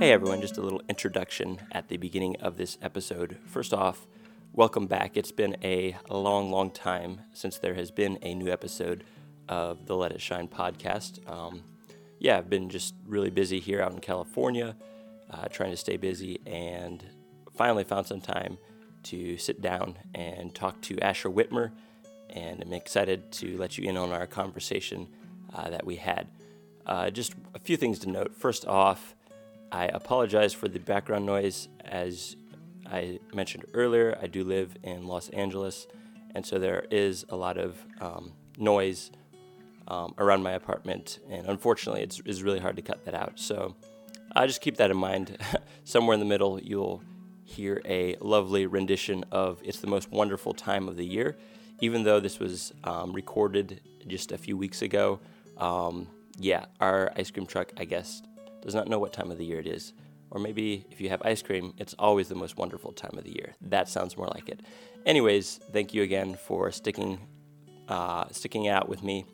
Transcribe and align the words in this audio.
Hey 0.00 0.12
everyone, 0.12 0.40
just 0.40 0.56
a 0.56 0.62
little 0.62 0.80
introduction 0.88 1.60
at 1.72 1.88
the 1.88 1.98
beginning 1.98 2.36
of 2.36 2.56
this 2.56 2.78
episode. 2.80 3.36
First 3.44 3.74
off, 3.74 4.06
welcome 4.54 4.86
back. 4.86 5.14
It's 5.14 5.30
been 5.30 5.58
a 5.62 5.94
long, 6.08 6.50
long 6.50 6.70
time 6.70 7.20
since 7.34 7.58
there 7.58 7.74
has 7.74 7.90
been 7.90 8.18
a 8.22 8.34
new 8.34 8.50
episode 8.50 9.04
of 9.46 9.84
the 9.84 9.94
Let 9.94 10.12
It 10.12 10.22
Shine 10.22 10.48
podcast. 10.48 11.30
Um, 11.30 11.64
yeah, 12.18 12.38
I've 12.38 12.48
been 12.48 12.70
just 12.70 12.94
really 13.06 13.28
busy 13.28 13.60
here 13.60 13.82
out 13.82 13.92
in 13.92 13.98
California, 13.98 14.74
uh, 15.30 15.48
trying 15.48 15.70
to 15.70 15.76
stay 15.76 15.98
busy, 15.98 16.40
and 16.46 17.04
finally 17.54 17.84
found 17.84 18.06
some 18.06 18.22
time 18.22 18.56
to 19.02 19.36
sit 19.36 19.60
down 19.60 19.98
and 20.14 20.54
talk 20.54 20.80
to 20.80 20.98
Asher 21.00 21.28
Whitmer. 21.28 21.72
And 22.30 22.62
I'm 22.62 22.72
excited 22.72 23.32
to 23.32 23.58
let 23.58 23.76
you 23.76 23.86
in 23.86 23.98
on 23.98 24.12
our 24.12 24.26
conversation 24.26 25.08
uh, 25.52 25.68
that 25.68 25.84
we 25.84 25.96
had. 25.96 26.28
Uh, 26.86 27.10
just 27.10 27.34
a 27.54 27.58
few 27.58 27.76
things 27.76 27.98
to 27.98 28.10
note. 28.10 28.34
First 28.34 28.66
off, 28.66 29.14
I 29.72 29.86
apologize 29.86 30.52
for 30.52 30.68
the 30.68 30.80
background 30.80 31.26
noise. 31.26 31.68
As 31.84 32.36
I 32.86 33.20
mentioned 33.32 33.66
earlier, 33.74 34.18
I 34.20 34.26
do 34.26 34.44
live 34.44 34.76
in 34.82 35.06
Los 35.06 35.28
Angeles, 35.30 35.86
and 36.34 36.44
so 36.44 36.58
there 36.58 36.86
is 36.90 37.24
a 37.28 37.36
lot 37.36 37.56
of 37.56 37.78
um, 38.00 38.32
noise 38.58 39.10
um, 39.86 40.14
around 40.18 40.42
my 40.42 40.52
apartment, 40.52 41.20
and 41.28 41.46
unfortunately, 41.46 42.02
it's, 42.02 42.20
it's 42.24 42.42
really 42.42 42.58
hard 42.58 42.76
to 42.76 42.82
cut 42.82 43.04
that 43.04 43.14
out. 43.14 43.38
So 43.38 43.76
I 44.34 44.46
just 44.46 44.60
keep 44.60 44.76
that 44.78 44.90
in 44.90 44.96
mind. 44.96 45.38
Somewhere 45.84 46.14
in 46.14 46.20
the 46.20 46.26
middle, 46.26 46.60
you'll 46.60 47.02
hear 47.44 47.80
a 47.84 48.16
lovely 48.20 48.66
rendition 48.66 49.24
of 49.30 49.60
It's 49.64 49.80
the 49.80 49.88
Most 49.88 50.10
Wonderful 50.10 50.54
Time 50.54 50.88
of 50.88 50.96
the 50.96 51.04
Year. 51.06 51.36
Even 51.80 52.04
though 52.04 52.20
this 52.20 52.38
was 52.38 52.72
um, 52.84 53.12
recorded 53.12 53.80
just 54.06 54.32
a 54.32 54.38
few 54.38 54.56
weeks 54.56 54.82
ago, 54.82 55.18
um, 55.56 56.06
yeah, 56.38 56.66
our 56.80 57.12
ice 57.16 57.30
cream 57.30 57.46
truck, 57.46 57.72
I 57.76 57.84
guess, 57.84 58.22
does 58.62 58.74
not 58.74 58.88
know 58.88 58.98
what 58.98 59.12
time 59.12 59.30
of 59.30 59.38
the 59.38 59.44
year 59.44 59.58
it 59.58 59.66
is. 59.66 59.92
Or 60.30 60.40
maybe 60.40 60.86
if 60.90 61.00
you 61.00 61.08
have 61.08 61.22
ice 61.24 61.42
cream, 61.42 61.74
it's 61.78 61.94
always 61.98 62.28
the 62.28 62.34
most 62.34 62.56
wonderful 62.56 62.92
time 62.92 63.18
of 63.18 63.24
the 63.24 63.32
year. 63.32 63.54
That 63.60 63.88
sounds 63.88 64.16
more 64.16 64.28
like 64.28 64.48
it. 64.48 64.60
Anyways, 65.04 65.58
thank 65.72 65.92
you 65.92 66.02
again 66.02 66.34
for 66.34 66.70
sticking 66.70 67.18
uh, 67.88 68.28
sticking 68.30 68.68
out 68.68 68.88
with 68.88 69.02
me 69.02 69.24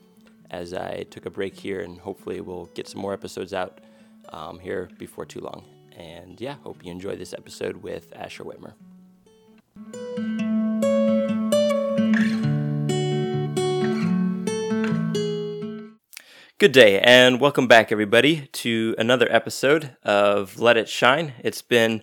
as 0.49 0.73
I 0.73 1.03
took 1.11 1.27
a 1.27 1.29
break 1.29 1.55
here, 1.55 1.81
and 1.81 1.99
hopefully 1.99 2.41
we'll 2.41 2.65
get 2.73 2.87
some 2.87 3.01
more 3.01 3.13
episodes 3.13 3.53
out 3.53 3.81
um, 4.29 4.57
here 4.57 4.89
before 4.97 5.25
too 5.25 5.41
long. 5.41 5.65
And 5.95 6.39
yeah, 6.41 6.55
hope 6.63 6.83
you 6.83 6.91
enjoy 6.91 7.15
this 7.15 7.33
episode 7.33 7.77
with 7.77 8.11
Asher 8.15 8.43
Whitmer. 8.43 8.73
Good 16.59 16.71
day, 16.71 16.99
and 16.99 17.39
welcome 17.39 17.67
back, 17.67 17.91
everybody, 17.91 18.47
to 18.53 18.95
another 18.97 19.27
episode 19.29 19.95
of 20.01 20.59
Let 20.59 20.75
It 20.75 20.89
Shine. 20.89 21.35
It's 21.43 21.61
been 21.61 22.01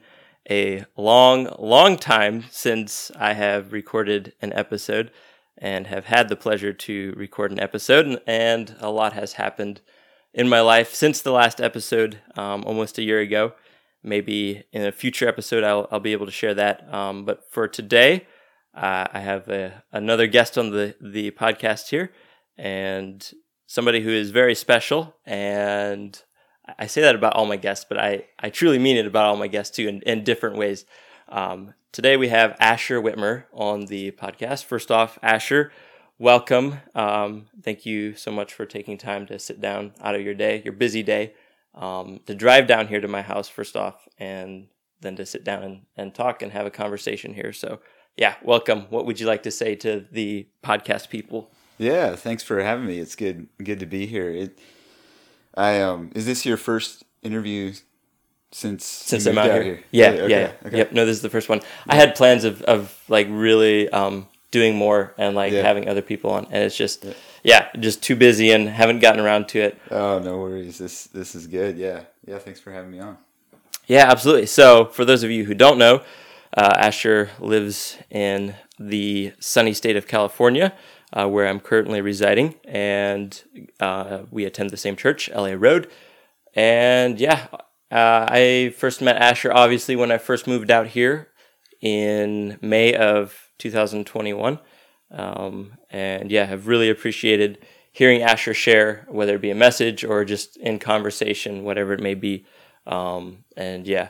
a 0.49 0.85
long, 0.97 1.53
long 1.59 1.97
time 1.97 2.45
since 2.53 3.11
I 3.19 3.33
have 3.33 3.73
recorded 3.73 4.33
an 4.41 4.53
episode 4.53 5.11
and 5.59 5.89
have 5.89 6.05
had 6.05 6.29
the 6.29 6.37
pleasure 6.37 6.73
to 6.73 7.15
record 7.17 7.51
an 7.51 7.59
episode, 7.59 8.23
and 8.29 8.77
a 8.79 8.93
lot 8.93 9.15
has 9.15 9.33
happened 9.33 9.81
in 10.33 10.49
my 10.49 10.61
life 10.61 10.95
since 10.95 11.21
the 11.21 11.33
last 11.33 11.61
episode, 11.61 12.21
um, 12.37 12.63
almost 12.65 12.97
a 12.97 13.03
year 13.03 13.19
ago. 13.19 13.55
Maybe 14.05 14.63
in 14.71 14.83
a 14.83 14.93
future 14.93 15.27
episode, 15.27 15.65
I'll, 15.65 15.89
I'll 15.91 15.99
be 15.99 16.13
able 16.13 16.27
to 16.27 16.33
share 16.33 16.55
that. 16.55 16.95
Um, 16.95 17.25
but 17.25 17.51
for 17.51 17.67
today, 17.67 18.29
uh, 18.73 19.09
I 19.13 19.19
have 19.19 19.49
a, 19.49 19.83
another 19.91 20.29
guest 20.29 20.57
on 20.57 20.71
the, 20.71 20.95
the 21.01 21.33
podcast 21.33 21.89
here, 21.89 22.13
and 22.57 23.33
somebody 23.75 24.01
who 24.01 24.11
is 24.11 24.31
very 24.31 24.55
special. 24.55 25.17
And 25.27 26.23
I 26.79 26.87
say 26.87 27.01
that 27.01 27.17
about 27.17 27.35
all 27.35 27.45
my 27.45 27.57
guests, 27.57 27.85
but 27.89 27.99
I, 27.99 28.27
I 28.39 28.49
truly 28.49 28.79
mean 28.79 28.97
it 28.97 29.05
about 29.05 29.25
all 29.25 29.37
my 29.37 29.49
guests 29.49 29.75
too 29.75 29.89
in, 29.89 30.01
in 30.03 30.23
different 30.23 30.57
ways. 30.57 30.87
Um, 31.29 31.75
today 31.91 32.17
we 32.17 32.29
have 32.29 32.57
Asher 32.61 33.03
Whitmer 33.03 33.47
on 33.53 33.87
the 33.87 34.13
podcast. 34.13 34.65
First 34.65 34.93
off, 34.93 35.19
Asher, 35.23 35.73
welcome. 36.21 36.79
Um, 36.95 37.47
thank 37.65 37.85
you 37.85 38.15
so 38.15 38.31
much 38.31 38.55
for 38.55 38.65
taking 38.65 38.97
time 38.97 39.27
to 39.27 39.41
sit 39.41 39.61
down 39.61 39.93
out 40.01 40.15
of 40.15 40.21
your 40.21 40.35
day, 40.35 40.63
your 40.65 40.75
busy 40.75 41.03
day, 41.03 41.35
um, 41.75 42.21
to 42.27 42.35
drive 42.37 42.69
down 42.69 42.87
here 42.87 43.01
to 43.01 43.09
my 43.09 43.23
house, 43.23 43.49
first 43.49 43.75
off, 43.75 44.07
and 44.21 44.69
then 45.01 45.17
to 45.17 45.27
sit 45.27 45.43
down 45.43 45.65
and, 45.65 45.81
and 45.97 46.15
talk 46.15 46.43
and 46.43 46.53
have 46.53 46.65
a 46.65 46.71
conversation 46.71 47.35
here. 47.35 47.53
So, 47.53 47.81
yeah, 48.17 48.37
welcome. 48.45 48.83
What 48.91 49.05
would 49.05 49.19
you 49.19 49.27
like 49.27 49.43
to 49.43 49.51
say 49.51 49.75
to 49.75 50.07
the 50.13 50.47
podcast 50.63 51.09
people? 51.09 51.51
Yeah, 51.79 52.17
thanks 52.17 52.43
for 52.43 52.63
having 52.63 52.87
me. 52.87 52.99
It's 52.99 53.17
good 53.17 53.49
good 53.63 53.81
to 53.81 53.87
be 53.87 54.07
here. 54.07 54.31
It 54.31 54.59
I 55.55 55.81
um 55.81 56.11
is 56.15 56.27
this 56.27 56.47
your 56.47 56.57
first 56.57 57.05
interview 57.23 57.75
since 58.53 58.85
since 58.85 59.27
I'm 59.27 59.39
out, 59.39 59.51
here? 59.51 59.63
here? 59.63 59.85
Yeah, 59.91 60.09
okay, 60.11 60.29
yeah, 60.29 60.53
okay. 60.67 60.77
Yep. 60.79 60.93
No, 60.93 61.07
this 61.07 61.17
is 61.17 61.23
the 61.23 61.31
first 61.31 61.49
one. 61.49 61.59
Yeah. 61.59 61.67
I 61.89 61.95
had 61.97 62.15
plans 62.15 62.45
of 62.45 62.63
of 62.63 62.97
like 63.09 63.27
really 63.31 63.89
um 63.91 64.29
doing 64.51 64.77
more 64.77 65.13
and 65.19 65.35
like 65.35 65.53
yeah. 65.53 65.63
having 65.63 65.89
other 65.89 66.03
people 66.03 66.31
on 66.31 66.45
and 66.47 66.63
it's 66.63 66.77
just 66.77 67.05
yeah. 67.05 67.13
yeah. 67.43 67.69
just 67.81 68.03
too 68.03 68.15
busy 68.15 68.53
and 68.53 68.69
haven't 68.69 69.01
gotten 69.01 69.21
around 69.21 69.49
to 69.49 69.61
it. 69.61 69.79
Oh, 69.91 70.21
no 70.21 70.39
worries. 70.39 70.79
This 70.79 71.05
this 71.09 71.35
is 71.35 71.47
good. 71.47 71.77
Yeah. 71.77 72.05
Yeah, 72.27 72.39
thanks 72.39 72.61
for 72.61 72.73
having 72.73 72.91
me 72.91 73.01
on. 73.01 73.19
Yeah, 73.87 74.11
absolutely. 74.11 74.47
So, 74.47 74.87
for 74.87 75.05
those 75.05 75.23
of 75.23 75.31
you 75.31 75.45
who 75.45 75.55
don't 75.55 75.79
know, 75.79 76.03
uh, 76.57 76.75
Asher 76.77 77.31
lives 77.39 77.99
in 78.11 78.55
the 78.79 79.35
sunny 79.41 79.75
state 79.75 79.97
of 79.97 80.07
California 80.07 80.73
uh, 81.15 81.29
where 81.29 81.47
I'm 81.47 81.61
currently 81.61 82.01
residing, 82.01 82.57
and 82.65 83.41
uh, 83.81 84.23
we 84.31 84.45
attend 84.45 84.71
the 84.71 84.77
same 84.77 84.97
church, 84.97 85.31
LA 85.31 85.55
Road. 85.57 85.89
And 86.55 87.21
yeah, 87.21 87.47
uh, 87.91 88.27
I 88.29 88.75
first 88.77 89.01
met 89.01 89.17
Asher 89.17 89.53
obviously 89.53 89.97
when 89.97 90.11
I 90.11 90.19
first 90.19 90.47
moved 90.47 90.71
out 90.71 90.89
here 90.89 91.29
in 91.81 92.59
May 92.61 92.95
of 92.95 93.51
2021. 93.59 94.59
Um, 95.11 95.75
and 95.91 96.31
yeah, 96.33 96.47
have 96.47 96.67
really 96.67 96.91
appreciated 96.91 97.65
hearing 97.93 98.23
Asher 98.23 98.55
share, 98.55 99.07
whether 99.09 99.37
it 99.37 99.41
be 99.41 99.51
a 99.51 99.55
message 99.55 100.05
or 100.05 100.25
just 100.25 100.57
in 100.57 100.81
conversation, 100.81 101.63
whatever 101.63 101.93
it 101.93 102.01
may 102.01 102.15
be. 102.15 102.45
Um, 102.87 103.45
and 103.57 103.87
yeah. 103.87 104.09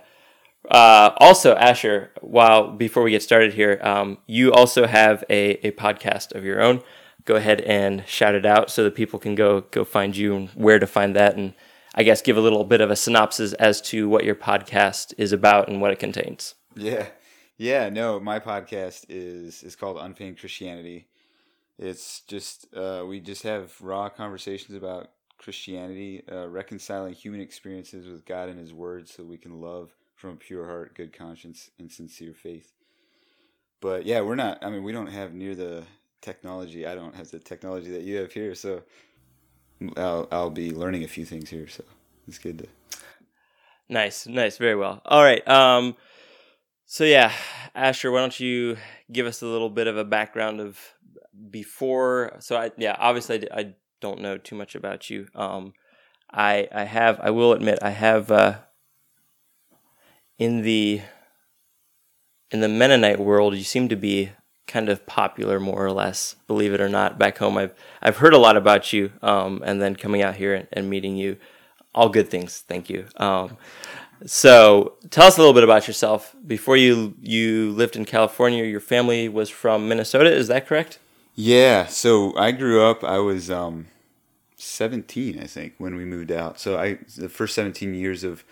Uh, 0.70 1.10
also, 1.18 1.54
Asher, 1.54 2.10
while 2.20 2.70
before 2.70 3.02
we 3.02 3.10
get 3.10 3.22
started 3.22 3.52
here, 3.54 3.78
um, 3.82 4.18
you 4.26 4.52
also 4.52 4.86
have 4.86 5.22
a, 5.28 5.66
a 5.66 5.72
podcast 5.72 6.34
of 6.34 6.44
your 6.44 6.62
own 6.62 6.82
go 7.24 7.36
ahead 7.36 7.60
and 7.62 8.06
shout 8.06 8.34
it 8.34 8.44
out 8.44 8.70
so 8.70 8.84
that 8.84 8.94
people 8.94 9.18
can 9.18 9.34
go 9.34 9.62
go 9.70 9.84
find 9.84 10.16
you 10.16 10.36
and 10.36 10.48
where 10.50 10.78
to 10.78 10.86
find 10.86 11.16
that 11.16 11.36
and 11.36 11.54
I 11.94 12.02
guess 12.02 12.22
give 12.22 12.36
a 12.36 12.40
little 12.40 12.64
bit 12.64 12.80
of 12.80 12.90
a 12.90 12.96
synopsis 12.96 13.52
as 13.54 13.80
to 13.82 14.08
what 14.08 14.24
your 14.24 14.34
podcast 14.34 15.14
is 15.16 15.32
about 15.32 15.68
and 15.68 15.80
what 15.80 15.92
it 15.92 15.98
contains. 15.98 16.54
Yeah. 16.74 17.06
Yeah, 17.56 17.88
no, 17.88 18.18
my 18.18 18.40
podcast 18.40 19.06
is 19.08 19.62
is 19.62 19.76
called 19.76 19.96
Unfeigned 19.98 20.40
Christianity. 20.40 21.06
It's 21.78 22.22
just 22.22 22.66
uh, 22.74 23.04
we 23.06 23.20
just 23.20 23.44
have 23.44 23.80
raw 23.80 24.08
conversations 24.08 24.76
about 24.76 25.10
Christianity, 25.38 26.24
uh, 26.30 26.48
reconciling 26.48 27.14
human 27.14 27.40
experiences 27.40 28.08
with 28.08 28.24
God 28.24 28.48
and 28.48 28.58
His 28.58 28.74
Word, 28.74 29.08
so 29.08 29.22
we 29.22 29.38
can 29.38 29.60
love 29.60 29.94
from 30.24 30.32
a 30.32 30.36
pure 30.36 30.64
heart, 30.64 30.94
good 30.94 31.12
conscience, 31.12 31.70
and 31.78 31.92
sincere 31.92 32.32
faith. 32.32 32.72
But 33.82 34.06
yeah, 34.06 34.22
we're 34.22 34.36
not. 34.36 34.64
I 34.64 34.70
mean, 34.70 34.82
we 34.82 34.90
don't 34.90 35.08
have 35.08 35.34
near 35.34 35.54
the 35.54 35.84
technology. 36.22 36.86
I 36.86 36.94
don't 36.94 37.14
have 37.14 37.30
the 37.30 37.38
technology 37.38 37.90
that 37.90 38.04
you 38.04 38.16
have 38.16 38.32
here, 38.32 38.54
so 38.54 38.80
I'll 39.98 40.26
I'll 40.32 40.48
be 40.48 40.72
learning 40.72 41.04
a 41.04 41.08
few 41.08 41.26
things 41.26 41.50
here. 41.50 41.68
So 41.68 41.84
it's 42.26 42.38
good 42.38 42.60
to. 42.60 42.68
Nice, 43.90 44.26
nice, 44.26 44.56
very 44.56 44.74
well. 44.74 45.02
All 45.04 45.22
right. 45.22 45.46
Um, 45.46 45.94
so 46.86 47.04
yeah, 47.04 47.30
Asher, 47.74 48.10
why 48.10 48.20
don't 48.20 48.40
you 48.40 48.78
give 49.12 49.26
us 49.26 49.42
a 49.42 49.46
little 49.46 49.68
bit 49.68 49.88
of 49.88 49.98
a 49.98 50.04
background 50.04 50.58
of 50.58 50.80
before? 51.50 52.36
So 52.38 52.56
I 52.56 52.70
yeah, 52.78 52.96
obviously 52.98 53.46
I, 53.52 53.60
I 53.60 53.74
don't 54.00 54.22
know 54.22 54.38
too 54.38 54.56
much 54.56 54.74
about 54.74 55.10
you. 55.10 55.28
Um, 55.34 55.74
I 56.30 56.66
I 56.72 56.84
have 56.84 57.20
I 57.20 57.28
will 57.28 57.52
admit 57.52 57.80
I 57.82 57.90
have 57.90 58.30
uh, 58.30 58.54
in 60.38 60.62
the 60.62 61.02
in 62.50 62.60
the 62.60 62.68
Mennonite 62.68 63.18
world, 63.18 63.56
you 63.56 63.64
seem 63.64 63.88
to 63.88 63.96
be 63.96 64.30
kind 64.66 64.88
of 64.88 65.04
popular 65.06 65.60
more 65.60 65.84
or 65.84 65.92
less 65.92 66.36
believe 66.46 66.72
it 66.72 66.80
or 66.80 66.88
not. 66.88 67.18
Back 67.18 67.38
home 67.38 67.58
i've 67.58 67.74
i've 68.02 68.16
heard 68.18 68.34
a 68.34 68.38
lot 68.38 68.56
about 68.56 68.92
you 68.92 69.12
um, 69.22 69.62
and 69.64 69.80
then 69.80 69.96
coming 69.96 70.22
out 70.22 70.36
here 70.36 70.54
and, 70.54 70.68
and, 70.72 70.90
meeting 70.90 71.16
you. 71.16 71.36
All 71.94 72.08
good 72.08 72.28
things 72.28 72.64
thank 72.66 72.88
you. 72.88 73.06
Um, 73.16 73.56
so 74.26 74.94
tell 75.10 75.26
us 75.26 75.36
a 75.36 75.40
little 75.40 75.52
bit 75.52 75.64
about 75.64 75.86
yourself. 75.86 76.34
Before 76.46 76.76
you 76.76 77.14
you 77.20 77.72
lived 77.72 77.96
in 77.96 78.04
california 78.04 78.64
your 78.64 78.80
family 78.80 79.28
was 79.28 79.50
from 79.50 79.88
minnesota 79.88 80.32
is 80.32 80.48
that 80.48 80.66
correct? 80.66 80.98
Yeah 81.34 81.86
so 81.86 82.36
i 82.36 82.50
grew 82.50 82.82
up 82.82 83.04
i 83.04 83.18
was 83.18 83.50
um, 83.50 83.88
17 84.56 85.38
i 85.38 85.46
think 85.46 85.74
when 85.78 85.94
we 85.94 86.04
moved 86.04 86.32
out. 86.32 86.58
So 86.58 86.78
i 86.78 86.98
the 87.16 87.28
first 87.28 87.54
17 87.54 87.94
years 87.94 88.24
of 88.24 88.44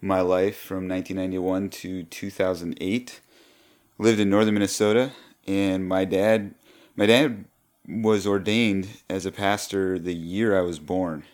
my 0.00 0.20
life 0.20 0.56
from 0.56 0.88
1991 0.88 1.70
to 1.70 2.02
2008 2.04 3.20
lived 3.98 4.20
in 4.20 4.30
northern 4.30 4.54
minnesota 4.54 5.12
and 5.46 5.88
my 5.88 6.04
dad 6.04 6.54
my 6.96 7.06
dad 7.06 7.44
was 7.88 8.26
ordained 8.26 8.88
as 9.08 9.26
a 9.26 9.32
pastor 9.32 9.98
the 9.98 10.14
year 10.14 10.58
I 10.58 10.62
was 10.62 10.78
born. 10.78 11.24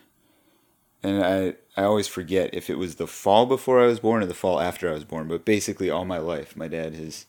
and 1.02 1.24
I 1.24 1.54
I 1.76 1.84
always 1.84 2.08
forget 2.08 2.50
if 2.52 2.68
it 2.68 2.76
was 2.76 2.96
the 2.96 3.06
fall 3.06 3.46
before 3.46 3.80
I 3.82 3.86
was 3.86 4.00
born 4.00 4.22
or 4.22 4.26
the 4.26 4.34
fall 4.34 4.60
after 4.60 4.90
I 4.90 4.92
was 4.92 5.04
born. 5.04 5.26
But 5.26 5.46
basically, 5.46 5.88
all 5.88 6.04
my 6.04 6.18
life, 6.18 6.54
my 6.54 6.68
dad 6.68 6.94
has 6.94 7.24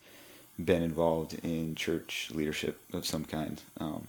been 0.63 0.83
involved 0.83 1.39
in 1.43 1.73
church 1.75 2.29
leadership 2.33 2.77
of 2.91 3.05
some 3.05 3.23
kind, 3.23 3.61
um, 3.79 4.07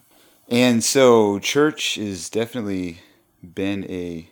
and 0.49 0.83
so 0.83 1.39
church 1.39 1.95
has 1.95 2.29
definitely 2.29 2.99
been 3.41 3.85
a 3.89 4.29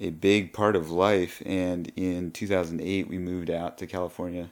a 0.00 0.10
big 0.10 0.52
part 0.52 0.76
of 0.76 0.90
life. 0.90 1.42
And 1.44 1.92
in 1.96 2.30
2008, 2.30 3.08
we 3.08 3.18
moved 3.18 3.50
out 3.50 3.78
to 3.78 3.86
California 3.86 4.50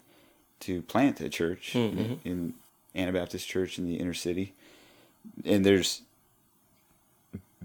to 0.60 0.82
plant 0.82 1.20
a 1.20 1.28
church 1.28 1.72
Mm-hmm. 1.74 2.14
in, 2.24 2.54
Anabaptist 2.94 3.46
Church 3.46 3.78
in 3.78 3.86
the 3.86 3.94
inner 3.96 4.14
city. 4.14 4.54
And 5.44 5.64
there's 5.64 6.02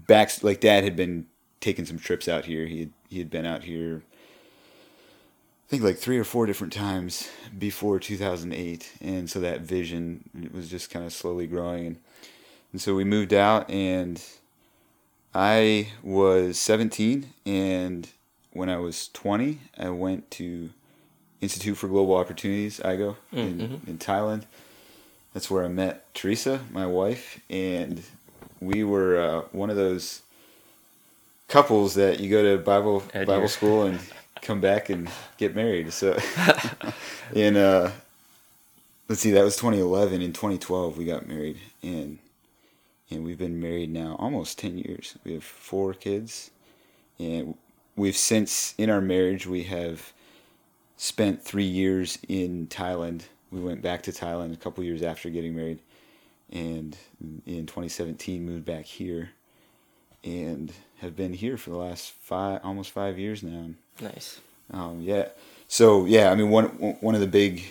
back 0.06 0.30
like 0.42 0.60
Dad 0.60 0.84
had 0.84 0.94
been 0.94 1.26
taking 1.60 1.86
some 1.86 1.98
trips 1.98 2.28
out 2.28 2.44
here. 2.44 2.66
He 2.66 2.80
had, 2.80 2.90
he 3.08 3.18
had 3.18 3.30
been 3.30 3.46
out 3.46 3.64
here. 3.64 4.02
I 5.66 5.70
think 5.70 5.82
like 5.82 5.96
three 5.98 6.18
or 6.18 6.24
four 6.24 6.46
different 6.46 6.72
times 6.72 7.28
before 7.58 7.98
2008, 7.98 8.92
and 9.00 9.28
so 9.28 9.40
that 9.40 9.62
vision 9.62 10.50
was 10.52 10.68
just 10.68 10.90
kind 10.90 11.04
of 11.06 11.12
slowly 11.12 11.46
growing, 11.46 11.86
and 11.86 11.96
and 12.70 12.80
so 12.80 12.94
we 12.94 13.02
moved 13.02 13.32
out, 13.32 13.68
and 13.70 14.22
I 15.34 15.88
was 16.02 16.58
17, 16.58 17.30
and 17.44 18.08
when 18.52 18.68
I 18.68 18.76
was 18.76 19.08
20, 19.08 19.58
I 19.78 19.90
went 19.90 20.30
to 20.32 20.70
Institute 21.40 21.76
for 21.76 21.88
Global 21.88 22.14
Opportunities, 22.14 22.78
IGO, 22.80 23.16
in, 23.32 23.80
in 23.86 23.98
Thailand. 23.98 24.44
That's 25.32 25.50
where 25.50 25.64
I 25.64 25.68
met 25.68 26.14
Teresa, 26.14 26.60
my 26.70 26.86
wife, 26.86 27.40
and 27.50 28.02
we 28.60 28.84
were 28.84 29.18
uh, 29.18 29.40
one 29.50 29.70
of 29.70 29.76
those 29.76 30.22
couples 31.48 31.94
that 31.94 32.20
you 32.20 32.30
go 32.30 32.42
to 32.56 32.62
Bible 32.62 33.02
Bible 33.12 33.48
school 33.48 33.82
and 33.82 33.98
come 34.40 34.60
back 34.60 34.88
and 34.88 35.10
get 35.36 35.56
married. 35.56 35.92
So, 35.92 36.16
in 37.34 37.56
uh, 37.56 37.90
let's 39.08 39.20
see, 39.20 39.32
that 39.32 39.44
was 39.44 39.56
2011. 39.56 40.22
In 40.22 40.32
2012, 40.32 40.96
we 40.96 41.04
got 41.04 41.26
married, 41.26 41.58
and 41.82 42.18
and 43.10 43.24
we've 43.24 43.38
been 43.38 43.60
married 43.60 43.90
now 43.90 44.16
almost 44.18 44.58
10 44.58 44.78
years. 44.78 45.16
We 45.24 45.34
have 45.34 45.44
four 45.44 45.94
kids, 45.94 46.50
and 47.18 47.56
we've 47.96 48.16
since 48.16 48.74
in 48.78 48.90
our 48.90 49.00
marriage 49.00 49.46
we 49.46 49.64
have 49.64 50.12
spent 50.96 51.42
three 51.42 51.64
years 51.64 52.18
in 52.28 52.66
Thailand. 52.68 53.22
We 53.50 53.60
went 53.60 53.82
back 53.82 54.02
to 54.04 54.12
Thailand 54.12 54.52
a 54.52 54.56
couple 54.56 54.82
years 54.84 55.02
after 55.02 55.30
getting 55.30 55.54
married, 55.54 55.78
and 56.50 56.96
in 57.46 57.66
2017 57.66 58.44
moved 58.44 58.64
back 58.64 58.84
here, 58.84 59.30
and 60.22 60.72
have 61.00 61.14
been 61.14 61.34
here 61.34 61.56
for 61.56 61.70
the 61.70 61.76
last 61.76 62.12
five, 62.12 62.60
almost 62.64 62.90
five 62.90 63.18
years 63.18 63.42
now. 63.42 63.70
Nice. 64.00 64.40
Um, 64.70 65.00
yeah. 65.02 65.28
So 65.68 66.06
yeah, 66.06 66.30
I 66.30 66.34
mean 66.34 66.50
one 66.50 66.66
one 67.00 67.14
of 67.14 67.20
the 67.20 67.26
big 67.26 67.64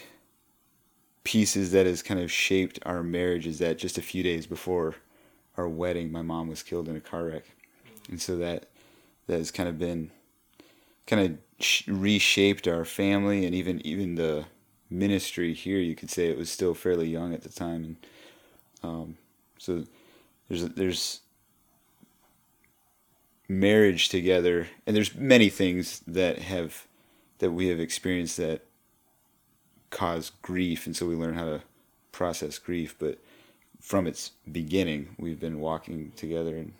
pieces 1.23 1.71
that 1.71 1.85
has 1.85 2.03
kind 2.03 2.19
of 2.19 2.31
shaped 2.31 2.79
our 2.85 3.01
marriage 3.01 3.47
is 3.47 3.59
that 3.59 3.77
just 3.77 3.97
a 3.97 4.01
few 4.01 4.23
days 4.23 4.45
before 4.45 4.95
our 5.57 5.67
wedding, 5.67 6.11
my 6.11 6.21
mom 6.21 6.47
was 6.47 6.63
killed 6.63 6.87
in 6.87 6.95
a 6.95 7.01
car 7.01 7.25
wreck, 7.25 7.45
and 8.09 8.21
so 8.21 8.35
that 8.37 8.67
that 9.27 9.37
has 9.37 9.51
kind 9.51 9.69
of 9.69 9.77
been 9.77 10.11
kind 11.07 11.21
of 11.21 11.37
reshaped 11.87 12.67
our 12.67 12.85
family 12.85 13.45
and 13.45 13.55
even 13.55 13.85
even 13.85 14.15
the 14.15 14.45
ministry 14.89 15.53
here. 15.53 15.79
You 15.79 15.95
could 15.95 16.09
say 16.09 16.27
it 16.27 16.37
was 16.37 16.49
still 16.49 16.73
fairly 16.73 17.07
young 17.07 17.33
at 17.33 17.43
the 17.43 17.49
time, 17.49 17.83
and 17.83 17.95
um, 18.83 19.17
so 19.57 19.83
there's 20.49 20.63
there's 20.69 21.21
marriage 23.47 24.09
together 24.09 24.67
and 24.87 24.95
there's 24.95 25.15
many 25.15 25.49
things 25.49 26.01
that 26.07 26.39
have 26.39 26.87
that 27.39 27.51
we 27.51 27.67
have 27.67 27.79
experienced 27.79 28.37
that 28.37 28.61
cause 29.89 30.31
grief 30.41 30.85
and 30.85 30.95
so 30.95 31.05
we 31.05 31.15
learn 31.15 31.33
how 31.33 31.45
to 31.45 31.61
process 32.11 32.57
grief 32.57 32.95
but 32.97 33.19
from 33.83 34.07
its 34.07 34.31
beginning 34.51 35.15
we've 35.19 35.41
been 35.41 35.59
walking 35.59 36.11
together 36.15 36.57
and 36.57 36.73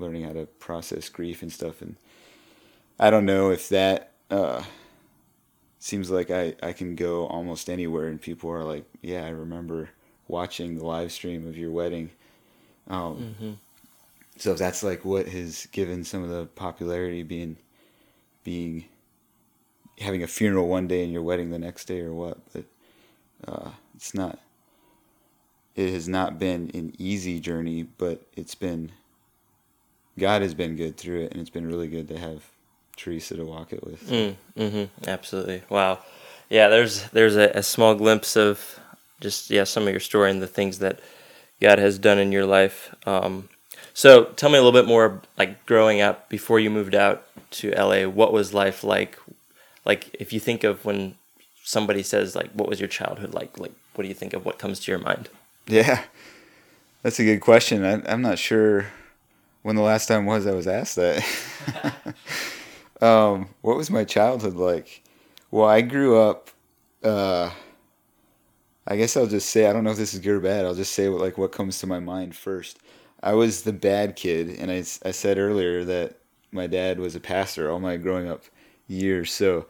learning 0.00 0.24
how 0.24 0.32
to 0.32 0.46
process 0.58 1.08
grief 1.10 1.42
and 1.42 1.52
stuff 1.52 1.82
and 1.82 1.96
i 2.98 3.10
don't 3.10 3.26
know 3.26 3.50
if 3.52 3.68
that 3.70 4.12
uh 4.30 4.62
seems 5.78 6.10
like 6.10 6.30
i 6.30 6.54
i 6.62 6.72
can 6.72 6.94
go 6.96 7.26
almost 7.26 7.70
anywhere 7.70 8.08
and 8.08 8.20
people 8.22 8.50
are 8.50 8.64
like 8.64 8.84
yeah 9.02 9.24
i 9.26 9.30
remember 9.30 9.90
watching 10.28 10.76
the 10.78 10.86
live 10.86 11.12
stream 11.12 11.46
of 11.46 11.58
your 11.58 11.70
wedding 11.72 12.10
um 12.88 13.28
Mm-hmm. 13.40 13.52
so 14.38 14.54
that's 14.54 14.82
like 14.82 15.04
what 15.04 15.28
has 15.28 15.66
given 15.72 16.04
some 16.04 16.22
of 16.24 16.30
the 16.30 16.46
popularity 16.46 17.22
being 17.22 17.56
being 18.44 18.86
having 20.00 20.22
a 20.22 20.28
funeral 20.28 20.68
one 20.68 20.86
day 20.88 21.04
and 21.04 21.12
your 21.12 21.22
wedding 21.22 21.50
the 21.50 21.58
next 21.58 21.86
day 21.86 22.00
or 22.00 22.14
what 22.14 22.38
but 22.52 22.64
uh, 23.46 23.70
it's 23.96 24.14
not 24.14 24.38
it 25.78 25.92
has 25.92 26.08
not 26.08 26.38
been 26.38 26.70
an 26.74 26.92
easy 26.98 27.38
journey 27.40 27.84
but 27.84 28.22
it's 28.36 28.54
been 28.56 28.90
god 30.18 30.42
has 30.42 30.54
been 30.54 30.76
good 30.76 30.96
through 30.96 31.20
it 31.22 31.32
and 31.32 31.40
it's 31.40 31.50
been 31.50 31.66
really 31.66 31.88
good 31.88 32.08
to 32.08 32.18
have 32.18 32.42
teresa 32.96 33.36
to 33.36 33.44
walk 33.44 33.72
it 33.72 33.82
with 33.84 34.02
Mm, 34.10 34.34
mm-hmm. 34.56 35.08
Absolutely. 35.08 35.62
Wow. 35.68 36.00
Yeah, 36.50 36.68
there's 36.68 37.04
there's 37.10 37.36
a, 37.36 37.50
a 37.54 37.62
small 37.62 37.94
glimpse 37.94 38.36
of 38.36 38.80
just 39.20 39.50
yeah 39.50 39.64
some 39.64 39.84
of 39.84 39.90
your 39.90 40.00
story 40.00 40.30
and 40.30 40.42
the 40.42 40.46
things 40.48 40.78
that 40.80 40.98
God 41.60 41.78
has 41.78 41.98
done 41.98 42.18
in 42.18 42.32
your 42.32 42.46
life. 42.46 42.94
Um, 43.06 43.48
so 43.94 44.24
tell 44.36 44.48
me 44.50 44.58
a 44.58 44.62
little 44.62 44.78
bit 44.80 44.88
more 44.88 45.20
like 45.36 45.66
growing 45.66 46.00
up 46.00 46.28
before 46.28 46.58
you 46.60 46.70
moved 46.70 46.94
out 46.94 47.24
to 47.52 47.70
LA. 47.72 48.04
What 48.08 48.32
was 48.32 48.54
life 48.54 48.82
like? 48.82 49.18
Like 49.84 50.14
if 50.18 50.32
you 50.32 50.40
think 50.40 50.64
of 50.64 50.84
when 50.84 51.16
somebody 51.62 52.02
says 52.02 52.34
like 52.34 52.50
what 52.52 52.68
was 52.68 52.80
your 52.80 52.88
childhood 52.88 53.34
like? 53.34 53.58
Like 53.58 53.74
what 53.94 54.02
do 54.02 54.08
you 54.08 54.14
think 54.14 54.32
of? 54.34 54.44
What 54.44 54.58
comes 54.58 54.80
to 54.80 54.90
your 54.90 55.00
mind? 55.00 55.28
Yeah. 55.68 56.04
That's 57.02 57.20
a 57.20 57.24
good 57.24 57.40
question. 57.40 57.84
I, 57.84 58.02
i'm 58.12 58.22
not 58.22 58.38
sure 58.38 58.86
when 59.62 59.76
the 59.76 59.82
last 59.82 60.06
time 60.06 60.26
was 60.26 60.46
i 60.46 60.52
was 60.52 60.66
asked 60.68 60.96
that. 60.96 61.24
Um, 63.00 63.50
what 63.60 63.76
was 63.76 63.90
my 63.90 64.04
childhood 64.04 64.54
like? 64.54 65.02
Well 65.52 65.68
i 65.68 65.82
grew 65.82 66.18
up 66.18 66.50
uh, 67.04 67.50
i 68.86 68.96
guess 68.96 69.16
i'll 69.16 69.26
just 69.26 69.50
say 69.50 69.66
i 69.68 69.72
don't 69.72 69.84
know 69.84 69.90
if 69.92 69.96
this 69.96 70.14
is 70.14 70.20
good 70.20 70.32
or 70.36 70.40
bad 70.40 70.64
i'll 70.64 70.74
just 70.74 70.92
say 70.92 71.08
what, 71.08 71.20
like 71.20 71.38
what 71.38 71.52
comes 71.52 71.78
to 71.78 71.86
my 71.86 72.00
mind 72.00 72.34
first. 72.34 72.78
I 73.22 73.34
was 73.34 73.62
the 73.62 73.72
bad 73.72 74.16
kid 74.16 74.50
and 74.58 74.70
i, 74.70 74.78
I 74.78 75.12
said 75.12 75.38
earlier 75.38 75.84
that 75.84 76.16
my 76.52 76.66
dad 76.66 76.98
was 76.98 77.14
a 77.14 77.20
pastor 77.20 77.70
all 77.70 77.78
my 77.80 77.96
growing 77.96 78.28
up 78.28 78.42
years. 78.88 79.32
So 79.32 79.66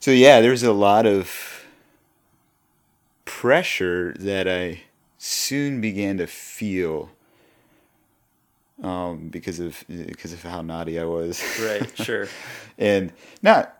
so 0.00 0.10
yeah 0.10 0.40
there's 0.40 0.62
a 0.62 0.72
lot 0.72 1.06
of 1.06 1.64
pressure 3.24 4.14
that 4.18 4.48
i 4.48 4.80
soon 5.22 5.82
began 5.82 6.16
to 6.16 6.26
feel 6.26 7.10
um, 8.82 9.28
because 9.28 9.60
of 9.60 9.84
because 9.88 10.32
of 10.32 10.42
how 10.42 10.62
naughty 10.62 10.98
I 10.98 11.04
was. 11.04 11.42
Right. 11.62 11.96
Sure. 11.98 12.26
and 12.78 13.12
not 13.42 13.76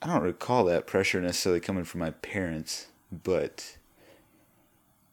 I 0.00 0.06
don't 0.06 0.22
recall 0.22 0.64
that 0.66 0.86
pressure 0.86 1.20
necessarily 1.20 1.58
coming 1.58 1.82
from 1.82 1.98
my 1.98 2.10
parents, 2.10 2.86
but 3.24 3.76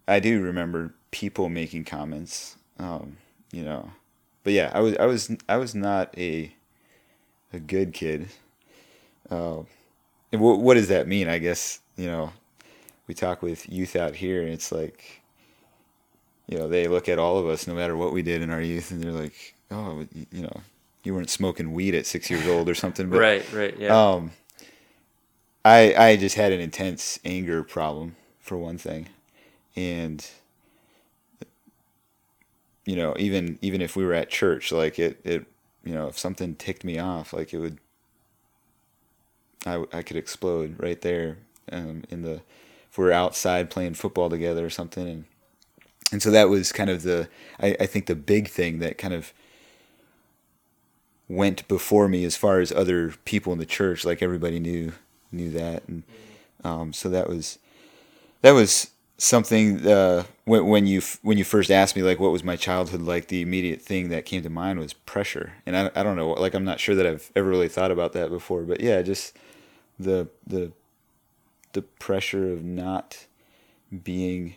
I 0.07 0.19
do 0.19 0.39
remember 0.39 0.93
people 1.09 1.49
making 1.49 1.85
comments. 1.85 2.57
Um, 2.77 3.17
you 3.51 3.63
know, 3.63 3.91
but 4.43 4.53
yeah, 4.53 4.71
I 4.71 4.81
was 4.81 4.95
I 4.97 5.07
was 5.07 5.35
I 5.49 5.57
was 5.57 5.73
not 5.73 6.15
a 6.15 6.53
a 7.51 7.59
good 7.59 7.93
kid. 7.93 8.27
Uh, 9.31 9.61
and 10.31 10.41
what 10.41 10.59
what 10.59 10.75
does 10.75 10.89
that 10.89 11.07
mean? 11.07 11.27
I 11.27 11.39
guess 11.39 11.79
you 11.97 12.05
know, 12.05 12.33
we 13.07 13.15
talk 13.15 13.41
with 13.41 13.67
youth 13.67 13.95
out 13.95 14.13
here, 14.13 14.43
and 14.43 14.51
it's 14.51 14.71
like, 14.71 15.22
you 16.53 16.59
know, 16.59 16.67
they 16.67 16.87
look 16.87 17.09
at 17.09 17.17
all 17.17 17.39
of 17.39 17.47
us, 17.47 17.65
no 17.65 17.73
matter 17.73 17.97
what 17.97 18.13
we 18.13 18.21
did 18.21 18.43
in 18.43 18.51
our 18.51 18.61
youth, 18.61 18.91
and 18.91 19.03
they're 19.03 19.11
like, 19.11 19.55
oh, 19.71 20.05
you 20.31 20.43
know, 20.43 20.61
you 21.03 21.15
weren't 21.15 21.31
smoking 21.31 21.73
weed 21.73 21.95
at 21.95 22.05
six 22.05 22.29
years 22.29 22.47
old 22.47 22.69
or 22.69 22.75
something. 22.75 23.09
But 23.09 23.17
right. 23.17 23.51
Right. 23.51 23.75
Yeah. 23.79 24.11
um, 24.11 24.29
I 25.65 25.95
I 25.95 26.15
just 26.15 26.35
had 26.35 26.51
an 26.51 26.59
intense 26.59 27.19
anger 27.25 27.63
problem 27.63 28.17
for 28.39 28.55
one 28.55 28.77
thing, 28.77 29.07
and 29.75 30.23
you 32.85 32.97
know 32.97 33.15
even 33.17 33.57
even 33.63 33.81
if 33.81 33.95
we 33.95 34.05
were 34.05 34.13
at 34.13 34.29
church, 34.29 34.71
like 34.71 34.99
it 34.99 35.19
it 35.23 35.47
you 35.83 35.95
know 35.95 36.05
if 36.05 36.19
something 36.19 36.53
ticked 36.53 36.83
me 36.83 36.99
off, 36.99 37.33
like 37.33 37.51
it 37.51 37.57
would 37.57 37.79
I 39.65 39.85
I 39.91 40.03
could 40.03 40.17
explode 40.17 40.75
right 40.77 41.01
there 41.01 41.37
um, 41.71 42.03
in 42.11 42.21
the 42.21 42.41
if 42.91 42.99
we 42.99 43.05
we're 43.05 43.11
outside 43.11 43.71
playing 43.71 43.95
football 43.95 44.29
together 44.29 44.63
or 44.63 44.69
something 44.69 45.07
and 45.07 45.25
and 46.11 46.21
so 46.21 46.31
that 46.31 46.49
was 46.49 46.71
kind 46.71 46.89
of 46.89 47.03
the 47.03 47.27
I, 47.59 47.75
I 47.79 47.85
think 47.85 48.05
the 48.05 48.15
big 48.15 48.47
thing 48.49 48.79
that 48.79 48.97
kind 48.97 49.13
of 49.13 49.33
went 51.27 51.67
before 51.67 52.07
me 52.07 52.25
as 52.25 52.35
far 52.35 52.59
as 52.59 52.71
other 52.71 53.13
people 53.25 53.53
in 53.53 53.59
the 53.59 53.65
church 53.65 54.05
like 54.05 54.21
everybody 54.21 54.59
knew 54.59 54.91
knew 55.33 55.49
that. 55.51 55.83
And 55.87 56.03
um, 56.63 56.93
so 56.93 57.09
that 57.09 57.27
was 57.27 57.59
that 58.41 58.51
was 58.51 58.91
something 59.17 59.85
uh, 59.85 60.23
when 60.45 60.67
when 60.67 60.87
you 60.87 61.01
when 61.21 61.37
you 61.37 61.43
first 61.43 61.71
asked 61.71 61.95
me 61.95 62.03
like 62.03 62.19
what 62.19 62.31
was 62.31 62.43
my 62.43 62.55
childhood 62.55 63.01
like, 63.01 63.27
the 63.27 63.41
immediate 63.41 63.81
thing 63.81 64.09
that 64.09 64.25
came 64.25 64.43
to 64.43 64.49
mind 64.49 64.79
was 64.79 64.93
pressure, 64.93 65.53
and 65.65 65.75
I, 65.75 65.91
I 65.95 66.03
don't 66.03 66.15
know 66.15 66.29
like 66.31 66.53
I'm 66.53 66.65
not 66.65 66.79
sure 66.79 66.95
that 66.95 67.05
I've 67.05 67.31
ever 67.35 67.49
really 67.49 67.69
thought 67.69 67.91
about 67.91 68.13
that 68.13 68.29
before, 68.29 68.63
but 68.63 68.79
yeah, 68.79 69.01
just 69.01 69.35
the 69.99 70.27
the 70.45 70.71
the 71.73 71.81
pressure 71.81 72.51
of 72.51 72.63
not 72.63 73.25
being 74.03 74.55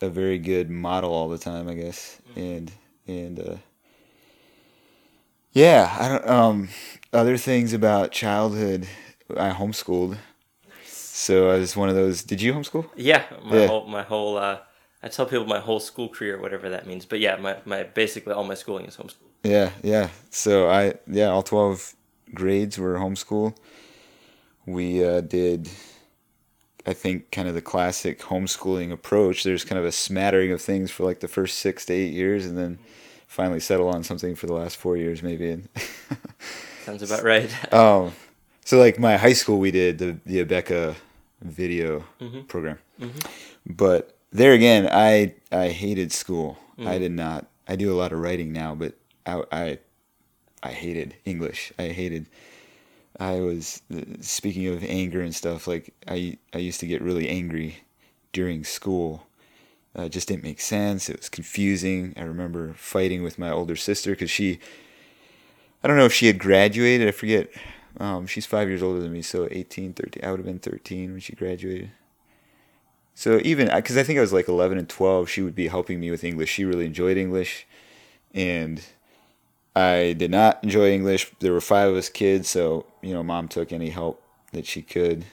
a 0.00 0.08
very 0.08 0.38
good 0.38 0.70
model 0.70 1.12
all 1.12 1.28
the 1.28 1.38
time, 1.38 1.68
I 1.68 1.74
guess, 1.74 2.20
and 2.36 2.70
and 3.06 3.38
uh, 3.40 3.56
yeah, 5.52 5.96
I 5.98 6.08
don't 6.08 6.26
um 6.28 6.68
other 7.12 7.36
things 7.36 7.72
about 7.72 8.12
childhood. 8.12 8.86
I 9.36 9.50
homeschooled, 9.50 10.18
so 10.84 11.50
I 11.50 11.58
was 11.58 11.76
one 11.76 11.88
of 11.88 11.94
those. 11.94 12.22
Did 12.22 12.42
you 12.42 12.52
homeschool? 12.52 12.88
Yeah, 12.96 13.24
my 13.44 13.56
Yeah. 13.58 13.66
whole 13.66 13.86
my 13.86 14.02
whole 14.02 14.36
uh, 14.38 14.58
I 15.02 15.08
tell 15.08 15.26
people 15.26 15.46
my 15.46 15.60
whole 15.60 15.80
school 15.80 16.08
career, 16.08 16.40
whatever 16.40 16.68
that 16.70 16.86
means. 16.86 17.06
But 17.06 17.20
yeah, 17.20 17.36
my, 17.36 17.56
my 17.64 17.84
basically 17.84 18.32
all 18.32 18.44
my 18.44 18.54
schooling 18.54 18.86
is 18.86 18.96
homeschool. 18.96 19.28
Yeah, 19.42 19.70
yeah. 19.82 20.08
So 20.30 20.68
I 20.68 20.94
yeah, 21.06 21.28
all 21.28 21.42
twelve 21.42 21.94
grades 22.34 22.78
were 22.78 22.94
homeschool. 22.96 23.54
We 24.66 25.04
uh, 25.04 25.22
did, 25.22 25.68
I 26.86 26.92
think, 26.92 27.30
kind 27.30 27.48
of 27.48 27.54
the 27.54 27.62
classic 27.62 28.20
homeschooling 28.20 28.90
approach. 28.90 29.44
There's 29.44 29.64
kind 29.64 29.78
of 29.78 29.84
a 29.84 29.92
smattering 29.92 30.52
of 30.52 30.62
things 30.62 30.90
for 30.90 31.04
like 31.04 31.20
the 31.20 31.28
first 31.28 31.58
six 31.58 31.84
to 31.86 31.92
eight 31.92 32.12
years, 32.12 32.46
and 32.46 32.56
then 32.56 32.78
finally 33.26 33.60
settle 33.60 33.88
on 33.88 34.02
something 34.02 34.34
for 34.34 34.46
the 34.46 34.54
last 34.54 34.76
four 34.76 34.96
years, 34.96 35.22
maybe. 35.22 35.50
And 35.50 35.68
Sounds 36.84 37.02
about 37.02 37.22
right. 37.22 37.72
um, 37.74 38.12
so 38.64 38.78
like 38.78 38.98
my 38.98 39.16
high 39.16 39.32
school, 39.32 39.58
we 39.58 39.70
did 39.70 39.98
the 39.98 40.18
the 40.26 40.44
Abeka 40.44 40.96
video 41.42 42.04
mm-hmm. 42.20 42.42
program, 42.42 42.78
mm-hmm. 43.00 43.18
but 43.66 44.16
there 44.32 44.52
again, 44.52 44.88
I 44.90 45.34
I 45.52 45.68
hated 45.68 46.12
school. 46.12 46.58
Mm. 46.78 46.86
I 46.86 46.98
did 46.98 47.12
not. 47.12 47.46
I 47.68 47.76
do 47.76 47.92
a 47.92 47.96
lot 47.96 48.12
of 48.12 48.18
writing 48.18 48.52
now, 48.52 48.74
but 48.74 48.94
I 49.26 49.42
I, 49.52 49.78
I 50.62 50.68
hated 50.70 51.16
English. 51.24 51.72
I 51.78 51.88
hated. 51.88 52.26
I 53.18 53.40
was 53.40 53.82
speaking 54.20 54.66
of 54.68 54.84
anger 54.84 55.20
and 55.20 55.34
stuff. 55.34 55.66
Like 55.66 55.94
I 56.06 56.38
I 56.54 56.58
used 56.58 56.80
to 56.80 56.86
get 56.86 57.02
really 57.02 57.28
angry 57.28 57.78
during 58.32 58.64
school. 58.64 59.26
Uh, 59.98 60.02
it 60.02 60.10
just 60.12 60.28
didn't 60.28 60.44
make 60.44 60.60
sense. 60.60 61.08
It 61.08 61.18
was 61.18 61.28
confusing. 61.28 62.14
I 62.16 62.22
remember 62.22 62.74
fighting 62.74 63.22
with 63.22 63.38
my 63.38 63.50
older 63.50 63.76
sister 63.76 64.12
because 64.12 64.30
she. 64.30 64.60
I 65.82 65.88
don't 65.88 65.96
know 65.96 66.04
if 66.04 66.12
she 66.12 66.26
had 66.26 66.38
graduated. 66.38 67.08
I 67.08 67.12
forget. 67.12 67.50
Um, 67.98 68.26
she's 68.26 68.46
five 68.46 68.68
years 68.68 68.82
older 68.82 69.00
than 69.00 69.12
me, 69.12 69.20
so 69.20 69.48
18, 69.50 69.94
13. 69.94 70.24
I 70.24 70.30
would 70.30 70.38
have 70.38 70.46
been 70.46 70.60
13 70.60 71.10
when 71.10 71.20
she 71.20 71.34
graduated. 71.34 71.90
So 73.14 73.40
even 73.42 73.68
because 73.74 73.96
I 73.96 74.02
think 74.04 74.18
I 74.18 74.22
was 74.22 74.32
like 74.32 74.48
11 74.48 74.78
and 74.78 74.88
12, 74.88 75.28
she 75.28 75.42
would 75.42 75.54
be 75.54 75.66
helping 75.66 75.98
me 75.98 76.10
with 76.10 76.22
English. 76.22 76.50
She 76.50 76.64
really 76.64 76.86
enjoyed 76.86 77.16
English, 77.16 77.66
and 78.32 78.82
I 79.80 80.12
did 80.12 80.30
not 80.30 80.62
enjoy 80.62 80.92
English. 80.92 81.32
There 81.40 81.52
were 81.52 81.60
five 81.60 81.90
of 81.90 81.96
us 81.96 82.08
kids, 82.08 82.48
so 82.48 82.86
you 83.02 83.14
know, 83.14 83.22
mom 83.22 83.48
took 83.48 83.72
any 83.72 83.90
help 83.90 84.22
that 84.52 84.66
she 84.66 84.82
could. 84.82 85.24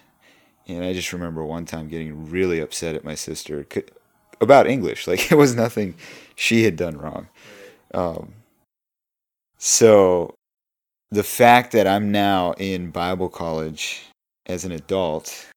And 0.68 0.84
I 0.84 0.94
just 0.94 1.14
remember 1.14 1.46
one 1.46 1.66
time 1.66 1.88
getting 1.88 2.30
really 2.30 2.60
upset 2.60 2.96
at 2.96 3.04
my 3.04 3.16
sister 3.16 3.66
about 4.42 4.68
English. 4.68 5.08
Like 5.08 5.32
it 5.32 5.36
was 5.36 5.56
nothing 5.56 5.96
she 6.36 6.64
had 6.64 6.76
done 6.76 6.98
wrong. 6.98 7.28
Um, 7.94 8.34
so 9.58 10.36
the 11.12 11.24
fact 11.24 11.72
that 11.72 11.88
I'm 11.88 12.12
now 12.12 12.54
in 12.54 12.92
Bible 12.92 13.30
college 13.30 14.06
as 14.46 14.66
an 14.66 14.72
adult 14.72 15.48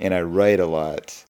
and 0.00 0.12
I 0.12 0.22
write 0.22 0.60
a 0.60 0.66
lot, 0.66 1.24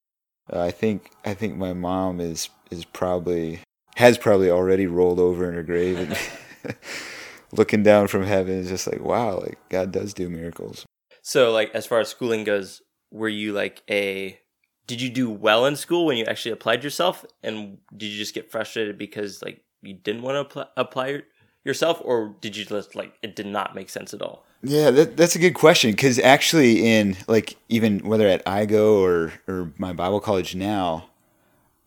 uh, 0.51 0.61
I 0.61 0.71
think 0.71 1.11
I 1.25 1.33
think 1.33 1.57
my 1.57 1.73
mom 1.73 2.19
is 2.19 2.49
is 2.71 2.85
probably 2.85 3.59
has 3.95 4.17
probably 4.17 4.49
already 4.49 4.87
rolled 4.87 5.19
over 5.19 5.47
in 5.47 5.55
her 5.55 5.63
grave 5.63 5.99
and 5.99 6.17
looking 7.51 7.83
down 7.83 8.07
from 8.07 8.23
heaven 8.23 8.59
is 8.59 8.69
just 8.69 8.87
like 8.87 9.01
wow, 9.01 9.39
like 9.39 9.57
God 9.69 9.91
does 9.91 10.13
do 10.13 10.29
miracles. 10.29 10.85
So 11.21 11.51
like 11.51 11.73
as 11.73 11.85
far 11.85 11.99
as 11.99 12.09
schooling 12.09 12.43
goes, 12.43 12.81
were 13.11 13.29
you 13.29 13.53
like 13.53 13.83
a 13.89 14.39
did 14.85 15.01
you 15.01 15.09
do 15.09 15.29
well 15.29 15.65
in 15.65 15.75
school 15.75 16.05
when 16.05 16.17
you 16.17 16.25
actually 16.25 16.51
applied 16.51 16.83
yourself 16.83 17.25
and 17.43 17.77
did 17.95 18.07
you 18.07 18.17
just 18.17 18.33
get 18.33 18.51
frustrated 18.51 18.97
because 18.97 19.41
like 19.41 19.61
you 19.81 19.93
didn't 19.93 20.21
want 20.21 20.35
to 20.35 20.41
apply, 20.41 20.65
apply 20.77 21.21
yourself 21.65 22.01
or 22.03 22.35
did 22.41 22.55
you 22.55 22.65
just 22.65 22.95
like 22.95 23.13
it 23.21 23.35
did 23.35 23.45
not 23.45 23.75
make 23.75 23.89
sense 23.89 24.13
at 24.13 24.21
all? 24.21 24.45
Yeah, 24.63 24.89
that, 24.89 25.17
that's 25.17 25.35
a 25.35 25.39
good 25.39 25.53
question 25.53 25.91
because 25.91 26.17
actually, 26.19 26.85
in 26.87 27.15
like 27.27 27.57
even 27.69 27.99
whether 27.99 28.27
at 28.27 28.43
IGO 28.45 28.99
or 28.99 29.33
or 29.47 29.71
my 29.77 29.93
Bible 29.93 30.19
college 30.19 30.55
now, 30.55 31.09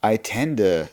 I 0.03 0.17
tend 0.17 0.59
to, 0.59 0.89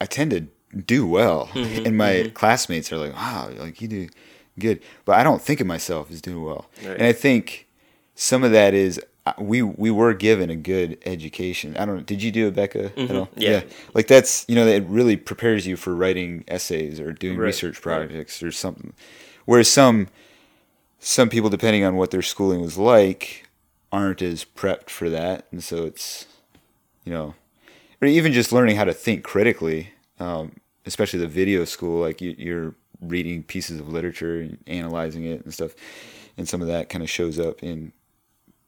I 0.00 0.06
tend 0.06 0.32
to 0.32 0.48
do 0.84 1.06
well, 1.06 1.46
mm-hmm. 1.48 1.86
and 1.86 1.96
my 1.96 2.12
mm-hmm. 2.12 2.32
classmates 2.32 2.92
are 2.92 2.96
like, 2.96 3.14
"Wow, 3.14 3.50
like 3.56 3.80
you 3.80 3.88
do 3.88 4.08
good," 4.58 4.80
but 5.04 5.18
I 5.18 5.22
don't 5.22 5.42
think 5.42 5.60
of 5.60 5.66
myself 5.66 6.10
as 6.10 6.20
doing 6.20 6.42
well, 6.42 6.66
Right. 6.84 6.96
and 6.96 7.02
I 7.02 7.12
think 7.12 7.66
some 8.14 8.44
of 8.44 8.52
that 8.52 8.74
is 8.74 9.00
uh, 9.26 9.32
we 9.38 9.62
we 9.62 9.90
were 9.90 10.14
given 10.14 10.50
a 10.50 10.56
good 10.56 10.98
education. 11.04 11.76
I 11.76 11.84
don't 11.84 11.96
know. 11.96 12.02
Did 12.02 12.22
you 12.22 12.30
do 12.30 12.50
Abeka 12.50 12.86
at 12.86 12.96
mm-hmm. 12.96 13.16
all? 13.16 13.28
Yeah. 13.36 13.62
like 13.94 14.06
that's 14.06 14.44
you 14.48 14.54
know 14.54 14.66
it 14.66 14.84
really 14.84 15.16
prepares 15.16 15.66
you 15.66 15.76
for 15.76 15.94
writing 15.94 16.44
essays 16.48 17.00
or 17.00 17.12
doing 17.12 17.36
Right, 17.36 17.46
research 17.46 17.84
right. 17.84 18.08
projects 18.08 18.42
or 18.42 18.52
something. 18.52 18.92
Whereas 19.44 19.68
some 19.68 20.08
some 21.00 21.28
people, 21.28 21.50
depending 21.50 21.84
on 21.84 21.96
what 21.96 22.10
their 22.10 22.22
schooling 22.22 22.60
was 22.60 22.78
like, 22.78 23.46
aren't 23.90 24.22
as 24.22 24.44
prepped 24.44 24.90
for 24.90 25.08
that, 25.10 25.46
and 25.50 25.62
so 25.64 25.84
it's 25.84 26.26
you 27.04 27.12
know, 27.12 27.34
or 28.00 28.08
even 28.08 28.32
just 28.32 28.52
learning 28.52 28.76
how 28.76 28.84
to 28.84 28.92
think 28.92 29.24
critically, 29.24 29.92
um, 30.20 30.56
especially 30.86 31.18
the 31.18 31.26
video 31.26 31.64
school, 31.64 32.00
like 32.00 32.20
you, 32.20 32.34
you're 32.38 32.74
reading 33.00 33.42
pieces 33.42 33.80
of 33.80 33.88
literature 33.88 34.40
and 34.40 34.58
analyzing 34.66 35.24
it 35.24 35.44
and 35.44 35.52
stuff, 35.52 35.72
and 36.36 36.48
some 36.48 36.60
of 36.60 36.68
that 36.68 36.88
kind 36.88 37.02
of 37.02 37.10
shows 37.10 37.38
up 37.38 37.62
in 37.62 37.92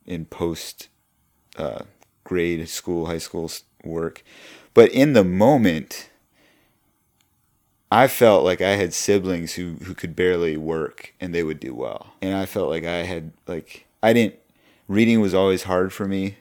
in 0.05 0.25
post 0.25 0.89
uh, 1.57 1.83
grade 2.25 2.69
school, 2.69 3.07
high 3.07 3.19
school 3.19 3.51
work, 3.85 4.23
but 4.75 4.91
in 4.91 5.13
the 5.13 5.25
moment. 5.25 6.09
I 7.95 8.09
felt 8.09 8.43
like 8.43 8.63
I 8.63 8.77
had 8.77 8.95
siblings 8.95 9.53
who, 9.53 9.75
who 9.85 9.93
could 9.93 10.17
barely 10.17 10.57
work 10.57 11.13
and 11.21 11.35
they 11.35 11.43
would 11.43 11.61
do 11.61 11.75
well. 11.75 12.15
And 12.23 12.35
I 12.35 12.47
felt 12.47 12.71
like 12.71 12.87
I 12.87 13.03
had 13.03 13.35
like 13.47 13.85
I 14.03 14.15
didn't 14.15 14.37
reading 14.89 15.21
was 15.21 15.35
always 15.35 15.65
hard 15.65 15.93
for 15.93 16.07
me. 16.09 16.37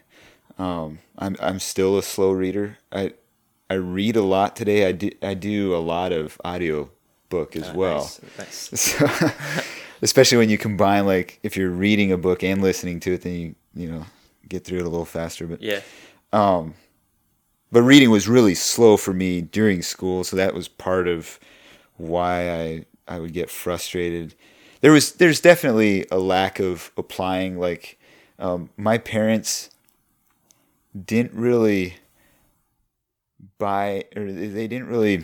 Um, 0.57 0.99
I'm 1.17 1.35
I'm 1.41 1.59
still 1.59 1.97
a 1.97 2.03
slow 2.03 2.31
reader. 2.31 2.77
I 2.91 3.13
I 3.71 3.75
read 3.75 4.15
a 4.17 4.21
lot 4.21 4.55
today. 4.57 4.85
I 4.87 4.91
do 4.91 5.09
I 5.21 5.33
do 5.33 5.73
a 5.75 5.79
lot 5.79 6.11
of 6.11 6.39
audio 6.43 6.89
book 7.29 7.55
as 7.55 7.69
Uh, 7.69 7.73
well. 7.75 8.01
nice, 8.03 8.19
nice. 8.37 8.69
So, 8.97 9.07
especially 10.01 10.37
when 10.39 10.49
you 10.49 10.57
combine 10.57 11.05
like 11.05 11.39
if 11.43 11.55
you're 11.55 11.69
reading 11.69 12.11
a 12.11 12.17
book 12.17 12.43
and 12.43 12.61
listening 12.61 12.99
to 13.01 13.13
it, 13.13 13.21
then 13.21 13.33
you 13.33 13.55
you 13.73 13.87
know 13.91 14.05
get 14.49 14.65
through 14.65 14.79
it 14.79 14.85
a 14.85 14.89
little 14.89 15.05
faster. 15.05 15.47
But 15.47 15.61
Yeah. 15.61 15.79
um, 16.33 16.73
but 17.71 17.83
reading 17.83 18.09
was 18.11 18.27
really 18.27 18.55
slow 18.55 18.97
for 18.97 19.13
me 19.13 19.41
during 19.41 19.81
school, 19.81 20.25
so 20.25 20.35
that 20.35 20.53
was 20.53 20.67
part 20.67 21.07
of 21.07 21.39
why 21.95 22.49
I 22.51 22.85
I 23.07 23.19
would 23.19 23.31
get 23.33 23.49
frustrated. 23.49 24.35
There 24.81 24.91
was 24.91 25.13
there's 25.13 25.39
definitely 25.39 26.05
a 26.11 26.17
lack 26.19 26.59
of 26.59 26.91
applying. 26.97 27.57
Like 27.57 27.97
um, 28.37 28.69
my 28.75 28.97
parents 28.97 29.69
didn't 31.05 31.33
really 31.33 31.95
buy 33.57 34.05
or 34.15 34.31
they 34.31 34.67
didn't 34.67 34.87
really 34.87 35.23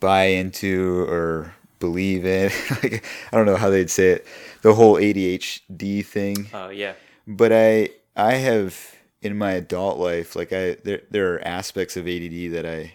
buy 0.00 0.24
into 0.24 1.04
or 1.08 1.54
believe 1.78 2.24
in. 2.26 2.50
like, 2.82 3.04
I 3.32 3.36
don't 3.36 3.46
know 3.46 3.56
how 3.56 3.70
they'd 3.70 3.90
say 3.90 4.10
it. 4.10 4.26
The 4.62 4.74
whole 4.74 4.96
ADHD 4.96 6.04
thing 6.04 6.48
Oh 6.52 6.68
yeah. 6.70 6.94
but 7.26 7.52
I 7.52 7.90
I 8.16 8.34
have 8.34 8.94
in 9.22 9.36
my 9.38 9.52
adult 9.52 9.98
life 9.98 10.34
like 10.36 10.52
I 10.52 10.74
there 10.84 11.02
there 11.10 11.34
are 11.34 11.40
aspects 11.46 11.96
of 11.96 12.06
ADD 12.06 12.52
that 12.52 12.66
I 12.66 12.92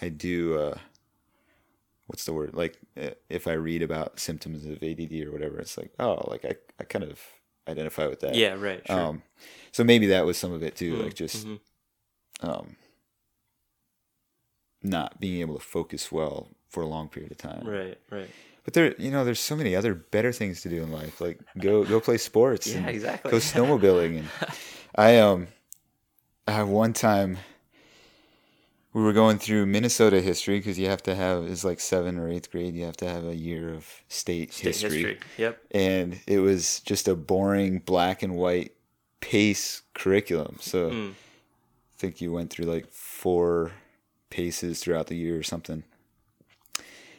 I 0.00 0.08
do 0.08 0.58
uh 0.58 0.78
what's 2.06 2.24
the 2.24 2.32
word 2.32 2.54
like 2.54 2.78
uh, 3.00 3.10
if 3.28 3.46
I 3.46 3.52
read 3.52 3.82
about 3.82 4.18
symptoms 4.20 4.64
of 4.64 4.82
ADD 4.82 5.12
or 5.26 5.32
whatever 5.32 5.58
it's 5.58 5.76
like 5.76 5.90
oh 5.98 6.24
like 6.30 6.44
I 6.44 6.56
I 6.80 6.84
kind 6.84 7.04
of 7.04 7.20
identify 7.68 8.06
with 8.06 8.20
that 8.20 8.34
Yeah, 8.34 8.54
right. 8.54 8.82
Sure. 8.86 8.98
um 8.98 9.22
so 9.72 9.84
maybe 9.84 10.06
that 10.06 10.24
was 10.24 10.38
some 10.38 10.52
of 10.52 10.62
it 10.62 10.76
too 10.76 10.96
like 10.96 11.14
just 11.14 11.46
mhm. 11.46 11.60
um 12.42 12.76
not 14.88 15.20
being 15.20 15.40
able 15.40 15.54
to 15.54 15.64
focus 15.64 16.10
well 16.12 16.48
for 16.68 16.82
a 16.82 16.86
long 16.86 17.08
period 17.08 17.30
of 17.32 17.38
time 17.38 17.62
Right, 17.66 17.98
right. 18.10 18.30
but 18.64 18.74
there 18.74 18.94
you 18.98 19.10
know 19.10 19.24
there's 19.24 19.40
so 19.40 19.56
many 19.56 19.74
other 19.76 19.94
better 19.94 20.32
things 20.32 20.60
to 20.62 20.68
do 20.68 20.82
in 20.82 20.90
life 20.92 21.20
like 21.20 21.38
go 21.58 21.84
go 21.84 22.00
play 22.00 22.18
sports 22.18 22.66
Yeah, 22.70 22.78
and 22.78 22.88
exactly. 22.88 23.30
go 23.30 23.38
snowmobiling 23.38 24.18
and 24.18 24.28
I 24.94 25.18
um 25.18 25.48
I 26.48 26.62
one 26.62 26.92
time 26.92 27.38
we 28.92 29.02
were 29.02 29.12
going 29.12 29.38
through 29.38 29.66
Minnesota 29.66 30.20
history 30.22 30.58
because 30.58 30.78
you 30.78 30.86
have 30.88 31.02
to 31.02 31.14
have 31.14 31.44
it's 31.44 31.64
like 31.64 31.80
seventh 31.80 32.18
or 32.18 32.28
eighth 32.28 32.50
grade 32.50 32.74
you 32.74 32.84
have 32.84 32.96
to 32.98 33.08
have 33.08 33.24
a 33.26 33.34
year 33.36 33.74
of 33.74 33.86
state, 34.08 34.52
State 34.54 34.66
history. 34.68 34.90
history. 34.90 35.18
Yep. 35.38 35.58
and 35.72 36.20
it 36.26 36.38
was 36.38 36.80
just 36.80 37.06
a 37.08 37.14
boring 37.14 37.80
black 37.80 38.22
and 38.22 38.36
white 38.36 38.72
pace 39.20 39.82
curriculum 39.94 40.56
so 40.60 40.90
Mm. 40.90 41.14
think 41.98 42.20
you 42.20 42.30
went 42.32 42.50
through 42.50 42.66
like 42.66 42.86
four 42.90 43.72
paces 44.30 44.80
throughout 44.80 45.06
the 45.08 45.16
year 45.16 45.38
or 45.38 45.42
something. 45.42 45.84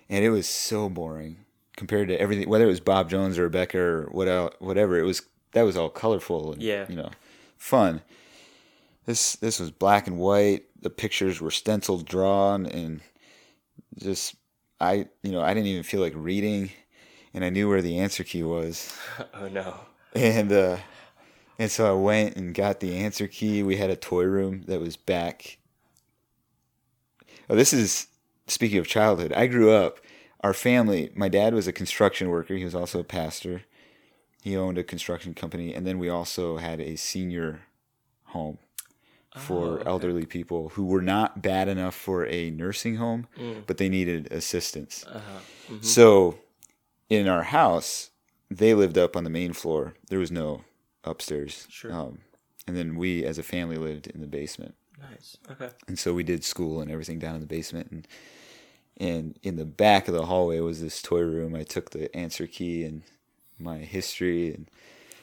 And 0.09 0.23
it 0.23 0.29
was 0.29 0.47
so 0.47 0.89
boring 0.89 1.37
compared 1.75 2.07
to 2.07 2.19
everything, 2.19 2.47
whether 2.49 2.63
it 2.63 2.67
was 2.67 2.79
Bob 2.79 3.09
Jones 3.09 3.37
or 3.37 3.49
Abeka 3.49 3.75
or 3.75 4.03
what 4.11 4.61
whatever. 4.61 4.97
It 4.97 5.03
was 5.03 5.21
that 5.53 5.63
was 5.63 5.75
all 5.77 5.89
colorful 5.89 6.53
and 6.53 6.61
Yeah. 6.61 6.85
you 6.89 6.95
know 6.95 7.11
fun. 7.57 8.01
This 9.05 9.35
this 9.37 9.59
was 9.59 9.71
black 9.71 10.07
and 10.07 10.17
white. 10.17 10.63
The 10.81 10.89
pictures 10.89 11.41
were 11.41 11.51
stenciled, 11.51 12.05
drawn, 12.05 12.65
and 12.65 13.01
just 13.97 14.35
I 14.79 15.07
you 15.23 15.31
know 15.31 15.41
I 15.41 15.53
didn't 15.53 15.67
even 15.67 15.83
feel 15.83 16.01
like 16.01 16.13
reading, 16.15 16.71
and 17.33 17.43
I 17.43 17.49
knew 17.49 17.67
where 17.69 17.81
the 17.81 17.97
answer 17.99 18.23
key 18.23 18.43
was 18.43 18.93
oh 19.33 19.47
no. 19.49 19.75
and 20.13 20.51
uh 20.51 20.77
and 21.59 21.71
so 21.71 21.89
I 21.89 21.99
went 21.99 22.35
and 22.37 22.53
got 22.53 22.79
the 22.79 22.97
answer 22.97 23.27
key. 23.27 23.63
We 23.63 23.77
had 23.77 23.89
a 23.89 23.95
toy 23.95 24.23
room 24.23 24.63
that 24.67 24.79
was 24.79 24.95
back. 24.95 25.57
Oh, 27.49 27.55
this 27.55 27.73
is 27.73 28.07
speaking 28.47 28.77
of 28.77 28.87
childhood. 28.87 29.33
I 29.33 29.47
grew 29.47 29.71
up. 29.71 29.99
Our 30.41 30.53
family. 30.53 31.09
My 31.15 31.29
dad 31.29 31.53
was 31.55 31.67
a 31.67 31.73
construction 31.73 32.29
worker. 32.29 32.55
He 32.55 32.63
was 32.63 32.75
also 32.75 32.99
a 32.99 33.03
pastor. 33.03 33.63
He 34.43 34.55
owned 34.55 34.77
a 34.77 34.83
construction 34.83 35.33
company, 35.33 35.73
and 35.73 35.85
then 35.85 35.97
we 35.97 36.09
also 36.09 36.57
had 36.57 36.79
a 36.79 36.95
senior 36.95 37.61
home 38.25 38.59
for 39.35 39.65
Oh, 39.65 39.71
okay. 39.77 39.89
elderly 39.89 40.25
people 40.25 40.69
who 40.69 40.85
were 40.85 41.01
not 41.01 41.41
bad 41.41 41.67
enough 41.67 41.95
for 41.95 42.25
a 42.27 42.51
nursing 42.51 42.95
home, 42.97 43.27
Mm. 43.37 43.63
but 43.65 43.77
they 43.77 43.89
needed 43.89 44.31
assistance. 44.31 45.05
Uh-huh. 45.07 45.39
Mhm. 45.69 45.83
So, 45.83 46.37
in 47.09 47.27
our 47.27 47.43
house, 47.43 48.11
they 48.49 48.73
lived 48.75 48.97
up 48.97 49.15
on 49.15 49.23
the 49.23 49.29
main 49.31 49.53
floor. 49.53 49.95
There 50.09 50.19
was 50.19 50.31
no 50.31 50.63
upstairs. 51.03 51.65
Sure. 51.69 51.91
Um, 51.91 52.19
and 52.67 52.77
then 52.77 52.95
we, 52.95 53.25
as 53.25 53.37
a 53.39 53.43
family, 53.43 53.77
lived 53.77 54.07
in 54.07 54.21
the 54.21 54.27
basement. 54.27 54.75
Nice. 54.99 55.37
Okay. 55.49 55.69
And 55.87 55.97
so 55.97 56.13
we 56.13 56.23
did 56.23 56.43
school 56.43 56.81
and 56.81 56.89
everything 56.91 57.19
down 57.19 57.35
in 57.35 57.41
the 57.41 57.47
basement. 57.47 57.91
And 57.91 58.07
and 58.99 59.37
in 59.43 59.57
the 59.57 59.65
back 59.65 60.07
of 60.07 60.13
the 60.13 60.25
hallway 60.25 60.59
was 60.59 60.81
this 60.81 61.01
toy 61.01 61.21
room. 61.21 61.55
I 61.55 61.63
took 61.63 61.91
the 61.91 62.15
answer 62.15 62.47
key 62.47 62.83
and 62.83 63.03
my 63.59 63.77
history 63.77 64.53
and 64.53 64.67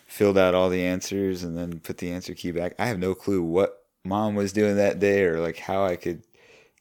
filled 0.06 0.38
out 0.38 0.54
all 0.54 0.68
the 0.68 0.84
answers 0.84 1.42
and 1.42 1.58
then 1.58 1.80
put 1.80 1.98
the 1.98 2.12
answer 2.12 2.34
key 2.34 2.52
back. 2.52 2.74
I 2.78 2.86
have 2.86 2.98
no 2.98 3.14
clue 3.14 3.42
what 3.42 3.84
mom 4.04 4.36
was 4.36 4.52
doing 4.52 4.76
that 4.76 5.00
day 5.00 5.24
or 5.24 5.40
like 5.40 5.58
how 5.58 5.84
I 5.84 5.96
could 5.96 6.22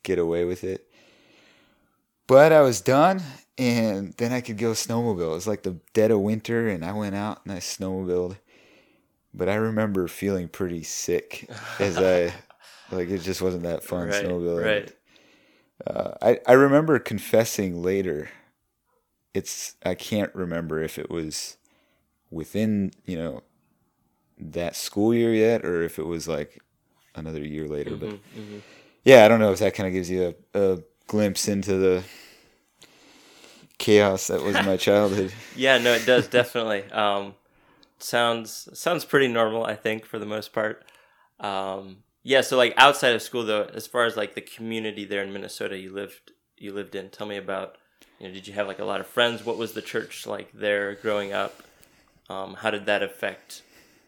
get 0.03 0.19
away 0.19 0.45
with 0.45 0.63
it. 0.63 0.87
But 2.27 2.51
I 2.51 2.61
was 2.61 2.81
done 2.81 3.21
and 3.57 4.13
then 4.17 4.31
I 4.31 4.41
could 4.41 4.57
go 4.57 4.71
snowmobile. 4.71 5.31
It 5.31 5.35
was 5.35 5.47
like 5.47 5.63
the 5.63 5.77
dead 5.93 6.11
of 6.11 6.19
winter 6.19 6.67
and 6.69 6.85
I 6.85 6.93
went 6.93 7.15
out 7.15 7.41
and 7.43 7.53
I 7.53 7.57
snowmobiled. 7.57 8.37
But 9.33 9.49
I 9.49 9.55
remember 9.55 10.07
feeling 10.07 10.47
pretty 10.47 10.83
sick 10.83 11.49
as 11.79 11.97
I 11.97 12.33
like 12.95 13.09
it 13.09 13.19
just 13.19 13.41
wasn't 13.41 13.63
that 13.63 13.83
fun 13.83 14.09
Right, 14.09 14.11
snowmobiling. 14.11 14.81
right. 14.81 14.93
Uh, 15.85 16.11
I 16.21 16.39
I 16.47 16.53
remember 16.53 16.99
confessing 16.99 17.81
later. 17.81 18.29
It's 19.33 19.75
I 19.85 19.95
can't 19.95 20.33
remember 20.35 20.81
if 20.81 20.99
it 20.99 21.09
was 21.09 21.57
within 22.31 22.91
you 23.05 23.17
know 23.17 23.43
that 24.39 24.75
school 24.75 25.13
year 25.13 25.33
yet 25.33 25.65
or 25.65 25.83
if 25.83 25.99
it 25.99 26.05
was 26.05 26.27
like 26.27 26.61
another 27.15 27.41
year 27.41 27.67
later. 27.67 27.95
But 27.95 28.11
Mhm, 28.11 28.19
mhm. 28.35 28.63
yeah, 29.03 29.25
I 29.25 29.27
don't 29.27 29.39
know 29.39 29.51
if 29.51 29.59
that 29.59 29.75
kind 29.75 29.87
of 29.87 29.93
gives 29.93 30.09
you 30.09 30.35
a, 30.55 30.59
a 30.73 30.83
glimpse 31.07 31.47
into 31.47 31.77
the 31.77 32.03
chaos 33.77 34.27
that 34.27 34.41
was 34.41 34.59
my 34.61 34.77
childhood. 34.77 35.31
Yeah, 35.51 35.77
no, 35.77 35.93
it 35.93 36.05
does 36.05 36.27
definitely. 36.27 36.83
Um, 36.91 37.35
sounds 37.99 38.69
sounds 38.79 39.05
pretty 39.05 39.27
normal, 39.27 39.65
I 39.65 39.75
think, 39.75 40.05
for 40.05 40.19
the 40.19 40.25
most 40.25 40.53
part. 40.53 40.85
Um, 41.39 42.03
yeah, 42.23 42.41
so 42.41 42.57
like 42.57 42.73
outside 42.77 43.13
of 43.13 43.21
school, 43.21 43.45
though, 43.45 43.69
as 43.73 43.85
far 43.85 44.05
as 44.05 44.15
like 44.15 44.33
the 44.33 44.41
community 44.41 45.05
there 45.05 45.23
in 45.23 45.33
Minnesota 45.33 45.77
you 45.77 45.91
lived 45.91 46.31
you 46.57 46.71
lived 46.71 46.95
in, 46.95 47.09
tell 47.09 47.27
me 47.27 47.37
about. 47.37 47.77
You 48.19 48.27
know, 48.27 48.33
did 48.33 48.47
you 48.47 48.53
have 48.53 48.67
like 48.67 48.79
a 48.79 48.85
lot 48.85 49.01
of 49.01 49.07
friends? 49.07 49.45
What 49.45 49.57
was 49.57 49.73
the 49.73 49.81
church 49.81 50.25
like 50.25 50.51
there 50.53 50.95
growing 50.95 51.33
up? 51.33 51.61
Um, 52.29 52.53
how 52.53 52.71
did 52.71 52.85
that 52.85 53.03
affect, 53.03 53.63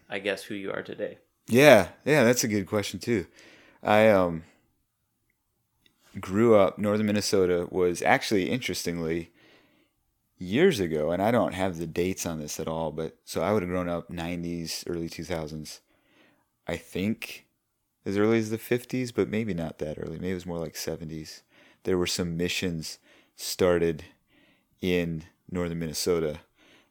I 0.10 0.20
guess, 0.20 0.44
who 0.44 0.56
you 0.56 0.72
are 0.72 0.84
today? 0.84 1.18
Yeah, 1.48 1.90
yeah, 2.06 2.24
that's 2.24 2.44
a 2.44 2.48
good 2.48 2.66
question 2.66 3.00
too. 3.00 3.26
I 3.84 4.10
um 4.10 4.44
grew 6.20 6.56
up 6.56 6.80
northern 6.80 7.08
Minnesota 7.08 7.68
was 7.70 8.02
actually 8.02 8.50
interestingly 8.50 9.32
years 10.38 10.80
ago 10.80 11.12
and 11.12 11.22
I 11.22 11.32
don't 11.32 11.54
have 11.54 11.78
the 11.78 11.88
dates 11.88 12.26
on 12.26 12.40
this 12.40 12.60
at 12.60 12.68
all, 12.68 12.92
but 12.92 13.18
so 13.26 13.42
I 13.42 13.52
would 13.52 13.64
have 13.64 13.70
grown 13.70 13.90
up 13.90 14.10
90s, 14.10 14.84
early 14.88 15.10
2000s. 15.10 15.80
I 16.68 16.78
think 16.78 17.45
as 18.06 18.18
early 18.18 18.38
as 18.38 18.50
the 18.50 18.58
50s, 18.58 19.14
but 19.14 19.30
maybe 19.30 19.54
not 19.54 19.80
that 19.80 19.98
early. 20.00 20.18
Maybe 20.18 20.32
it 20.32 20.36
was 20.36 20.46
more 20.46 20.60
like 20.60 20.76
70s. 20.76 21.42
There 21.84 21.98
were 21.98 22.08
some 22.08 22.38
missions 22.38 23.00
started 23.36 24.06
in 24.82 25.24
northern 25.50 25.80
Minnesota. 25.80 26.40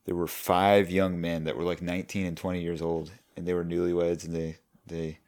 There 0.04 0.16
were 0.16 0.26
five 0.26 0.90
young 0.90 1.20
men 1.20 1.44
that 1.44 1.56
were 1.56 1.62
like 1.62 1.80
19 1.80 2.26
and 2.26 2.36
20 2.36 2.60
years 2.60 2.82
old, 2.82 3.12
and 3.36 3.46
they 3.46 3.54
were 3.54 3.64
newlyweds, 3.64 4.24
and 4.24 4.34
they 4.34 4.58
they 4.86 5.18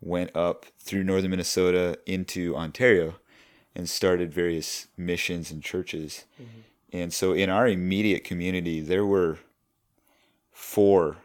went 0.00 0.34
up 0.34 0.66
through 0.78 1.04
northern 1.04 1.30
Minnesota 1.30 1.98
into 2.06 2.56
Ontario 2.56 3.16
and 3.74 3.88
started 3.88 4.32
various 4.32 4.88
missions 4.96 5.50
and 5.50 5.62
churches. 5.62 6.24
Mm-hmm. 6.40 6.60
And 6.92 7.12
so 7.12 7.32
in 7.32 7.50
our 7.50 7.68
immediate 7.68 8.24
community, 8.24 8.80
there 8.80 9.04
were 9.04 9.38
four 10.50 11.18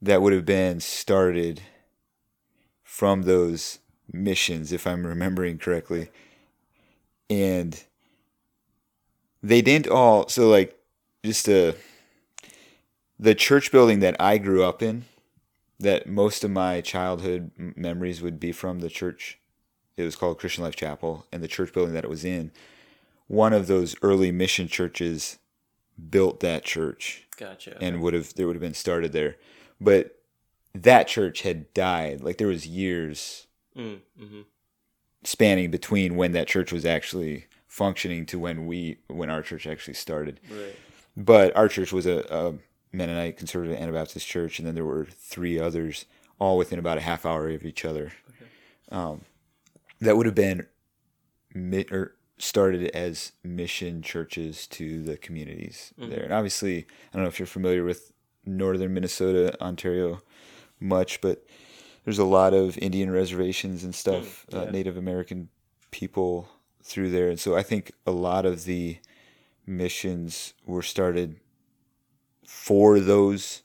that 0.00 0.22
would 0.22 0.32
have 0.32 0.44
been 0.44 0.80
started 0.80 1.62
from 2.96 3.24
those 3.24 3.78
missions, 4.10 4.72
if 4.72 4.86
I'm 4.86 5.06
remembering 5.06 5.58
correctly. 5.58 6.08
And 7.28 7.84
they 9.42 9.60
didn't 9.60 9.86
all, 9.86 10.28
so 10.28 10.48
like, 10.48 10.80
just 11.22 11.46
a, 11.46 11.74
the 13.18 13.34
church 13.34 13.70
building 13.70 14.00
that 14.00 14.16
I 14.18 14.38
grew 14.38 14.64
up 14.64 14.82
in, 14.82 15.04
that 15.78 16.06
most 16.06 16.42
of 16.42 16.50
my 16.50 16.80
childhood 16.80 17.50
memories 17.58 18.22
would 18.22 18.40
be 18.40 18.50
from 18.50 18.80
the 18.80 18.88
church. 18.88 19.38
It 19.98 20.04
was 20.04 20.16
called 20.16 20.38
Christian 20.38 20.64
Life 20.64 20.76
Chapel, 20.76 21.26
and 21.30 21.42
the 21.42 21.48
church 21.48 21.74
building 21.74 21.92
that 21.92 22.04
it 22.04 22.08
was 22.08 22.24
in, 22.24 22.50
one 23.26 23.52
of 23.52 23.66
those 23.66 23.94
early 24.00 24.32
mission 24.32 24.68
churches 24.68 25.38
built 26.08 26.40
that 26.40 26.64
church 26.64 27.26
Gotcha. 27.36 27.76
and 27.78 28.00
would 28.00 28.14
have 28.14 28.32
there 28.36 28.46
would 28.46 28.56
have 28.56 28.62
been 28.62 28.74
started 28.74 29.12
there 29.12 29.36
but 29.80 30.16
that 30.82 31.06
church 31.08 31.42
had 31.42 31.72
died. 31.74 32.20
Like 32.20 32.38
there 32.38 32.48
was 32.48 32.66
years 32.66 33.46
mm, 33.76 33.98
hmm 34.18 34.42
spanning 35.24 35.72
between 35.72 36.14
when 36.14 36.30
that 36.32 36.46
church 36.46 36.72
was 36.72 36.84
actually 36.86 37.46
functioning 37.66 38.24
to 38.26 38.38
when 38.38 38.64
we 38.66 38.98
when 39.08 39.28
our 39.28 39.42
church 39.42 39.66
actually 39.66 39.94
started. 39.94 40.38
Right. 40.48 40.76
but 41.16 41.56
our 41.56 41.68
church 41.68 41.92
was 41.92 42.06
a, 42.06 42.18
a 42.30 42.54
mennonite 42.92 43.36
conservative 43.36 43.76
anabaptist 43.76 44.26
church 44.26 44.58
and 44.58 44.68
then 44.68 44.74
there 44.76 44.84
were 44.84 45.06
three 45.10 45.58
others 45.58 46.04
all 46.38 46.56
within 46.56 46.78
about 46.78 46.98
a 46.98 47.00
half 47.00 47.26
hour 47.26 47.48
of 47.50 47.64
each 47.64 47.84
other. 47.84 48.12
Um, 48.92 49.22
that 50.00 50.16
would 50.16 50.26
have 50.26 50.34
been 50.36 50.66
mi- 51.54 51.86
or 51.90 52.14
started 52.38 52.90
as 52.94 53.32
mission 53.42 54.02
churches 54.02 54.66
to 54.68 55.02
the 55.02 55.16
communities 55.16 55.92
there. 55.98 56.22
And 56.24 56.32
obviously 56.32 56.78
i 56.78 57.12
don't 57.16 57.22
know 57.22 57.28
if 57.28 57.38
you're 57.40 57.46
familiar 57.46 57.82
with 57.82 58.12
northern 58.44 58.94
minnesota 58.94 59.56
ontario 59.60 60.20
much 60.80 61.20
but 61.20 61.44
there's 62.04 62.18
a 62.18 62.24
lot 62.24 62.52
of 62.54 62.76
indian 62.78 63.10
reservations 63.10 63.82
and 63.84 63.94
stuff 63.94 64.46
Mm, 64.50 64.54
yeah. 64.54 64.60
uh, 64.60 64.70
native 64.70 64.96
american 64.96 65.48
people 65.90 66.48
through 66.82 67.10
there 67.10 67.28
and 67.28 67.40
so 67.40 67.56
i 67.56 67.62
think 67.62 67.92
a 68.06 68.10
lot 68.12 68.44
of 68.46 68.64
the 68.64 68.98
missions 69.66 70.54
were 70.66 70.82
started 70.82 71.36
for 72.46 73.00
those 73.00 73.62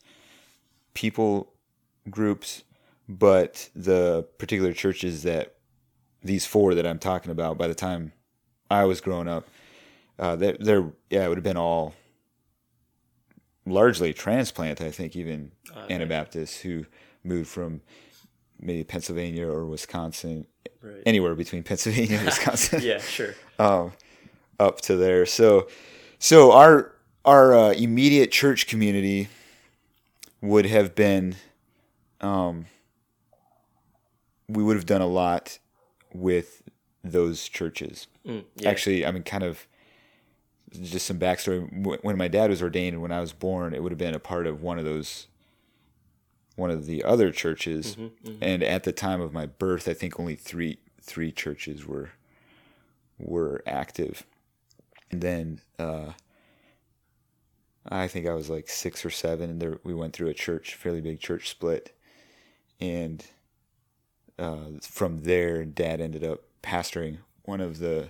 people 0.93 1.53
groups 2.09 2.63
but 3.07 3.69
the 3.75 4.25
particular 4.37 4.73
churches 4.73 5.23
that 5.23 5.55
these 6.23 6.45
four 6.45 6.73
that 6.73 6.87
i'm 6.87 6.99
talking 6.99 7.31
about 7.31 7.57
by 7.57 7.67
the 7.67 7.75
time 7.75 8.11
i 8.69 8.83
was 8.85 9.01
growing 9.01 9.27
up 9.27 9.47
uh, 10.19 10.35
they're, 10.35 10.57
they're 10.59 10.91
yeah 11.09 11.25
it 11.25 11.29
would 11.29 11.37
have 11.37 11.43
been 11.43 11.57
all 11.57 11.93
largely 13.65 14.13
transplant 14.13 14.81
i 14.81 14.89
think 14.91 15.15
even 15.15 15.51
Uh, 15.75 15.85
anabaptists 15.89 16.61
who 16.61 16.85
moved 17.23 17.47
from 17.49 17.81
maybe 18.59 18.83
pennsylvania 18.83 19.47
or 19.47 19.65
wisconsin 19.65 20.45
Right. 20.83 21.03
anywhere 21.05 21.35
between 21.35 21.61
pennsylvania 21.69 22.17
and 22.17 22.25
wisconsin 22.25 22.81
yeah, 22.91 22.97
sure. 22.99 23.35
um, 23.59 23.93
up 24.59 24.81
to 24.81 24.95
there. 24.95 25.25
So, 25.27 25.67
so 26.19 26.51
our 26.51 26.93
our 27.25 27.53
uh, 27.53 27.71
immediate 27.73 28.31
church 28.31 28.65
community 28.67 29.27
would 30.41 30.65
have 30.65 30.93
been, 30.95 31.35
um, 32.19 32.65
we 34.47 34.63
would 34.63 34.75
have 34.75 34.85
done 34.85 35.01
a 35.01 35.07
lot 35.07 35.59
with 36.13 36.63
those 37.03 37.47
churches. 37.47 38.07
Mm, 38.25 38.43
yeah. 38.55 38.69
Actually, 38.69 39.05
I 39.05 39.11
mean, 39.11 39.23
kind 39.23 39.43
of 39.43 39.67
just 40.73 41.05
some 41.05 41.19
backstory. 41.19 42.03
When 42.03 42.17
my 42.17 42.27
dad 42.27 42.49
was 42.49 42.61
ordained, 42.61 43.01
when 43.01 43.11
I 43.11 43.19
was 43.19 43.33
born, 43.33 43.73
it 43.73 43.83
would 43.83 43.91
have 43.91 43.99
been 43.99 44.13
a 44.13 44.19
part 44.19 44.47
of 44.47 44.61
one 44.61 44.79
of 44.79 44.85
those 44.85 45.27
one 46.55 46.69
of 46.69 46.85
the 46.85 47.03
other 47.03 47.31
churches, 47.31 47.95
Mm-hmm, 47.95 48.43
and 48.43 48.61
at 48.61 48.83
the 48.83 48.91
time 48.91 49.21
of 49.21 49.33
my 49.33 49.45
birth, 49.45 49.87
I 49.87 49.93
think 49.93 50.19
only 50.19 50.35
three 50.35 50.79
three 51.01 51.31
churches 51.31 51.85
were 51.85 52.11
were 53.17 53.63
active, 53.65 54.25
and 55.09 55.21
then 55.21 55.61
uh, 55.79 56.11
I 57.87 58.07
think 58.07 58.27
I 58.27 58.33
was 58.33 58.49
like 58.49 58.69
six 58.69 59.05
or 59.05 59.09
seven, 59.09 59.49
and 59.49 59.61
there 59.61 59.79
we 59.83 59.93
went 59.93 60.13
through 60.13 60.29
a 60.29 60.33
church, 60.33 60.75
fairly 60.75 61.01
big 61.01 61.19
church 61.19 61.49
split, 61.49 61.95
and 62.79 63.25
uh, 64.37 64.79
from 64.81 65.21
there, 65.23 65.63
Dad 65.65 66.01
ended 66.01 66.23
up 66.23 66.41
pastoring 66.63 67.17
one 67.43 67.61
of 67.61 67.79
the 67.79 68.09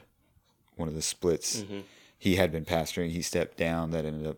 one 0.75 0.87
of 0.87 0.95
the 0.95 1.01
splits. 1.01 1.61
Mm-hmm. 1.61 1.79
He 2.21 2.35
had 2.35 2.51
been 2.51 2.65
pastoring. 2.65 3.09
He 3.09 3.23
stepped 3.23 3.57
down. 3.57 3.89
That 3.89 4.05
ended 4.05 4.27
up 4.27 4.37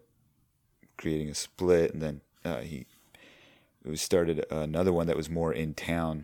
creating 0.98 1.28
a 1.28 1.36
split, 1.36 1.94
and 1.94 2.02
then 2.02 2.22
uh, 2.46 2.62
he 2.62 2.86
it 3.84 3.90
was 3.90 4.02
started 4.02 4.46
another 4.50 4.94
one 4.94 5.08
that 5.08 5.18
was 5.18 5.30
more 5.30 5.52
in 5.52 5.74
town, 5.74 6.24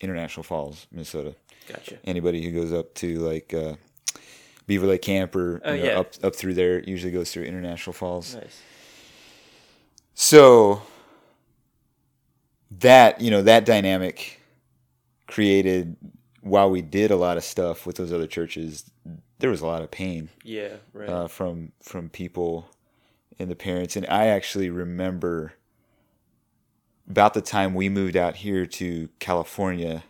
International 0.00 0.42
Falls, 0.42 0.88
Minnesota. 0.90 1.36
Gotcha. 1.68 1.98
Anybody 2.04 2.42
who 2.42 2.50
goes 2.50 2.72
up 2.72 2.94
to 2.94 3.14
like 3.20 3.54
uh, 3.54 3.74
Beaver 4.66 4.88
Lake 4.88 5.02
Camp 5.02 5.36
or 5.36 5.60
Oh, 5.64 5.72
you 5.72 5.84
know, 5.84 5.88
yeah. 5.92 6.00
up 6.00 6.14
up 6.24 6.34
through 6.34 6.54
there 6.54 6.80
usually 6.82 7.12
goes 7.12 7.30
through 7.32 7.44
International 7.44 7.92
Falls. 7.92 8.34
Nice. 8.34 8.60
So 10.14 10.82
that 12.80 13.20
you 13.20 13.30
know 13.30 13.42
that 13.42 13.64
dynamic 13.64 14.40
created 15.28 15.96
while 16.40 16.68
we 16.70 16.82
did 16.82 17.12
a 17.12 17.16
lot 17.16 17.36
of 17.36 17.44
stuff 17.44 17.86
with 17.86 17.94
those 17.96 18.12
other 18.12 18.26
churches, 18.26 18.90
there 19.38 19.50
was 19.50 19.60
a 19.60 19.66
lot 19.66 19.82
of 19.82 19.90
pain 19.90 20.30
Yeah. 20.42 20.76
Right. 20.92 21.08
uh, 21.08 21.28
from 21.28 21.72
from 21.82 22.08
people 22.10 22.70
and 23.38 23.50
the 23.50 23.56
parents. 23.56 23.96
And 23.96 24.06
I 24.08 24.26
actually 24.26 24.68
remember 24.70 25.54
about 27.08 27.34
the 27.34 27.40
time 27.40 27.74
we 27.74 27.88
moved 27.88 28.16
out 28.16 28.36
here 28.36 28.66
to 28.66 29.08
California, 29.18 30.04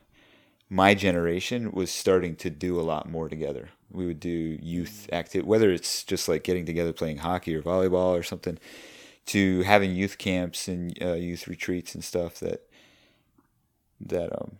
my 0.68 0.94
generation 0.94 1.70
was 1.72 1.90
starting 1.90 2.34
to 2.36 2.50
do 2.50 2.78
a 2.80 2.82
lot 2.82 3.08
more 3.08 3.28
together. 3.28 3.68
We 3.90 4.06
would 4.06 4.20
do 4.20 4.58
youth 4.60 5.08
activity, 5.12 5.48
whether 5.48 5.70
it's 5.70 6.04
just 6.04 6.28
like 6.28 6.42
getting 6.44 6.66
together 6.66 6.92
playing 6.92 7.18
hockey 7.18 7.54
or 7.54 7.62
volleyball 7.62 8.18
or 8.18 8.22
something, 8.22 8.58
to 9.26 9.62
having 9.62 9.94
youth 9.94 10.18
camps 10.18 10.68
and 10.68 10.96
uh, 11.02 11.12
youth 11.14 11.46
retreats 11.48 11.94
and 11.94 12.02
stuff 12.04 12.40
that 12.40 12.64
that 14.00 14.32
um 14.32 14.58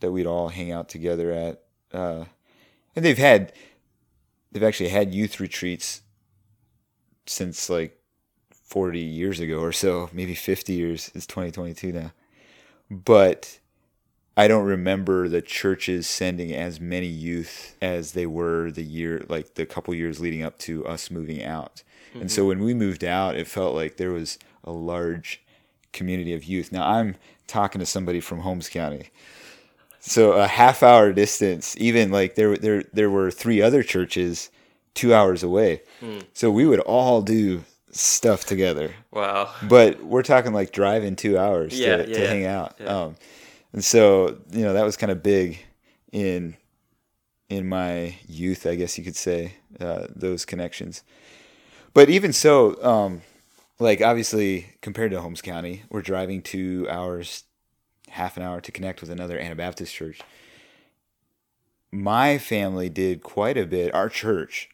that 0.00 0.12
we'd 0.12 0.26
all 0.26 0.48
hang 0.48 0.70
out 0.70 0.88
together 0.88 1.32
at. 1.32 1.62
Uh, 1.92 2.24
and 2.94 3.04
they've 3.04 3.18
had 3.18 3.52
they've 4.52 4.62
actually 4.62 4.90
had 4.90 5.14
youth 5.14 5.40
retreats 5.40 6.02
since 7.26 7.68
like 7.68 7.98
40 8.50 9.00
years 9.00 9.40
ago 9.40 9.60
or 9.60 9.72
so, 9.72 10.10
maybe 10.12 10.34
50 10.34 10.72
years. 10.72 11.10
It's 11.14 11.26
2022 11.26 11.92
now. 11.92 12.12
But 12.90 13.58
I 14.36 14.48
don't 14.48 14.64
remember 14.64 15.28
the 15.28 15.42
churches 15.42 16.06
sending 16.06 16.52
as 16.54 16.80
many 16.80 17.06
youth 17.06 17.76
as 17.82 18.12
they 18.12 18.26
were 18.26 18.70
the 18.70 18.84
year, 18.84 19.24
like 19.28 19.54
the 19.54 19.66
couple 19.66 19.94
years 19.94 20.20
leading 20.20 20.42
up 20.42 20.58
to 20.60 20.86
us 20.86 21.10
moving 21.10 21.42
out. 21.42 21.82
And 22.14 22.30
so 22.30 22.42
mm-hmm. 22.42 22.48
when 22.48 22.58
we 22.60 22.74
moved 22.74 23.04
out, 23.04 23.36
it 23.36 23.46
felt 23.46 23.74
like 23.74 23.96
there 23.96 24.12
was 24.12 24.38
a 24.64 24.72
large 24.72 25.42
community 25.92 26.32
of 26.32 26.44
youth. 26.44 26.72
Now 26.72 26.88
I'm 26.88 27.16
talking 27.46 27.80
to 27.80 27.86
somebody 27.86 28.20
from 28.20 28.40
Holmes 28.40 28.68
County. 28.68 29.10
So 30.00 30.32
a 30.32 30.46
half 30.46 30.82
hour 30.82 31.12
distance, 31.12 31.74
even 31.78 32.10
like 32.10 32.34
there 32.34 32.56
there 32.56 32.84
there 32.92 33.10
were 33.10 33.30
three 33.30 33.60
other 33.60 33.82
churches 33.82 34.50
two 34.94 35.12
hours 35.14 35.42
away. 35.42 35.82
So 36.32 36.50
we 36.50 36.66
would 36.66 36.80
all 36.80 37.22
do 37.22 37.64
stuff 37.90 38.44
together. 38.44 38.94
Wow. 39.12 39.52
But 39.62 40.02
we're 40.04 40.22
talking 40.22 40.52
like 40.52 40.72
driving 40.72 41.16
two 41.16 41.38
hours 41.38 41.78
Yeah, 41.78 41.96
to, 41.98 42.08
yeah, 42.08 42.18
to 42.18 42.26
hang 42.28 42.46
out. 42.46 42.74
yeah. 42.80 42.86
Um, 42.86 43.16
and 43.72 43.84
so, 43.84 44.38
you 44.50 44.62
know, 44.62 44.72
that 44.72 44.84
was 44.84 44.96
kind 44.96 45.12
of 45.12 45.22
big 45.22 45.58
in 46.12 46.56
in 47.48 47.66
my 47.68 48.14
youth, 48.28 48.66
I 48.66 48.74
guess 48.74 48.98
you 48.98 49.04
could 49.04 49.16
say, 49.16 49.54
uh, 49.80 50.06
those 50.14 50.44
connections. 50.44 51.02
But 51.94 52.10
even 52.10 52.32
so, 52.32 52.82
um, 52.84 53.22
like 53.78 54.02
obviously 54.02 54.66
compared 54.82 55.12
to 55.12 55.20
Holmes 55.20 55.40
County, 55.42 55.82
we're 55.90 56.02
driving 56.02 56.42
two 56.42 56.86
hours, 56.90 57.44
half 58.10 58.36
an 58.36 58.42
hour 58.42 58.60
to 58.60 58.72
connect 58.72 59.00
with 59.00 59.10
another 59.10 59.38
Anabaptist 59.38 59.94
church. 59.94 60.20
My 61.90 62.38
family 62.38 62.88
did 62.88 63.22
quite 63.22 63.56
a 63.56 63.66
bit. 63.66 63.94
Our 63.94 64.08
church, 64.08 64.68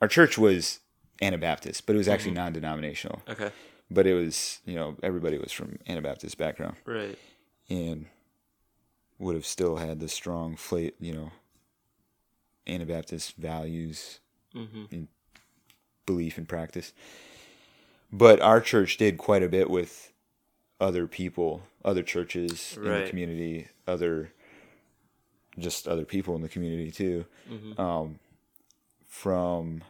our 0.00 0.08
church 0.08 0.36
was 0.36 0.80
Anabaptist, 1.22 1.86
but 1.86 1.94
it 1.94 1.98
was 1.98 2.08
actually 2.08 2.32
non-denominational. 2.32 3.22
Okay. 3.28 3.50
But 3.90 4.06
it 4.06 4.14
was, 4.14 4.60
you 4.64 4.74
know, 4.74 4.96
everybody 5.02 5.38
was 5.38 5.52
from 5.52 5.78
Anabaptist 5.86 6.36
background 6.38 6.76
Right. 6.84 7.18
and 7.70 8.06
would 9.18 9.34
have 9.34 9.46
still 9.46 9.76
had 9.76 10.00
the 10.00 10.08
strong, 10.08 10.56
fla- 10.56 10.90
you 11.00 11.12
know, 11.14 11.30
Anabaptist 12.66 13.36
values 13.36 14.18
Mm-hmm. 14.54 15.04
belief 16.04 16.36
and 16.36 16.46
practice. 16.46 16.92
But 18.12 18.38
our 18.42 18.60
church 18.60 18.98
did 18.98 19.16
quite 19.16 19.42
a 19.42 19.48
bit 19.48 19.70
with 19.70 20.11
other 20.82 21.06
people, 21.06 21.62
other 21.84 22.02
churches 22.02 22.74
in 22.76 22.84
the 23.04 23.08
community, 23.08 23.68
other 23.86 24.32
just 25.58 25.86
other 25.86 26.04
people 26.04 26.34
in 26.34 26.42
the 26.42 26.48
community 26.48 26.90
too. 26.90 27.24
Mm-hmm. 27.50 27.80
Um, 27.80 28.18
from 29.06 29.82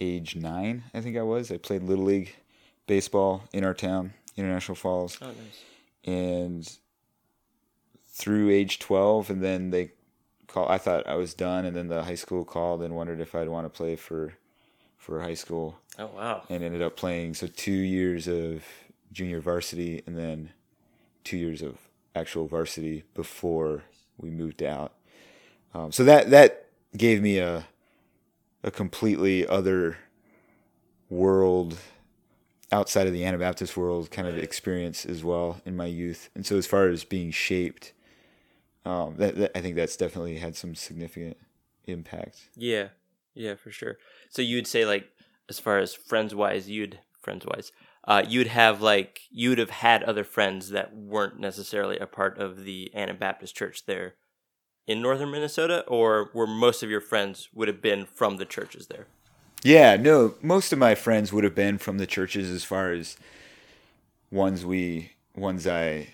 age 0.00 0.36
nine, 0.36 0.84
I 0.94 1.00
think 1.00 1.16
I 1.16 1.22
was. 1.22 1.50
I 1.50 1.56
played 1.58 1.82
little 1.82 2.04
league 2.04 2.34
baseball 2.86 3.44
in 3.52 3.64
our 3.64 3.74
town, 3.74 4.14
International 4.36 4.74
Falls, 4.76 5.18
Oh, 5.20 5.26
nice. 5.26 5.62
and 6.04 6.78
through 8.08 8.50
age 8.50 8.78
twelve, 8.78 9.30
and 9.30 9.42
then 9.42 9.70
they 9.70 9.92
call. 10.46 10.68
I 10.68 10.78
thought 10.78 11.06
I 11.06 11.14
was 11.16 11.34
done, 11.34 11.64
and 11.64 11.74
then 11.76 11.88
the 11.88 12.04
high 12.04 12.14
school 12.14 12.44
called 12.44 12.82
and 12.82 12.94
wondered 12.94 13.20
if 13.20 13.34
I'd 13.34 13.48
want 13.48 13.66
to 13.66 13.70
play 13.70 13.96
for 13.96 14.34
for 14.98 15.20
high 15.20 15.34
school, 15.34 15.78
Oh, 15.98 16.06
wow. 16.14 16.42
and 16.48 16.62
ended 16.62 16.80
up 16.82 16.96
playing. 16.96 17.34
So 17.34 17.48
two 17.48 17.72
years 17.72 18.28
of 18.28 18.62
junior 19.12 19.40
varsity, 19.40 20.02
and 20.06 20.16
then 20.16 20.50
two 21.24 21.36
years 21.36 21.62
of 21.62 21.76
actual 22.14 22.46
varsity 22.46 23.04
before 23.14 23.84
we 24.18 24.30
moved 24.30 24.62
out. 24.62 24.92
Um, 25.74 25.92
so 25.92 26.04
that 26.04 26.30
that 26.30 26.66
gave 26.96 27.22
me 27.22 27.38
a 27.38 27.66
a 28.64 28.70
completely 28.70 29.46
other 29.46 29.98
world 31.08 31.78
outside 32.70 33.06
of 33.06 33.12
the 33.12 33.24
Anabaptist 33.24 33.76
world 33.76 34.10
kind 34.10 34.26
of 34.26 34.38
experience 34.38 35.04
as 35.04 35.22
well 35.22 35.60
in 35.66 35.76
my 35.76 35.86
youth. 35.86 36.30
And 36.34 36.46
so 36.46 36.56
as 36.56 36.66
far 36.66 36.88
as 36.88 37.04
being 37.04 37.30
shaped, 37.30 37.92
um, 38.86 39.16
that, 39.18 39.36
that 39.36 39.56
I 39.56 39.60
think 39.60 39.76
that's 39.76 39.96
definitely 39.96 40.38
had 40.38 40.56
some 40.56 40.74
significant 40.74 41.36
impact. 41.84 42.48
Yeah. 42.56 42.88
Yeah, 43.34 43.54
for 43.54 43.70
sure. 43.70 43.98
So 44.30 44.42
you 44.42 44.56
would 44.56 44.66
say 44.66 44.86
like 44.86 45.08
as 45.48 45.58
far 45.58 45.78
as 45.78 45.94
friends 45.94 46.34
wise, 46.34 46.70
you'd 46.70 46.98
friends 47.20 47.44
wise, 47.46 47.72
uh, 48.04 48.24
you'd 48.26 48.48
have 48.48 48.82
like 48.82 49.20
you 49.30 49.50
would 49.50 49.58
have 49.58 49.70
had 49.70 50.02
other 50.02 50.24
friends 50.24 50.70
that 50.70 50.94
weren't 50.94 51.38
necessarily 51.38 51.98
a 51.98 52.06
part 52.06 52.38
of 52.38 52.64
the 52.64 52.90
Anabaptist 52.94 53.54
church 53.54 53.86
there 53.86 54.14
in 54.86 55.00
northern 55.00 55.30
Minnesota, 55.30 55.84
or 55.86 56.30
were 56.34 56.46
most 56.46 56.82
of 56.82 56.90
your 56.90 57.00
friends 57.00 57.48
would 57.54 57.68
have 57.68 57.80
been 57.80 58.04
from 58.04 58.36
the 58.36 58.44
churches 58.44 58.88
there? 58.88 59.06
Yeah, 59.62 59.96
no, 59.96 60.34
most 60.42 60.72
of 60.72 60.78
my 60.78 60.96
friends 60.96 61.32
would 61.32 61.44
have 61.44 61.54
been 61.54 61.78
from 61.78 61.98
the 61.98 62.06
churches 62.06 62.50
as 62.50 62.64
far 62.64 62.90
as 62.90 63.16
ones 64.30 64.64
we 64.64 65.12
ones 65.36 65.66
I 65.66 66.08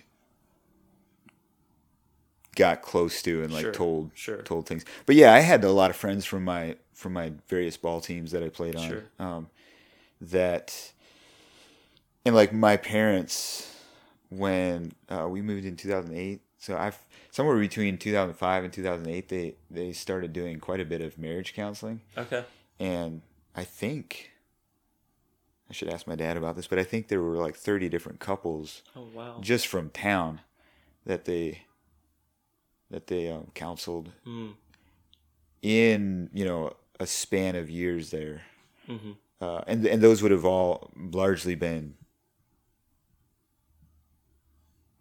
got 2.56 2.82
close 2.82 3.22
to 3.22 3.42
and 3.42 3.52
like 3.52 3.62
Sure, 3.62 3.72
told 3.72 4.10
sure. 4.14 4.42
told 4.42 4.66
things. 4.66 4.84
But 5.06 5.16
yeah, 5.16 5.32
I 5.32 5.40
had 5.40 5.64
a 5.64 5.70
lot 5.70 5.90
of 5.90 5.96
friends 5.96 6.26
from 6.26 6.44
my 6.44 6.76
from 6.92 7.14
my 7.14 7.32
various 7.48 7.76
ball 7.76 8.00
teams 8.00 8.32
that 8.32 8.42
I 8.42 8.48
played 8.48 8.76
on. 8.76 8.88
Sure. 8.88 9.04
Um, 9.18 9.48
that 10.20 10.92
and 12.24 12.34
like 12.34 12.52
my 12.52 12.76
parents 12.76 13.74
when 14.30 14.92
uh, 15.08 15.26
we 15.28 15.40
moved 15.42 15.64
in 15.64 15.76
2008 15.76 16.40
so 16.58 16.76
i've 16.76 16.98
somewhere 17.30 17.58
between 17.58 17.96
2005 17.98 18.64
and 18.64 18.72
2008 18.72 19.28
they 19.28 19.54
they 19.70 19.92
started 19.92 20.32
doing 20.32 20.58
quite 20.60 20.80
a 20.80 20.84
bit 20.84 21.00
of 21.00 21.18
marriage 21.18 21.54
counseling 21.54 22.00
Okay. 22.16 22.44
and 22.80 23.22
I 23.56 23.64
think 23.64 24.30
I 25.68 25.72
should 25.72 25.88
ask 25.88 26.06
my 26.06 26.14
dad 26.14 26.36
about 26.38 26.56
this, 26.56 26.66
but 26.66 26.78
I 26.78 26.84
think 26.84 27.08
there 27.08 27.20
were 27.20 27.36
like 27.36 27.54
30 27.56 27.88
different 27.90 28.20
couples 28.20 28.82
Oh 28.96 29.06
wow. 29.12 29.36
just 29.40 29.66
from 29.66 29.90
town 29.90 30.40
that 31.04 31.24
they 31.26 31.62
that 32.90 33.08
they 33.08 33.30
um, 33.30 33.48
counseled 33.54 34.12
Mm. 34.26 34.54
in 35.62 36.30
you 36.32 36.44
know 36.44 36.72
a 37.00 37.06
span 37.06 37.54
of 37.56 37.68
years 37.68 38.10
there, 38.10 38.42
hmm 38.86 39.12
uh, 39.40 39.62
and 39.66 39.84
and 39.86 40.00
those 40.02 40.22
would 40.22 40.30
have 40.32 40.44
all 40.44 40.90
largely 40.96 41.54
been 41.54 41.94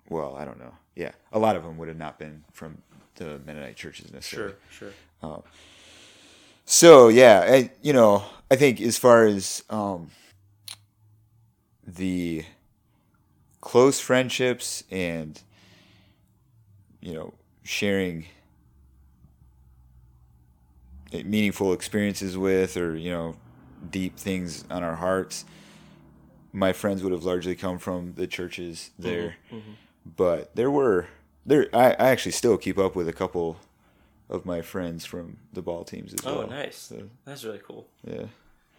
well, 0.09 0.35
I 0.35 0.45
don't 0.45 0.59
know, 0.59 0.73
yeah, 0.95 1.11
a 1.31 1.39
lot 1.39 1.55
of 1.55 1.63
them 1.63 1.77
would 1.77 1.87
have 1.87 1.97
not 1.97 2.17
been 2.19 2.43
from 2.51 2.77
the 3.15 3.39
Mennonite 3.45 3.75
churches 3.75 4.11
necessarily. 4.13 4.53
Sure. 4.69 4.91
Sure. 5.21 5.43
So 6.65 7.07
yeah, 7.07 7.45
I, 7.47 7.71
you 7.81 7.93
know, 7.93 8.23
I 8.51 8.55
think 8.55 8.81
as 8.81 8.97
far 8.97 9.25
as 9.25 9.63
um, 9.69 10.11
the 11.85 12.43
close 13.61 13.99
friendships 13.99 14.83
and 14.91 15.41
you 17.01 17.13
know 17.13 17.33
sharing 17.63 18.25
meaningful 21.25 21.73
experiences 21.73 22.37
with 22.37 22.77
or 22.77 22.95
you 22.95 23.09
know 23.09 23.35
deep 23.89 24.17
things 24.17 24.63
on 24.69 24.83
our 24.83 24.95
hearts 24.95 25.45
my 26.53 26.73
friends 26.73 27.03
would 27.03 27.11
have 27.11 27.23
largely 27.23 27.55
come 27.55 27.77
from 27.77 28.13
the 28.13 28.27
churches 28.27 28.91
there 28.97 29.35
Mm-hmm. 29.51 29.71
But 30.15 30.55
there 30.55 30.71
were 30.71 31.07
there 31.45 31.67
I, 31.73 31.91
I 31.93 32.09
actually 32.09 32.31
still 32.33 32.57
keep 32.57 32.77
up 32.77 32.95
with 32.95 33.07
a 33.07 33.13
couple 33.13 33.57
of 34.29 34.45
my 34.45 34.61
friends 34.61 35.05
from 35.05 35.37
the 35.53 35.61
ball 35.61 35.83
teams 35.83 36.13
as 36.13 36.19
Oh, 36.25 36.39
well 36.39 36.43
Oh, 36.43 36.49
nice. 36.49 36.77
So, 36.77 37.03
That's 37.25 37.43
really 37.43 37.61
cool. 37.65 37.87
yeah 38.03 38.25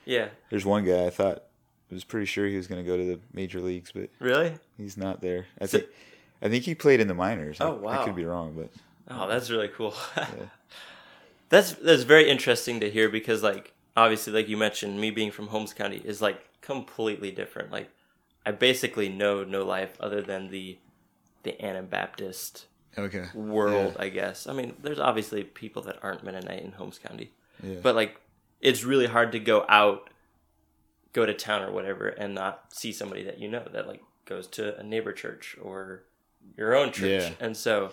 Yeah. 0.05 0.29
there's 0.51 0.65
one 0.67 0.85
guy 0.85 1.07
i 1.07 1.11
thought 1.11 1.45
I 1.91 1.95
was 1.95 2.05
pretty 2.05 2.27
sure 2.27 2.47
he 2.47 2.57
was 2.57 2.67
going 2.67 2.85
to 2.85 2.87
go 2.91 2.97
to 2.99 3.05
the 3.05 3.21
major 3.33 3.61
leagues 3.61 3.93
but 3.93 4.11
Really? 4.19 4.53
he's 4.77 4.97
not 4.97 5.21
there 5.23 5.47
i 5.61 5.67
think 5.67 5.85
i 6.43 6.49
think 6.49 6.65
he 6.65 6.75
played 6.75 7.01
in 7.01 7.09
the 7.09 7.15
minors 7.15 7.61
I- 7.61 7.65
Oh, 7.67 7.79
i 7.79 7.97
wow. 7.97 8.05
could 8.05 8.17
be 8.17 8.25
wrong 8.25 8.55
but 8.57 8.71
Oh, 9.11 9.27
that's 9.27 9.49
really 9.51 9.69
cool. 9.69 9.95
that's 11.49 11.73
that's 11.73 12.03
very 12.03 12.29
interesting 12.29 12.81
to 12.81 12.91
hear 12.91 13.09
because 13.09 13.43
like 13.43 13.73
obviously 13.97 14.33
like 14.35 14.49
you 14.49 14.57
mentioned 14.59 15.01
me 15.01 15.11
being 15.11 15.31
from 15.31 15.47
Holmes 15.49 15.73
County 15.73 16.03
is 16.05 16.21
like 16.21 16.45
completely 16.61 17.31
different. 17.31 17.73
Like 17.73 17.89
I 18.45 18.51
basically 18.51 19.09
know 19.09 19.45
no 19.45 19.65
life 19.65 19.97
other 20.01 20.21
than 20.21 20.51
the 20.51 20.77
the 21.43 21.61
Anabaptist 21.65 22.67
okay 22.97 23.27
world, 23.35 23.97
I 23.99 24.09
guess. 24.09 24.47
I 24.47 24.53
mean, 24.53 24.75
there's 24.83 24.99
obviously 24.99 25.45
people 25.45 25.83
that 25.83 25.99
aren't 26.03 26.25
Mennonite 26.25 26.63
in 26.63 26.73
Holmes 26.73 26.99
County. 26.99 27.31
Yeah. 27.63 27.77
But 27.83 27.95
like 27.95 28.21
it's 28.61 28.85
really 28.85 29.07
hard 29.07 29.33
to 29.33 29.39
go 29.39 29.65
out 29.69 30.11
go 31.13 31.25
to 31.25 31.35
town 31.35 31.63
or 31.63 31.73
whatever 31.73 32.09
and 32.09 32.35
not 32.35 32.65
see 32.73 32.93
somebody 32.93 33.23
that 33.25 33.39
you 33.39 33.49
know 33.49 33.65
that 33.73 33.87
like 33.87 34.03
goes 34.25 34.47
to 34.47 34.79
a 34.79 34.83
neighbor 34.83 35.13
church 35.13 35.57
or 35.61 36.05
your 36.57 36.77
own 36.77 36.93
church. 36.93 37.23
Yeah. 37.23 37.31
And 37.41 37.57
so 37.57 37.93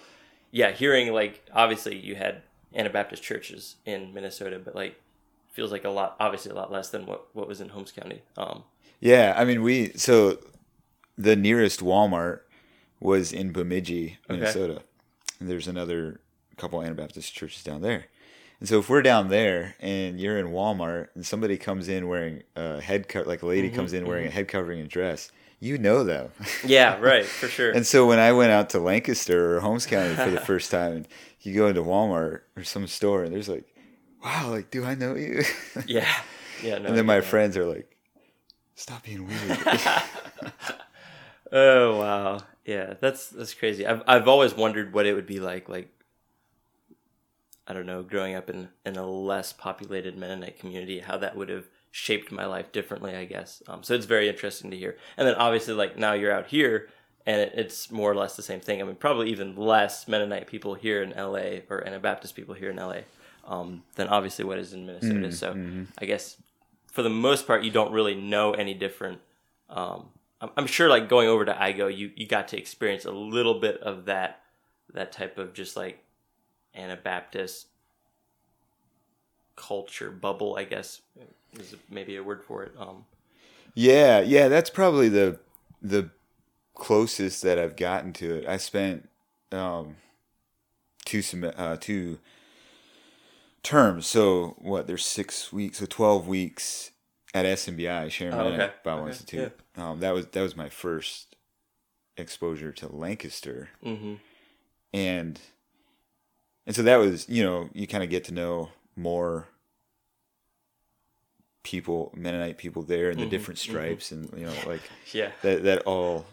yeah, 0.51 0.71
hearing 0.71 1.13
like 1.13 1.45
obviously 1.53 1.97
you 1.97 2.15
had 2.15 2.41
Anabaptist 2.73 3.23
churches 3.23 3.77
in 3.85 4.13
Minnesota, 4.13 4.59
but 4.63 4.75
like 4.75 4.95
feels 5.51 5.71
like 5.71 5.85
a 5.85 5.89
lot 5.89 6.15
obviously 6.19 6.51
a 6.51 6.55
lot 6.55 6.71
less 6.71 6.89
than 6.89 7.05
what 7.05 7.27
what 7.33 7.47
was 7.47 7.61
in 7.61 7.69
Holmes 7.69 7.91
County. 7.91 8.21
Um 8.37 8.63
Yeah, 8.99 9.33
I 9.37 9.45
mean 9.45 9.61
we 9.61 9.93
so 9.93 10.39
the 11.17 11.35
nearest 11.35 11.79
Walmart 11.79 12.41
was 12.99 13.31
in 13.31 13.51
Bemidji, 13.51 14.17
Minnesota. 14.29 14.81
And 15.39 15.49
there's 15.49 15.67
another 15.67 16.21
couple 16.57 16.81
Anabaptist 16.81 17.33
churches 17.33 17.63
down 17.63 17.81
there. 17.81 18.05
And 18.59 18.69
so 18.69 18.79
if 18.79 18.89
we're 18.89 19.01
down 19.01 19.29
there 19.29 19.75
and 19.79 20.19
you're 20.19 20.39
in 20.39 20.47
Walmart 20.47 21.09
and 21.13 21.25
somebody 21.25 21.57
comes 21.57 21.89
in 21.89 22.07
wearing 22.07 22.43
a 22.55 22.79
head 22.79 23.07
cover 23.07 23.25
like 23.25 23.41
a 23.41 23.45
lady 23.45 23.67
mm-hmm, 23.67 23.75
comes 23.75 23.93
in 23.93 24.01
mm-hmm. 24.01 24.09
wearing 24.09 24.27
a 24.27 24.29
head 24.29 24.47
covering 24.47 24.79
and 24.79 24.89
dress, 24.89 25.31
you 25.59 25.77
know 25.77 26.03
them. 26.03 26.29
yeah, 26.65 26.97
right, 26.99 27.25
for 27.25 27.47
sure. 27.47 27.71
and 27.71 27.85
so 27.85 28.07
when 28.07 28.19
I 28.19 28.31
went 28.31 28.51
out 28.51 28.69
to 28.71 28.79
Lancaster 28.79 29.55
or 29.55 29.59
Holmes 29.59 29.85
County 29.85 30.15
for 30.15 30.29
the 30.29 30.39
first 30.45 30.71
time 30.71 30.93
and 30.93 31.07
you 31.41 31.53
go 31.53 31.67
into 31.67 31.81
Walmart 31.81 32.41
or 32.55 32.63
some 32.63 32.87
store 32.87 33.23
and 33.23 33.33
there's 33.33 33.49
like, 33.49 33.65
Wow, 34.23 34.49
like 34.49 34.71
do 34.71 34.85
I 34.85 34.95
know 34.95 35.15
you? 35.15 35.43
yeah. 35.85 36.11
Yeah, 36.63 36.77
no. 36.77 36.87
and 36.87 36.97
then 36.97 37.05
my 37.05 37.21
friends 37.21 37.57
are 37.57 37.65
like, 37.65 37.95
Stop 38.75 39.03
being 39.03 39.27
weird. 39.27 39.59
Oh 41.51 41.99
wow, 41.99 42.39
yeah, 42.65 42.95
that's 42.99 43.29
that's 43.29 43.53
crazy. 43.53 43.85
I've 43.85 44.01
I've 44.07 44.27
always 44.27 44.53
wondered 44.53 44.93
what 44.93 45.05
it 45.05 45.13
would 45.13 45.27
be 45.27 45.39
like, 45.39 45.69
like 45.69 45.89
I 47.67 47.73
don't 47.73 47.85
know, 47.85 48.03
growing 48.03 48.35
up 48.35 48.49
in 48.49 48.69
in 48.85 48.95
a 48.95 49.05
less 49.05 49.53
populated 49.53 50.17
Mennonite 50.17 50.59
community, 50.59 50.99
how 50.99 51.17
that 51.17 51.35
would 51.35 51.49
have 51.49 51.65
shaped 51.91 52.31
my 52.31 52.45
life 52.45 52.71
differently, 52.71 53.15
I 53.15 53.25
guess. 53.25 53.63
Um, 53.67 53.83
so 53.83 53.93
it's 53.93 54.05
very 54.05 54.27
interesting 54.27 54.71
to 54.71 54.77
hear. 54.77 54.97
And 55.15 55.27
then 55.27 55.35
obviously, 55.35 55.75
like 55.75 55.97
now 55.97 56.13
you're 56.13 56.31
out 56.31 56.47
here, 56.47 56.89
and 57.25 57.39
it, 57.39 57.53
it's 57.55 57.91
more 57.91 58.11
or 58.11 58.15
less 58.15 58.35
the 58.35 58.43
same 58.43 58.59
thing. 58.59 58.81
I 58.81 58.83
mean, 58.83 58.95
probably 58.95 59.29
even 59.29 59.55
less 59.55 60.07
Mennonite 60.07 60.47
people 60.47 60.73
here 60.73 61.03
in 61.03 61.11
LA 61.11 61.61
or 61.69 61.85
Anabaptist 61.85 62.35
people 62.35 62.55
here 62.55 62.71
in 62.71 62.77
LA 62.77 63.01
um, 63.47 63.83
than 63.95 64.07
obviously 64.07 64.43
what 64.43 64.57
is 64.57 64.73
in 64.73 64.85
Minnesota. 64.85 65.31
so 65.31 65.53
I 65.99 66.05
guess 66.05 66.37
for 66.91 67.03
the 67.03 67.09
most 67.09 67.45
part, 67.45 67.63
you 67.63 67.71
don't 67.71 67.91
really 67.91 68.15
know 68.15 68.53
any 68.53 68.73
different. 68.73 69.19
Um, 69.69 70.09
I'm, 70.57 70.67
sure, 70.67 70.89
like 70.89 71.09
going 71.09 71.27
over 71.27 71.45
to 71.45 71.53
IGO, 71.53 71.95
you 71.95 72.11
you 72.15 72.27
got 72.27 72.47
to 72.49 72.57
experience 72.57 73.05
a 73.05 73.11
little 73.11 73.59
bit 73.59 73.81
of 73.81 74.05
that 74.05 74.41
that 74.93 75.11
type 75.11 75.37
of 75.37 75.53
just 75.53 75.75
like 75.75 76.03
Anabaptist 76.73 77.67
culture 79.55 80.11
bubble. 80.11 80.55
I 80.57 80.63
guess 80.63 81.01
is 81.59 81.75
maybe 81.89 82.15
a 82.17 82.23
word 82.23 82.43
for 82.43 82.63
it. 82.63 82.73
Um, 82.77 83.05
Yeah, 83.73 84.19
yeah, 84.19 84.47
that's 84.47 84.69
probably 84.69 85.09
the 85.09 85.39
the 85.81 86.09
closest 86.73 87.41
that 87.43 87.59
I've 87.59 87.75
gotten 87.75 88.13
to 88.13 88.35
it. 88.35 88.47
I 88.47 88.57
spent 88.57 89.09
um, 89.51 89.95
two 91.05 91.23
uh, 91.57 91.77
two 91.79 92.19
terms. 93.63 94.07
So 94.07 94.55
what? 94.59 94.87
There's 94.87 95.05
six 95.05 95.53
weeks, 95.53 95.79
so 95.79 95.85
twelve 95.85 96.27
weeks 96.27 96.91
at 97.35 97.45
SMBI, 97.45 98.09
Sharon 98.09 98.33
Oh, 98.33 98.47
okay. 98.47 98.71
Bible 98.83 99.01
Okay, 99.01 99.11
Institute. 99.11 99.59
Um, 99.75 99.99
that 99.99 100.13
was 100.13 100.25
that 100.27 100.41
was 100.41 100.55
my 100.55 100.69
first 100.69 101.35
exposure 102.17 102.71
to 102.71 102.87
Lancaster, 102.87 103.69
mhm. 103.83 104.19
and 104.93 105.39
and 106.65 106.75
so 106.75 106.81
that 106.81 106.95
was 106.95 107.27
you 107.27 107.43
know 107.43 107.69
you 107.73 107.87
kind 107.87 108.03
of 108.05 108.09
get 108.09 108.23
to 108.25 108.33
know 108.33 108.69
more 108.95 109.49
people 111.63 112.13
Mennonite 112.15 112.57
people 112.57 112.83
there 112.83 113.09
and 113.09 113.19
the 113.19 113.25
Mhm, 113.25 113.29
different 113.31 113.57
stripes 113.57 114.11
and 114.13 114.29
you 114.37 114.45
know 114.45 114.55
like 114.65 114.89
Yeah, 115.13 115.31
that 115.41 115.63
that 115.63 115.79
all 115.83 116.25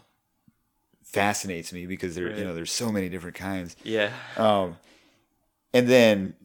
fascinates 1.03 1.73
me 1.73 1.85
because 1.85 2.15
there 2.15 2.27
Right. 2.27 2.37
you 2.37 2.45
know 2.45 2.55
there's 2.55 2.71
so 2.71 2.91
many 2.93 3.09
different 3.09 3.35
kinds. 3.35 3.75
Yeah, 3.83 4.13
um 4.37 4.77
and 5.73 5.89
then 5.89 6.35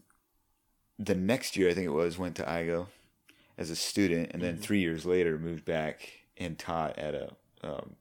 the 0.98 1.14
next 1.14 1.56
year 1.56 1.68
I 1.70 1.74
think 1.74 1.86
it 1.86 1.90
was 1.90 2.18
went 2.18 2.34
to 2.36 2.42
IGO 2.42 2.88
as 3.58 3.68
a 3.70 3.76
student 3.76 4.30
and 4.32 4.40
then 4.42 4.56
Mhm. 4.56 4.60
3 4.62 4.78
years 4.80 5.04
later 5.04 5.38
moved 5.38 5.64
back 5.64 6.22
and 6.38 6.58
taught 6.58 6.96
at 6.98 7.12
a 7.14 7.34
um, 7.62 7.96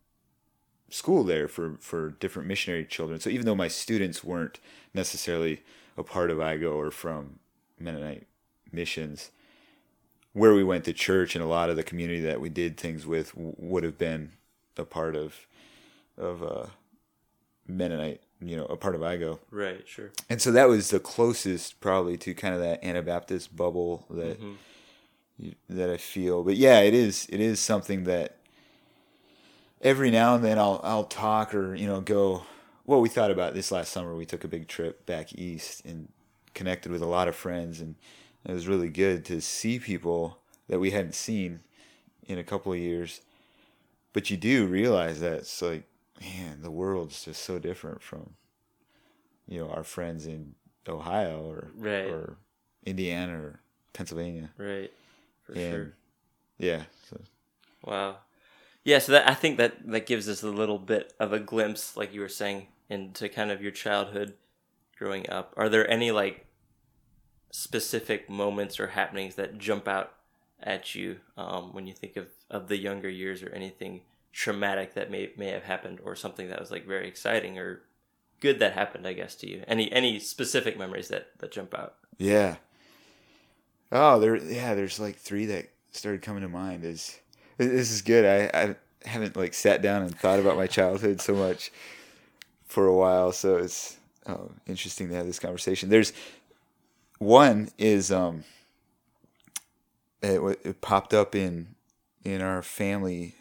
school 0.90 1.24
there 1.24 1.48
for 1.48 1.78
for 1.80 2.12
different 2.12 2.48
missionary 2.48 2.86
children 2.86 3.20
so 3.20 3.30
even 3.30 3.46
though 3.46 3.56
my 3.56 3.68
students 3.68 4.24
weren't 4.24 4.60
necessarily 4.94 5.64
a 5.98 6.04
part 6.04 6.30
of 6.32 6.38
IGO 6.38 6.74
or 6.76 6.92
from 6.92 7.40
Mennonite 7.80 8.28
missions 8.72 9.32
where 10.34 10.54
we 10.54 10.64
went 10.64 10.86
to 10.86 10.94
church 10.94 11.36
and 11.36 11.44
a 11.44 11.48
lot 11.48 11.70
of 11.72 11.76
the 11.76 11.84
community 11.84 12.22
that 12.22 12.40
we 12.40 12.50
did 12.50 12.78
things 12.78 13.06
with 13.08 13.34
would 13.36 13.84
have 13.84 13.98
been 13.98 14.32
a 14.78 14.86
part 14.86 15.16
of 15.16 15.48
of 16.18 16.42
uh, 16.44 16.68
Mennonite, 17.68 18.22
you 18.40 18.56
know, 18.56 18.66
a 18.66 18.78
part 18.78 18.96
of 18.96 19.02
IGO. 19.02 19.40
right, 19.52 19.88
sure. 19.88 20.12
And 20.30 20.42
so 20.42 20.52
that 20.52 20.70
was 20.70 20.90
the 20.90 21.00
closest 21.00 21.80
probably 21.82 22.18
to 22.18 22.34
kind 22.34 22.54
of 22.56 22.62
that 22.62 22.84
Anabaptist 22.84 23.56
bubble 23.56 24.06
that 24.10 24.40
Mhm. 24.40 24.56
That 25.70 25.90
I 25.90 25.98
feel. 25.98 26.44
But 26.44 26.56
yeah, 26.58 26.80
it 26.80 26.94
is 26.94 27.28
it 27.30 27.40
is 27.40 27.60
something 27.60 28.04
that 28.06 28.38
every 29.82 30.12
now 30.12 30.36
and 30.36 30.44
then 30.44 30.58
I'll 30.58 30.80
I'll 30.84 31.06
talk 31.06 31.54
or 31.54 31.76
you 31.76 31.88
know 31.88 32.02
go. 32.02 32.44
Well, 32.86 33.02
we 33.02 33.10
thought 33.10 33.32
about 33.32 33.54
this 33.54 33.72
last 33.72 33.92
summer. 33.92 34.16
We 34.16 34.26
took 34.26 34.46
a 34.46 34.48
big 34.48 34.68
trip 34.70 35.06
back 35.06 35.34
east 35.38 35.84
and 35.86 36.08
connected 36.54 36.90
with 36.92 37.02
a 37.02 37.06
lot 37.08 37.28
of 37.28 37.36
friends, 37.36 37.82
and 37.82 37.96
it 38.46 38.54
was 38.54 38.68
really 38.68 38.88
good 38.90 39.26
to 39.26 39.42
see 39.42 39.78
people 39.78 40.40
that 40.70 40.80
we 40.80 40.92
hadn't 40.92 41.16
seen 41.16 41.60
in 42.28 42.38
a 42.38 42.44
couple 42.46 42.72
of 42.72 42.80
years. 42.80 43.22
But 44.14 44.30
you 44.30 44.38
do 44.38 44.66
realize 44.68 45.20
that 45.20 45.34
it's 45.34 45.62
like, 45.62 45.84
man, 46.22 46.62
the 46.62 46.72
world's 46.72 47.26
just 47.26 47.44
so 47.44 47.60
different 47.60 48.02
from, 48.02 48.32
you 49.48 49.60
know, 49.60 49.70
our 49.70 49.84
friends 49.84 50.26
in 50.26 50.56
Ohio 50.88 51.42
or 51.46 51.68
Right. 51.76 52.10
or 52.10 52.38
Indiana 52.86 53.38
or 53.38 53.60
Pennsylvania. 53.94 54.50
Right, 54.58 54.92
for 55.48 55.54
and 55.54 55.72
sure. 55.72 55.94
yeah, 56.60 56.84
so 57.10 57.20
Wow. 57.84 58.18
Yeah, 58.84 59.00
so 59.00 59.14
that 59.14 59.30
I 59.30 59.34
think 59.34 59.58
that 59.58 59.88
that 59.90 60.06
gives 60.06 60.30
us 60.30 60.44
a 60.44 60.50
little 60.50 60.80
bit 60.80 61.14
of 61.20 61.34
a 61.34 61.40
glimpse, 61.40 61.98
like 61.98 62.14
you 62.14 62.22
were 62.22 62.30
saying, 62.30 62.68
into 62.90 63.28
kind 63.30 63.52
of 63.52 63.62
your 63.62 63.72
childhood 63.72 64.36
growing 64.98 65.30
up. 65.30 65.54
Are 65.58 65.70
there 65.70 65.90
any 65.90 66.12
like 66.12 66.46
specific 67.52 68.30
moments 68.30 68.80
or 68.80 68.88
happenings 68.88 69.36
that 69.36 69.58
jump 69.58 69.88
out 69.88 70.14
at 70.62 70.96
you 70.96 71.18
um, 71.38 71.74
when 71.74 71.88
you 71.88 71.94
think 71.94 72.18
of, 72.18 72.28
of 72.50 72.68
the 72.68 72.78
younger 72.78 73.10
years 73.10 73.44
or 73.44 73.50
anything 73.50 74.02
traumatic 74.34 74.94
that 74.94 75.10
may 75.10 75.32
may 75.38 75.48
have 75.48 75.64
happened 75.64 76.00
or 76.04 76.16
something 76.16 76.50
that 76.50 76.60
was 76.60 76.72
like 76.72 76.86
very 76.86 77.08
exciting 77.08 77.58
or 77.58 77.82
good 78.40 78.60
that 78.60 78.74
happened, 78.74 79.08
I 79.08 79.14
guess, 79.14 79.36
to 79.36 79.50
you? 79.50 79.64
Any 79.68 79.92
any 79.92 80.20
specific 80.20 80.78
memories 80.78 81.08
that, 81.10 81.38
that 81.40 81.52
jump 81.52 81.74
out? 81.74 81.96
yeah. 82.18 82.56
Oh, 83.92 84.20
there 84.20 84.36
yeah, 84.36 84.76
there's 84.76 85.00
like 85.00 85.16
three 85.16 85.46
that 85.48 85.70
started 85.92 86.22
coming 86.22 86.42
to 86.42 86.50
mind. 86.50 86.84
Is 86.84 87.20
this 87.58 87.92
is 87.92 88.02
good. 88.02 88.26
I 88.26 88.62
I 88.62 88.76
haven't 89.08 89.36
like 89.36 89.54
sat 89.54 89.82
down 89.82 90.02
and 90.04 90.18
thought 90.18 90.40
about 90.40 90.58
my 90.58 90.68
childhood 90.68 91.22
so 91.22 91.34
much 91.34 91.72
for 92.66 92.86
a 92.86 92.94
while, 92.96 93.32
so 93.32 93.58
it's 93.58 93.98
oh, 94.28 94.52
interesting 94.66 95.10
to 95.10 95.16
have 95.16 95.26
this 95.26 95.40
conversation. 95.40 95.90
There's 95.90 96.14
one 97.20 97.70
is 97.78 98.12
um 98.12 98.44
it, 100.22 100.60
it 100.64 100.82
popped 100.82 101.14
up 101.14 101.36
in 101.36 101.76
in 102.24 102.42
our 102.42 102.62
family 102.62 103.36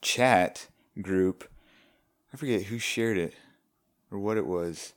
chat 0.00 0.68
group 1.00 1.48
I 2.32 2.36
forget 2.36 2.64
who 2.64 2.78
shared 2.78 3.16
it 3.16 3.34
or 4.10 4.18
what 4.18 4.36
it 4.36 4.46
was, 4.46 4.92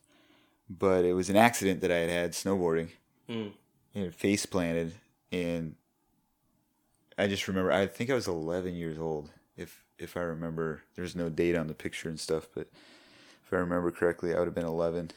but 0.69 1.05
it 1.05 1.13
was 1.13 1.29
an 1.29 1.37
accident 1.37 1.81
that 1.81 1.91
I 1.91 1.97
had 1.97 2.09
had 2.09 2.31
snowboarding 2.33 2.89
Mm. 3.29 3.53
And 3.93 4.13
face 4.13 4.45
planted 4.45 4.93
and 5.31 5.75
I 7.17 7.27
just 7.27 7.47
remember 7.47 7.71
I 7.71 7.87
think 7.87 8.09
I 8.09 8.13
was 8.15 8.27
11 8.27 8.75
years 8.75 8.97
old 8.97 9.29
if 9.57 9.83
if 9.99 10.17
I 10.17 10.21
remember. 10.21 10.81
There's 10.95 11.15
no 11.15 11.29
date 11.29 11.55
on 11.55 11.67
the 11.67 11.73
picture 11.73 12.09
and 12.09 12.19
stuff 12.19 12.47
but 12.55 12.67
if 13.45 13.53
I 13.53 13.57
remember 13.57 13.91
correctly 13.91 14.33
I 14.33 14.39
would 14.39 14.47
have 14.47 14.55
been 14.55 14.65
11 14.65 15.11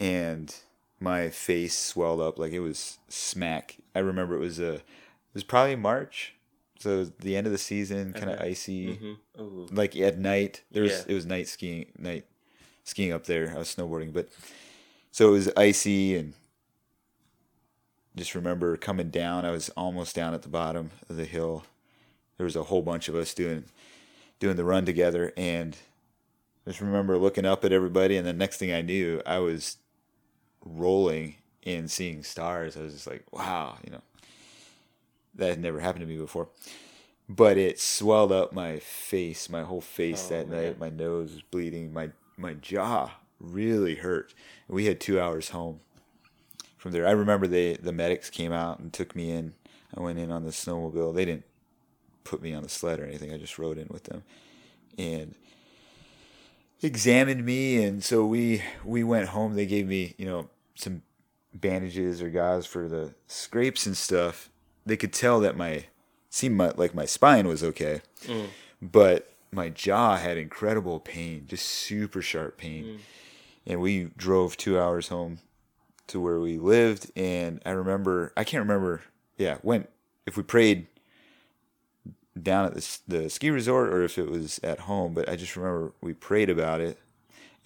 and 0.00 0.54
my 1.00 1.28
face 1.30 1.76
swelled 1.78 2.20
up 2.20 2.38
like 2.38 2.52
it 2.52 2.60
was 2.60 2.98
smack. 3.08 3.76
I 3.94 3.98
remember 4.00 4.34
it 4.34 4.40
was 4.40 4.58
a 4.58 4.74
it 4.74 4.82
was 5.34 5.44
probably 5.44 5.76
March. 5.76 6.34
So 6.78 7.04
the 7.04 7.36
end 7.36 7.46
of 7.46 7.52
the 7.52 7.58
season 7.58 8.12
kind 8.12 8.30
of 8.30 8.40
icy. 8.40 8.96
Mm-hmm. 9.38 9.74
Like 9.74 9.96
at 9.96 10.18
night. 10.18 10.62
There 10.70 10.82
was 10.82 10.92
Yeah. 10.92 11.04
it 11.08 11.14
was 11.14 11.26
night 11.26 11.48
skiing 11.48 11.86
night 11.98 12.24
skiing 12.84 13.12
up 13.12 13.24
there. 13.26 13.52
I 13.54 13.58
was 13.58 13.74
snowboarding 13.74 14.12
but 14.12 14.28
so 15.12 15.28
it 15.28 15.32
was 15.32 15.50
icy 15.56 16.16
and 16.16 16.32
just 18.16 18.34
remember 18.34 18.76
coming 18.76 19.10
down 19.10 19.44
i 19.44 19.50
was 19.50 19.68
almost 19.70 20.14
down 20.14 20.34
at 20.34 20.42
the 20.42 20.48
bottom 20.48 20.90
of 21.08 21.16
the 21.16 21.24
hill 21.24 21.64
there 22.36 22.44
was 22.44 22.56
a 22.56 22.64
whole 22.64 22.82
bunch 22.82 23.08
of 23.08 23.14
us 23.14 23.34
doing 23.34 23.64
doing 24.38 24.56
the 24.56 24.64
run 24.64 24.84
together 24.84 25.32
and 25.36 25.76
just 26.66 26.80
remember 26.80 27.16
looking 27.18 27.44
up 27.44 27.64
at 27.64 27.72
everybody 27.72 28.16
and 28.16 28.26
the 28.26 28.32
next 28.32 28.58
thing 28.58 28.72
i 28.72 28.80
knew 28.82 29.20
i 29.26 29.38
was 29.38 29.76
rolling 30.64 31.34
and 31.64 31.90
seeing 31.90 32.22
stars 32.22 32.76
i 32.76 32.80
was 32.80 32.92
just 32.94 33.06
like 33.06 33.24
wow 33.32 33.76
you 33.84 33.90
know 33.90 34.02
that 35.34 35.50
had 35.50 35.60
never 35.60 35.80
happened 35.80 36.00
to 36.02 36.06
me 36.06 36.16
before 36.16 36.48
but 37.28 37.56
it 37.56 37.80
swelled 37.80 38.30
up 38.32 38.52
my 38.52 38.78
face, 38.80 39.48
my 39.48 39.62
whole 39.62 39.80
face 39.80 40.26
Oh, 40.30 40.34
that 40.34 40.48
man. 40.50 40.62
night. 40.62 40.78
My 40.78 40.90
nose 40.90 41.32
was 41.32 41.40
bleeding. 41.40 41.90
My 41.90 42.10
my 42.36 42.52
jaw 42.52 43.12
really 43.40 43.94
hurt. 43.94 44.34
We 44.68 44.84
had 44.84 45.00
two 45.00 45.18
hours 45.18 45.48
home 45.48 45.80
from 46.84 46.92
there. 46.92 47.08
I 47.08 47.12
remember 47.12 47.46
they 47.46 47.74
the 47.76 47.92
medics 47.94 48.28
came 48.28 48.52
out 48.52 48.78
and 48.78 48.92
took 48.92 49.16
me 49.16 49.30
in. 49.30 49.54
I 49.96 50.02
went 50.02 50.18
in 50.18 50.30
on 50.30 50.44
the 50.44 50.50
snowmobile. 50.50 51.14
They 51.14 51.24
didn't 51.24 51.46
put 52.24 52.42
me 52.42 52.52
on 52.52 52.62
the 52.62 52.68
sled 52.68 53.00
or 53.00 53.06
anything. 53.06 53.32
I 53.32 53.38
just 53.38 53.58
rode 53.58 53.78
in 53.78 53.88
with 53.90 54.04
them 54.04 54.22
and 54.98 55.34
examined 56.82 57.44
me. 57.46 57.82
And 57.82 58.04
so 58.04 58.26
we 58.26 58.62
we 58.84 59.02
went 59.02 59.28
home. 59.30 59.54
They 59.54 59.64
gave 59.64 59.86
me 59.86 60.14
you 60.18 60.26
know 60.26 60.50
some 60.74 61.00
bandages 61.54 62.20
or 62.20 62.28
gauze 62.28 62.66
for 62.66 62.86
the 62.86 63.14
scrapes 63.28 63.86
and 63.86 63.96
stuff. 63.96 64.50
They 64.84 64.98
could 64.98 65.14
tell 65.14 65.40
that 65.40 65.56
my 65.56 65.86
seemed 66.28 66.56
my, 66.56 66.70
like 66.76 66.94
my 66.94 67.06
spine 67.06 67.48
was 67.48 67.64
okay, 67.64 68.02
Mm. 68.26 68.48
but 68.82 69.32
my 69.50 69.70
jaw 69.70 70.16
had 70.16 70.36
incredible 70.36 71.00
pain, 71.00 71.44
just 71.46 71.64
super 71.64 72.20
sharp 72.20 72.58
pain. 72.58 72.98
And 73.64 73.80
we 73.80 74.10
drove 74.18 74.58
two 74.58 74.78
hours 74.78 75.08
home 75.08 75.38
to 76.08 76.20
where 76.20 76.40
we 76.40 76.58
lived, 76.58 77.10
and 77.16 77.60
I 77.64 77.70
remember 77.70 78.32
I 78.36 78.44
can't 78.44 78.62
remember. 78.62 79.02
Yeah, 79.36 79.58
when 79.62 79.86
if 80.26 80.36
we 80.36 80.42
prayed 80.42 80.86
down 82.40 82.66
at 82.66 82.74
the 82.74 82.98
the 83.06 83.30
ski 83.30 83.50
resort 83.50 83.88
or 83.90 84.02
if 84.02 84.18
it 84.18 84.28
was 84.28 84.58
at 84.62 84.80
home, 84.80 85.14
but 85.14 85.28
I 85.28 85.36
just 85.36 85.56
remember 85.56 85.92
we 86.00 86.12
prayed 86.14 86.50
about 86.50 86.80
it, 86.80 86.98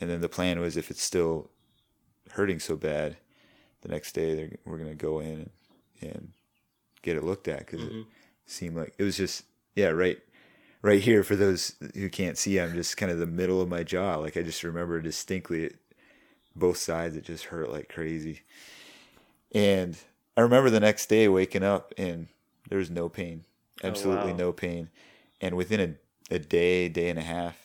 and 0.00 0.10
then 0.10 0.20
the 0.20 0.28
plan 0.28 0.60
was 0.60 0.76
if 0.76 0.90
it's 0.90 1.02
still 1.02 1.50
hurting 2.32 2.58
so 2.60 2.76
bad, 2.76 3.16
the 3.82 3.88
next 3.88 4.12
day 4.12 4.56
we're 4.64 4.78
gonna 4.78 4.94
go 4.94 5.20
in 5.20 5.26
and, 5.30 5.50
and 6.02 6.32
get 7.02 7.16
it 7.16 7.24
looked 7.24 7.48
at 7.48 7.60
because 7.60 7.80
Mhm. 7.80 8.00
it 8.02 8.06
seemed 8.46 8.76
like 8.76 8.94
it 8.98 9.02
was 9.02 9.16
just 9.16 9.44
yeah 9.74 9.88
right 9.88 10.18
right 10.82 11.00
here 11.00 11.22
for 11.22 11.36
those 11.36 11.74
who 11.94 12.08
can't 12.08 12.36
see 12.38 12.58
i'm 12.58 12.74
just 12.74 12.96
kind 12.96 13.12
of 13.12 13.18
the 13.18 13.26
middle 13.26 13.60
of 13.60 13.68
my 13.68 13.82
jaw 13.82 14.16
like 14.16 14.36
i 14.36 14.42
just 14.42 14.62
remember 14.64 15.00
distinctly 15.00 15.64
it, 15.64 15.76
both 16.58 16.76
sides 16.76 17.16
it 17.16 17.24
just 17.24 17.44
hurt 17.46 17.70
like 17.70 17.88
crazy 17.88 18.40
and 19.52 19.96
i 20.36 20.40
remember 20.40 20.70
the 20.70 20.80
next 20.80 21.06
day 21.08 21.28
waking 21.28 21.62
up 21.62 21.92
and 21.96 22.28
there 22.68 22.78
was 22.78 22.90
no 22.90 23.08
pain 23.08 23.44
oh, 23.82 23.88
absolutely 23.88 24.32
wow. 24.32 24.38
no 24.38 24.52
pain 24.52 24.90
and 25.40 25.56
within 25.56 25.96
a, 26.30 26.34
a 26.34 26.38
day 26.38 26.88
day 26.88 27.08
and 27.08 27.18
a 27.18 27.22
half 27.22 27.56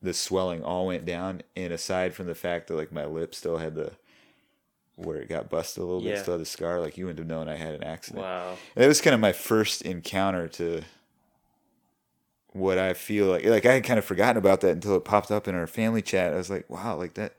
the 0.00 0.12
swelling 0.12 0.62
all 0.62 0.86
went 0.86 1.04
down 1.04 1.42
and 1.56 1.72
aside 1.72 2.12
from 2.14 2.26
the 2.26 2.34
fact 2.34 2.66
that 2.68 2.76
like 2.76 2.90
my 2.92 3.04
lip 3.04 3.34
still 3.34 3.58
had 3.58 3.74
the 3.74 3.92
where 4.96 5.18
it 5.18 5.28
got 5.28 5.48
busted 5.48 5.82
a 5.82 5.86
little 5.86 6.00
bit 6.00 6.10
Yeah. 6.10 6.22
still 6.22 6.34
had 6.34 6.40
the 6.40 6.46
scar 6.46 6.80
like 6.80 6.98
you 6.98 7.06
wouldn't 7.06 7.18
have 7.20 7.28
known 7.28 7.48
i 7.48 7.56
had 7.56 7.74
an 7.74 7.84
accident 7.84 8.22
Wow. 8.22 8.56
and 8.74 8.84
it 8.84 8.88
was 8.88 9.00
kind 9.00 9.14
of 9.14 9.20
my 9.20 9.32
first 9.32 9.82
encounter 9.82 10.48
to 10.48 10.82
what 12.54 12.76
I 12.76 12.92
feel 12.92 13.28
like. 13.28 13.44
Like 13.46 13.64
I 13.64 13.72
had 13.72 13.84
kind 13.84 13.98
of 13.98 14.04
forgotten 14.04 14.36
about 14.36 14.60
that 14.60 14.72
until 14.72 14.94
it 14.96 15.04
popped 15.04 15.30
up 15.30 15.48
in 15.48 15.54
our 15.54 15.66
family 15.66 16.02
chat. 16.02 16.34
I 16.34 16.36
was 16.36 16.50
like, 16.50 16.68
wow, 16.68 16.96
like 16.96 17.14
that. 17.14 17.34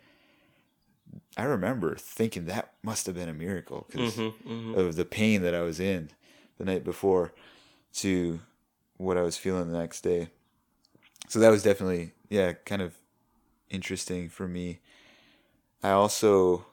I 1.38 1.44
remember 1.44 1.96
thinking 1.96 2.46
that 2.46 2.74
must 2.84 3.06
have 3.08 3.16
been 3.16 3.30
a 3.30 3.34
miracle 3.34 3.88
because 3.90 4.16
Mm-hmm. 4.16 4.52
Mm-hmm. 4.52 4.80
of 4.80 4.96
the 4.96 5.06
pain 5.06 5.42
that 5.42 5.56
I 5.56 5.62
was 5.62 5.80
in 5.80 6.10
the 6.58 6.66
night 6.66 6.84
before 6.84 7.34
to 7.96 8.40
what 8.98 9.18
I 9.18 9.22
was 9.24 9.38
feeling 9.38 9.72
the 9.72 9.78
next 9.80 10.02
day. 10.02 10.30
So 11.28 11.40
that 11.40 11.50
was 11.50 11.64
definitely, 11.64 12.12
yeah, 12.30 12.54
kind 12.66 12.82
of 12.82 12.94
interesting 13.70 14.30
for 14.30 14.48
me. 14.48 14.80
I 15.82 15.92
also, 15.92 16.66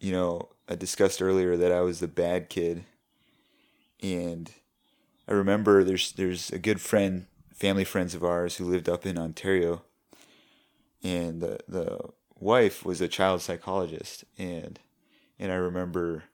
you 0.00 0.12
know, 0.12 0.48
I 0.68 0.74
discussed 0.74 1.22
earlier 1.22 1.56
that 1.56 1.72
I 1.72 1.80
was 1.82 2.00
the 2.00 2.08
bad 2.08 2.48
kid. 2.48 2.84
And 4.02 4.50
I 5.28 5.32
remember 5.32 5.84
there's 5.84 6.12
there's 6.12 6.50
a 6.50 6.58
good 6.58 6.80
friend, 6.80 7.26
family 7.54 7.84
friends 7.84 8.14
of 8.14 8.24
ours 8.24 8.56
who 8.56 8.64
lived 8.64 8.88
up 8.88 9.06
in 9.06 9.18
Ontario. 9.18 9.82
And 11.02 11.40
the 11.40 11.60
the 11.68 11.98
wife 12.40 12.84
was 12.84 13.00
a 13.00 13.08
child 13.08 13.42
psychologist 13.42 14.24
and 14.38 14.80
and 15.38 15.52
I 15.52 15.56
remember 15.56 16.24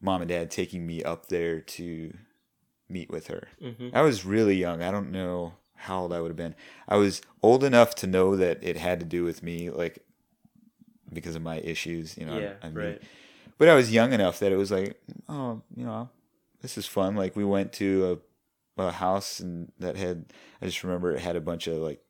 mom 0.00 0.22
and 0.22 0.28
dad 0.28 0.50
taking 0.50 0.86
me 0.86 1.02
up 1.02 1.26
there 1.26 1.60
to 1.60 2.14
meet 2.88 3.10
with 3.10 3.28
her. 3.28 3.48
Mm-hmm. 3.60 3.88
I 3.92 4.02
was 4.02 4.24
really 4.24 4.56
young. 4.56 4.82
I 4.82 4.90
don't 4.90 5.10
know 5.10 5.54
how 5.74 6.02
old 6.02 6.12
I 6.12 6.20
would 6.20 6.28
have 6.28 6.36
been. 6.36 6.54
I 6.86 6.96
was 6.96 7.22
old 7.42 7.64
enough 7.64 7.94
to 7.96 8.06
know 8.06 8.36
that 8.36 8.58
it 8.62 8.76
had 8.76 9.00
to 9.00 9.06
do 9.06 9.24
with 9.24 9.42
me, 9.42 9.70
like 9.70 9.98
because 11.12 11.34
of 11.34 11.42
my 11.42 11.56
issues. 11.56 12.16
You 12.16 12.26
know, 12.26 12.38
Yeah. 12.38 12.54
I 12.62 12.66
mean, 12.66 12.76
right. 12.76 13.02
but 13.58 13.68
I 13.68 13.74
was 13.74 13.92
young 13.92 14.12
enough 14.12 14.38
that 14.40 14.52
it 14.52 14.56
was 14.56 14.70
like, 14.70 15.00
oh, 15.28 15.62
you 15.74 15.84
know, 15.84 16.08
this 16.60 16.78
is 16.78 16.86
fun. 16.86 17.16
Like 17.16 17.34
we 17.34 17.44
went 17.44 17.72
to 17.74 18.20
a, 18.78 18.82
a 18.82 18.92
house 18.92 19.40
and 19.40 19.72
that 19.78 19.96
had, 19.96 20.26
I 20.62 20.66
just 20.66 20.84
remember 20.84 21.12
it 21.12 21.20
had 21.20 21.36
a 21.36 21.40
bunch 21.40 21.66
of 21.66 21.78
like 21.78 22.00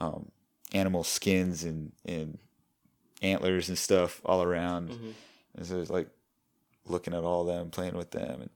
um, 0.00 0.30
animal 0.72 1.04
skins 1.04 1.64
and 1.64 1.92
and 2.04 2.38
antlers 3.22 3.68
and 3.68 3.78
stuff 3.78 4.20
all 4.24 4.42
around. 4.42 4.90
Mhm. 4.90 5.12
And 5.56 5.66
so 5.66 5.80
it's 5.80 5.90
like 5.90 6.08
looking 6.84 7.14
at 7.14 7.24
all 7.24 7.44
them, 7.44 7.70
playing 7.70 7.96
with 7.96 8.10
them, 8.10 8.42
and 8.42 8.50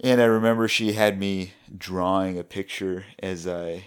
and 0.00 0.20
I 0.20 0.26
remember 0.26 0.68
she 0.68 0.92
had 0.92 1.18
me 1.18 1.54
drawing 1.76 2.38
a 2.38 2.44
picture 2.44 3.06
as 3.18 3.46
I 3.46 3.86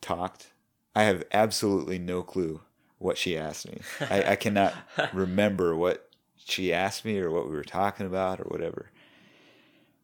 talked. 0.00 0.48
I 0.94 1.04
have 1.04 1.24
absolutely 1.32 1.98
no 1.98 2.22
clue 2.22 2.60
what 2.98 3.16
she 3.16 3.36
asked 3.38 3.68
me. 3.68 3.80
I, 4.10 4.32
I 4.32 4.36
cannot 4.44 4.74
remember 5.12 5.76
what 5.76 6.10
she 6.36 6.72
asked 6.72 7.04
me 7.04 7.18
or 7.20 7.30
what 7.30 7.48
we 7.48 7.54
were 7.54 7.62
talking 7.62 8.06
about 8.06 8.40
or 8.40 8.44
whatever. 8.44 8.90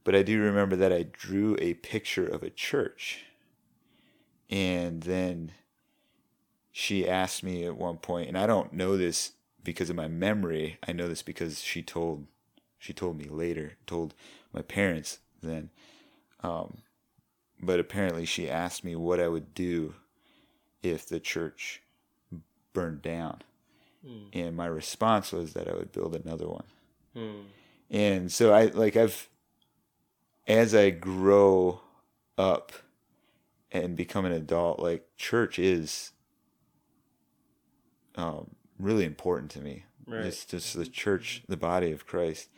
But 0.04 0.14
I 0.14 0.22
do 0.22 0.40
remember 0.40 0.76
that 0.76 0.92
I 0.92 1.02
drew 1.02 1.56
a 1.60 1.74
picture 1.74 2.26
of 2.26 2.42
a 2.42 2.50
church. 2.50 3.24
And 4.50 5.02
then 5.02 5.52
she 6.76 7.08
asked 7.08 7.44
me 7.44 7.64
at 7.64 7.76
one 7.76 7.98
point, 7.98 8.26
and 8.26 8.37
I 8.37 8.48
don't 8.48 8.72
know 8.72 8.96
this 8.96 9.34
because 9.62 9.90
of 9.90 9.96
my 9.96 10.08
memory. 10.08 10.76
I 10.84 10.90
know 10.90 11.06
this 11.06 11.22
because 11.22 11.62
she 11.62 11.82
told 11.82 12.26
she 12.80 12.92
told 12.92 13.16
me 13.16 13.26
later, 13.26 13.74
told 13.87 14.12
my 14.52 14.60
parents 14.60 15.20
then. 15.40 15.70
Um, 16.40 16.78
but 17.62 17.78
apparently 17.78 18.26
she 18.26 18.50
asked 18.50 18.82
me 18.82 18.96
what 18.96 19.20
I 19.20 19.28
would 19.28 19.54
do 19.54 19.94
if 20.82 21.06
the 21.06 21.20
church 21.20 21.80
burned 22.72 23.02
down. 23.02 23.42
Mm. 24.04 24.31
And 24.33 24.56
my 24.56 24.66
response 24.66 25.31
was 25.31 25.52
that 25.52 25.68
I 25.68 25.75
would 25.75 25.92
build 25.92 26.16
another 26.16 26.48
one. 26.48 26.66
Mm. 27.16 27.44
And 27.88 28.33
so 28.33 28.52
I 28.52 28.64
like 28.64 28.96
I've 28.96 29.29
as 30.48 30.75
I 30.75 30.90
grow 30.90 31.83
up 32.37 32.72
and 33.70 33.94
become 33.94 34.25
an 34.25 34.33
adult, 34.33 34.81
like 34.81 35.06
church 35.16 35.60
is 35.60 36.10
um, 38.17 38.50
really 38.79 39.04
important 39.04 39.50
to 39.52 39.60
me. 39.60 39.85
Right. 40.06 40.27
It's 40.27 40.44
just 40.44 40.77
the 40.77 40.87
church, 40.87 41.42
the 41.48 41.56
body 41.56 41.92
of 41.92 42.06
Christ. 42.06 42.48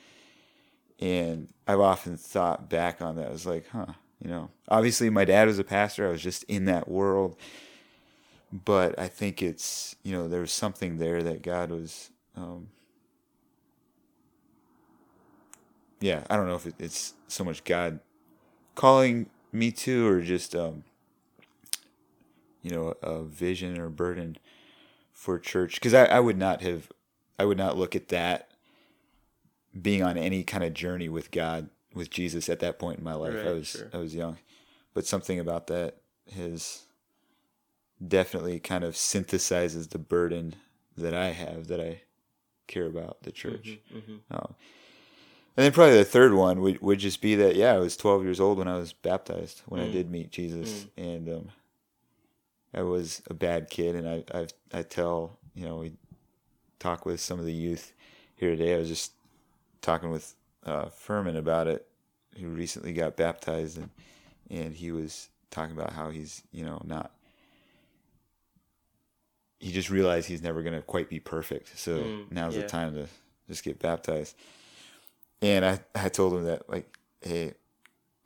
And 0.99 1.49
I've 1.67 1.81
often 1.81 2.17
thought 2.17 2.69
back 2.69 3.01
on 3.03 3.17
that. 3.17 3.29
I 3.29 3.33
was 3.33 3.47
like, 3.47 3.67
huh, 3.71 3.95
you 4.23 4.31
know, 4.31 4.51
obviously 4.69 5.11
my 5.11 5.25
dad 5.25 5.47
was 5.47 5.59
a 5.59 5.65
pastor. 5.65 6.07
I 6.07 6.11
was 6.11 6.23
just 6.23 6.43
in 6.45 6.65
that 6.67 6.89
world. 6.89 7.37
But 8.53 8.99
I 8.99 9.09
think 9.09 9.43
it's, 9.43 9.97
you 10.03 10.13
know, 10.13 10.29
there 10.29 10.41
was 10.41 10.53
something 10.53 10.99
there 10.99 11.23
that 11.23 11.43
God 11.43 11.71
was, 11.71 12.11
um, 12.37 12.69
yeah, 16.01 16.25
I 16.31 16.37
don't 16.37 16.47
know 16.47 16.55
if 16.55 16.67
it, 16.67 16.75
it's 16.79 17.15
so 17.29 17.45
much 17.45 17.65
God 17.65 18.01
calling 18.75 19.29
me 19.53 19.73
to 19.73 20.07
or 20.07 20.21
just, 20.23 20.55
um, 20.55 20.85
you 22.67 22.73
know 22.73 22.95
a 23.01 23.23
vision 23.23 23.79
or 23.79 23.89
burden 23.89 24.37
for 25.17 25.39
church 25.39 25.77
because 25.77 25.95
I, 25.95 26.05
I 26.05 26.21
would 26.21 26.37
not 26.37 26.61
have 26.61 26.93
I 27.39 27.47
would 27.47 27.57
not 27.59 27.77
look 27.77 27.97
at 27.97 28.09
that 28.09 28.51
being 29.81 30.03
on 30.03 30.17
any 30.19 30.45
kind 30.45 30.63
of 30.63 30.75
journey 30.75 31.09
with 31.09 31.31
God 31.31 31.71
with 31.95 32.11
Jesus 32.11 32.49
at 32.51 32.61
that 32.61 32.79
point 32.79 32.99
in 32.99 33.05
my 33.05 33.15
life. 33.15 33.35
Right, 33.37 33.47
I 33.47 33.53
was 33.53 33.67
sure. 33.69 33.89
I 33.95 33.97
was 33.97 34.15
young, 34.15 34.37
but 34.95 35.07
something 35.07 35.41
about 35.41 35.67
that 35.69 35.97
has 36.35 36.83
definitely 38.07 38.61
kind 38.61 38.85
of 38.85 38.95
synthesizes 38.95 39.89
the 39.89 39.99
burden 39.99 40.55
that 40.97 41.15
I 41.15 41.29
have 41.31 41.69
that 41.69 41.81
I 41.81 42.03
care 42.67 42.87
about 42.87 43.23
the 43.23 43.33
church. 43.33 43.79
Mhm. 43.95 44.21
Um, 44.31 44.55
and 45.57 45.65
then 45.65 45.73
probably 45.73 45.97
the 45.97 46.05
third 46.05 46.35
one 46.35 46.61
would, 46.61 46.83
would 46.83 46.99
just 46.99 47.23
be 47.23 47.35
that 47.37 47.57
yeah 47.57 47.73
I 47.73 47.79
was 47.79 47.97
12 47.97 48.23
years 48.23 48.39
old 48.41 48.59
when 48.59 48.69
I 48.69 48.77
was 48.77 48.93
baptized 48.93 49.63
when 49.67 49.81
I 49.81 49.87
Mm. 49.87 49.93
did 49.93 50.11
meet 50.11 50.31
Jesus 50.31 50.87
and 50.99 51.29
um, 51.29 51.49
I 52.77 52.83
was 52.83 53.23
a 53.29 53.35
bad 53.35 53.71
kid 53.71 53.95
and 53.97 54.09
I 54.09 54.25
I 54.39 54.47
I 54.73 54.83
tell 54.83 55.39
you 55.55 55.65
know 55.65 55.77
we 55.79 55.95
talk 56.79 57.07
with 57.07 57.21
some 57.21 57.39
of 57.39 57.47
the 57.47 57.53
youth 57.53 57.93
here 58.37 58.51
today. 58.51 58.75
I 58.75 58.79
was 58.79 58.89
just 58.89 59.13
talking 59.81 60.11
with 60.11 60.35
uh, 60.65 60.87
Furman 60.87 61.37
about 61.37 61.67
it, 61.67 61.87
who 62.39 62.49
recently 62.49 62.93
got 62.93 63.17
baptized, 63.17 63.79
and 63.79 63.91
and 64.51 64.75
he 64.75 64.93
was 64.93 65.29
talking 65.51 65.75
about 65.75 65.93
how 65.93 66.11
he's 66.11 66.43
you 66.53 66.65
know 66.65 66.81
not. 66.85 67.13
He 69.59 69.73
just 69.73 69.89
realized 69.91 70.29
he's 70.29 70.43
never 70.43 70.63
gonna 70.63 70.83
quite 70.83 71.09
be 71.09 71.19
perfect, 71.21 71.79
so 71.79 71.95
Mm, 71.97 72.31
now's 72.31 72.55
yeah. 72.57 72.63
the 72.63 72.69
time 72.69 72.95
to 72.95 73.07
just 73.49 73.65
get 73.65 73.79
baptized. 73.79 74.37
And 75.41 75.65
I 75.65 75.81
I 75.95 76.09
told 76.09 76.35
him 76.35 76.45
that 76.45 76.69
like, 76.69 76.97
hey, 77.23 77.55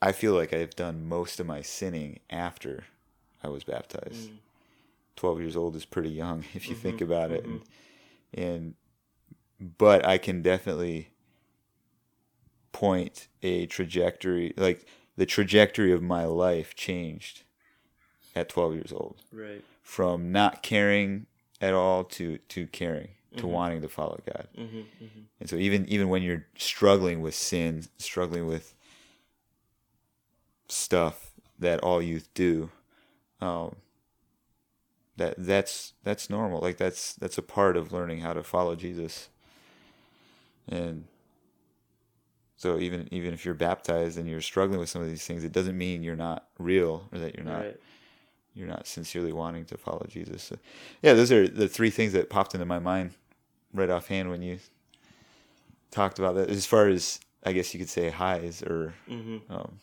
I 0.03 0.12
feel 0.12 0.34
like 0.34 0.53
I've 0.53 0.74
done 0.74 1.09
most 1.09 1.40
of 1.40 1.46
my 1.46 1.62
sinning 1.62 2.20
after 2.30 2.84
I 3.43 3.49
was 3.49 3.64
baptized. 3.64 4.30
Mm. 4.30 4.36
12 5.16 5.41
years 5.41 5.57
old 5.57 5.76
is 5.76 5.84
pretty 5.84 6.11
young 6.11 6.45
if 6.55 6.68
you 6.68 6.74
think 6.74 6.99
Mhm, 7.01 7.05
about 7.05 7.30
it 7.30 7.45
mhm. 7.45 7.61
and, 8.34 8.45
and 8.45 8.74
but 9.78 10.07
i 10.07 10.16
can 10.16 10.41
definitely 10.41 11.11
point 12.72 13.28
a 13.43 13.66
trajectory 13.66 14.55
like 14.57 14.86
the 15.16 15.26
trajectory 15.26 15.93
of 15.93 16.01
my 16.03 16.24
life 16.24 16.74
changed 16.74 17.43
at 18.34 18.49
12 18.49 18.74
years 18.74 18.93
old 18.93 19.16
Right. 19.32 19.62
from 19.82 20.32
not 20.32 20.62
caring 20.62 21.26
at 21.61 21.74
all 21.74 22.05
to 22.05 22.38
to 22.38 22.66
caring 22.68 23.11
to 23.36 23.43
Mhm. 23.45 23.51
wanting 23.51 23.82
to 23.82 23.88
follow 23.88 24.20
god 24.24 24.49
hmm 24.55 24.64
hmm 24.99 25.20
and 25.41 25.51
so 25.51 25.57
even 25.57 25.86
even 25.86 26.09
when 26.09 26.22
you're 26.22 26.47
struggling 26.57 27.20
with 27.20 27.34
sin 27.34 27.84
struggling 27.99 28.47
with 28.47 28.74
stuff 30.68 31.32
that 31.59 31.80
all 31.80 32.01
youth 32.01 32.28
do 32.34 32.70
um 33.41 33.76
that 35.16 35.34
that's 35.38 35.93
that's 36.03 36.30
normal. 36.30 36.61
Like 36.61 36.76
that's 36.78 37.14
that's 37.14 37.36
a 37.38 37.43
part 37.43 37.76
of 37.76 37.93
learning 37.93 38.20
how 38.20 38.32
to 38.32 38.43
follow 38.43 38.74
jesus. 38.76 39.28
And 40.68 41.05
so 42.57 42.78
even 42.78 43.09
even 43.11 43.32
if 43.34 43.45
you're 43.45 43.55
baptized 43.55 44.18
and 44.18 44.28
you're 44.28 44.41
struggling 44.41 44.78
with 44.80 44.88
some 44.88 45.03
of 45.03 45.09
these 45.09 45.26
things 45.26 45.45
it 45.45 45.53
doesn't 45.53 45.76
mean 45.76 46.03
you're 46.03 46.16
not 46.16 46.47
real 46.59 47.09
or 47.12 47.18
that 47.18 47.34
you're 47.34 47.45
not 47.45 47.61
Right. 47.64 47.80
you're 48.55 48.68
not 48.68 48.86
sincerely 48.86 49.32
wanting 49.32 49.64
to 49.66 49.76
follow 49.76 50.07
jesus. 50.09 50.43
So, 50.45 50.57
yeah 51.03 51.14
those 51.14 51.32
are 51.32 51.49
the 51.49 51.68
three 51.68 51.91
things 51.91 52.12
that 52.12 52.30
popped 52.30 52.55
into 52.55 52.66
my 52.66 52.78
mind 52.78 53.12
right 53.74 53.91
offhand 53.91 54.30
when 54.30 54.43
you 54.43 54.59
talked 55.91 56.18
about 56.18 56.34
that. 56.36 56.49
As 56.51 56.66
far 56.66 56.88
as 56.88 57.20
i 57.45 57.53
guess 57.53 57.72
you 57.74 57.80
could 57.80 57.88
say 57.91 58.11
highs 58.11 58.62
or 58.62 58.95
hmm 59.09 59.38
um, 59.49 59.78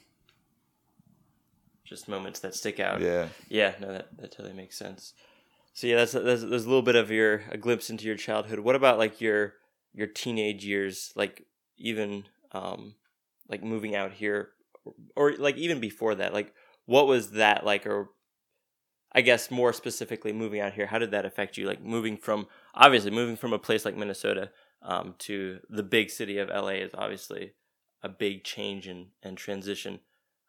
Just 1.88 2.10
moments 2.10 2.42
that 2.42 2.54
stick 2.54 2.80
out. 2.80 3.02
yeah 3.02 3.30
Yeah, 3.48 3.74
no, 3.80 3.94
that, 3.94 4.18
that 4.18 4.32
totally 4.32 4.54
makes 4.54 4.78
sense. 4.78 5.14
So 5.74 5.88
yeah, 5.88 5.98
that's, 5.98 6.12
that's 6.12 6.44
there's 6.44 6.66
a 6.66 6.68
little 6.68 6.82
bit 6.82 6.96
of 6.96 7.12
your 7.12 7.44
a 7.52 7.58
glimpse 7.58 7.90
into 7.90 8.06
your 8.06 8.18
childhood. 8.18 8.60
What 8.60 8.76
about 8.76 8.98
like 8.98 9.22
your 9.22 9.54
your 9.94 10.08
teenage 10.08 10.66
years, 10.66 11.14
like 11.16 11.46
even 11.78 12.26
um 12.52 12.96
like 13.48 13.64
moving 13.64 13.96
out 13.96 14.12
here, 14.12 14.50
or, 14.84 14.94
or 15.16 15.38
like 15.38 15.56
even 15.56 15.80
before 15.80 16.16
that, 16.16 16.34
like 16.34 16.54
what 16.86 17.08
was 17.08 17.32
that 17.32 17.66
like, 17.66 17.86
or 17.86 18.10
I 19.14 19.22
guess 19.22 19.50
more 19.50 19.72
specifically 19.72 20.34
moving 20.34 20.60
out 20.60 20.74
here, 20.74 20.88
how 20.88 21.00
did 21.00 21.12
that 21.12 21.26
affect 21.26 21.58
you? 21.58 21.68
Like 21.68 21.84
moving 21.84 22.18
from 22.18 22.48
obviously 22.74 23.12
moving 23.12 23.36
from 23.36 23.54
a 23.54 23.60
place 23.60 23.86
like 23.86 23.96
Minnesota 23.96 24.52
um, 24.82 25.16
to 25.20 25.60
the 25.70 25.84
big 25.84 26.10
city 26.10 26.38
of 26.38 26.50
LA 26.50 26.80
is 26.80 26.92
obviously 26.94 27.54
a 28.04 28.10
big 28.10 28.44
change 28.44 28.88
and 28.88 29.08
and 29.24 29.38
transition. 29.38 30.00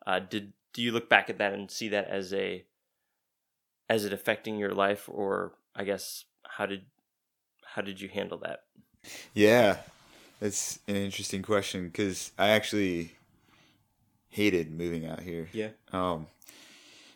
Uh, 0.07 0.21
did 0.21 0.55
do 0.79 0.85
you 0.85 0.93
look 0.93 1.09
back 1.09 1.29
at 1.29 1.39
that 1.39 1.53
and 1.53 1.69
see 1.69 1.89
that 1.89 2.07
as 2.07 2.33
a 2.33 2.65
as 3.89 4.05
it 4.05 4.13
affecting 4.13 4.57
your 4.59 4.71
life 4.73 5.09
or 5.13 5.55
i 5.75 5.83
guess 5.83 6.25
how 6.47 6.67
did 6.67 6.83
how 7.65 7.83
did 7.83 8.01
you 8.01 8.09
handle 8.09 8.39
that 8.39 8.61
Yeah, 9.35 9.79
that's 10.39 10.79
an 10.87 10.95
interesting 10.95 11.43
question 11.43 11.87
because 11.87 12.31
I 12.39 12.51
actually 12.51 13.17
hated 14.29 14.71
moving 14.71 15.05
out 15.05 15.21
here. 15.21 15.49
yeah 15.53 15.71
Um, 15.93 16.29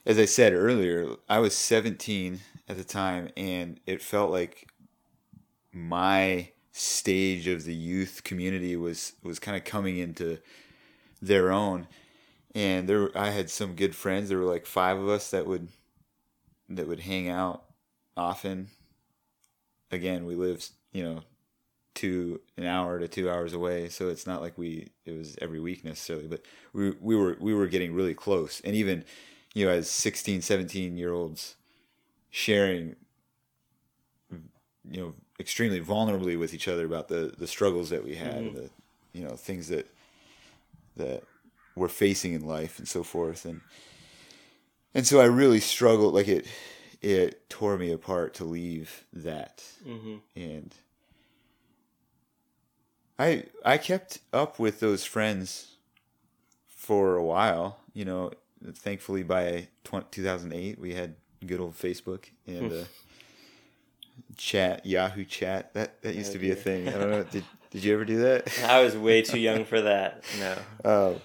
as 0.05 0.19
I 0.19 0.25
said 0.25 0.53
earlier, 0.53 1.15
I 1.29 1.39
was 1.39 1.57
17 1.57 2.41
at 2.69 2.77
the 2.77 2.85
time, 2.85 3.29
and 3.37 3.79
it 3.87 4.03
felt 4.03 4.33
like 4.33 4.69
my 5.73 6.51
stage 6.73 7.47
of 7.47 7.65
the 7.65 7.75
youth 7.75 8.23
community 8.25 8.75
was 8.77 9.13
was 9.23 9.39
kind 9.39 9.57
of 9.57 9.63
coming 9.65 9.99
into 9.99 10.39
their 11.21 11.53
own. 11.53 11.87
And 12.55 12.89
there, 12.89 13.17
I 13.17 13.31
had 13.31 13.49
some 13.51 13.75
good 13.75 13.95
friends. 13.95 14.29
There 14.29 14.39
were 14.39 14.45
like 14.45 14.67
five 14.67 14.99
of 14.99 15.09
us 15.09 15.31
that 15.31 15.47
would 15.47 15.69
that 16.69 16.87
would 16.89 17.01
hang 17.01 17.29
out 17.29 17.65
often. 18.17 18.69
Again, 19.91 20.25
we 20.27 20.35
lived, 20.35 20.71
you 20.93 21.03
know, 21.03 21.23
two 21.95 22.41
an 22.57 22.65
hour 22.65 22.99
to 22.99 23.07
two 23.07 23.29
hours 23.29 23.53
away 23.53 23.87
so 23.87 24.09
it's 24.09 24.27
not 24.27 24.41
like 24.41 24.57
we 24.57 24.89
it 25.05 25.13
was 25.13 25.37
every 25.43 25.61
week 25.61 25.85
necessarily 25.85 26.27
but 26.27 26.43
we 26.73 26.93
we 27.03 27.15
were 27.15 27.37
we 27.39 27.53
were 27.53 27.67
getting 27.67 27.93
really 27.93 28.15
close 28.15 28.63
and 28.65 28.75
even 28.75 29.05
you 29.53 29.67
know 29.67 29.71
as 29.71 29.91
16 29.91 30.41
17 30.41 30.97
year 30.97 31.13
olds 31.13 31.57
sharing 32.31 32.97
you 34.31 35.01
know 35.03 35.15
extremely 35.39 35.81
vulnerably 35.83 36.39
with 36.39 36.55
each 36.55 36.67
other 36.67 36.87
about 36.87 37.09
the 37.09 37.35
the 37.37 37.47
struggles 37.47 37.91
that 37.91 38.03
we 38.03 38.15
had 38.15 38.37
Mhm. 38.37 38.55
the 38.55 38.71
you 39.13 39.25
know 39.25 39.37
things 39.37 39.69
that 39.69 39.87
that 40.97 41.23
we're 41.75 41.89
facing 41.89 42.33
in 42.35 42.47
life 42.47 42.79
and 42.79 42.89
so 42.89 43.03
forth 43.03 43.45
and 43.45 43.61
and 44.95 45.07
so 45.07 45.21
I 45.21 45.25
really 45.25 45.61
struggled 45.61 46.15
like 46.15 46.29
it 46.29 46.47
it 47.01 47.49
tore 47.49 47.77
me 47.77 47.91
apart 47.91 48.35
to 48.35 48.45
leave 48.45 49.05
that 49.13 49.65
mm-hmm. 49.87 50.17
and 50.37 50.75
I 53.19 53.45
I 53.65 53.79
kept 53.79 54.19
up 54.33 54.59
with 54.59 54.81
those 54.81 55.05
friends 55.05 55.77
for 56.67 57.15
a 57.15 57.25
while. 57.25 57.79
You 57.95 58.05
know, 58.05 58.33
thankfully 58.75 59.23
by 59.23 59.69
20, 59.85 60.07
2008 60.11 60.79
we 60.79 60.95
had 60.95 61.15
good 61.47 61.61
old 61.61 61.77
Facebook 61.77 62.25
and 62.47 62.73
uh, 62.73 62.85
chat 64.37 64.85
Yahoo 64.87 65.25
chat. 65.25 65.73
That 65.75 66.03
that 66.03 66.15
used 66.15 66.31
Oh, 66.31 66.33
to 66.35 66.39
be 66.39 66.51
a 66.51 66.57
thing. 66.57 66.89
I 66.89 66.93
don't 66.93 67.11
know. 67.11 67.23
Did 67.25 67.45
did 67.71 67.85
you 67.85 67.95
ever 67.95 68.05
do 68.05 68.19
that? 68.19 68.51
i 68.65 68.83
was 68.83 68.95
way 68.95 69.23
too 69.23 69.39
young 69.39 69.65
for 69.65 69.81
that 69.81 70.23
no 70.39 70.57
Um, 70.85 71.21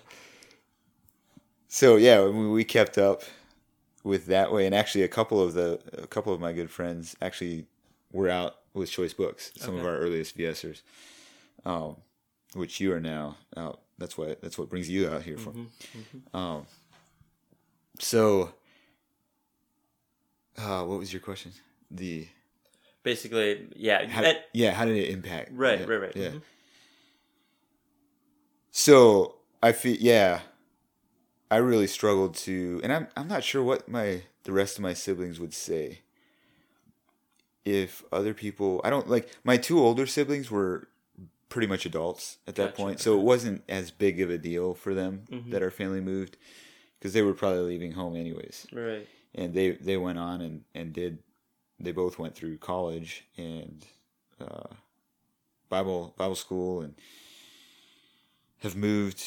so 1.77 1.95
yeah, 1.95 2.25
we, 2.25 2.47
we 2.49 2.63
kept 2.63 2.97
up 2.97 3.21
with 4.03 4.25
that 4.25 4.51
way, 4.51 4.65
and 4.65 4.73
actually, 4.73 5.03
a 5.03 5.07
couple 5.07 5.39
of 5.39 5.53
the 5.53 5.79
a 5.93 6.07
couple 6.07 6.33
of 6.33 6.39
my 6.39 6.51
good 6.51 6.71
friends 6.71 7.15
actually 7.21 7.67
were 8.11 8.29
out 8.29 8.55
with 8.73 8.89
Choice 8.89 9.13
Books, 9.13 9.51
some 9.57 9.75
of 9.77 9.85
our 9.85 9.95
earliest 9.97 10.35
VSers, 10.35 10.81
um, 11.65 11.97
which 12.55 12.79
you 12.79 12.91
are 12.93 12.99
now 12.99 13.37
out. 13.55 13.81
That's 13.99 14.17
what 14.17 14.41
that's 14.41 14.57
what 14.57 14.69
brings 14.71 14.89
you 14.89 15.07
out 15.07 15.21
here 15.21 15.37
for. 15.37 15.51
Mhm, 15.51 16.35
Um, 16.35 16.65
so, 17.99 18.53
uh, 20.57 20.83
what 20.83 20.97
was 20.97 21.13
your 21.13 21.19
question? 21.21 21.51
The 21.91 22.27
basically 23.03 23.67
yeah 23.75 24.07
how, 24.07 24.23
and- 24.23 24.39
yeah, 24.51 24.71
how 24.71 24.85
did 24.85 24.97
it 24.97 25.09
impact? 25.11 25.51
right 25.53 25.79
yeah, 25.81 25.85
right 25.85 26.01
right 26.01 26.15
Yeah. 26.15 26.29
Mhm. 26.29 26.41
So 28.71 29.35
I 29.61 29.73
feel 29.73 29.95
yeah, 29.99 30.41
I 31.49 31.57
really 31.57 31.87
struggled 31.87 32.35
to, 32.35 32.81
and 32.83 32.91
I'm 32.91 33.07
I'm 33.15 33.27
not 33.27 33.43
sure 33.43 33.63
what 33.63 33.87
my 33.87 34.23
the 34.43 34.51
rest 34.51 34.77
of 34.77 34.81
my 34.83 34.93
siblings 34.93 35.39
would 35.39 35.53
say. 35.53 35.99
If 37.65 38.03
other 38.13 38.33
people, 38.33 38.79
I 38.83 38.89
don't 38.89 39.09
like 39.09 39.29
my 39.43 39.57
two 39.57 39.79
older 39.79 40.05
siblings 40.05 40.49
were 40.49 40.87
pretty 41.49 41.67
much 41.67 41.85
adults 41.85 42.37
at 42.47 42.55
that 42.55 42.71
Gotcha, 42.71 42.75
point, 42.75 42.99
so 42.99 43.17
it 43.19 43.23
wasn't 43.23 43.63
as 43.69 43.91
big 43.91 44.19
of 44.21 44.29
a 44.29 44.37
deal 44.37 44.73
for 44.73 44.93
them 44.93 45.23
Mhm. 45.29 45.51
that 45.51 45.61
our 45.61 45.71
family 45.71 46.01
moved 46.01 46.37
because 46.99 47.13
they 47.13 47.21
were 47.21 47.33
probably 47.33 47.61
leaving 47.63 47.91
home 47.93 48.15
anyways, 48.15 48.67
right 48.71 49.07
and 49.35 49.53
they 49.53 49.71
they 49.71 49.97
went 49.97 50.17
on 50.17 50.41
and 50.41 50.63
and 50.75 50.93
did 50.93 51.19
they 51.79 51.91
both 51.91 52.17
went 52.19 52.35
through 52.35 52.57
college 52.57 53.25
and 53.37 53.85
uh, 54.41 54.73
Bible 55.69 56.13
Bible 56.17 56.35
school 56.35 56.81
and 56.81 56.95
have 58.59 58.75
moved 58.75 59.23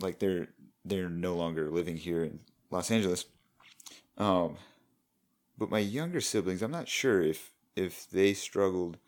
like 0.00 0.18
they're 0.18 0.48
they're 0.84 1.08
no 1.08 1.34
longer 1.34 1.70
living 1.70 1.96
here 1.96 2.22
in 2.24 2.40
Los 2.70 2.90
Angeles 2.90 3.26
Um, 4.18 4.56
but 5.58 5.70
my 5.70 5.78
younger 5.78 6.20
siblings, 6.20 6.62
I'm 6.62 6.70
not 6.70 6.88
sure 6.88 7.22
if 7.22 7.52
if 7.76 8.08
they 8.10 8.34
struggled 8.34 8.98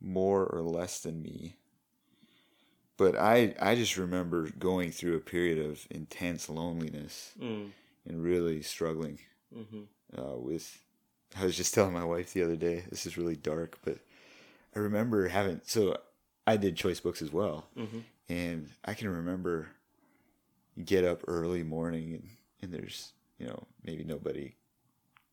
more 0.00 0.44
or 0.46 0.60
less 0.62 1.00
than 1.00 1.22
me. 1.22 1.56
But 2.96 3.16
I 3.16 3.54
I 3.60 3.74
just 3.74 3.96
remember 3.96 4.48
going 4.58 4.90
through 4.92 5.16
a 5.16 5.20
period 5.20 5.58
of 5.58 5.86
intense 5.90 6.48
loneliness 6.48 7.32
Mm. 7.40 7.70
and 8.06 8.22
really 8.22 8.62
struggling 8.62 9.18
Mm-hmm. 9.54 9.82
uh, 10.18 10.36
with. 10.36 10.78
I 11.36 11.44
was 11.44 11.56
just 11.56 11.74
telling 11.74 11.92
my 11.92 12.04
wife 12.04 12.32
the 12.32 12.42
other 12.44 12.56
day. 12.56 12.84
This 12.90 13.06
is 13.06 13.16
really 13.18 13.34
dark, 13.36 13.78
but 13.84 13.98
I 14.74 14.78
remember 14.78 15.26
having. 15.28 15.60
So 15.64 15.96
I 16.46 16.56
did 16.56 16.76
choice 16.76 17.00
books 17.00 17.22
as 17.22 17.32
well, 17.32 17.66
Mm-hmm. 17.76 17.98
and 18.28 18.70
I 18.84 18.94
can 18.94 19.08
remember 19.08 19.68
get 20.82 21.04
up 21.04 21.22
early 21.28 21.62
morning 21.62 22.14
and, 22.14 22.28
and 22.62 22.72
there's 22.72 23.12
you 23.38 23.46
know 23.46 23.66
maybe 23.84 24.02
nobody 24.04 24.54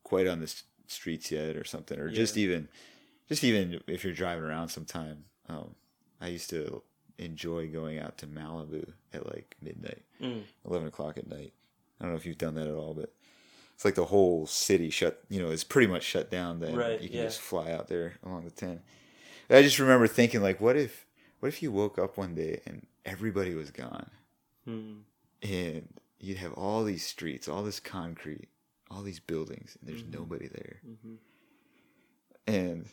quite 0.03 0.27
on 0.27 0.39
the 0.39 0.53
streets 0.87 1.31
yet 1.31 1.55
or 1.55 1.63
something 1.63 1.97
or 1.99 2.09
just 2.09 2.37
even 2.37 2.67
just 3.29 3.43
even 3.43 3.79
if 3.87 4.03
you're 4.03 4.13
driving 4.13 4.43
around 4.43 4.67
sometime 4.69 5.23
um, 5.47 5.73
i 6.19 6.27
used 6.27 6.49
to 6.49 6.81
enjoy 7.17 7.67
going 7.67 7.97
out 7.99 8.17
to 8.17 8.27
malibu 8.27 8.91
at 9.13 9.25
like 9.27 9.55
midnight 9.61 10.01
Mm. 10.21 10.43
11 10.69 10.87
o'clock 10.89 11.17
at 11.17 11.27
night 11.29 11.53
i 11.99 12.03
don't 12.03 12.11
know 12.11 12.17
if 12.17 12.25
you've 12.25 12.37
done 12.37 12.53
that 12.55 12.67
at 12.67 12.73
all 12.75 12.93
but 12.93 13.11
it's 13.73 13.83
like 13.85 13.95
the 13.95 14.05
whole 14.05 14.45
city 14.45 14.89
shut 14.91 15.23
you 15.29 15.41
know 15.41 15.49
it's 15.49 15.63
pretty 15.63 15.87
much 15.87 16.03
shut 16.03 16.29
down 16.29 16.59
then 16.59 16.75
Right, 16.75 17.01
you 17.01 17.09
can 17.09 17.17
yeah. 17.19 17.23
just 17.25 17.39
fly 17.41 17.71
out 17.71 17.87
there 17.87 18.13
along 18.23 18.43
the 18.45 18.51
10 18.51 18.81
i 19.49 19.61
just 19.63 19.79
remember 19.79 20.05
thinking 20.07 20.41
like 20.41 20.59
what 20.61 20.75
if 20.77 21.05
what 21.39 21.47
if 21.49 21.63
you 21.63 21.71
woke 21.71 21.97
up 21.97 22.17
one 22.17 22.35
day 22.35 22.61
and 22.67 22.85
everybody 23.05 23.55
was 23.55 23.71
gone 23.71 24.09
Mm. 24.67 24.99
And 25.41 25.87
you'd 26.19 26.37
have 26.37 26.53
all 26.53 26.83
these 26.83 27.05
streets, 27.05 27.47
all 27.47 27.63
this 27.63 27.79
concrete, 27.79 28.49
all 28.89 29.01
these 29.01 29.19
buildings, 29.19 29.77
and 29.79 29.89
there's 29.89 30.03
Mhm. 30.03 30.13
nobody 30.13 30.47
there. 30.47 30.81
Mm-hmm. 30.87 31.15
And 32.47 32.85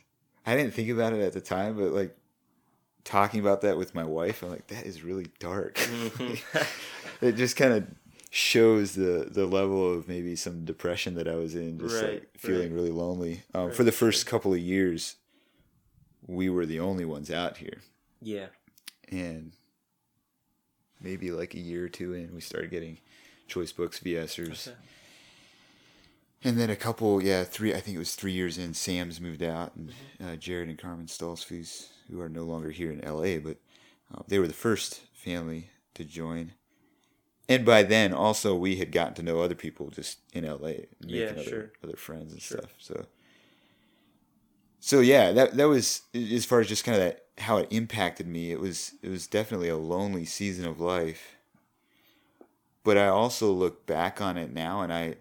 I 0.46 0.56
didn't 0.56 0.74
think 0.74 0.90
about 0.90 1.12
it 1.12 1.20
at 1.20 1.32
the 1.32 1.40
time, 1.40 1.76
but 1.76 1.92
like 1.92 2.16
talking 3.04 3.40
about 3.40 3.62
that 3.62 3.76
with 3.76 3.94
my 3.94 4.04
wife, 4.04 4.42
I'm 4.42 4.50
like, 4.50 4.66
that 4.68 4.86
is 4.86 5.02
really 5.02 5.26
dark. 5.38 5.76
Mhm. 5.76 6.66
it 7.22 7.32
just 7.36 7.56
kind 7.56 7.72
of 7.72 7.86
shows 8.30 8.94
the 8.94 9.26
the 9.30 9.46
level 9.46 9.90
of 9.92 10.06
maybe 10.06 10.36
some 10.36 10.64
depression 10.64 11.14
that 11.14 11.26
I 11.26 11.34
was 11.34 11.54
in, 11.54 11.78
just 11.78 12.02
Right, 12.02 12.14
like 12.14 12.28
feeling 12.38 12.70
right. 12.70 12.72
really 12.72 12.90
lonely. 12.90 13.42
Um, 13.54 13.66
Right, 13.68 13.74
for 13.76 13.84
the 13.84 13.92
first 13.92 14.26
couple 14.26 14.52
of 14.52 14.58
years, 14.58 15.16
we 16.26 16.48
were 16.50 16.66
the 16.66 16.80
only 16.80 17.04
ones 17.06 17.30
out 17.30 17.56
here, 17.56 17.78
Yeah. 18.20 18.48
and 19.08 19.52
maybe 21.00 21.30
like 21.30 21.54
a 21.54 21.60
year 21.60 21.84
or 21.84 21.88
two 21.88 22.14
in, 22.14 22.34
we 22.34 22.40
started 22.40 22.70
getting 22.70 22.98
choice 23.46 23.72
books, 23.72 24.00
VSers. 24.00 24.68
Okay. 24.68 24.76
And 26.44 26.56
then 26.56 26.70
a 26.70 26.76
couple, 26.76 27.20
yeah, 27.22 27.42
three. 27.42 27.74
I 27.74 27.80
think 27.80 27.96
it 27.96 27.98
was 27.98 28.14
three 28.14 28.32
years 28.32 28.58
in. 28.58 28.72
Sam's 28.74 29.20
moved 29.20 29.42
out, 29.42 29.74
and 29.74 29.90
Mm-hmm. 30.20 30.28
uh, 30.32 30.36
Jared 30.36 30.68
and 30.68 30.78
Carmen 30.78 31.06
Stoltzfus, 31.06 31.88
who 32.10 32.20
are 32.20 32.28
no 32.28 32.44
longer 32.44 32.70
here 32.70 32.92
in 32.92 33.02
L.A., 33.04 33.38
but 33.38 33.56
uh, 34.14 34.22
they 34.28 34.38
were 34.38 34.46
the 34.46 34.52
first 34.54 35.00
family 35.12 35.70
to 35.94 36.04
join. 36.04 36.52
And 37.48 37.64
by 37.64 37.82
then, 37.82 38.12
also, 38.12 38.54
we 38.54 38.76
had 38.76 38.92
gotten 38.92 39.14
to 39.14 39.22
know 39.22 39.40
other 39.40 39.54
people 39.56 39.90
just 39.90 40.18
in 40.32 40.44
L.A. 40.44 40.86
and 41.00 41.10
Yeah, 41.10 41.24
making 41.24 41.38
other 41.38 41.50
sure. 41.50 41.72
other 41.82 41.96
friends 41.96 42.32
and 42.32 42.40
Sure. 42.40 42.58
stuff. 42.58 42.74
So, 42.78 43.06
so 44.80 45.00
yeah, 45.00 45.32
that 45.32 45.56
that 45.56 45.68
was 45.68 46.02
as 46.14 46.44
far 46.44 46.60
as 46.60 46.68
just 46.68 46.84
kind 46.84 46.96
of 46.96 47.04
that 47.04 47.24
how 47.38 47.58
it 47.58 47.68
impacted 47.70 48.26
me. 48.26 48.50
It 48.50 48.60
was 48.60 48.92
it 49.02 49.08
was 49.08 49.26
definitely 49.26 49.68
a 49.68 49.76
lonely 49.76 50.24
season 50.24 50.66
of 50.66 50.80
life. 50.80 51.36
But 52.84 52.96
I 52.96 53.08
also 53.08 53.52
look 53.52 53.86
back 53.86 54.20
on 54.20 54.36
it 54.38 54.52
now, 54.52 54.80
and 54.82 54.92
I 54.92 55.16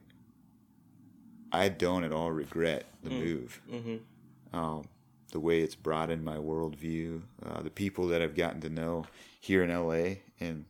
I 1.52 1.70
don't 1.70 2.04
at 2.04 2.12
all 2.12 2.32
regret 2.32 2.86
the 3.04 3.10
Mm. 3.10 3.20
move. 3.24 3.62
Mm-hmm. 3.72 4.58
Um, 4.58 4.86
the 5.32 5.40
way 5.40 5.62
it's 5.62 5.76
broadened 5.76 6.24
my 6.24 6.38
worldview, 6.38 7.22
uh, 7.46 7.62
the 7.62 7.70
people 7.70 8.08
that 8.08 8.22
I've 8.22 8.36
gotten 8.36 8.62
to 8.62 8.70
know 8.70 9.06
here 9.40 9.64
in 9.64 9.70
LA 9.70 10.18
and 10.40 10.66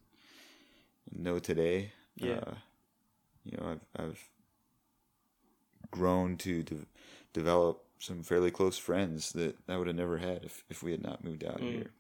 know 1.12 1.40
today. 1.40 1.92
Yeah. 2.16 2.40
Uh, 2.46 2.54
you 3.46 3.58
know, 3.58 3.78
I've, 3.96 4.04
I've 4.06 4.24
grown 5.92 6.38
to 6.38 6.64
de- 6.64 6.86
develop 7.34 7.84
some 8.00 8.24
fairly 8.24 8.52
close 8.52 8.78
friends 8.78 9.32
that 9.34 9.56
I 9.68 9.78
would 9.78 9.88
have 9.88 9.96
never 9.96 10.18
had 10.18 10.44
if, 10.44 10.64
if 10.70 10.84
we 10.84 10.92
had 10.92 11.02
not 11.04 11.24
moved 11.24 11.44
out 11.44 11.60
Mm. 11.60 11.72
here. 11.72 11.92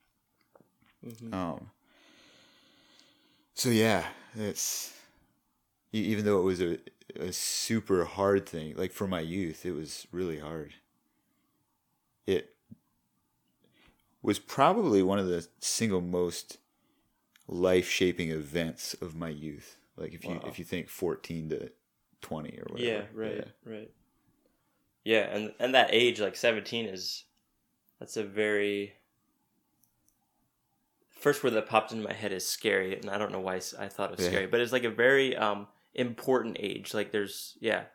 Mm-hmm. 1.06 1.34
Um. 1.34 1.70
So 3.54 3.70
yeah, 3.70 4.06
it's 4.36 4.93
even 5.91 6.26
though 6.26 6.39
it 6.39 6.43
was 6.43 6.62
a 6.62 6.78
a 7.20 7.32
super 7.32 8.06
hard 8.06 8.48
thing, 8.48 8.76
like 8.76 8.91
for 8.91 9.08
my 9.08 9.20
youth, 9.22 9.66
it 9.66 9.72
was 9.72 10.08
really 10.12 10.39
hard. 10.39 10.74
It 12.26 12.54
was 14.22 14.39
probably 14.39 15.02
one 15.02 15.20
of 15.20 15.28
the 15.28 15.48
single 15.60 16.02
most 16.02 16.58
life 17.48 17.89
shaping 17.89 18.30
events 18.30 18.93
of 18.95 19.16
my 19.16 19.30
youth. 19.30 19.78
Like 19.95 20.14
if 20.14 20.26
you 20.26 20.39
if 20.45 20.60
you 20.60 20.66
think 20.66 20.89
fourteen 20.89 21.50
to 21.50 21.72
twenty 22.22 22.58
or 22.60 22.66
whatever. 22.70 22.89
Yeah. 22.91 23.02
Right. 23.14 23.48
Right. 23.66 23.91
Yeah, 25.08 25.20
and 25.34 25.53
and 25.58 25.74
that 25.74 25.91
age, 25.93 26.20
like 26.20 26.36
seventeen, 26.36 26.86
is 26.86 27.24
that's 27.97 28.18
a 28.18 28.26
very 28.26 28.95
first 31.12 31.41
word 31.45 31.51
that 31.51 31.66
popped 31.66 31.93
into 31.93 32.03
my 32.03 32.12
head 32.12 32.34
is 32.34 32.45
scary, 32.45 32.93
and 32.99 33.10
I 33.10 33.18
don't 33.18 33.32
know 33.32 33.39
why 33.39 33.55
i 33.80 33.88
thought 33.88 34.12
of 34.12 34.20
Yeah. 34.20 34.28
scary, 34.28 34.47
but 34.47 34.60
it's 34.60 34.74
like 34.74 34.84
a 34.84 34.89
very 34.89 35.34
um 35.38 35.70
important 35.93 36.58
age. 36.60 36.93
Like 36.93 37.14
there's 37.14 37.58
yeah, 37.62 37.86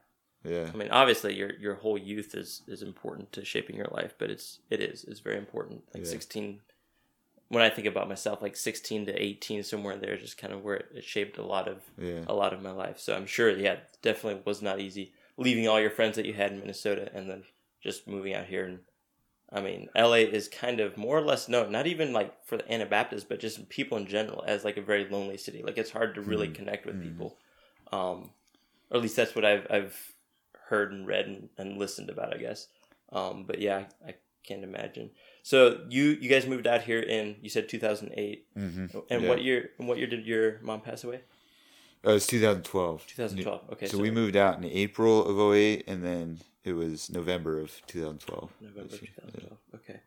Yeah. 0.43 0.71
I 0.73 0.75
mean 0.75 0.89
obviously 0.91 1.35
your 1.35 1.53
your 1.61 1.75
whole 1.75 1.99
youth 1.99 2.35
is 2.35 2.63
is 2.67 2.81
important 2.81 3.31
to 3.33 3.45
shaping 3.45 3.77
your 3.77 3.91
life, 3.93 4.15
but 4.17 4.31
it's 4.31 4.61
it 4.71 4.81
is 4.81 5.05
it's 5.05 5.21
very 5.21 5.37
important. 5.37 5.83
Like 5.93 6.05
Yeah. 6.05 6.11
sixteen. 6.11 6.63
When 7.49 7.63
I 7.63 7.69
think 7.69 7.87
about 7.87 8.09
myself, 8.09 8.41
like 8.41 8.57
sixteen 8.57 9.05
to 9.05 9.13
eighteen, 9.23 9.63
somewhere 9.63 9.99
there, 9.99 10.17
just 10.17 10.39
kind 10.39 10.55
of 10.55 10.65
where 10.65 10.77
it, 10.77 10.87
it 10.95 11.05
shaped 11.05 11.37
a 11.37 11.45
lot 11.45 11.69
of 11.69 11.83
Yeah. 11.99 12.25
a 12.27 12.33
lot 12.33 12.55
of 12.55 12.63
my 12.63 12.71
life. 12.73 12.99
So 12.99 13.15
I'm 13.15 13.27
sure, 13.27 13.51
yeah, 13.51 13.81
definitely 14.01 14.41
was 14.47 14.63
not 14.63 14.81
easy 14.81 15.13
leaving 15.37 15.69
all 15.69 15.81
your 15.81 15.91
friends 15.91 16.17
that 16.17 16.27
you 16.27 16.33
had 16.35 16.53
in 16.53 16.61
Minnesota 16.61 17.11
and 17.15 17.29
then 17.29 17.45
just 17.83 18.07
moving 18.07 18.35
out 18.35 18.47
here. 18.47 18.65
And 18.65 18.79
I 19.51 19.61
mean, 19.61 19.89
LA 19.97 20.25
is 20.39 20.49
kind 20.49 20.81
of 20.81 20.97
more 20.97 21.19
or 21.19 21.23
less 21.23 21.49
known, 21.49 21.71
not 21.73 21.87
even 21.87 22.13
like 22.13 22.45
for 22.47 22.57
the 22.57 22.73
Anabaptists, 22.73 23.25
but 23.29 23.41
just 23.41 23.69
people 23.69 23.99
in 23.99 24.07
general, 24.07 24.45
as 24.47 24.65
like 24.65 24.77
a 24.77 24.83
very 24.83 25.09
lonely 25.09 25.37
city. 25.37 25.63
Like 25.63 25.79
it's 25.79 25.91
hard 25.91 26.15
to 26.15 26.21
really 26.23 26.49
Mhm. 26.49 26.55
connect 26.55 26.87
with 26.87 26.97
Mhm. 26.97 27.03
people. 27.03 27.39
Um, 27.93 28.33
or 28.91 28.97
at 28.97 29.03
least 29.03 29.17
that's 29.17 29.35
what 29.35 29.45
I've 29.45 29.67
I've 29.71 30.13
heard 30.69 30.93
and 30.93 31.07
read 31.07 31.27
and, 31.27 31.49
and 31.59 31.77
listened 31.79 32.09
about, 32.09 32.35
I 32.35 32.39
guess. 32.39 32.69
Um, 33.11 33.45
but 33.45 33.59
yeah, 33.59 33.87
I, 34.07 34.11
I 34.11 34.15
can't 34.43 34.65
imagine. 34.65 35.11
So 35.43 35.85
you 35.91 36.05
you 36.21 36.29
guys 36.31 36.47
moved 36.47 36.67
out 36.67 36.83
here 36.83 37.01
in 37.01 37.37
you 37.43 37.51
said 37.51 37.69
2008, 37.69 38.47
Mm-hmm. 38.57 38.99
and 39.11 39.23
Yeah. 39.23 39.29
what 39.29 39.43
year? 39.43 39.71
And 39.79 39.87
what 39.89 39.99
year 39.99 40.07
did 40.07 40.25
your 40.27 40.61
mom 40.63 40.81
pass 40.81 41.05
away? 41.05 41.21
Uh, 42.05 42.11
it 42.11 42.15
was 42.15 42.27
2012. 42.27 43.07
2012. 43.07 43.61
Okay, 43.73 43.87
so, 43.87 43.99
we 43.99 44.11
moved 44.11 44.35
out 44.35 44.59
in 44.59 44.65
April 44.65 45.25
of 45.25 45.55
08, 45.55 45.85
and 45.87 46.03
then 46.03 46.41
it 46.65 46.73
was 46.73 47.11
November 47.11 47.61
of 47.61 47.71
2012. 47.87 48.51
November 48.61 48.89
This 48.89 49.03
year. 49.03 49.11
2012. 49.17 49.59
Okay. 49.77 50.01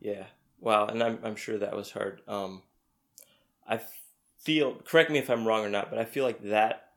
Yeah. 0.00 0.24
Wow. 0.60 0.86
And 0.86 1.02
I'm, 1.02 1.18
I'm 1.24 1.36
sure 1.36 1.58
that 1.58 1.74
was 1.74 1.90
hard. 1.90 2.20
Um, 2.28 2.62
I 3.68 3.80
feel, 4.38 4.76
correct 4.84 5.10
me 5.10 5.18
if 5.18 5.28
I'm 5.28 5.46
wrong 5.46 5.64
or 5.64 5.68
not, 5.68 5.90
but 5.90 5.98
I 5.98 6.04
feel 6.04 6.24
like 6.24 6.42
that, 6.44 6.90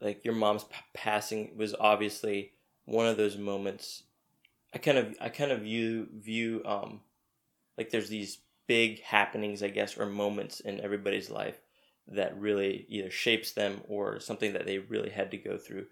like 0.00 0.24
your 0.24 0.34
mom's 0.34 0.64
p- 0.64 0.76
passing 0.92 1.52
was 1.56 1.74
obviously 1.78 2.52
one 2.84 3.06
of 3.06 3.16
those 3.16 3.38
moments. 3.38 4.02
I 4.74 4.78
kind 4.78 4.98
of, 4.98 5.14
I 5.20 5.30
kind 5.30 5.50
of 5.50 5.60
view, 5.60 6.08
view, 6.14 6.62
um, 6.66 7.00
like 7.78 7.90
there's 7.90 8.08
these 8.08 8.38
big 8.66 9.00
happenings, 9.02 9.62
I 9.62 9.68
guess, 9.68 9.96
or 9.96 10.06
moments 10.06 10.60
in 10.60 10.80
everybody's 10.80 11.30
life 11.30 11.58
that 12.08 12.38
really 12.38 12.84
either 12.88 13.10
shapes 13.10 13.52
them 13.52 13.80
or 13.88 14.20
something 14.20 14.52
that 14.52 14.66
they 14.66 14.78
really 14.78 15.10
had 15.10 15.30
to 15.30 15.36
go 15.36 15.56
through 15.56 15.86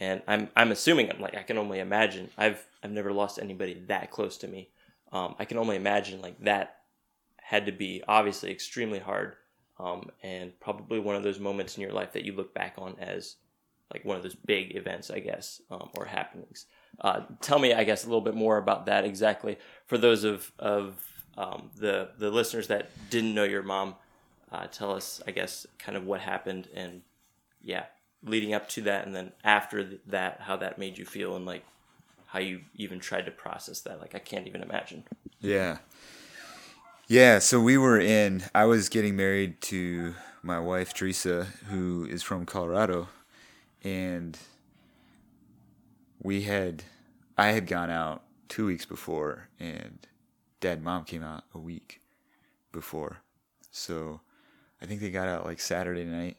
and 0.00 0.22
I'm 0.26 0.48
I'm 0.56 0.72
assuming 0.72 1.10
I'm 1.10 1.20
like 1.20 1.36
I 1.36 1.42
can 1.42 1.58
only 1.58 1.78
imagine 1.78 2.30
I've 2.36 2.66
I've 2.82 2.90
never 2.90 3.12
lost 3.12 3.38
anybody 3.38 3.74
that 3.86 4.10
close 4.10 4.38
to 4.38 4.48
me. 4.48 4.70
Um, 5.12 5.36
I 5.38 5.44
can 5.44 5.58
only 5.58 5.76
imagine 5.76 6.22
like 6.22 6.40
that 6.44 6.78
had 7.36 7.66
to 7.66 7.72
be 7.72 8.02
obviously 8.08 8.50
extremely 8.50 8.98
hard, 8.98 9.34
um, 9.78 10.10
and 10.22 10.58
probably 10.58 10.98
one 10.98 11.16
of 11.16 11.22
those 11.22 11.38
moments 11.38 11.76
in 11.76 11.82
your 11.82 11.92
life 11.92 12.12
that 12.14 12.24
you 12.24 12.32
look 12.32 12.54
back 12.54 12.74
on 12.78 12.96
as 12.98 13.36
like 13.92 14.04
one 14.04 14.16
of 14.16 14.22
those 14.22 14.36
big 14.36 14.76
events, 14.76 15.10
I 15.10 15.18
guess, 15.18 15.60
um, 15.70 15.90
or 15.96 16.04
happenings. 16.06 16.66
Uh, 17.00 17.22
tell 17.40 17.58
me, 17.58 17.74
I 17.74 17.84
guess, 17.84 18.04
a 18.04 18.06
little 18.06 18.20
bit 18.20 18.36
more 18.36 18.56
about 18.56 18.86
that 18.86 19.04
exactly 19.04 19.58
for 19.86 19.98
those 19.98 20.24
of 20.24 20.50
of 20.58 21.04
um, 21.36 21.70
the 21.76 22.10
the 22.18 22.30
listeners 22.30 22.68
that 22.68 22.90
didn't 23.10 23.34
know 23.34 23.44
your 23.44 23.62
mom. 23.62 23.96
Uh, 24.52 24.66
tell 24.66 24.92
us, 24.92 25.22
I 25.26 25.30
guess, 25.30 25.66
kind 25.78 25.96
of 25.96 26.04
what 26.04 26.20
happened 26.20 26.68
and 26.74 27.02
yeah, 27.62 27.84
leading 28.24 28.52
up 28.54 28.68
to 28.70 28.82
that 28.82 29.06
and 29.06 29.14
then 29.14 29.32
after 29.44 29.84
that 30.06 30.40
how 30.42 30.56
that 30.56 30.78
made 30.78 30.98
you 30.98 31.04
feel 31.04 31.36
and 31.36 31.46
like 31.46 31.64
how 32.26 32.38
you 32.38 32.60
even 32.74 33.00
tried 33.00 33.24
to 33.24 33.30
process 33.30 33.80
that 33.80 33.98
like 33.98 34.14
i 34.14 34.18
can't 34.18 34.46
even 34.46 34.62
imagine 34.62 35.02
Yeah. 35.40 35.78
Yeah, 37.08 37.40
so 37.40 37.60
we 37.60 37.76
were 37.76 37.98
in, 37.98 38.44
I 38.54 38.66
was 38.66 38.88
getting 38.88 39.16
married 39.16 39.60
to 39.62 40.14
my 40.44 40.60
wife, 40.60 40.94
Teresa, 40.94 41.48
who 41.68 42.06
is 42.08 42.22
from 42.22 42.46
Colorado. 42.46 43.08
And 43.82 44.38
we 46.22 46.42
had 46.42 46.84
I 47.36 47.48
had 47.48 47.66
gone 47.66 47.90
out 47.90 48.22
two 48.48 48.66
weeks 48.66 48.84
before, 48.86 49.48
and 49.58 50.06
dad 50.60 50.74
and 50.74 50.84
mom 50.84 51.04
came 51.04 51.24
out 51.24 51.42
a 51.52 51.58
week 51.58 52.00
before. 52.70 53.22
So 53.72 54.20
I 54.82 54.86
think 54.86 55.00
they 55.00 55.10
got 55.10 55.28
out 55.28 55.44
like 55.44 55.60
Saturday 55.60 56.04
night, 56.04 56.36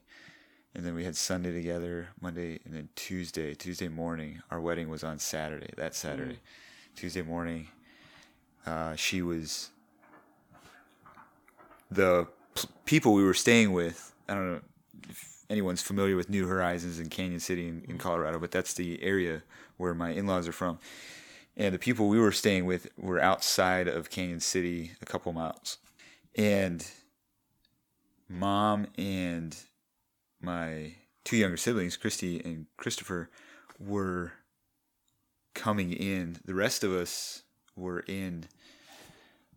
and 0.73 0.85
then 0.85 0.95
we 0.95 1.03
had 1.03 1.15
Sunday 1.15 1.53
together, 1.53 2.09
Monday, 2.19 2.59
and 2.65 2.73
then 2.73 2.89
Tuesday. 2.95 3.53
Tuesday 3.53 3.87
morning, 3.87 4.41
our 4.49 4.59
wedding 4.59 4.89
was 4.89 5.03
on 5.03 5.19
Saturday. 5.19 5.71
That 5.77 5.93
Saturday, 5.93 6.39
Tuesday 6.95 7.21
morning, 7.21 7.67
uh, 8.65 8.95
she 8.95 9.21
was 9.21 9.69
the 11.91 12.27
p- 12.55 12.67
people 12.85 13.13
we 13.13 13.23
were 13.23 13.33
staying 13.33 13.73
with. 13.73 14.13
I 14.27 14.33
don't 14.33 14.51
know 14.53 14.61
if 15.09 15.43
anyone's 15.49 15.81
familiar 15.81 16.15
with 16.15 16.29
New 16.29 16.47
Horizons 16.47 16.99
in 16.99 17.09
Cañon 17.09 17.41
City 17.41 17.67
in, 17.67 17.83
in 17.87 17.97
Colorado, 17.97 18.39
but 18.39 18.51
that's 18.51 18.73
the 18.73 19.03
area 19.03 19.43
where 19.77 19.93
my 19.93 20.11
in-laws 20.11 20.47
are 20.47 20.53
from. 20.53 20.79
And 21.57 21.75
the 21.75 21.79
people 21.79 22.07
we 22.07 22.19
were 22.19 22.31
staying 22.31 22.65
with 22.65 22.87
were 22.97 23.19
outside 23.19 23.87
of 23.87 24.09
Cañon 24.09 24.41
City, 24.41 24.91
a 25.01 25.05
couple 25.05 25.31
miles. 25.33 25.77
And 26.35 26.89
mom 28.31 28.87
and 28.97 29.55
my 30.41 30.93
two 31.23 31.37
younger 31.37 31.57
siblings, 31.57 31.97
Christy 31.97 32.39
and 32.43 32.65
Christopher, 32.77 33.29
were 33.79 34.33
coming 35.53 35.91
in. 35.91 36.37
The 36.45 36.55
rest 36.55 36.83
of 36.83 36.91
us 36.91 37.43
were 37.75 38.01
in. 38.01 38.45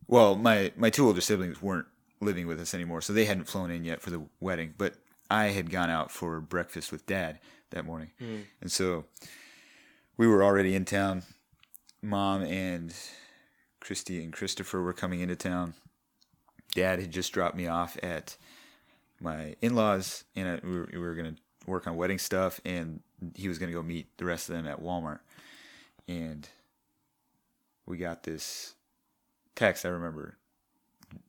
Well, 0.06 0.36
my 0.36 0.72
my 0.76 0.90
two 0.90 1.06
older 1.06 1.20
siblings 1.20 1.62
weren't 1.62 1.86
living 2.20 2.46
with 2.46 2.60
us 2.60 2.74
anymore, 2.74 3.00
so 3.00 3.12
they 3.12 3.24
hadn't 3.24 3.48
flown 3.48 3.70
in 3.70 3.84
yet 3.84 4.00
for 4.00 4.10
the 4.10 4.22
wedding. 4.40 4.74
But 4.76 4.94
I 5.30 5.46
had 5.46 5.70
gone 5.70 5.90
out 5.90 6.10
for 6.10 6.40
breakfast 6.40 6.92
with 6.92 7.06
dad 7.06 7.38
that 7.70 7.84
morning, 7.84 8.10
hmm. 8.18 8.40
and 8.60 8.70
so 8.70 9.06
we 10.16 10.26
were 10.26 10.42
already 10.42 10.74
in 10.74 10.84
town. 10.84 11.22
Mom 12.02 12.42
and 12.42 12.94
Christy 13.80 14.22
and 14.22 14.32
Christopher 14.32 14.82
were 14.82 14.92
coming 14.92 15.20
into 15.20 15.36
town. 15.36 15.74
Dad 16.74 16.98
had 16.98 17.10
just 17.10 17.32
dropped 17.32 17.56
me 17.56 17.66
off 17.66 17.96
at 18.02 18.36
my 19.24 19.56
in-laws, 19.60 20.24
and 20.36 20.48
uh, 20.48 20.60
we 20.62 20.78
were, 20.78 20.88
we 20.92 20.98
were 20.98 21.14
going 21.14 21.34
to 21.34 21.40
work 21.66 21.86
on 21.86 21.96
wedding 21.96 22.18
stuff, 22.18 22.60
and 22.64 23.00
he 23.34 23.48
was 23.48 23.58
going 23.58 23.70
to 23.70 23.74
go 23.74 23.82
meet 23.82 24.06
the 24.18 24.24
rest 24.24 24.48
of 24.48 24.54
them 24.54 24.66
at 24.66 24.80
Walmart. 24.80 25.20
And 26.06 26.48
we 27.86 27.96
got 27.96 28.22
this 28.22 28.74
text. 29.56 29.84
I 29.84 29.88
remember 29.88 30.36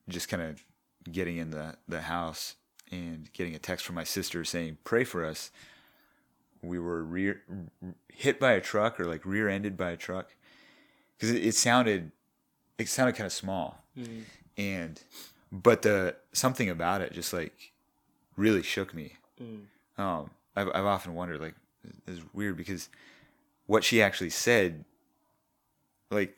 just 0.10 0.30
kind 0.30 0.43
of 0.43 0.64
getting 1.12 1.38
in 1.38 1.52
the 1.52 1.78
the 1.88 2.02
house 2.02 2.56
and 2.91 3.32
getting 3.34 3.56
a 3.56 3.60
text 3.60 3.86
from 3.86 3.96
my 3.96 4.04
sister 4.04 4.43
saying, 4.43 4.78
"Pray 4.84 5.04
for 5.04 5.26
us." 5.26 5.52
We 6.62 6.80
were 6.80 7.04
rear 7.04 7.43
hit 8.08 8.39
by 8.39 8.54
a 8.54 8.62
truck 8.62 9.00
or 9.00 9.06
like 9.06 9.24
rear-ended 9.24 9.78
by 9.78 9.91
a 9.91 9.98
truck 9.98 10.36
because 11.16 11.30
it, 11.36 11.46
it 11.46 11.54
sounded 11.54 12.12
it 12.78 12.89
sounded 12.89 13.16
kind 13.16 13.28
of 13.28 13.34
small, 13.34 13.84
mm-hmm. 13.98 14.22
and 14.58 15.02
but 15.52 15.84
the 15.84 16.16
something 16.34 16.70
about 16.70 17.02
it 17.02 17.14
just 17.14 17.34
like 17.34 17.74
really 18.36 18.64
shook 18.64 18.94
me. 18.94 19.14
Um, 19.98 20.30
I've 20.56 20.68
I've 20.74 20.86
often 20.86 21.14
wondered 21.16 21.40
like 21.42 21.56
it's 22.08 22.22
weird 22.34 22.58
because 22.58 22.90
what 23.68 23.84
she 23.84 24.02
actually 24.02 24.30
said, 24.30 24.86
like 26.12 26.36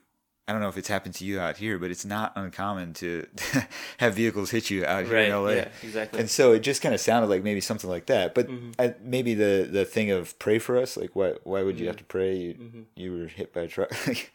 I 0.48 0.54
don't 0.54 0.62
know 0.62 0.70
if 0.70 0.78
it's 0.78 0.88
happened 0.88 1.14
to 1.16 1.26
you 1.26 1.40
out 1.42 1.58
here, 1.58 1.78
but 1.78 1.92
it's 1.92 2.06
not 2.06 2.32
uncommon 2.38 2.94
to 2.96 3.28
have 3.98 4.16
vehicles 4.16 4.50
hit 4.52 4.70
you 4.70 4.86
out 4.86 5.06
here 5.06 5.18
in 5.18 5.32
LA. 5.32 5.50
Yeah, 5.52 5.68
exactly. 5.84 6.20
And 6.22 6.30
so 6.30 6.54
it 6.54 6.60
just 6.60 6.82
kind 6.82 6.96
of 6.96 7.02
sounded 7.02 7.28
like 7.28 7.44
maybe 7.44 7.60
something 7.60 7.90
like 7.90 8.06
that. 8.06 8.34
But 8.34 8.48
Mm-hmm. 8.48 8.72
I, 8.80 8.96
maybe 9.04 9.34
the 9.34 9.68
the 9.70 9.84
thing 9.86 10.10
of 10.12 10.38
pray 10.40 10.58
for 10.60 10.78
us, 10.78 10.96
like 10.98 11.16
why 11.16 11.34
why 11.44 11.64
would 11.64 11.76
you 11.80 11.82
Mm-hmm. 11.82 11.88
have 11.88 11.98
to 11.98 12.04
pray? 12.06 12.36
You 12.36 12.86
you 12.96 13.12
were 13.18 13.28
hit 13.28 13.54
by 13.54 13.62
a 13.62 13.68
truck. 13.68 13.92
Like, 14.08 14.32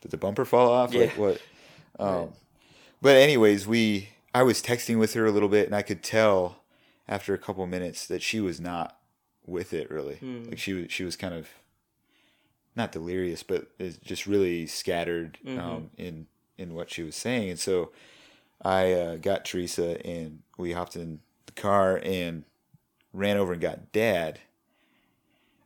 Did 0.00 0.10
the 0.10 0.16
bumper 0.16 0.44
fall 0.44 0.70
off? 0.72 0.92
Like 0.94 1.16
what? 1.16 1.40
Um, 2.00 2.32
But 3.00 3.16
anyways, 3.16 3.66
we 3.66 4.08
I 4.34 4.42
was 4.42 4.60
texting 4.60 4.98
with 4.98 5.14
her 5.14 5.24
a 5.26 5.30
little 5.30 5.48
bit, 5.48 5.66
and 5.66 5.74
I 5.76 5.82
could 5.82 6.02
tell 6.02 6.63
after 7.08 7.34
a 7.34 7.38
couple 7.38 7.66
minutes 7.66 8.06
that 8.06 8.22
she 8.22 8.40
was 8.40 8.60
not 8.60 8.98
with 9.46 9.72
it 9.72 9.90
really. 9.90 10.16
Hmm. 10.16 10.44
Like 10.44 10.58
she 10.58 10.72
was 10.72 10.92
she 10.92 11.04
was 11.04 11.16
kind 11.16 11.34
of 11.34 11.48
not 12.76 12.92
delirious, 12.92 13.42
but 13.42 13.68
just 14.02 14.26
really 14.26 14.66
scattered 14.66 15.38
Mm-hmm. 15.44 15.60
um, 15.60 15.90
in 15.96 16.26
in 16.58 16.74
what 16.74 16.90
she 16.90 17.02
was 17.02 17.16
saying. 17.16 17.50
And 17.50 17.58
so 17.58 17.92
I 18.62 18.92
uh, 18.92 19.16
got 19.16 19.44
Teresa, 19.44 20.04
and 20.06 20.40
we 20.56 20.72
hopped 20.72 20.96
in 20.96 21.20
the 21.46 21.52
car 21.52 22.00
and 22.02 22.44
ran 23.12 23.36
over 23.36 23.52
and 23.52 23.60
got 23.60 23.92
Dad. 23.92 24.40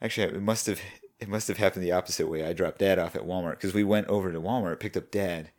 Actually, 0.03 0.35
it 0.35 0.43
must 0.43 0.67
have 0.67 0.81
it 1.21 1.29
must 1.29 1.49
have 1.49 1.57
happened 1.59 1.85
the 1.85 1.93
opposite 1.93 2.29
way. 2.29 2.45
I 2.45 2.53
dropped 2.53 2.79
Dad 2.79 2.99
off 2.99 3.17
at 3.17 3.23
Walmart 3.27 3.53
because 3.53 3.75
we 3.75 3.85
went 3.85 4.09
over 4.09 4.33
to 4.33 4.41
Walmart, 4.41 4.81
picked 4.81 4.97
up 4.97 5.11
Dad, 5.11 5.51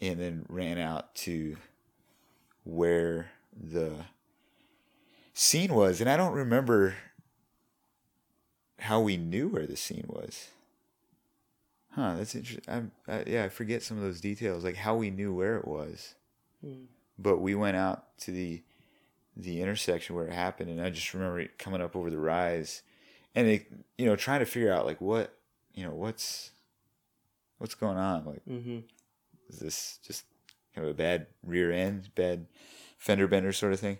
and 0.00 0.18
then 0.20 0.44
ran 0.48 0.78
out 0.78 1.14
to 1.16 1.56
where 2.64 3.30
the 3.52 4.04
scene 5.32 5.74
was. 5.74 6.00
And 6.00 6.08
I 6.10 6.16
don't 6.16 6.32
remember 6.34 6.94
how 8.78 9.00
we 9.00 9.16
knew 9.16 9.48
where 9.48 9.66
the 9.66 9.76
scene 9.76 10.06
was. 10.08 10.48
Huh, 11.90 12.14
that's 12.16 12.34
interesting. 12.34 12.64
I'm, 12.72 12.90
I, 13.06 13.24
yeah, 13.26 13.44
I 13.44 13.48
forget 13.48 13.82
some 13.82 13.98
of 13.98 14.02
those 14.02 14.20
details, 14.20 14.64
like 14.64 14.76
how 14.76 14.96
we 14.96 15.10
knew 15.10 15.32
where 15.34 15.56
it 15.58 15.66
was. 15.68 16.14
But 17.18 17.38
we 17.38 17.54
went 17.54 17.76
out 17.76 18.16
to 18.20 18.30
the 18.32 18.62
the 19.36 19.62
intersection 19.62 20.14
where 20.14 20.26
it 20.26 20.32
happened, 20.32 20.68
and 20.70 20.80
I 20.80 20.90
just 20.90 21.12
remember 21.14 21.40
it 21.40 21.58
coming 21.58 21.80
up 21.80 21.96
over 21.96 22.10
the 22.10 22.18
rise, 22.18 22.82
and 23.34 23.46
it, 23.48 23.66
you 23.96 24.04
know, 24.06 24.14
trying 24.16 24.40
to 24.40 24.46
figure 24.46 24.70
out 24.72 24.84
like 24.84 25.00
what, 25.00 25.34
you 25.74 25.84
know, 25.84 25.94
what's 25.94 26.50
what's 27.58 27.74
going 27.74 27.96
on. 27.96 28.24
Like, 28.26 28.44
Mm-hmm. 28.48 28.78
is 29.48 29.58
this 29.58 29.98
just 30.06 30.24
kind 30.74 30.86
of 30.86 30.90
a 30.90 30.96
bad 30.96 31.26
rear 31.42 31.72
end, 31.72 32.14
bad 32.14 32.46
fender 32.98 33.26
bender 33.26 33.52
sort 33.52 33.72
of 33.72 33.80
thing? 33.80 33.98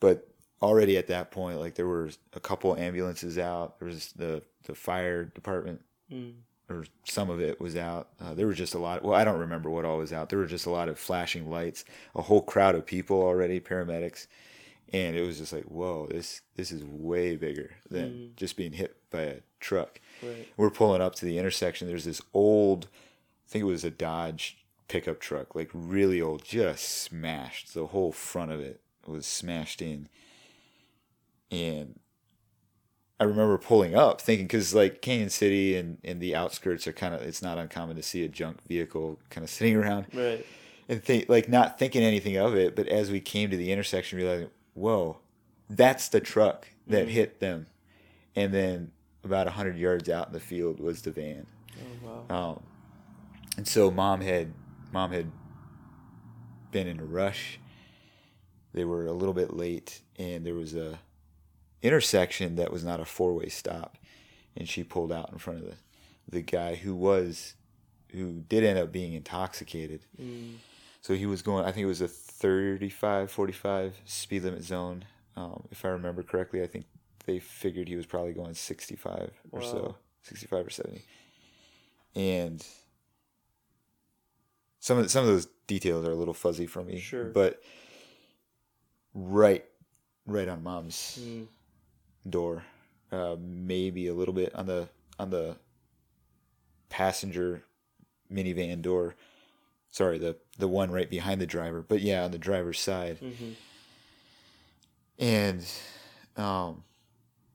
But 0.00 0.28
already 0.60 0.96
at 0.96 1.06
that 1.08 1.30
point, 1.30 1.58
like 1.60 1.74
there 1.74 1.86
were 1.86 2.10
a 2.34 2.40
couple 2.40 2.76
ambulances 2.76 3.38
out. 3.38 3.78
There 3.78 3.88
was 3.88 4.12
the 4.16 4.42
the 4.64 4.74
fire 4.74 5.24
department, 5.24 5.82
or 6.68 6.84
some 7.04 7.30
of 7.30 7.40
it 7.40 7.60
was 7.60 7.76
out. 7.76 8.08
Uh, 8.20 8.34
there 8.34 8.46
was 8.46 8.56
just 8.56 8.74
a 8.74 8.78
lot. 8.78 9.02
Well, 9.02 9.14
I 9.14 9.24
don't 9.24 9.38
remember 9.38 9.70
what 9.70 9.84
all 9.84 9.98
was 9.98 10.12
out. 10.12 10.28
There 10.28 10.38
were 10.38 10.46
just 10.46 10.66
a 10.66 10.70
lot 10.70 10.88
of 10.88 10.98
flashing 10.98 11.48
lights, 11.50 11.84
a 12.14 12.22
whole 12.22 12.42
crowd 12.42 12.74
of 12.74 12.86
people 12.86 13.22
already, 13.22 13.60
paramedics, 13.60 14.26
and 14.92 15.16
it 15.16 15.26
was 15.26 15.38
just 15.38 15.52
like, 15.52 15.64
whoa, 15.64 16.06
this 16.10 16.42
this 16.56 16.72
is 16.72 16.84
way 16.84 17.36
bigger 17.36 17.76
than 17.90 18.32
just 18.36 18.56
being 18.56 18.72
hit 18.72 18.96
by 19.10 19.22
a 19.22 19.36
truck. 19.60 20.00
Right. 20.22 20.48
We're 20.56 20.70
pulling 20.70 21.00
up 21.02 21.14
to 21.16 21.24
the 21.24 21.38
intersection. 21.38 21.88
There's 21.88 22.04
this 22.04 22.22
old, 22.34 22.88
I 23.46 23.50
think 23.50 23.62
it 23.62 23.66
was 23.66 23.84
a 23.84 23.90
Dodge 23.90 24.58
pickup 24.88 25.20
truck, 25.20 25.54
like 25.54 25.70
really 25.72 26.20
old, 26.20 26.44
just 26.44 26.84
smashed. 26.88 27.74
The 27.74 27.86
whole 27.86 28.12
front 28.12 28.50
of 28.50 28.60
it 28.60 28.80
was 29.06 29.26
smashed 29.26 29.80
in. 29.82 30.08
And 31.50 31.98
I 33.20 33.24
remember 33.24 33.58
pulling 33.58 33.94
up 33.96 34.20
thinking, 34.20 34.46
because 34.46 34.74
like 34.74 35.02
Cañon 35.02 35.30
City 35.30 35.76
and, 35.76 35.98
and 36.04 36.20
the 36.20 36.34
outskirts 36.36 36.86
are 36.86 36.92
kind 36.92 37.14
of, 37.14 37.22
it's 37.22 37.42
not 37.42 37.58
uncommon 37.58 37.96
to 37.96 38.02
see 38.02 38.24
a 38.24 38.28
junk 38.28 38.58
vehicle 38.66 39.18
kind 39.30 39.42
of 39.44 39.50
sitting 39.50 39.74
around 39.76 40.06
Right. 40.14 40.44
and 40.88 41.02
think 41.02 41.28
like 41.28 41.48
not 41.48 41.78
thinking 41.78 42.02
anything 42.02 42.36
of 42.36 42.54
it, 42.54 42.76
but 42.76 42.86
as 42.88 43.10
we 43.10 43.20
came 43.20 43.50
to 43.50 43.56
the 43.56 43.72
intersection, 43.72 44.18
realizing, 44.18 44.50
whoa, 44.74 45.18
that's 45.68 46.08
the 46.08 46.20
truck 46.20 46.68
that 46.86 47.08
hit 47.08 47.40
them, 47.40 47.66
and 48.36 48.54
then 48.54 48.92
about 49.24 49.46
a 49.46 49.50
hundred 49.50 49.76
yards 49.76 50.08
out 50.08 50.28
in 50.28 50.32
the 50.32 50.40
field 50.40 50.78
was 50.80 51.02
the 51.02 51.10
van. 51.10 51.46
Oh 52.04 52.24
wow. 52.30 52.50
Um, 52.52 52.62
and 53.58 53.66
so 53.68 53.90
mom 53.90 54.20
had 54.20 54.52
mom 54.92 55.12
had 55.12 55.30
been 56.70 56.86
in 56.86 57.00
a 57.00 57.04
rush. 57.04 57.58
They 58.72 58.84
were 58.84 59.06
a 59.06 59.12
little 59.12 59.34
bit 59.34 59.52
late, 59.54 60.00
and 60.18 60.46
there 60.46 60.54
was 60.54 60.74
a 60.74 60.98
intersection 61.82 62.56
that 62.56 62.72
was 62.72 62.84
not 62.84 63.00
a 63.00 63.04
four 63.04 63.34
way 63.34 63.48
stop, 63.48 63.96
and 64.56 64.68
she 64.68 64.82
pulled 64.84 65.12
out 65.12 65.30
in 65.32 65.38
front 65.38 65.60
of 65.60 65.66
the 65.66 65.76
the 66.28 66.42
guy 66.42 66.74
who 66.74 66.94
was 66.94 67.54
who 68.10 68.40
did 68.48 68.64
end 68.64 68.78
up 68.78 68.92
being 68.92 69.12
intoxicated. 69.12 70.00
So 71.00 71.14
he 71.14 71.26
was 71.26 71.42
going. 71.42 71.64
I 71.64 71.72
think 71.72 71.84
it 71.84 71.86
was 71.86 72.00
a 72.00 72.08
35, 72.08 73.30
45 73.30 73.96
speed 74.04 74.42
limit 74.42 74.62
zone, 74.62 75.04
um, 75.36 75.64
if 75.70 75.84
I 75.84 75.88
remember 75.88 76.22
correctly. 76.22 76.62
I 76.62 76.66
think 76.66 76.86
they 77.24 77.38
figured 77.38 77.88
he 77.88 77.96
was 77.96 78.06
probably 78.06 78.32
going 78.32 78.54
sixty 78.54 78.96
five 78.96 79.32
or 79.52 79.62
so, 79.62 79.96
sixty 80.22 80.46
five 80.46 80.66
or 80.66 80.70
seventy 80.70 81.02
and 82.14 82.66
some 84.80 84.98
of 84.98 85.10
some 85.10 85.22
of 85.22 85.28
those 85.28 85.46
details 85.66 86.06
are 86.06 86.10
a 86.12 86.16
little 86.16 86.34
fuzzy 86.34 86.66
for 86.66 86.82
me. 86.82 86.98
Sure. 86.98 87.24
But 87.26 87.62
right, 89.14 89.64
right 90.26 90.48
on 90.48 90.62
mom's 90.62 91.18
Mm. 91.22 91.46
Door, 92.30 92.64
uh, 93.12 93.36
maybe 93.40 94.06
a 94.08 94.14
little 94.14 94.34
bit 94.34 94.54
on 94.54 94.66
the 94.66 94.88
on 95.18 95.30
the 95.30 95.56
passenger 96.88 97.62
minivan 98.32 98.82
door. 98.82 99.14
Sorry, 99.90 100.18
the 100.18 100.36
the 100.58 100.68
one 100.68 100.90
right 100.90 101.08
behind 101.08 101.40
the 101.40 101.46
driver, 101.46 101.82
but 101.82 102.00
yeah, 102.00 102.24
on 102.24 102.30
the 102.30 102.38
driver's 102.38 102.80
side. 102.80 103.18
Mm-hmm. 103.20 103.50
And 105.18 105.66
um, 106.36 106.84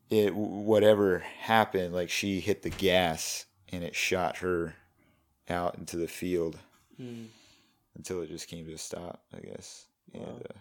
it 0.10 0.36
whatever 0.36 1.20
happened, 1.20 1.94
like 1.94 2.10
she 2.10 2.40
hit 2.40 2.62
the 2.62 2.70
gas 2.70 3.46
and 3.72 3.84
it 3.84 3.96
shot 3.96 4.38
her 4.38 4.76
out 5.50 5.78
into 5.78 5.98
the 5.98 6.08
field 6.08 6.60
Mm. 7.02 7.26
until 7.98 8.22
it 8.22 8.28
just 8.30 8.48
came 8.48 8.68
to 8.68 8.74
a 8.74 8.78
stop, 8.78 9.24
I 9.36 9.40
guess. 9.40 9.86
And 10.14 10.24
uh, 10.48 10.60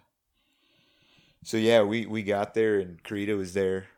so 1.45 1.59
yeah, 1.59 1.83
we 1.83 2.07
we 2.07 2.23
got 2.23 2.55
there 2.55 2.81
and 2.81 3.03
Karita 3.03 3.37
was 3.37 3.53
there 3.53 3.89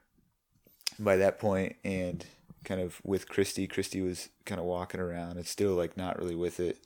by 0.99 1.17
that 1.17 1.39
point 1.39 1.77
and 1.85 2.25
kind 2.65 2.81
of 2.81 3.01
with 3.05 3.29
Christy. 3.29 3.67
Christy 3.67 4.01
was 4.01 4.29
kind 4.45 4.61
of 4.61 4.67
walking 4.67 5.01
around 5.01 5.37
and 5.37 5.47
still 5.47 5.75
like 5.75 5.97
not 5.97 6.19
really 6.19 6.35
with 6.35 6.61
it. 6.61 6.79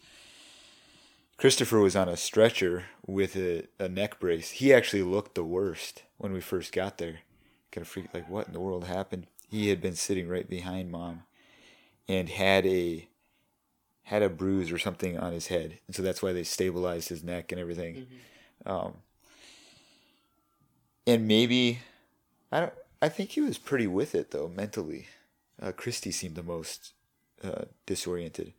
Christopher 1.37 1.79
was 1.79 1.95
on 1.95 2.09
a 2.09 2.17
stretcher 2.17 2.87
with 3.07 3.37
a, 3.37 3.65
a 3.79 3.89
neck 3.89 4.19
brace. 4.19 4.51
He 4.51 4.75
actually 4.75 5.05
looked 5.05 5.37
the 5.37 5.45
worst 5.45 6.03
when 6.17 6.33
we 6.33 6.41
first 6.41 6.73
got 6.73 6.99
there. 6.99 7.21
Kind 7.71 7.83
of 7.83 7.89
freaked 7.89 8.15
like 8.15 8.29
what 8.29 8.49
in 8.49 8.53
the 8.53 8.61
world 8.61 8.85
happened? 8.85 9.27
He 9.49 9.69
had 9.69 9.81
been 9.81 9.95
sitting 9.95 10.29
right 10.29 10.49
behind 10.49 10.91
mom 10.91 11.23
and 12.09 12.29
had 12.29 12.67
a 12.67 13.09
had 14.03 14.23
a 14.23 14.29
bruise 14.31 14.73
or 14.73 14.79
something 14.79 15.19
on 15.19 15.33
his 15.33 15.49
head, 15.49 15.79
and 15.87 15.95
so 15.95 16.03
that's 16.03 16.23
why 16.23 16.33
they 16.33 16.43
stabilized 16.43 17.11
his 17.11 17.23
neck 17.23 17.53
and 17.53 17.61
everything. 17.61 18.07
Um, 18.65 18.95
and 21.07 21.29
maybe 21.29 21.81
I 22.51 22.61
don't. 22.61 22.73
I 23.01 23.09
think 23.09 23.31
he 23.31 23.41
was 23.41 23.59
pretty 23.59 23.87
with 23.87 24.15
it 24.15 24.31
though 24.31 24.49
mentally. 24.49 25.07
Uh, 25.61 25.73
Christy 25.73 26.11
seemed 26.13 26.37
the 26.37 26.43
most 26.43 26.93
uh, 27.43 27.65
disoriented, 27.87 28.53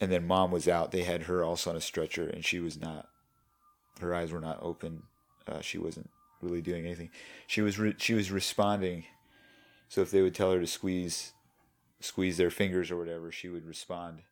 and 0.00 0.12
then 0.12 0.26
mom 0.26 0.50
was 0.50 0.68
out. 0.68 0.92
They 0.92 1.02
had 1.02 1.22
her 1.22 1.42
also 1.42 1.70
on 1.70 1.76
a 1.76 1.80
stretcher, 1.80 2.28
and 2.28 2.44
she 2.44 2.60
was 2.60 2.80
not. 2.80 3.08
Her 4.00 4.14
eyes 4.14 4.32
were 4.32 4.40
not 4.40 4.58
open. 4.62 5.04
Uh, 5.46 5.60
she 5.60 5.78
wasn't 5.78 6.10
really 6.40 6.62
doing 6.62 6.84
anything. 6.84 7.10
She 7.46 7.62
was 7.62 7.78
re- 7.78 7.94
she 7.98 8.14
was 8.14 8.30
responding. 8.30 9.04
So 9.88 10.00
if 10.02 10.10
they 10.10 10.22
would 10.22 10.34
tell 10.34 10.52
her 10.52 10.60
to 10.60 10.66
squeeze, 10.66 11.32
squeeze 12.00 12.36
their 12.36 12.50
fingers 12.50 12.90
or 12.90 12.96
whatever, 12.96 13.30
she 13.30 13.48
would 13.48 13.66
respond 13.66 14.22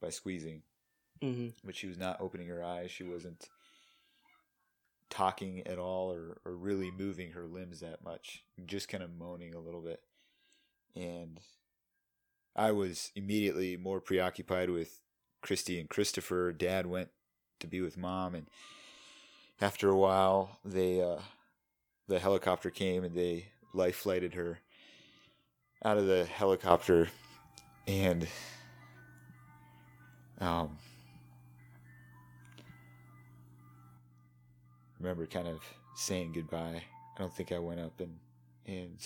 by 0.00 0.10
squeezing 0.10 0.62
hmm 1.22 1.48
but 1.64 1.74
she 1.74 1.86
was 1.86 1.98
not 1.98 2.20
opening 2.20 2.48
her 2.48 2.62
eyes. 2.62 2.90
She 2.90 3.04
wasn't 3.04 3.48
talking 5.10 5.66
at 5.66 5.78
all 5.78 6.12
or, 6.12 6.38
or 6.44 6.56
really 6.56 6.90
moving 6.90 7.32
her 7.32 7.46
limbs 7.46 7.80
that 7.80 8.04
much, 8.04 8.44
just 8.66 8.88
kind 8.88 9.02
of 9.02 9.16
moaning 9.16 9.54
a 9.54 9.60
little 9.60 9.80
bit. 9.80 10.00
And 10.94 11.40
I 12.54 12.72
was 12.72 13.12
immediately 13.14 13.76
more 13.76 14.00
preoccupied 14.00 14.70
with 14.70 15.00
Christy 15.42 15.78
and 15.78 15.88
Christopher. 15.88 16.52
Dad 16.52 16.86
went 16.86 17.10
to 17.60 17.66
be 17.66 17.80
with 17.80 17.96
mom, 17.96 18.34
and 18.34 18.46
after 19.60 19.88
a 19.88 19.96
while, 19.96 20.58
they 20.64 21.00
uh, 21.00 21.20
the 22.08 22.18
helicopter 22.18 22.70
came 22.70 23.04
and 23.04 23.14
they 23.14 23.46
life 23.74 23.96
flighted 23.96 24.34
her 24.34 24.60
out 25.84 25.98
of 25.98 26.06
the 26.06 26.24
helicopter, 26.24 27.08
and 27.86 28.26
um, 30.40 30.78
remember 34.98 35.26
kind 35.26 35.48
of 35.48 35.60
saying 35.94 36.32
goodbye. 36.32 36.82
I 37.16 37.20
don't 37.20 37.34
think 37.34 37.52
I 37.52 37.58
went 37.58 37.80
up 37.80 38.00
and 38.00 38.18
and 38.66 38.98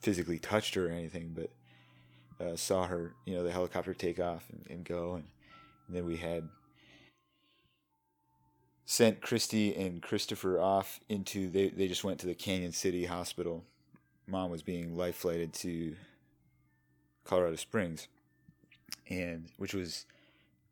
physically 0.00 0.38
touched 0.38 0.74
her 0.74 0.88
or 0.88 0.90
anything, 0.90 1.34
but 1.34 1.50
uh, 2.44 2.56
saw 2.56 2.86
her, 2.86 3.14
you 3.24 3.34
know, 3.34 3.42
the 3.42 3.52
helicopter 3.52 3.92
take 3.92 4.20
off 4.20 4.44
and, 4.50 4.64
and 4.70 4.84
go, 4.84 5.14
and, 5.14 5.24
and 5.86 5.96
then 5.96 6.06
we 6.06 6.16
had 6.16 6.48
sent 8.84 9.20
Christy 9.20 9.74
and 9.74 10.00
Christopher 10.00 10.60
off 10.60 11.00
into 11.08 11.50
they 11.50 11.68
they 11.68 11.88
just 11.88 12.04
went 12.04 12.18
to 12.20 12.26
the 12.26 12.34
Cañon 12.34 12.74
City 12.74 13.04
Hospital. 13.04 13.64
Mom 14.26 14.50
was 14.50 14.62
being 14.62 14.96
life 14.96 15.16
flighted 15.16 15.52
to 15.54 15.94
Colorado 17.24 17.56
Springs, 17.56 18.08
and 19.08 19.46
which 19.56 19.74
was 19.74 20.06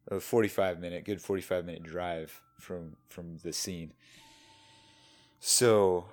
a 0.08 0.20
45 0.20 0.80
minute 0.80 1.04
good 1.04 1.20
45 1.20 1.64
minute 1.64 1.82
drive 1.82 2.40
from 2.58 2.96
from 3.08 3.38
the 3.38 3.52
scene. 3.52 3.92
So 5.40 6.06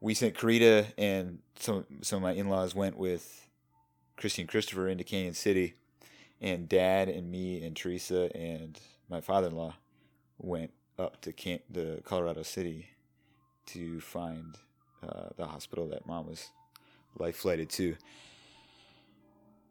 we 0.00 0.14
sent 0.14 0.34
Karita 0.34 0.86
and 0.98 1.38
some 1.58 1.84
some 2.02 2.18
of 2.18 2.22
my 2.22 2.32
in-laws 2.32 2.74
went 2.74 2.96
with 2.96 3.46
Christy 4.16 4.42
and 4.42 4.48
Christopher 4.48 4.88
into 4.88 5.04
Cañon 5.04 5.34
City 5.34 5.74
and 6.40 6.68
dad 6.68 7.08
and 7.08 7.30
me 7.30 7.62
and 7.64 7.76
Teresa 7.76 8.34
and 8.34 8.78
my 9.08 9.20
father-in-law 9.20 9.74
went 10.38 10.72
up 10.98 11.20
to 11.22 11.32
Can- 11.32 11.60
the 11.70 12.00
Colorado 12.04 12.42
City 12.42 12.88
to 13.66 14.00
find 14.00 14.56
uh, 15.06 15.28
the 15.36 15.46
hospital 15.46 15.88
that 15.88 16.06
mom 16.06 16.26
was 16.26 16.50
life 17.18 17.36
flighted 17.36 17.70
to. 17.70 17.96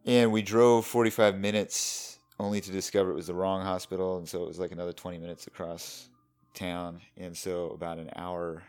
And 0.06 0.32
we 0.32 0.42
drove 0.42 0.86
45 0.86 1.38
minutes 1.38 2.19
only 2.40 2.62
to 2.62 2.72
discover 2.72 3.12
it 3.12 3.16
was 3.16 3.28
the 3.28 3.34
wrong 3.34 3.62
hospital. 3.62 4.18
And 4.18 4.28
so 4.28 4.44
it 4.44 4.48
was 4.48 4.60
like 4.60 4.72
another 4.72 4.94
20 4.94 5.18
minutes 5.18 5.48
across 5.48 6.10
town. 6.54 7.02
And 7.18 7.36
so 7.36 7.72
about 7.72 8.00
an 8.00 8.10
hour, 8.16 8.64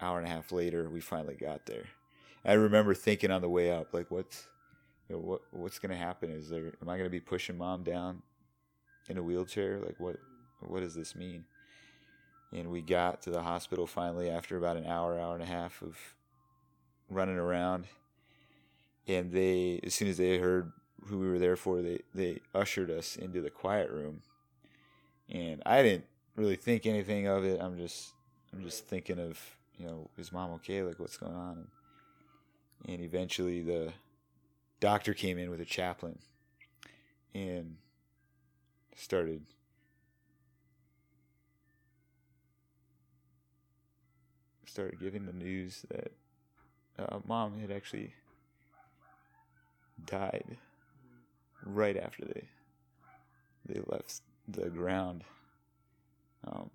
hour 0.00 0.18
and 0.18 0.26
a 0.26 0.30
half 0.30 0.52
later, 0.52 0.88
we 0.88 1.00
finally 1.00 1.34
got 1.34 1.66
there. 1.66 1.84
I 2.44 2.54
remember 2.54 2.94
thinking 2.94 3.30
on 3.30 3.42
the 3.42 3.48
way 3.48 3.70
up, 3.70 3.92
like, 3.92 4.10
what's, 4.10 4.46
you 5.08 5.16
know, 5.16 5.20
what, 5.20 5.40
what's 5.50 5.78
going 5.78 5.90
to 5.90 5.96
happen? 5.96 6.30
Is 6.30 6.48
there, 6.48 6.72
am 6.80 6.88
I 6.88 6.96
going 6.96 7.04
to 7.04 7.10
be 7.10 7.20
pushing 7.20 7.58
mom 7.58 7.82
down 7.82 8.22
in 9.08 9.18
a 9.18 9.22
wheelchair? 9.22 9.78
Like, 9.78 9.98
what, 9.98 10.16
what 10.60 10.80
does 10.80 10.94
this 10.94 11.14
mean? 11.14 11.44
And 12.52 12.70
we 12.70 12.80
got 12.80 13.22
to 13.22 13.30
the 13.30 13.42
hospital 13.42 13.86
finally 13.86 14.30
after 14.30 14.56
about 14.56 14.76
an 14.76 14.86
hour, 14.86 15.18
hour 15.18 15.34
and 15.34 15.42
a 15.42 15.46
half 15.46 15.82
of 15.82 15.96
running 17.10 17.36
around 17.36 17.86
and 19.10 19.32
they 19.32 19.80
as 19.82 19.94
soon 19.94 20.08
as 20.08 20.16
they 20.16 20.38
heard 20.38 20.72
who 21.06 21.18
we 21.18 21.28
were 21.28 21.38
there 21.38 21.56
for 21.56 21.82
they 21.82 22.00
they 22.14 22.40
ushered 22.54 22.90
us 22.90 23.16
into 23.16 23.40
the 23.40 23.50
quiet 23.50 23.90
room. 23.90 24.22
And 25.28 25.62
i 25.64 25.82
didn't 25.82 26.06
really 26.36 26.56
think 26.56 26.86
anything 26.86 27.26
of 27.26 27.44
it. 27.44 27.60
I'm 27.60 27.76
just 27.76 28.12
i'm 28.52 28.62
just 28.62 28.86
thinking 28.86 29.18
of 29.18 29.38
you 29.78 29.86
know 29.86 30.10
is 30.18 30.32
mom 30.32 30.52
okay? 30.52 30.82
Like 30.82 30.98
what's 30.98 31.16
going 31.16 31.34
on? 31.34 31.66
And, 32.86 32.94
and 32.94 33.00
eventually 33.02 33.62
the 33.62 33.92
doctor 34.80 35.14
came 35.14 35.38
in 35.38 35.50
with 35.50 35.60
a 35.60 35.64
chaplain 35.64 36.18
and 37.34 37.76
started 38.96 39.42
started 44.66 45.00
giving 45.00 45.26
the 45.26 45.32
news 45.32 45.84
that 45.90 46.12
uh, 46.98 47.18
mom 47.26 47.58
had 47.58 47.70
actually 47.70 48.14
died 50.06 50.56
right 51.64 51.96
after 51.96 52.24
they 52.24 52.44
they 53.66 53.80
left 53.86 54.22
the 54.48 54.68
ground. 54.70 55.24
Um, 56.46 56.70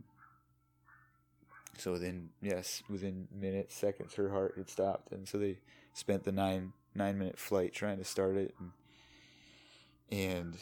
so 1.77 1.91
within 1.91 2.29
yes, 2.41 2.83
within 2.89 3.27
minutes, 3.33 3.75
seconds, 3.75 4.13
her 4.15 4.29
heart 4.29 4.53
had 4.57 4.69
stopped, 4.69 5.11
and 5.11 5.27
so 5.27 5.37
they 5.37 5.57
spent 5.93 6.23
the 6.23 6.31
nine 6.31 6.73
nine 6.93 7.17
minute 7.17 7.37
flight 7.37 7.73
trying 7.73 7.97
to 7.97 8.03
start 8.03 8.37
it, 8.37 8.53
and, 8.59 8.71
and 10.11 10.57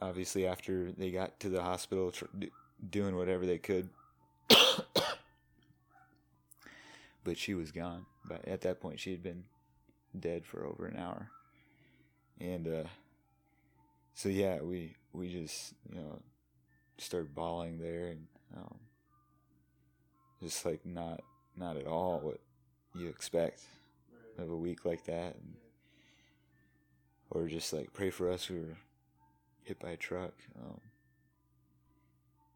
obviously 0.00 0.46
after 0.46 0.92
they 0.92 1.10
got 1.10 1.38
to 1.40 1.48
the 1.48 1.62
hospital, 1.62 2.10
tr- 2.12 2.24
doing 2.88 3.16
whatever 3.16 3.44
they 3.44 3.58
could. 3.58 3.90
but 7.24 7.36
she 7.36 7.54
was 7.54 7.70
gone. 7.70 8.06
But 8.26 8.46
at 8.48 8.62
that 8.62 8.80
point, 8.80 9.00
she 9.00 9.10
had 9.10 9.22
been 9.22 9.44
dead 10.18 10.46
for 10.46 10.64
over 10.64 10.86
an 10.86 10.96
hour 10.96 11.30
and 12.40 12.66
uh, 12.66 12.88
so 14.14 14.28
yeah, 14.28 14.60
we 14.60 14.94
we 15.12 15.32
just 15.32 15.74
you 15.88 15.96
know 15.96 16.20
started 16.98 17.34
bawling 17.34 17.78
there, 17.78 18.08
and 18.08 18.26
um, 18.56 18.78
just 20.42 20.64
like 20.64 20.84
not 20.84 21.20
not 21.56 21.76
at 21.76 21.86
all 21.86 22.20
what 22.20 22.40
you 22.94 23.08
expect 23.08 23.62
of 24.38 24.50
a 24.50 24.56
week 24.56 24.84
like 24.84 25.04
that, 25.04 25.34
and, 25.36 25.54
or 27.30 27.46
just 27.48 27.72
like 27.72 27.92
pray 27.92 28.10
for 28.10 28.30
us. 28.30 28.48
We 28.48 28.58
were 28.60 28.76
hit 29.62 29.78
by 29.78 29.90
a 29.90 29.96
truck. 29.96 30.34
Um, 30.60 30.80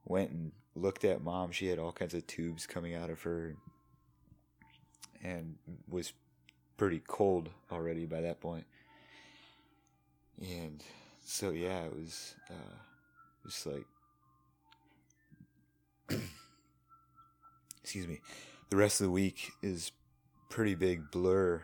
went 0.04 0.30
and 0.30 0.52
looked 0.74 1.04
at 1.04 1.22
mom. 1.22 1.52
She 1.52 1.66
had 1.66 1.78
all 1.78 1.92
kinds 1.92 2.14
of 2.14 2.26
tubes 2.26 2.66
coming 2.66 2.94
out 2.94 3.10
of 3.10 3.22
her, 3.22 3.54
and 5.22 5.56
was 5.88 6.12
pretty 6.76 7.02
cold 7.06 7.50
already 7.70 8.04
by 8.06 8.20
that 8.22 8.40
point. 8.40 8.66
and 10.40 10.82
so 11.24 11.50
yeah 11.50 11.84
it 11.84 11.94
was 11.94 12.34
uh 12.50 12.76
just 13.44 13.66
like 13.66 13.86
excuse 17.82 18.06
me. 18.06 18.20
The 18.70 18.76
rest 18.76 19.00
of 19.00 19.06
the 19.06 19.12
week 19.12 19.50
is 19.62 19.92
pretty 20.50 20.74
big 20.74 21.10
blur. 21.10 21.62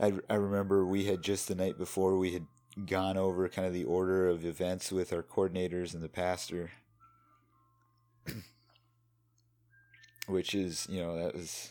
I, 0.00 0.12
I 0.28 0.34
remember 0.34 0.84
we 0.84 1.04
had 1.04 1.22
just 1.22 1.48
the 1.48 1.54
night 1.54 1.78
before 1.78 2.18
we 2.18 2.32
had 2.32 2.46
gone 2.86 3.16
over 3.16 3.48
kind 3.48 3.66
of 3.66 3.74
the 3.74 3.84
order 3.84 4.28
of 4.28 4.44
events 4.44 4.90
with 4.90 5.12
our 5.12 5.22
coordinators 5.22 5.94
and 5.94 6.02
the 6.02 6.08
pastor. 6.08 6.70
Which 10.26 10.54
is 10.54 10.86
you 10.88 11.00
know 11.00 11.16
that 11.16 11.34
was 11.34 11.70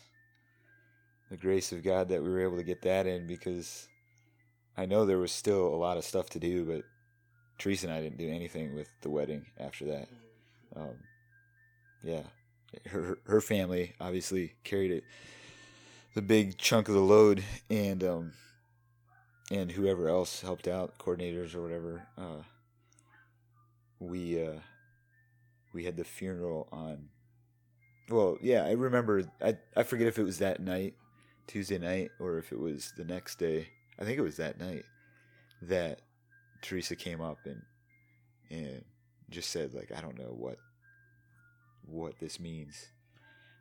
the 1.29 1.38
grace 1.38 1.71
of 1.71 1.84
God 1.84 2.09
that 2.09 2.21
we 2.21 2.29
were 2.29 2.41
able 2.41 2.57
to 2.57 2.63
get 2.63 2.82
that 2.82 3.07
in 3.07 3.25
because 3.25 3.88
I 4.78 4.86
know 4.86 5.05
there 5.05 5.17
was 5.17 5.32
still 5.32 5.67
a 5.67 5.76
lot 5.76 5.97
of 5.97 6.05
stuff 6.05 6.30
to 6.32 6.39
do, 6.39 6.65
but 6.65 6.84
Teresa 7.57 7.88
and 7.88 7.95
I 7.95 8.01
didn't 8.01 8.17
do 8.17 8.30
anything 8.30 8.76
with 8.76 8.89
the 9.01 9.09
wedding 9.09 9.45
after 9.59 9.86
that. 9.86 10.07
Um, 10.76 10.95
yeah, 12.03 12.24
her 12.88 13.19
her 13.26 13.41
family 13.41 13.93
obviously 13.99 14.53
carried 14.63 14.91
it 14.91 15.03
the 16.13 16.22
big 16.22 16.57
chunk 16.57 16.88
of 16.88 16.95
the 16.95 17.01
load, 17.01 17.43
and 17.69 18.03
um, 18.03 18.34
and 19.49 19.72
whoever 19.72 20.09
else 20.09 20.41
helped 20.41 20.67
out, 20.67 20.97
coordinators 20.97 21.55
or 21.55 21.61
whatever. 21.61 22.07
Uh, 22.17 22.43
we 23.99 24.43
uh, 24.43 24.59
we 25.74 25.86
had 25.86 25.97
the 25.97 26.03
funeral 26.03 26.67
on. 26.72 27.09
Well, 28.09 28.38
yeah, 28.41 28.63
I 28.63 28.72
remember. 28.72 29.24
I 29.41 29.57
I 29.76 29.84
forget 29.84 30.07
if 30.07 30.19
it 30.19 30.24
was 30.24 30.39
that 30.39 30.59
night, 30.59 30.95
Tuesday 31.47 31.78
night, 31.78 32.11
or 32.19 32.38
if 32.38 32.51
it 32.51 32.59
was 32.59 32.93
the 32.97 33.05
next 33.05 33.38
day. 33.39 33.69
I 34.02 34.04
think 34.04 34.18
it 34.18 34.24
was 34.24 34.38
that 34.38 34.60
night 34.60 34.84
that 35.62 36.02
Teresa 36.64 36.95
came 36.95 37.22
up 37.22 37.38
and 37.45 37.62
and 38.49 38.84
just 39.30 39.52
said 39.52 39.74
like 39.76 39.91
I 39.95 40.02
don't 40.02 40.18
know 40.18 40.34
what 40.36 40.58
what 41.86 42.20
this 42.20 42.39
means 42.39 42.88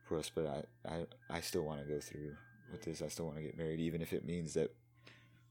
for 0.06 0.18
us, 0.18 0.30
but 0.34 0.46
I 0.46 0.90
I, 0.90 1.06
I 1.28 1.40
still 1.40 1.62
want 1.62 1.80
to 1.80 1.86
go 1.86 2.00
through 2.00 2.34
with 2.72 2.82
this. 2.82 3.02
I 3.02 3.08
still 3.08 3.26
want 3.26 3.36
to 3.36 3.42
get 3.42 3.58
married, 3.58 3.80
even 3.80 4.00
if 4.00 4.14
it 4.14 4.24
means 4.24 4.54
that 4.54 4.74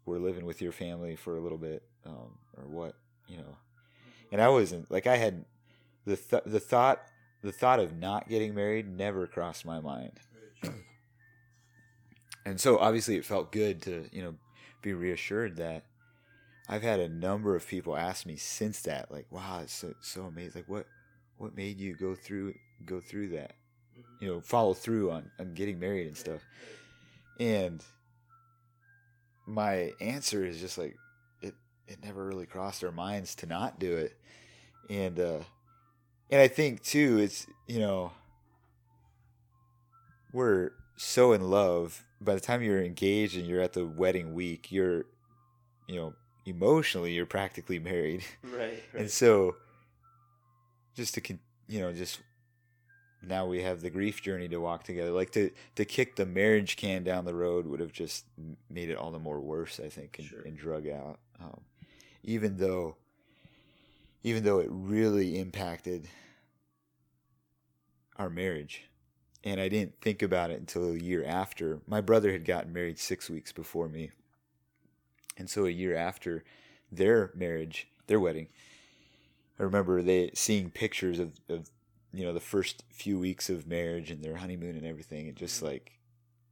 we're 0.06 0.18
living 0.18 0.46
with 0.46 0.60
your 0.60 0.72
family 0.72 1.16
for 1.16 1.38
a 1.38 1.42
little 1.42 1.58
bit, 1.60 1.84
um, 2.06 2.40
or 2.58 2.64
what 2.66 2.96
you 3.28 3.38
know. 3.38 3.58
And 4.32 4.42
I 4.42 4.50
wasn't 4.50 4.90
like 4.90 5.06
I 5.06 5.18
had 5.18 5.46
the 6.06 6.18
th- 6.18 6.44
the 6.48 6.60
thought 6.60 7.04
the 7.44 7.52
thought 7.52 7.80
of 7.80 7.96
not 7.96 8.28
getting 8.28 8.56
married 8.56 8.90
never 8.90 9.28
crossed 9.28 9.66
my 9.66 9.80
mind. 9.80 10.20
and 12.46 12.60
so 12.60 12.80
obviously 12.80 13.18
it 13.18 13.26
felt 13.26 13.52
good 13.52 13.84
to 13.84 14.10
you 14.12 14.24
know 14.24 14.36
be 14.82 14.94
reassured 14.94 15.58
that 15.58 15.84
I've 16.68 16.84
had 16.84 17.00
a 17.00 17.10
number 17.10 17.56
of 17.56 17.68
people 17.68 17.98
ask 17.98 18.26
me 18.26 18.36
since 18.36 18.82
that, 18.84 19.12
like, 19.12 19.26
"Wow, 19.32 19.62
it's 19.64 19.74
so 19.74 19.94
so 20.02 20.26
amazing! 20.26 20.62
Like, 20.62 20.70
what 20.70 20.86
what 21.38 21.56
made 21.56 21.80
you 21.80 21.96
go 21.96 22.16
through 22.16 22.54
go 22.86 23.00
through 23.00 23.30
that? 23.30 23.54
You 24.20 24.28
know, 24.28 24.42
follow 24.42 24.74
through 24.74 25.12
on 25.12 25.32
on 25.40 25.54
getting 25.54 25.80
married 25.80 26.08
and 26.08 26.18
stuff." 26.18 26.42
And 27.40 27.84
my 29.48 29.94
answer 30.00 30.46
is 30.46 30.60
just 30.60 30.78
like 30.78 30.96
it 31.42 31.56
it 31.88 32.04
never 32.04 32.26
really 32.26 32.46
crossed 32.46 32.84
our 32.84 32.92
minds 32.92 33.34
to 33.36 33.48
not 33.48 33.80
do 33.80 33.98
it. 33.98 34.16
And 34.90 35.20
uh 35.20 35.40
and 36.30 36.40
I 36.40 36.48
think 36.48 36.84
too 36.84 37.18
it's, 37.18 37.48
you 37.68 37.80
know, 37.80 38.12
we're 40.32 40.72
so 40.96 41.34
in 41.34 41.50
love 41.50 42.04
by 42.22 42.34
the 42.34 42.40
time 42.42 42.62
you're 42.62 42.84
engaged 42.84 43.38
and 43.38 43.46
you're 43.48 43.62
at 43.62 43.74
the 43.74 43.86
wedding 43.86 44.34
week, 44.34 44.72
you're 44.72 45.06
you 45.88 45.96
know, 45.96 46.14
emotionally 46.46 47.14
you're 47.14 47.26
practically 47.26 47.80
married. 47.80 48.24
Right. 48.44 48.54
right. 48.94 49.02
And 49.02 49.10
so 49.10 49.56
just 50.96 51.14
to 51.16 51.22
con- 51.22 51.40
you 51.68 51.80
know, 51.80 51.92
just 51.94 52.20
now 53.22 53.46
we 53.48 53.62
have 53.64 53.82
the 53.82 53.90
grief 53.90 54.22
journey 54.22 54.48
to 54.50 54.58
walk 54.60 54.84
together. 54.84 55.12
Like 55.12 55.32
to 55.32 55.50
to 55.76 55.86
kick 55.86 56.16
the 56.16 56.26
marriage 56.26 56.76
can 56.78 57.04
down 57.04 57.26
the 57.26 57.34
road 57.36 57.66
would 57.66 57.80
have 57.80 57.92
just 57.92 58.26
made 58.70 58.90
it 58.90 58.98
all 58.98 59.12
the 59.12 59.20
more 59.20 59.40
worse, 59.40 59.80
I 59.80 59.90
think, 59.90 60.18
and, 60.20 60.28
Sure. 60.28 60.42
and 60.42 60.58
drug 60.58 60.88
out. 60.88 61.20
Um, 61.42 61.62
even 62.24 62.58
though, 62.58 62.98
even 64.24 64.44
though 64.44 64.60
it 64.60 64.68
really 64.70 65.40
impacted 65.40 66.08
our 68.18 68.30
marriage, 68.30 68.89
and 69.44 69.60
I 69.60 69.70
didn't 69.70 70.02
think 70.02 70.22
about 70.22 70.52
it 70.52 70.60
until 70.60 70.92
a 70.92 70.98
year 70.98 71.24
after. 71.26 71.80
My 71.88 72.02
brother 72.02 72.32
had 72.32 72.46
gotten 72.46 72.74
married 72.74 73.00
six 73.00 73.30
weeks 73.30 73.52
before 73.52 73.88
me, 73.88 74.12
and 75.38 75.50
so 75.50 75.66
a 75.66 75.70
year 75.70 75.96
after 75.96 76.44
their 76.92 77.32
marriage, 77.36 77.88
their 78.08 78.20
wedding, 78.20 78.48
I 79.60 79.64
remember 79.64 80.02
they 80.02 80.32
seeing 80.34 80.70
pictures 80.70 81.20
of, 81.20 81.34
of 81.50 81.70
you 82.14 82.26
know 82.26 82.34
the 82.34 82.40
first 82.40 82.84
few 82.92 83.20
weeks 83.20 83.50
of 83.50 83.68
marriage 83.68 84.10
and 84.10 84.24
their 84.24 84.38
honeymoon 84.38 84.76
and 84.76 84.86
everything 84.86 85.28
and 85.28 85.36
just 85.36 85.58
mm-hmm. 85.58 85.68
like 85.68 86.00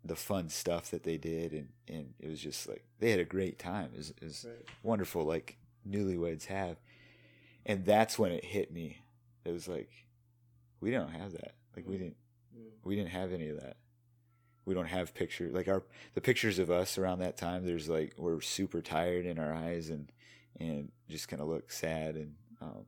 the 0.04 0.16
fun 0.16 0.50
stuff 0.50 0.92
that 0.92 1.04
they 1.04 1.18
did 1.18 1.52
and, 1.52 1.70
and 1.88 2.14
it 2.20 2.30
was 2.30 2.40
just 2.40 2.68
like 2.68 2.84
they 3.00 3.12
had 3.12 3.20
a 3.20 3.26
great 3.26 3.58
time. 3.58 3.90
It 3.94 3.98
was, 3.98 4.10
it 4.10 4.24
was 4.24 4.46
Right. 4.48 4.66
wonderful 4.84 5.24
like 5.24 5.58
newlyweds 5.90 6.46
have. 6.46 6.78
And 7.66 7.86
that's 7.86 8.18
when 8.18 8.32
it 8.32 8.46
hit 8.46 8.72
me. 8.72 9.00
It 9.44 9.52
was 9.52 9.68
like 9.68 9.90
we 10.80 10.92
don't 10.92 11.12
have 11.12 11.32
that. 11.32 11.56
Like 11.76 11.88
we 11.88 11.96
mm-hmm. 11.96 12.04
didn't 12.04 12.18
Mm. 12.58 12.72
we 12.84 12.96
didn't 12.96 13.12
have 13.12 13.32
any 13.32 13.50
of 13.50 13.60
that 13.60 13.78
we 14.66 14.74
don't 14.74 14.88
have 14.88 15.14
pictures 15.14 15.54
like 15.54 15.68
our 15.70 15.84
the 16.14 16.22
pictures 16.22 16.60
of 16.60 16.70
us 16.70 16.98
around 16.98 17.20
that 17.20 17.38
time 17.38 17.66
there's 17.66 17.88
like 17.88 18.14
we're 18.18 18.42
super 18.42 18.82
tired 18.82 19.26
in 19.26 19.40
our 19.40 19.54
eyes 19.54 19.90
and 19.90 20.12
and 20.60 20.92
just 21.10 21.30
kind 21.30 21.42
of 21.42 21.48
look 21.48 21.72
sad 21.72 22.16
and 22.16 22.34
um 22.62 22.86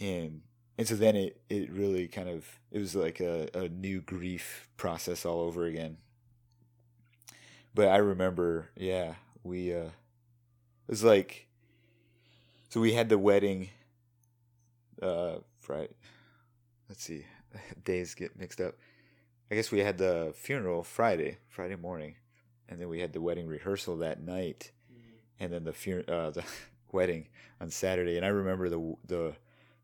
and 0.00 0.42
and 0.78 0.86
so 0.86 0.94
then 0.94 1.16
it 1.16 1.40
it 1.48 1.70
really 1.70 2.06
kind 2.06 2.28
of 2.28 2.46
it 2.70 2.78
was 2.78 2.94
like 2.94 3.20
a, 3.20 3.48
a 3.54 3.68
new 3.68 4.00
grief 4.00 4.68
process 4.76 5.26
all 5.26 5.40
over 5.40 5.64
again 5.64 5.96
but 7.74 7.88
i 7.88 7.96
remember 7.96 8.70
yeah 8.76 9.14
we 9.42 9.74
uh 9.74 9.86
it 9.86 9.92
was 10.88 11.02
like 11.02 11.48
so 12.68 12.80
we 12.80 12.92
had 12.92 13.08
the 13.08 13.18
wedding 13.18 13.68
uh 15.02 15.36
friday 15.58 15.92
let's 16.88 17.02
see 17.02 17.24
days 17.84 18.14
get 18.14 18.38
mixed 18.38 18.60
up 18.60 18.74
i 19.50 19.54
guess 19.54 19.70
we 19.70 19.80
had 19.80 19.98
the 19.98 20.32
funeral 20.36 20.82
friday 20.82 21.38
friday 21.48 21.76
morning 21.76 22.14
and 22.68 22.80
then 22.80 22.88
we 22.88 23.00
had 23.00 23.12
the 23.12 23.20
wedding 23.20 23.46
rehearsal 23.46 23.96
that 23.96 24.22
night 24.22 24.72
and 25.40 25.50
then 25.52 25.64
the 25.64 25.72
fun- 25.72 26.04
uh, 26.06 26.30
the 26.30 26.44
wedding 26.92 27.26
on 27.60 27.70
Saturday. 27.70 28.16
And 28.16 28.24
I 28.24 28.28
remember 28.28 28.68
the 28.68 28.94
the 29.06 29.32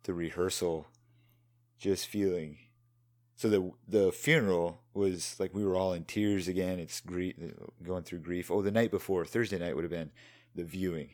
the 0.04 0.14
rehearsal, 0.14 0.86
just 1.78 2.06
feeling. 2.06 2.58
So 3.34 3.48
the 3.48 3.72
the 3.88 4.12
funeral 4.12 4.82
was 4.94 5.36
like 5.40 5.54
we 5.54 5.64
were 5.64 5.76
all 5.76 5.94
in 5.94 6.04
tears 6.04 6.46
again. 6.46 6.78
It's 6.78 7.00
grief, 7.00 7.34
going 7.82 8.04
through 8.04 8.20
grief. 8.20 8.50
Oh, 8.50 8.62
the 8.62 8.70
night 8.70 8.90
before 8.90 9.24
Thursday 9.24 9.58
night 9.58 9.74
would 9.74 9.84
have 9.84 9.90
been 9.90 10.12
the 10.54 10.64
viewing, 10.64 11.10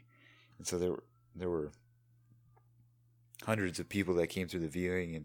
and 0.58 0.66
so 0.66 0.78
there 0.78 0.90
were 0.90 1.04
there 1.34 1.50
were 1.50 1.72
hundreds 3.44 3.80
of 3.80 3.88
people 3.88 4.14
that 4.14 4.28
came 4.28 4.46
through 4.46 4.60
the 4.60 4.68
viewing, 4.68 5.16
and 5.16 5.24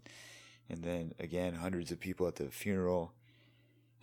and 0.69 0.83
then 0.83 1.13
again 1.19 1.53
hundreds 1.55 1.91
of 1.91 1.99
people 1.99 2.27
at 2.27 2.35
the 2.35 2.49
funeral. 2.49 3.13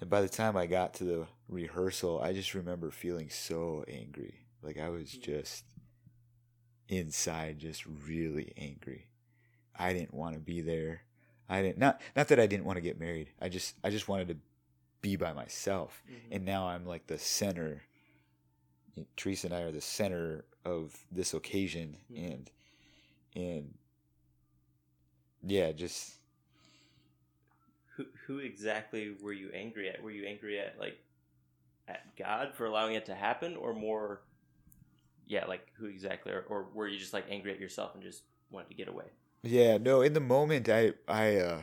And 0.00 0.10
by 0.10 0.20
the 0.20 0.28
time 0.28 0.56
I 0.56 0.66
got 0.66 0.94
to 0.94 1.04
the 1.04 1.26
rehearsal, 1.48 2.20
I 2.20 2.32
just 2.32 2.54
remember 2.54 2.90
feeling 2.90 3.30
so 3.30 3.84
angry. 3.88 4.46
Like 4.62 4.78
I 4.78 4.88
was 4.88 5.10
just 5.12 5.64
inside 6.88 7.58
just 7.58 7.84
really 7.86 8.52
angry. 8.56 9.08
I 9.76 9.92
didn't 9.92 10.14
want 10.14 10.34
to 10.34 10.40
be 10.40 10.60
there. 10.60 11.02
I 11.48 11.62
didn't 11.62 11.78
not 11.78 12.00
not 12.16 12.28
that 12.28 12.40
I 12.40 12.46
didn't 12.46 12.64
want 12.64 12.76
to 12.76 12.82
get 12.82 12.98
married. 12.98 13.30
I 13.40 13.48
just 13.48 13.74
I 13.84 13.90
just 13.90 14.08
wanted 14.08 14.28
to 14.28 14.36
be 15.00 15.16
by 15.16 15.32
myself. 15.32 16.02
Mhm. 16.08 16.36
And 16.36 16.44
now 16.44 16.68
I'm 16.68 16.86
like 16.86 17.06
the 17.06 17.18
center. 17.18 17.82
Teresa 19.16 19.48
and 19.48 19.56
I 19.56 19.62
are 19.62 19.72
the 19.72 19.80
center 19.80 20.44
of 20.64 20.96
this 21.10 21.34
occasion 21.34 21.98
Mhm. 22.10 22.32
and 22.32 22.50
and 23.36 23.74
yeah, 25.42 25.72
just 25.72 26.14
Who 27.96 28.06
who 28.26 28.38
exactly 28.38 29.14
were 29.20 29.32
you 29.32 29.50
angry 29.54 29.88
at? 29.88 30.02
Were 30.02 30.10
you 30.10 30.26
angry 30.26 30.58
at 30.58 30.76
like 30.78 30.98
at 31.88 32.16
God 32.16 32.54
for 32.54 32.66
allowing 32.66 32.94
it 32.94 33.06
to 33.06 33.14
happen, 33.14 33.56
or 33.56 33.72
more? 33.74 34.22
Yeah, 35.26 35.46
like 35.46 35.66
who 35.78 35.86
exactly, 35.86 36.32
or, 36.32 36.44
or 36.48 36.66
were 36.74 36.88
you 36.88 36.98
just 36.98 37.12
like 37.12 37.26
angry 37.30 37.52
at 37.52 37.60
yourself 37.60 37.94
and 37.94 38.02
just 38.02 38.22
wanted 38.50 38.68
to 38.68 38.74
get 38.74 38.88
away? 38.88 39.06
Yeah, 39.42 39.78
no, 39.78 40.00
in 40.02 40.12
the 40.12 40.20
moment 40.20 40.68
I 40.68 40.92
I 41.06 41.36
uh 41.36 41.62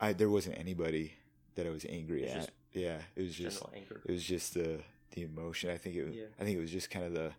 I 0.00 0.12
there 0.12 0.30
wasn't 0.30 0.58
anybody 0.58 1.14
that 1.54 1.66
I 1.66 1.70
was 1.70 1.84
angry 1.88 2.24
It's 2.24 2.46
at. 2.46 2.50
yeah, 2.72 2.98
it 3.14 3.22
was 3.22 3.34
just 3.34 3.62
anger. 3.74 4.00
it 4.04 4.10
was 4.12 4.24
just 4.24 4.54
the 4.54 4.80
the 5.12 5.22
emotion. 5.22 5.70
I 5.70 5.76
think 5.76 5.96
it 5.96 6.04
was 6.04 6.14
Yeah. 6.16 6.24
I 6.40 6.44
think 6.44 6.56
it 6.58 6.60
was 6.60 6.72
just 6.72 6.90
kind 6.90 7.04
of 7.06 7.14
the 7.14 7.32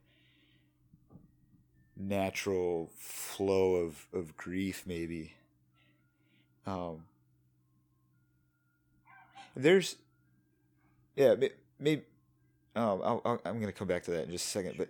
natural 1.96 2.90
flow 2.98 3.76
of 3.76 4.08
of 4.14 4.36
grief 4.38 4.84
maybe. 4.86 5.34
Um 6.66 7.04
there's 9.56 9.98
yeah, 11.16 11.36
maybe 11.80 12.04
um 12.76 13.02
I'll, 13.04 13.22
I'll, 13.26 13.42
I'm 13.46 13.56
going 13.56 13.68
to 13.68 13.78
come 13.78 13.88
back 13.88 14.04
to 14.04 14.12
that 14.12 14.26
in 14.26 14.32
just 14.32 14.48
a 14.48 14.50
second, 14.50 14.76
but 14.78 14.90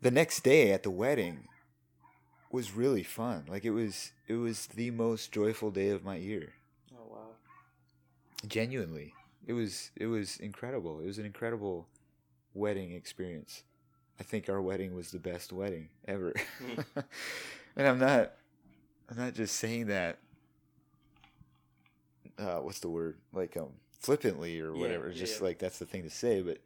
the 0.00 0.10
next 0.10 0.44
day 0.44 0.72
at 0.72 0.82
the 0.82 0.90
wedding 0.90 1.48
was 2.50 2.74
really 2.74 3.02
fun. 3.02 3.44
Like 3.48 3.64
it 3.64 3.70
was 3.70 4.12
it 4.26 4.34
was 4.34 4.66
the 4.68 4.90
most 4.90 5.32
joyful 5.32 5.70
day 5.70 5.90
of 5.90 6.04
my 6.04 6.16
year. 6.16 6.52
Oh 6.92 7.10
wow. 7.10 7.28
Genuinely. 8.46 9.14
It 9.46 9.52
was 9.52 9.90
it 9.96 10.06
was 10.06 10.36
incredible. 10.38 11.00
It 11.00 11.06
was 11.06 11.18
an 11.18 11.26
incredible 11.26 11.86
wedding 12.54 12.92
experience. 12.92 13.62
I 14.20 14.22
think 14.22 14.48
our 14.48 14.60
wedding 14.60 14.94
was 14.94 15.10
the 15.10 15.18
best 15.18 15.52
wedding 15.52 15.88
ever. 16.06 16.32
and 17.76 17.86
I'm 17.86 17.98
not 17.98 18.32
I'm 19.10 19.16
not 19.16 19.34
just 19.34 19.56
saying 19.56 19.86
that 19.86 20.18
uh, 22.38 22.58
what's 22.58 22.80
the 22.80 22.88
word 22.88 23.18
like 23.32 23.56
um 23.56 23.72
flippantly 24.00 24.60
or 24.60 24.72
whatever. 24.72 25.08
yeah, 25.08 25.14
just 25.14 25.40
yeah. 25.40 25.46
like 25.46 25.58
that's 25.58 25.78
the 25.78 25.86
thing 25.86 26.02
to 26.04 26.10
say, 26.10 26.40
but 26.40 26.58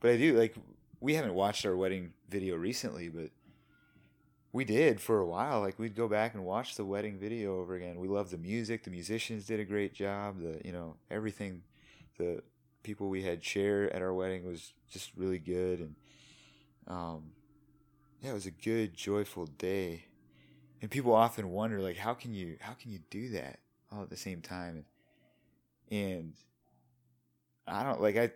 but 0.00 0.10
I 0.10 0.16
do 0.16 0.38
like 0.38 0.54
we 1.00 1.14
haven't 1.14 1.34
watched 1.34 1.66
our 1.66 1.76
wedding 1.76 2.12
video 2.28 2.56
recently, 2.56 3.08
but 3.08 3.30
we 4.52 4.64
did 4.64 5.00
for 5.00 5.18
a 5.18 5.26
while. 5.26 5.60
Like 5.60 5.78
we'd 5.78 5.96
go 5.96 6.08
back 6.08 6.34
and 6.34 6.44
watch 6.44 6.76
the 6.76 6.84
wedding 6.84 7.18
video 7.18 7.58
over 7.58 7.74
again. 7.74 7.98
We 7.98 8.08
love 8.08 8.30
the 8.30 8.38
music. 8.38 8.84
The 8.84 8.90
musicians 8.90 9.46
did 9.46 9.60
a 9.60 9.64
great 9.64 9.94
job. 9.94 10.40
The 10.40 10.60
you 10.64 10.72
know 10.72 10.96
everything, 11.10 11.62
the 12.18 12.42
people 12.82 13.08
we 13.08 13.22
had 13.22 13.44
share 13.44 13.94
at 13.94 14.02
our 14.02 14.12
wedding 14.12 14.46
was 14.46 14.72
just 14.90 15.10
really 15.16 15.38
good, 15.38 15.80
and 15.80 15.94
um, 16.86 17.32
yeah, 18.20 18.30
it 18.30 18.34
was 18.34 18.46
a 18.46 18.50
good, 18.50 18.94
joyful 18.94 19.46
day. 19.46 20.06
And 20.80 20.90
people 20.90 21.14
often 21.14 21.50
wonder, 21.50 21.80
like, 21.80 21.96
how 21.96 22.14
can 22.14 22.34
you 22.34 22.56
how 22.60 22.72
can 22.72 22.90
you 22.90 23.00
do 23.10 23.30
that 23.30 23.60
all 23.90 24.02
at 24.02 24.10
the 24.10 24.16
same 24.16 24.40
time? 24.40 24.76
And, 24.76 24.84
and 25.92 26.32
I 27.66 27.84
don't 27.84 28.00
like 28.00 28.16
I. 28.16 28.30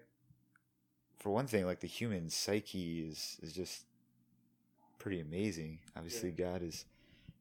For 1.19 1.31
one 1.31 1.47
thing, 1.47 1.67
like 1.67 1.81
the 1.81 1.87
human 1.89 2.29
psyche 2.31 3.01
is 3.09 3.39
is 3.43 3.53
just 3.53 3.85
pretty 4.99 5.21
amazing. 5.21 5.79
Obviously, 5.97 6.31
God 6.31 6.63
has 6.63 6.85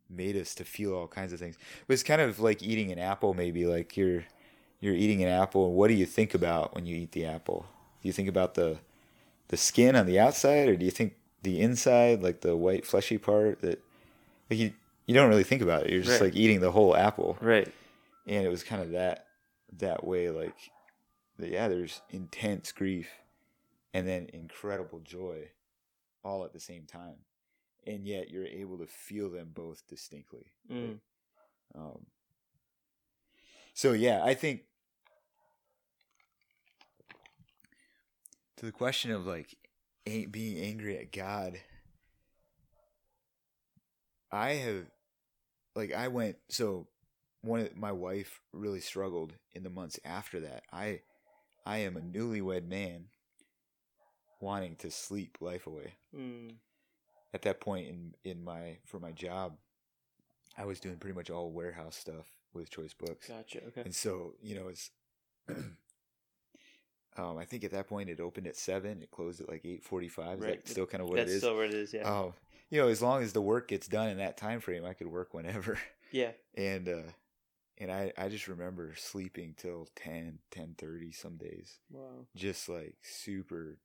made 0.10 0.36
us 0.36 0.56
to 0.56 0.64
feel 0.64 0.94
all 0.94 1.08
kinds 1.08 1.34
of 1.34 1.40
things. 1.40 1.58
But 1.88 1.94
it's 1.94 2.04
kind 2.04 2.22
of 2.22 2.40
like 2.40 2.64
eating 2.64 2.92
an 2.92 3.00
apple. 3.00 3.34
Maybe 3.34 3.66
like 3.66 3.98
you're 3.98 4.24
you're 4.80 4.96
eating 4.96 5.22
an 5.24 5.30
apple, 5.30 5.68
and 5.68 5.76
what 5.76 5.90
do 5.90 5.94
you 5.94 6.06
think 6.06 6.34
about 6.34 6.74
when 6.74 6.86
you 6.86 6.96
eat 6.96 7.12
the 7.12 7.26
apple? 7.26 7.66
Do 8.02 8.08
you 8.08 8.14
think 8.14 8.30
about 8.30 8.54
the 8.56 8.80
the 9.50 9.58
skin 9.58 9.96
on 9.96 10.06
the 10.06 10.20
outside, 10.20 10.68
or 10.70 10.76
do 10.76 10.86
you 10.86 10.92
think 10.92 11.16
the 11.44 11.60
inside, 11.62 12.24
like 12.24 12.42
the 12.42 12.56
white 12.56 12.86
fleshy 12.86 13.18
part? 13.18 13.62
That 13.62 13.84
like 14.50 14.60
you 14.60 14.74
you 15.06 15.14
don't 15.14 15.30
really 15.30 15.44
think 15.44 15.62
about 15.62 15.84
it. 15.84 15.92
You're 15.92 16.02
just 16.02 16.20
Right. 16.22 16.32
like 16.32 16.36
eating 16.36 16.62
the 16.62 16.72
whole 16.72 16.96
apple, 16.96 17.38
Right. 17.42 17.68
and 18.26 18.44
it 18.46 18.50
was 18.50 18.64
kind 18.64 18.82
of 18.82 18.92
that 18.92 19.25
that 19.74 20.06
way. 20.06 20.30
Like 20.30 20.72
yeah, 21.38 21.68
there's 21.68 22.02
intense 22.10 22.72
grief, 22.72 23.10
and 23.94 24.08
then 24.08 24.28
incredible 24.34 25.00
joy, 25.00 25.50
all 26.24 26.46
at 26.46 26.54
the 26.54 26.60
same 26.60 26.86
time, 26.86 27.18
and 27.86 28.08
yet 28.08 28.30
you're 28.30 28.46
able 28.46 28.78
to 28.78 28.88
feel 28.88 29.30
them 29.30 29.50
both 29.54 29.84
distinctly. 29.88 30.54
Mm. 30.72 31.00
Um, 31.76 32.06
so 33.74 33.92
yeah, 33.92 34.22
I 34.24 34.34
think 34.34 34.62
to 38.58 38.66
the 38.66 38.72
question 38.72 39.12
of 39.12 39.26
like 39.26 39.56
a- 40.06 40.26
being 40.28 40.58
angry 40.64 40.98
at 40.98 41.12
God, 41.12 41.60
I 44.32 44.54
have 44.54 44.86
like 45.76 45.94
I 45.94 46.08
went 46.08 46.38
so 46.50 46.88
one 47.46 47.60
of 47.62 47.76
my 47.78 47.92
wife 47.92 48.42
really 48.52 48.80
struggled 48.82 49.34
in 49.54 49.64
the 49.64 49.70
months 49.70 50.00
after 50.04 50.40
that. 50.42 50.64
I 50.72 51.02
I 51.66 51.78
am 51.80 51.98
a 51.98 52.02
newlywed 52.02 52.68
man 52.68 53.06
wanting 54.42 54.76
to 54.78 54.92
sleep 54.92 55.38
life 55.40 55.66
away 55.68 55.94
Mm. 56.16 56.56
at 57.34 57.42
that 57.44 57.60
point 57.62 57.88
in 57.88 58.14
in 58.24 58.44
my 58.44 58.78
for 58.86 59.00
my 59.00 59.12
job 59.12 59.58
i 60.58 60.66
was 60.66 60.80
doing 60.80 60.98
pretty 60.98 61.16
much 61.16 61.30
all 61.30 61.52
warehouse 61.52 61.96
stuff 61.96 62.32
with 62.54 62.70
choice 62.70 62.94
books 62.94 63.28
Gotcha. 63.30 63.64
Okay. 63.68 63.82
and 63.82 63.96
so 63.96 64.34
you 64.42 64.56
know 64.56 64.68
it's 64.68 64.92
um 67.18 67.38
i 67.38 67.46
think 67.46 67.64
at 67.64 67.72
that 67.72 67.88
point 67.88 68.10
it 68.10 68.20
opened 68.20 68.46
at 68.48 68.56
7 68.58 69.02
it 69.02 69.10
closed 69.12 69.42
at 69.42 69.50
like 69.50 69.64
8.45 69.64 70.04
is 70.36 70.40
Right. 70.42 70.42
that 70.66 70.68
still 70.70 70.86
kind 70.86 71.02
of 71.02 71.10
what 71.10 71.18
That's 71.18 71.32
it 71.32 71.36
is 71.36 71.42
That's 71.42 71.44
still 71.50 71.56
what 71.58 71.66
it 71.66 71.74
is. 71.74 71.94
Yeah. 71.94 72.02
um 72.20 72.34
you 72.70 72.82
know 72.82 72.88
as 72.90 73.02
long 73.02 73.24
as 73.24 73.34
the 73.34 73.42
work 73.42 73.68
gets 73.70 73.88
done 73.88 74.10
in 74.10 74.18
that 74.18 74.38
time 74.38 74.60
frame 74.60 74.86
i 74.86 74.94
could 74.94 75.08
work 75.08 75.34
whenever 75.34 75.80
yeah. 76.12 76.32
and 76.56 76.88
uh 76.90 77.02
and 77.78 77.92
i 77.92 78.12
i 78.18 78.28
just 78.30 78.48
remember 78.48 78.94
sleeping 78.96 79.54
till 79.58 79.88
10 79.96 80.40
10.30 80.52 81.14
some 81.14 81.38
days 81.38 81.80
Wow. 81.92 82.26
just 82.36 82.68
like 82.70 82.96
super 83.04 83.78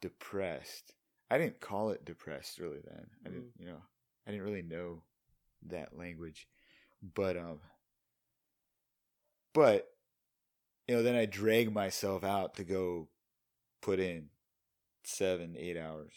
depressed. 0.00 0.94
I 1.30 1.38
didn't 1.38 1.60
call 1.60 1.90
it 1.90 2.04
depressed 2.04 2.58
really 2.58 2.80
then. 2.84 3.06
I 3.24 3.28
didn't, 3.28 3.52
you 3.58 3.66
know, 3.66 3.82
I 4.26 4.30
didn't 4.30 4.44
really 4.46 4.62
know 4.62 5.02
that 5.66 5.96
language. 5.96 6.46
But 7.14 7.36
um 7.36 7.60
but 9.52 9.88
you 10.86 10.94
know, 10.96 11.02
then 11.02 11.16
I 11.16 11.26
drag 11.26 11.72
myself 11.72 12.24
out 12.24 12.54
to 12.54 12.64
go 12.64 13.08
put 13.82 14.00
in 14.00 14.26
7 15.04 15.56
8 15.58 15.76
hours. 15.76 16.14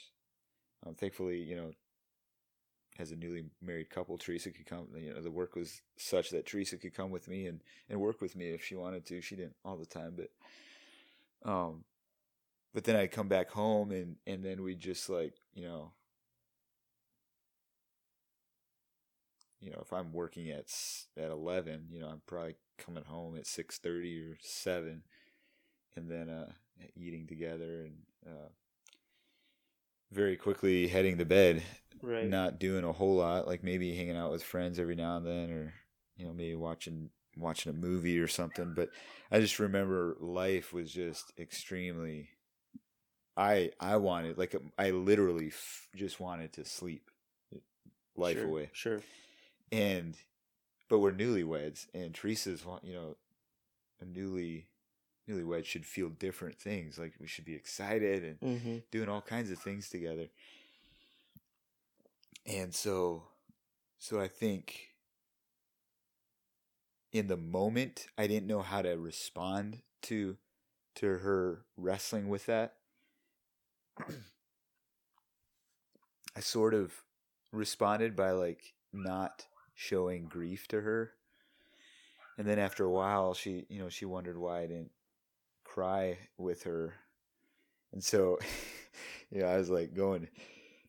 Um 0.85 0.95
thankfully, 0.95 1.39
you 1.41 1.55
know, 1.55 1.71
as 3.01 3.11
a 3.11 3.15
newly 3.15 3.45
married 3.61 3.89
couple, 3.89 4.17
Teresa 4.17 4.51
could 4.51 4.67
come. 4.67 4.87
You 4.95 5.13
know, 5.13 5.21
the 5.21 5.31
work 5.31 5.55
was 5.55 5.81
such 5.97 6.29
that 6.29 6.45
Teresa 6.45 6.77
could 6.77 6.93
come 6.93 7.09
with 7.09 7.27
me 7.27 7.47
and 7.47 7.61
and 7.89 7.99
work 7.99 8.21
with 8.21 8.35
me 8.35 8.51
if 8.51 8.63
she 8.63 8.75
wanted 8.75 9.05
to. 9.07 9.21
She 9.21 9.35
didn't 9.35 9.55
all 9.65 9.75
the 9.75 9.85
time, 9.85 10.15
but 10.15 11.49
um, 11.49 11.83
but 12.73 12.83
then 12.83 12.95
I'd 12.95 13.11
come 13.11 13.27
back 13.27 13.49
home 13.49 13.91
and 13.91 14.17
and 14.27 14.45
then 14.45 14.61
we'd 14.61 14.79
just 14.79 15.09
like 15.09 15.33
you 15.55 15.63
know, 15.63 15.91
you 19.59 19.71
know, 19.71 19.79
if 19.81 19.91
I'm 19.91 20.13
working 20.13 20.51
at 20.51 20.67
at 21.17 21.31
eleven, 21.31 21.87
you 21.89 21.99
know, 21.99 22.07
I'm 22.07 22.21
probably 22.27 22.55
coming 22.77 23.05
home 23.05 23.35
at 23.35 23.47
six 23.47 23.79
thirty 23.79 24.19
or 24.21 24.37
seven, 24.41 25.01
and 25.95 26.09
then 26.09 26.29
uh, 26.29 26.51
eating 26.95 27.25
together 27.25 27.81
and 27.81 27.95
uh, 28.27 28.49
very 30.11 30.35
quickly 30.37 30.87
heading 30.87 31.17
to 31.17 31.25
bed 31.25 31.63
Right. 32.01 32.27
not 32.29 32.59
doing 32.59 32.83
a 32.83 32.91
whole 32.91 33.15
lot, 33.15 33.47
like 33.47 33.63
maybe 33.63 33.95
hanging 33.95 34.17
out 34.17 34.31
with 34.31 34.43
friends 34.43 34.79
every 34.79 34.95
now 34.95 35.17
and 35.17 35.25
then, 35.25 35.51
or 35.51 35.73
you 36.17 36.25
know 36.25 36.33
maybe 36.33 36.55
watching 36.55 37.09
watching 37.37 37.71
a 37.71 37.75
movie 37.75 38.19
or 38.19 38.27
something. 38.27 38.73
But 38.73 38.89
I 39.31 39.39
just 39.39 39.59
remember 39.59 40.15
life 40.19 40.73
was 40.73 40.91
just 40.91 41.31
extremely. 41.39 42.29
I 43.37 43.71
I 43.79 43.97
wanted 43.97 44.37
like 44.37 44.55
um, 44.55 44.71
I 44.77 44.91
literally 44.91 45.47
f- 45.47 45.87
just 45.95 46.19
wanted 46.19 46.53
to 46.53 46.65
sleep 46.65 47.09
life 48.15 48.37
sure. 48.37 48.45
away, 48.45 48.69
Sure. 48.73 49.01
and 49.71 50.17
but 50.89 50.99
we're 50.99 51.11
newlyweds, 51.13 51.87
and 51.93 52.13
Teresa's 52.13 52.65
you 52.83 52.93
know 52.93 53.15
a 54.01 54.05
newly 54.05 54.67
newlywed 55.29 55.65
should 55.65 55.85
feel 55.85 56.09
different 56.09 56.57
things. 56.59 56.97
Like 56.97 57.13
we 57.19 57.27
should 57.27 57.45
be 57.45 57.55
excited 57.55 58.23
and 58.23 58.39
Mm-hmm. 58.39 58.77
doing 58.91 59.09
all 59.09 59.21
kinds 59.21 59.51
of 59.51 59.59
things 59.59 59.89
together. 59.89 60.27
And 62.45 62.73
so 62.73 63.23
so 63.99 64.19
I 64.19 64.27
think 64.27 64.89
in 67.11 67.27
the 67.27 67.37
moment 67.37 68.07
I 68.17 68.27
didn't 68.27 68.47
know 68.47 68.61
how 68.61 68.81
to 68.81 68.97
respond 68.97 69.81
to 70.03 70.37
to 70.95 71.05
her 71.19 71.61
wrestling 71.77 72.27
with 72.29 72.45
that. 72.47 72.73
I 76.35 76.39
sort 76.39 76.73
of 76.73 76.93
responded 77.51 78.15
by 78.15 78.31
like 78.31 78.73
not 78.93 79.45
showing 79.75 80.25
grief 80.25 80.67
to 80.69 80.81
her. 80.81 81.13
And 82.37 82.47
then 82.47 82.57
after 82.59 82.85
a 82.85 82.89
while 82.89 83.33
she, 83.33 83.65
you 83.69 83.79
know, 83.79 83.89
she 83.89 84.05
wondered 84.05 84.37
why 84.37 84.61
I 84.61 84.67
didn't 84.67 84.91
cry 85.71 86.17
with 86.37 86.63
her. 86.63 86.93
And 87.93 88.03
so 88.03 88.37
you 89.31 89.41
know, 89.41 89.47
I 89.47 89.57
was 89.57 89.69
like 89.69 89.93
going 89.93 90.27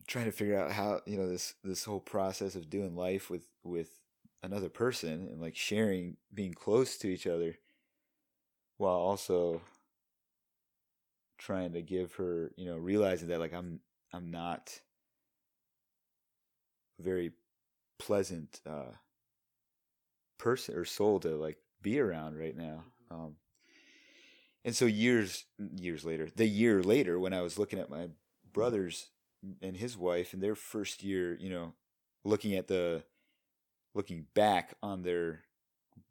trying 0.06 0.26
to 0.26 0.32
figure 0.32 0.58
out 0.58 0.72
how, 0.72 1.00
you 1.06 1.16
know, 1.16 1.28
this 1.28 1.54
this 1.64 1.84
whole 1.84 2.00
process 2.00 2.56
of 2.56 2.70
doing 2.70 2.96
life 2.96 3.30
with 3.30 3.46
with 3.64 3.90
another 4.42 4.68
person 4.68 5.28
and 5.30 5.40
like 5.40 5.56
sharing 5.56 6.16
being 6.34 6.52
close 6.54 6.96
to 6.98 7.08
each 7.08 7.26
other 7.26 7.56
while 8.78 8.96
also 8.96 9.62
trying 11.38 11.72
to 11.72 11.82
give 11.82 12.14
her, 12.14 12.52
you 12.56 12.66
know, 12.66 12.76
realizing 12.76 13.28
that 13.28 13.40
like 13.40 13.52
I'm 13.54 13.80
I'm 14.12 14.30
not 14.30 14.80
very 17.00 17.32
pleasant 17.98 18.60
uh 18.66 18.92
person 20.38 20.74
or 20.76 20.84
soul 20.84 21.20
to 21.20 21.36
like 21.36 21.58
be 21.82 22.00
around 22.00 22.36
right 22.36 22.56
now. 22.56 22.84
Um 23.10 23.36
and 24.64 24.74
so 24.74 24.86
years 24.86 25.44
years 25.76 26.04
later, 26.04 26.28
the 26.34 26.46
year 26.46 26.82
later 26.82 27.18
when 27.18 27.32
I 27.32 27.42
was 27.42 27.58
looking 27.58 27.78
at 27.78 27.90
my 27.90 28.08
brothers 28.52 29.10
and 29.60 29.76
his 29.76 29.96
wife 29.96 30.32
and 30.32 30.42
their 30.42 30.54
first 30.54 31.02
year, 31.02 31.36
you 31.40 31.50
know, 31.50 31.74
looking 32.24 32.54
at 32.54 32.68
the 32.68 33.04
looking 33.94 34.26
back 34.34 34.74
on 34.82 35.02
their 35.02 35.42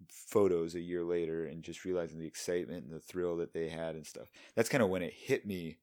photos 0.09 0.75
a 0.75 0.79
year 0.79 1.03
later 1.03 1.45
and 1.45 1.63
just 1.63 1.85
realizing 1.85 2.19
the 2.19 2.27
excitement 2.27 2.83
and 2.85 2.93
the 2.93 2.99
thrill 2.99 3.37
that 3.37 3.53
they 3.53 3.69
had 3.69 3.95
and 3.95 4.05
stuff. 4.05 4.29
That's 4.55 4.69
kind 4.69 4.83
of 4.83 4.89
when 4.89 5.01
it 5.01 5.13
hit 5.13 5.45
me 5.45 5.77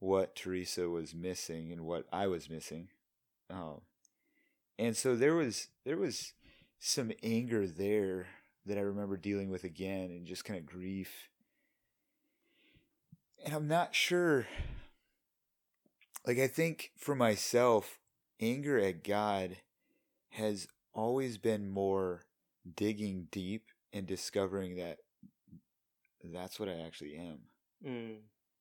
what 0.00 0.34
Teresa 0.34 0.88
was 0.88 1.14
missing 1.14 1.72
and 1.72 1.82
what 1.82 2.06
I 2.12 2.26
was 2.26 2.48
missing. 2.48 2.88
Um, 3.50 3.80
and 4.78 4.96
so 4.96 5.16
there 5.16 5.34
was 5.34 5.68
there 5.84 5.96
was 5.96 6.32
some 6.78 7.12
anger 7.22 7.66
there 7.66 8.26
that 8.66 8.78
I 8.78 8.82
remember 8.82 9.16
dealing 9.16 9.50
with 9.50 9.64
again 9.64 10.10
and 10.10 10.26
just 10.26 10.44
kind 10.44 10.58
of 10.58 10.66
grief. 10.66 11.28
And 13.44 13.54
I'm 13.54 13.68
not 13.68 13.94
sure 13.94 14.46
like 16.26 16.38
I 16.38 16.46
think 16.46 16.90
for 16.96 17.14
myself 17.14 17.98
anger 18.40 18.78
at 18.78 19.02
God 19.04 19.58
has 20.30 20.68
always 20.92 21.38
been 21.38 21.70
more 21.70 22.26
digging 22.76 23.28
deep 23.30 23.66
and 23.92 24.06
discovering 24.06 24.76
that 24.76 24.98
that's 26.22 26.60
what 26.60 26.68
I 26.68 26.80
actually 26.86 27.16
am. 27.16 27.38
Mm. 27.84 28.16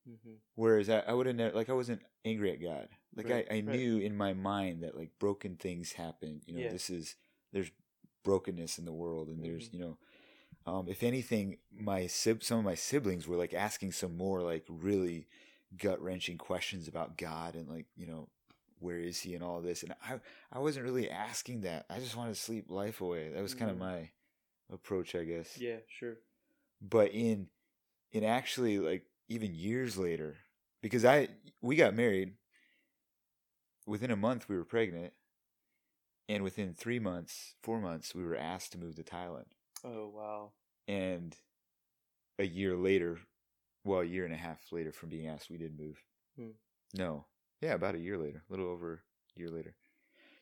Mm-hmm. 0.10 0.34
Whereas 0.56 0.90
I, 0.90 1.00
I 1.00 1.14
would 1.14 1.26
have 1.26 1.36
never, 1.36 1.54
like, 1.56 1.70
I 1.70 1.74
wasn't 1.74 2.02
angry 2.24 2.52
at 2.54 2.62
God. 2.62 2.88
Like, 3.16 3.28
Right, 3.28 3.46
I, 3.52 3.56
I 3.56 3.58
right. 3.58 3.66
knew 3.66 3.98
in 3.98 4.16
my 4.16 4.32
mind 4.34 4.84
that, 4.84 4.96
like, 4.96 5.12
broken 5.20 5.58
things 5.58 5.92
happen. 5.94 6.42
You 6.46 6.54
know, 6.54 6.62
Yeah. 6.62 6.72
this 6.72 6.90
is, 6.90 7.16
there's 7.52 7.72
brokenness 8.24 8.78
in 8.78 8.86
the 8.86 8.94
world, 8.94 9.28
and 9.28 9.44
there's, 9.44 9.68
Mhm. 9.70 9.74
you 9.74 9.80
know, 9.80 9.98
um, 10.68 10.88
if 10.90 11.04
anything, 11.04 11.58
my 11.76 12.08
sib- 12.08 12.44
some 12.44 12.60
of 12.60 12.66
my 12.66 12.76
siblings 12.76 13.28
were 13.28 13.38
like 13.38 13.56
asking 13.56 13.94
some 13.94 14.18
more 14.18 14.42
like 14.44 14.66
really 14.70 15.28
gut 15.78 16.02
wrenching 16.02 16.38
questions 16.38 16.88
about 16.88 17.18
God 17.18 17.56
and 17.56 17.70
like 17.70 17.88
you 17.98 18.08
know 18.08 18.30
where 18.80 19.00
is 19.00 19.20
He 19.22 19.36
and 19.36 19.44
all 19.44 19.62
this, 19.62 19.84
and 19.84 19.96
I 20.04 20.20
I 20.52 20.60
wasn't 20.60 20.86
really 20.86 21.10
asking 21.10 21.62
that. 21.62 21.86
I 21.90 22.00
just 22.00 22.16
wanted 22.18 22.36
to 22.36 22.42
sleep 22.42 22.70
life 22.70 23.02
away. 23.02 23.30
That 23.30 23.42
was 23.44 23.56
kind 23.56 23.72
of 23.72 23.78
Mhm. 23.78 23.82
my 23.82 24.12
approach, 24.72 25.16
I 25.16 25.24
guess 25.26 25.58
Yeah, 25.58 25.78
sure. 25.88 26.18
but 26.82 27.12
in 27.14 27.50
in 28.12 28.24
actually 28.24 28.80
like 28.80 29.06
even 29.30 29.54
years 29.56 29.98
later 29.98 30.38
because 30.82 31.06
i 31.06 31.28
we 31.62 31.76
got 31.76 31.94
married 31.96 32.36
within 33.86 34.12
a 34.12 34.16
month 34.16 34.48
we 34.50 34.56
were 34.58 34.66
pregnant 34.66 35.14
and 36.30 36.44
within 36.44 36.74
three 36.74 37.00
months 37.00 37.56
four 37.62 37.80
months 37.80 38.14
we 38.16 38.24
were 38.24 38.36
asked 38.36 38.72
to 38.72 38.78
move 38.78 38.96
to 38.96 39.04
thailand 39.04 39.52
Oh 39.84 40.10
wow. 40.14 40.52
and 40.88 41.36
a 42.40 42.46
year 42.46 42.76
later 42.76 43.20
well 43.84 44.02
a 44.02 44.06
year 44.06 44.26
and 44.26 44.34
a 44.34 44.38
half 44.38 44.72
later 44.72 44.92
from 44.92 45.10
being 45.10 45.28
asked 45.28 45.50
we 45.50 45.58
did 45.58 45.78
move 45.80 46.02
Hmm. 46.38 46.50
no 46.94 47.26
yeah 47.62 47.74
about 47.74 47.96
a 47.96 48.00
year 48.00 48.18
later 48.18 48.44
a 48.48 48.52
little 48.52 48.68
over 48.68 49.02
a 49.36 49.40
year 49.40 49.50
later 49.50 49.76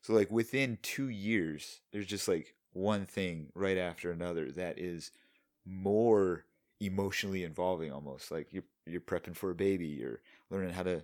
so 0.02 0.14
like 0.14 0.30
within 0.32 0.78
two 0.82 1.08
years 1.10 1.82
there's 1.92 2.06
just 2.08 2.28
like 2.28 2.54
one 2.74 3.06
thing 3.06 3.48
right 3.56 3.78
after 3.78 4.12
another 4.12 4.52
that 4.52 4.78
is 4.78 5.12
more 5.66 6.46
emotionally 6.82 7.44
involving 7.44 7.92
almost 7.92 8.32
like 8.32 8.52
you're 8.52 8.66
you're 8.86 9.00
prepping 9.02 9.36
for 9.36 9.52
a 9.52 9.56
baby 9.56 9.88
you're 9.88 10.22
learning 10.50 10.74
how 10.74 10.84
to 10.84 11.02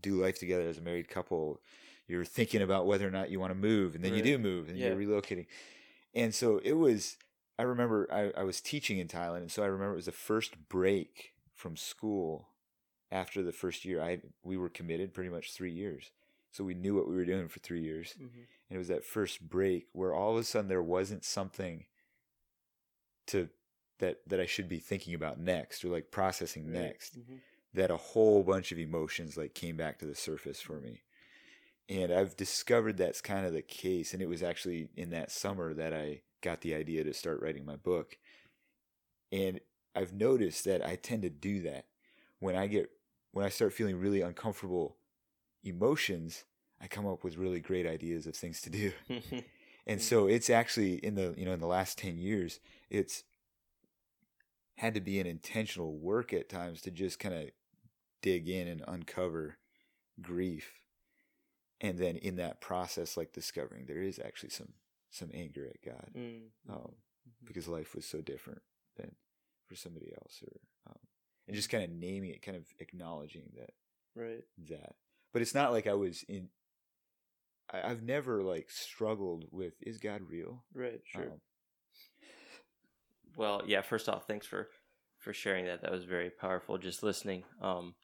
do 0.00 0.20
life 0.22 0.38
together 0.38 0.68
as 0.68 0.78
a 0.78 0.82
married 0.82 1.08
couple 1.08 1.60
you're 2.06 2.24
thinking 2.24 2.62
about 2.62 2.86
whether 2.86 3.06
or 3.06 3.10
not 3.10 3.30
you 3.30 3.40
want 3.40 3.50
to 3.50 3.58
move 3.58 3.94
and 3.96 4.04
then 4.04 4.14
you 4.14 4.22
do 4.22 4.38
move 4.38 4.68
and 4.68 4.78
Yeah. 4.78 4.88
you're 4.88 4.96
relocating 4.96 5.46
and 6.16 6.34
so 6.34 6.60
it 6.64 6.72
was 6.72 7.16
i 7.58 7.62
remember 7.62 8.08
I, 8.12 8.40
I 8.40 8.42
was 8.42 8.60
teaching 8.60 8.98
in 8.98 9.06
thailand 9.06 9.42
and 9.42 9.52
so 9.52 9.62
i 9.62 9.66
remember 9.66 9.92
it 9.92 9.96
was 9.96 10.06
the 10.06 10.12
first 10.12 10.68
break 10.68 11.34
from 11.54 11.76
school 11.76 12.48
after 13.10 13.42
the 13.42 13.52
first 13.52 13.84
year. 13.84 14.02
I 14.02 14.18
we 14.42 14.56
were 14.56 14.68
committed 14.68 15.14
pretty 15.14 15.30
much 15.30 15.52
three 15.52 15.72
years. 15.72 16.10
So 16.50 16.64
we 16.64 16.74
knew 16.74 16.94
what 16.94 17.08
we 17.08 17.14
were 17.14 17.24
doing 17.24 17.48
for 17.48 17.60
three 17.60 17.82
years. 17.82 18.14
Mm-hmm. 18.14 18.38
and 18.70 18.76
it 18.76 18.78
was 18.78 18.88
that 18.88 19.04
first 19.04 19.48
break 19.48 19.86
where 19.92 20.14
all 20.14 20.32
of 20.32 20.38
a 20.38 20.44
sudden 20.44 20.68
there 20.68 20.82
wasn't 20.82 21.24
something 21.24 21.84
to 23.28 23.48
that 23.98 24.20
that 24.26 24.40
I 24.40 24.46
should 24.46 24.68
be 24.68 24.78
thinking 24.78 25.14
about 25.14 25.40
next 25.40 25.84
or 25.84 25.88
like 25.88 26.10
processing 26.10 26.70
next. 26.72 27.18
Mm-hmm. 27.18 27.36
that 27.74 27.90
a 27.90 27.96
whole 27.96 28.42
bunch 28.42 28.72
of 28.72 28.78
emotions 28.78 29.36
like 29.36 29.54
came 29.54 29.76
back 29.76 29.98
to 29.98 30.06
the 30.06 30.14
surface 30.14 30.60
for 30.60 30.80
me 30.80 31.02
and 31.88 32.12
I've 32.12 32.36
discovered 32.36 32.96
that's 32.96 33.20
kind 33.20 33.46
of 33.46 33.52
the 33.52 33.62
case 33.62 34.12
and 34.12 34.22
it 34.22 34.28
was 34.28 34.42
actually 34.42 34.88
in 34.96 35.10
that 35.10 35.30
summer 35.30 35.72
that 35.74 35.92
I 35.92 36.22
got 36.42 36.60
the 36.60 36.74
idea 36.74 37.04
to 37.04 37.14
start 37.14 37.40
writing 37.40 37.64
my 37.64 37.76
book 37.76 38.18
and 39.32 39.60
I've 39.94 40.12
noticed 40.12 40.64
that 40.66 40.84
I 40.84 40.96
tend 40.96 41.22
to 41.22 41.30
do 41.30 41.62
that. 41.62 41.86
When 42.38 42.54
I 42.54 42.66
get 42.66 42.90
when 43.32 43.44
I 43.44 43.48
start 43.48 43.72
feeling 43.72 43.96
really 43.98 44.20
uncomfortable 44.20 44.96
emotions 45.64 46.44
I 46.80 46.86
come 46.86 47.06
up 47.06 47.24
with 47.24 47.38
really 47.38 47.60
great 47.60 47.86
ideas 47.86 48.26
of 48.26 48.36
things 48.36 48.60
to 48.62 48.70
do. 48.70 48.92
And 49.88 50.00
Mm. 50.00 50.02
so 50.02 50.26
it's 50.26 50.50
actually 50.50 50.94
in 50.96 51.14
the 51.14 51.34
you 51.38 51.44
know 51.44 51.52
in 51.52 51.60
the 51.60 51.66
last 51.68 51.96
10 51.98 52.18
years 52.18 52.58
it's 52.90 53.22
had 54.78 54.94
to 54.94 55.00
be 55.00 55.20
an 55.20 55.26
intentional 55.26 55.96
work 55.96 56.32
at 56.32 56.48
times 56.48 56.82
to 56.82 56.90
just 56.90 57.18
kind 57.18 57.34
of 57.34 57.50
dig 58.20 58.48
in 58.48 58.66
and 58.68 58.82
uncover 58.88 59.58
grief 60.20 60.72
and 61.80 61.98
then 61.98 62.16
in 62.16 62.36
that 62.36 62.60
process 62.60 63.16
like 63.16 63.32
discovering 63.32 63.84
there 63.86 64.00
is 64.02 64.18
actually 64.18 64.50
some 64.50 64.72
some 65.10 65.30
anger 65.34 65.66
at 65.66 65.82
god 65.84 66.10
Mm-hmm. 66.16 66.72
um, 66.72 66.92
because 67.44 67.66
life 67.68 67.94
was 67.94 68.04
so 68.06 68.20
different 68.20 68.62
than 68.96 69.12
for 69.66 69.74
somebody 69.76 70.12
else 70.14 70.42
or 70.46 70.60
um, 70.88 70.98
and 71.46 71.56
just 71.56 71.70
kind 71.70 71.84
of 71.84 71.90
naming 71.90 72.30
it 72.30 72.42
kind 72.42 72.56
of 72.56 72.64
acknowledging 72.78 73.50
that 73.56 73.70
right. 74.14 74.44
that 74.68 74.94
but 75.32 75.42
it's 75.42 75.54
not 75.54 75.72
like 75.72 75.86
i 75.86 75.94
was 75.94 76.24
in 76.28 76.48
I, 77.72 77.82
i've 77.90 78.02
never 78.02 78.42
like 78.42 78.70
struggled 78.70 79.46
with 79.50 79.74
is 79.82 79.98
god 79.98 80.20
real 80.28 80.64
Right. 80.74 81.00
Sure. 81.04 81.22
Um, 81.24 81.40
Well, 83.36 83.62
yeah. 83.66 83.82
First 83.82 84.08
off, 84.08 84.26
thanks 84.26 84.46
for 84.46 84.68
for 85.18 85.32
sharing 85.32 85.66
that. 85.66 85.82
That 85.82 85.90
was 85.92 86.04
very 86.04 86.30
powerful. 86.30 86.78
Just 86.78 87.02
listening. 87.02 87.44
Um, 87.60 87.94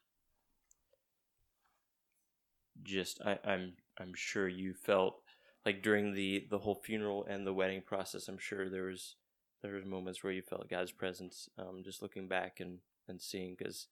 just 2.81 3.21
I, 3.23 3.37
I'm 3.45 3.73
I'm 3.99 4.13
sure 4.15 4.47
you 4.47 4.73
felt 4.73 5.21
like 5.65 5.83
during 5.83 6.13
the 6.13 6.47
the 6.49 6.59
whole 6.59 6.81
funeral 6.83 7.25
and 7.29 7.45
the 7.45 7.53
wedding 7.53 7.81
process. 7.81 8.27
I'm 8.27 8.37
sure 8.39 8.69
there 8.69 8.85
was 8.85 9.15
there 9.61 9.73
was 9.73 9.85
moments 9.85 10.23
where 10.23 10.33
you 10.33 10.41
felt 10.41 10.69
God's 10.69 10.91
presence. 10.91 11.47
Um, 11.57 11.81
just 11.83 12.01
looking 12.01 12.27
back 12.27 12.59
and 12.59 12.79
and 13.07 13.21
seeing 13.21 13.55
because 13.57 13.87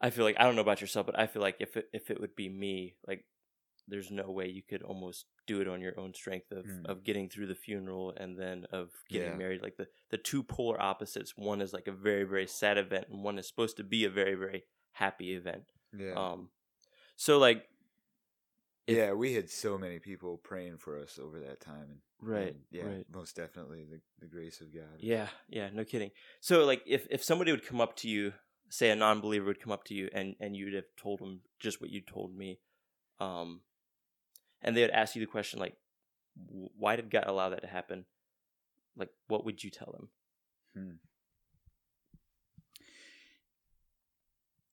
I 0.00 0.10
feel 0.10 0.24
like 0.24 0.36
I 0.38 0.44
don't 0.44 0.56
know 0.56 0.62
about 0.62 0.80
yourself, 0.80 1.06
but 1.06 1.18
I 1.18 1.26
feel 1.26 1.42
like 1.42 1.56
if 1.60 1.76
it, 1.76 1.88
if 1.92 2.10
it 2.10 2.20
would 2.20 2.34
be 2.34 2.48
me, 2.48 2.96
like 3.06 3.24
there's 3.88 4.10
no 4.10 4.30
way 4.30 4.48
you 4.48 4.62
could 4.62 4.82
almost 4.82 5.26
do 5.46 5.60
it 5.60 5.68
on 5.68 5.80
your 5.80 5.98
own 5.98 6.14
strength 6.14 6.50
of, 6.52 6.64
Mm. 6.64 6.86
of 6.86 7.04
getting 7.04 7.28
through 7.28 7.48
the 7.48 7.54
funeral 7.54 8.12
and 8.16 8.38
then 8.38 8.64
of 8.72 8.90
getting 9.08 9.30
Yeah. 9.32 9.36
married. 9.36 9.62
Like 9.62 9.76
the, 9.76 9.88
the 10.10 10.18
two 10.18 10.42
polar 10.44 10.80
opposites. 10.80 11.36
One 11.36 11.60
is 11.60 11.72
like 11.72 11.88
a 11.88 11.92
very, 11.92 12.22
very 12.24 12.46
sad 12.46 12.78
event 12.78 13.06
and 13.10 13.22
one 13.24 13.38
is 13.38 13.46
supposed 13.48 13.76
to 13.78 13.84
be 13.84 14.04
a 14.04 14.10
very, 14.10 14.34
very 14.34 14.64
happy 14.92 15.34
event. 15.34 15.64
yeah 15.96 16.14
Um 16.14 16.48
so 17.22 17.38
like 17.38 17.62
if- 18.88 18.96
yeah 18.96 19.12
we 19.12 19.32
had 19.32 19.48
so 19.48 19.78
many 19.78 20.00
people 20.00 20.38
praying 20.38 20.76
for 20.76 20.98
us 20.98 21.20
over 21.22 21.38
that 21.38 21.60
time 21.60 21.86
and 21.88 22.00
right, 22.20 22.48
and, 22.48 22.56
yeah 22.72 22.82
right. 22.82 23.06
most 23.14 23.36
definitely 23.36 23.84
the, 23.88 24.00
the 24.18 24.26
grace 24.26 24.60
of 24.60 24.74
god 24.74 24.98
Yeah, 24.98 25.28
yeah, 25.48 25.70
no 25.72 25.84
kidding. 25.84 26.10
So 26.40 26.64
like 26.64 26.82
if 26.84 27.06
if 27.10 27.22
somebody 27.22 27.52
would 27.52 27.64
come 27.64 27.80
up 27.80 27.94
to 27.98 28.08
you, 28.08 28.32
say 28.70 28.90
a 28.90 28.96
non-believer 28.96 29.46
would 29.46 29.60
come 29.60 29.72
up 29.72 29.84
to 29.84 29.94
you 29.94 30.08
and 30.12 30.34
and 30.40 30.56
you'd 30.56 30.74
have 30.74 30.90
told 30.96 31.20
them 31.20 31.42
just 31.60 31.80
what 31.80 31.90
you 31.90 32.00
told 32.00 32.36
me 32.36 32.58
um 33.20 33.60
and 34.60 34.76
they 34.76 34.80
would 34.80 34.90
ask 34.90 35.14
you 35.14 35.20
the 35.20 35.30
question 35.30 35.60
like 35.60 35.76
why 36.48 36.96
did 36.96 37.08
God 37.10 37.26
allow 37.28 37.50
that 37.50 37.62
to 37.62 37.68
happen? 37.68 38.04
Like 38.96 39.10
what 39.28 39.44
would 39.44 39.62
you 39.62 39.70
tell 39.70 39.92
them? 39.92 40.08
Hmm. 40.74 40.96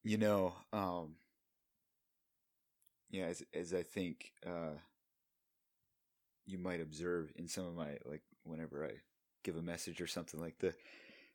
you 0.01 0.17
know 0.17 0.53
um 0.73 1.15
yeah 3.09 3.25
as, 3.25 3.43
as 3.53 3.73
i 3.73 3.81
think 3.83 4.31
uh 4.45 4.73
you 6.45 6.57
might 6.57 6.81
observe 6.81 7.31
in 7.35 7.47
some 7.47 7.65
of 7.65 7.75
my 7.75 7.97
like 8.05 8.21
whenever 8.43 8.85
i 8.85 8.91
give 9.43 9.55
a 9.55 9.61
message 9.61 10.01
or 10.01 10.07
something 10.07 10.39
like 10.39 10.57
the 10.59 10.73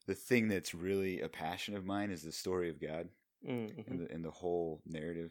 the 0.06 0.14
thing 0.14 0.48
that's 0.48 0.74
really 0.74 1.20
a 1.20 1.28
passion 1.28 1.74
of 1.76 1.84
mine 1.86 2.10
is 2.10 2.22
the 2.22 2.32
story 2.32 2.68
of 2.70 2.80
god 2.80 3.08
Mm-hmm. 3.46 3.92
in 3.92 3.98
the 3.98 4.10
in 4.10 4.22
the 4.22 4.30
whole 4.30 4.80
narrative. 4.86 5.30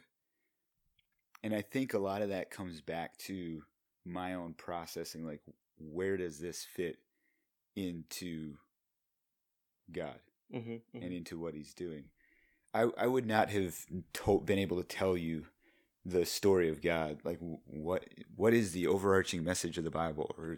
And 1.42 1.52
I 1.52 1.62
think 1.62 1.96
a 1.96 1.98
lot 2.00 2.22
of 2.22 2.30
that 2.30 2.52
comes 2.52 2.80
back 2.80 3.18
to 3.26 3.64
my 4.06 4.36
own 4.36 4.54
processing 4.54 5.26
like 5.26 5.42
where 5.80 6.16
does 6.16 6.38
this 6.38 6.64
fit 6.64 6.98
into 7.76 8.54
God 9.92 10.20
Mm-hmm. 10.54 10.76
and 11.02 11.12
into 11.12 11.40
what 11.40 11.56
he's 11.56 11.74
doing. 11.74 12.04
I 12.72 12.82
I 12.96 13.08
would 13.08 13.26
not 13.26 13.50
have 13.50 13.76
to- 14.14 14.42
been 14.46 14.60
able 14.60 14.78
to 14.78 14.84
tell 14.88 15.18
you 15.18 15.46
the 16.06 16.26
story 16.26 16.70
of 16.70 16.82
God 16.82 17.20
like 17.24 17.40
what 17.66 18.04
what 18.36 18.54
is 18.54 18.72
the 18.72 18.88
overarching 18.88 19.44
message 19.44 19.78
of 19.78 19.84
the 19.84 19.92
Bible 19.92 20.34
or 20.38 20.58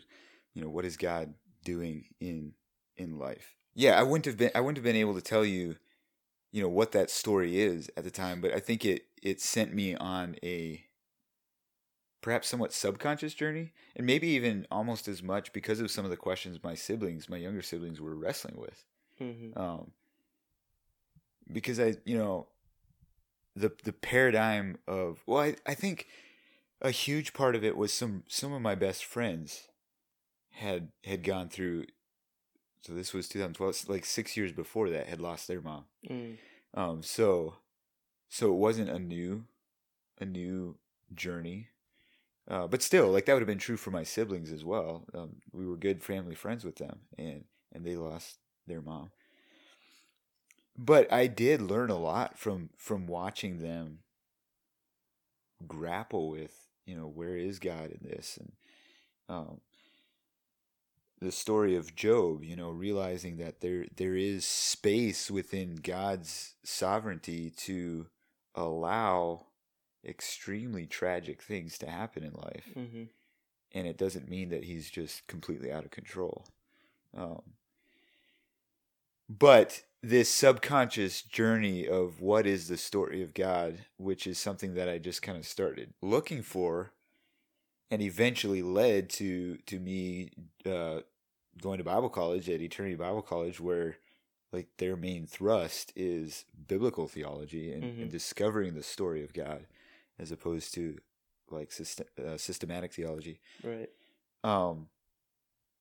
you 0.53 0.61
know 0.61 0.69
what 0.69 0.85
is 0.85 0.97
God 0.97 1.34
doing 1.63 2.05
in 2.19 2.53
in 2.97 3.19
life. 3.19 3.55
Yeah, 3.76 3.99
I 3.99 4.03
wouldn't 4.03 4.26
have 4.26 4.38
been 4.38 4.51
I 4.55 4.61
wouldn't 4.61 4.77
have 4.77 4.84
been 4.84 4.95
able 4.95 5.15
to 5.15 5.22
tell 5.22 5.45
you 5.45 5.76
you 6.51 6.61
know 6.61 6.69
what 6.69 6.93
that 6.93 7.09
story 7.09 7.59
is 7.59 7.89
at 7.97 8.05
the 8.05 8.09
time 8.11 8.39
but 8.39 8.53
i 8.53 8.61
think 8.61 8.85
it 8.85 9.07
it 9.22 9.41
sent 9.41 9.73
me 9.73 9.93
on 9.93 10.38
a 10.41 10.81
perhaps 12.22 12.47
somewhat 12.47 12.72
subconscious 12.72 13.34
journey 13.34 13.73
and 13.93 14.07
maybe 14.07 14.30
even 14.30 14.65
almost 14.72 15.09
as 15.09 15.22
much 15.22 15.51
because 15.51 15.81
of 15.81 15.91
some 15.91 16.05
of 16.05 16.11
the 16.11 16.15
questions 16.15 16.63
my 16.63 16.73
siblings 16.73 17.27
my 17.27 17.35
younger 17.35 17.61
siblings 17.61 17.99
were 17.99 18.15
wrestling 18.15 18.55
with 18.57 18.85
Mm-hmm. 19.22 19.59
um 19.59 19.91
because 21.51 21.77
i 21.77 21.95
you 22.05 22.17
know 22.17 22.47
the 23.56 23.72
the 23.84 23.94
paradigm 23.94 24.77
of 24.88 25.23
well 25.26 25.40
i, 25.41 25.56
I 25.65 25.73
think 25.73 26.07
a 26.82 26.91
huge 26.91 27.34
part 27.34 27.56
of 27.56 27.64
it 27.64 27.77
was 27.77 27.94
some 27.94 28.23
some 28.27 28.52
of 28.53 28.61
my 28.61 28.76
best 28.76 29.06
friends 29.06 29.68
had 30.52 30.90
had 31.03 31.23
gone 31.23 31.49
through 31.49 31.86
so 32.82 32.94
this 32.94 33.14
was 33.14 33.27
2012 33.27 33.90
like 33.90 34.06
six 34.06 34.36
years 34.38 34.52
before 34.52 34.90
that 34.90 35.07
had 35.07 35.22
lost 35.22 35.48
their 35.48 35.61
mom 35.61 35.86
Mm. 36.10 36.38
um, 36.76 37.02
so, 37.02 37.56
so 38.30 38.52
it 38.53 38.57
wasn't 38.57 38.90
a 38.91 38.99
new, 38.99 39.45
a 40.19 40.26
new 40.26 40.77
journey. 41.14 41.69
Uh, 42.48 42.68
but 42.68 42.84
still, 42.84 43.10
like 43.10 43.26
that 43.26 43.34
would 43.34 43.41
have 43.41 43.48
been 43.48 43.57
true 43.57 43.77
for 43.77 43.90
my 43.90 44.03
siblings 44.03 44.52
as 44.52 44.64
well. 44.64 45.06
Um, 45.15 45.38
we 45.52 45.65
were 45.65 45.77
good 45.77 46.03
family 46.03 46.36
friends 46.36 46.64
with 46.64 46.76
them, 46.76 46.99
and 47.18 47.45
and 47.73 47.84
they 47.84 47.95
lost 47.95 48.38
their 48.68 48.82
mom. 48.84 49.10
But 50.77 51.11
I 51.11 51.27
did 51.27 51.61
learn 51.61 51.89
a 51.89 51.97
lot 51.97 52.38
from 52.38 52.69
from 52.77 53.07
watching 53.07 53.60
them 53.60 53.99
grapple 55.65 56.30
with, 56.30 56.68
you 56.85 56.95
know, 56.95 57.07
where 57.07 57.38
is 57.38 57.60
God 57.60 57.91
in 57.91 57.99
this, 58.02 58.38
and 58.38 58.52
um, 59.30 59.61
the 61.22 61.31
story 61.31 61.76
of 61.76 61.95
Job. 61.95 62.43
You 62.43 62.57
know, 62.57 62.72
realizing 62.72 63.38
that 63.38 63.61
there 63.61 63.85
there 63.95 64.15
is 64.15 64.45
space 64.45 65.31
within 65.31 65.76
God's 65.76 66.56
sovereignty 66.64 67.52
to 67.57 68.07
allow 68.53 69.45
extremely 70.06 70.85
tragic 70.85 71.41
things 71.41 71.77
to 71.80 71.89
happen 71.89 72.23
in 72.23 72.34
life. 72.34 72.69
Mm-hmm. 72.76 73.03
And 73.72 73.88
it 73.88 73.97
doesn't 73.97 74.30
mean 74.30 74.49
that 74.49 74.64
he's 74.64 74.89
just 74.89 75.27
completely 75.27 75.72
out 75.72 75.84
of 75.84 75.91
control. 75.91 76.45
Um, 77.18 77.41
but 79.27 79.84
this 80.10 80.30
subconscious 80.30 81.23
journey 81.23 81.88
of 81.88 82.22
what 82.22 82.45
is 82.45 82.68
the 82.68 82.77
story 82.77 83.23
of 83.23 83.34
God, 83.34 83.80
which 83.98 84.27
is 84.27 84.38
something 84.38 84.76
that 84.76 84.88
I 84.88 84.99
just 84.99 85.22
kind 85.23 85.36
of 85.38 85.45
started 85.48 85.94
looking 86.02 86.44
for 86.44 86.91
and 87.90 88.02
eventually 88.02 88.61
led 88.61 89.10
to 89.11 89.57
to 89.65 89.80
me 89.80 90.30
uh, 90.65 90.99
going 91.60 91.80
to 91.80 91.84
Bible 91.84 92.10
college 92.10 92.49
at 92.49 92.61
Eternity 92.61 92.95
Bible 92.95 93.22
College, 93.23 93.60
where 93.60 93.98
like 94.52 94.68
their 94.77 94.95
main 94.95 95.26
thrust 95.26 95.91
is 95.95 96.45
biblical 96.68 97.07
theology 97.07 97.72
and, 97.73 97.84
Mhm. 97.84 98.02
and 98.03 98.11
discovering 98.11 98.76
the 98.76 98.84
story 98.84 99.23
of 99.23 99.34
God, 99.34 99.65
as 100.19 100.32
opposed 100.32 100.73
to 100.76 100.99
like 101.49 101.72
uh, 102.23 102.38
systematic 102.38 102.94
theology. 102.94 103.40
Right. 103.64 103.90
Um, 104.44 104.88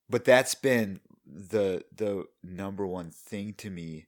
but 0.08 0.24
that's 0.24 0.54
been 0.54 1.00
the 1.26 1.84
the 1.94 2.26
number 2.42 2.86
one 2.86 3.10
thing 3.10 3.52
to 3.54 3.70
me 3.70 4.06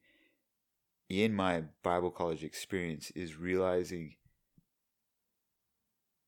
in 1.09 1.35
my 1.35 1.65
Bible 1.83 2.11
college 2.11 2.43
experience 2.45 3.11
is 3.13 3.37
realizing 3.37 4.17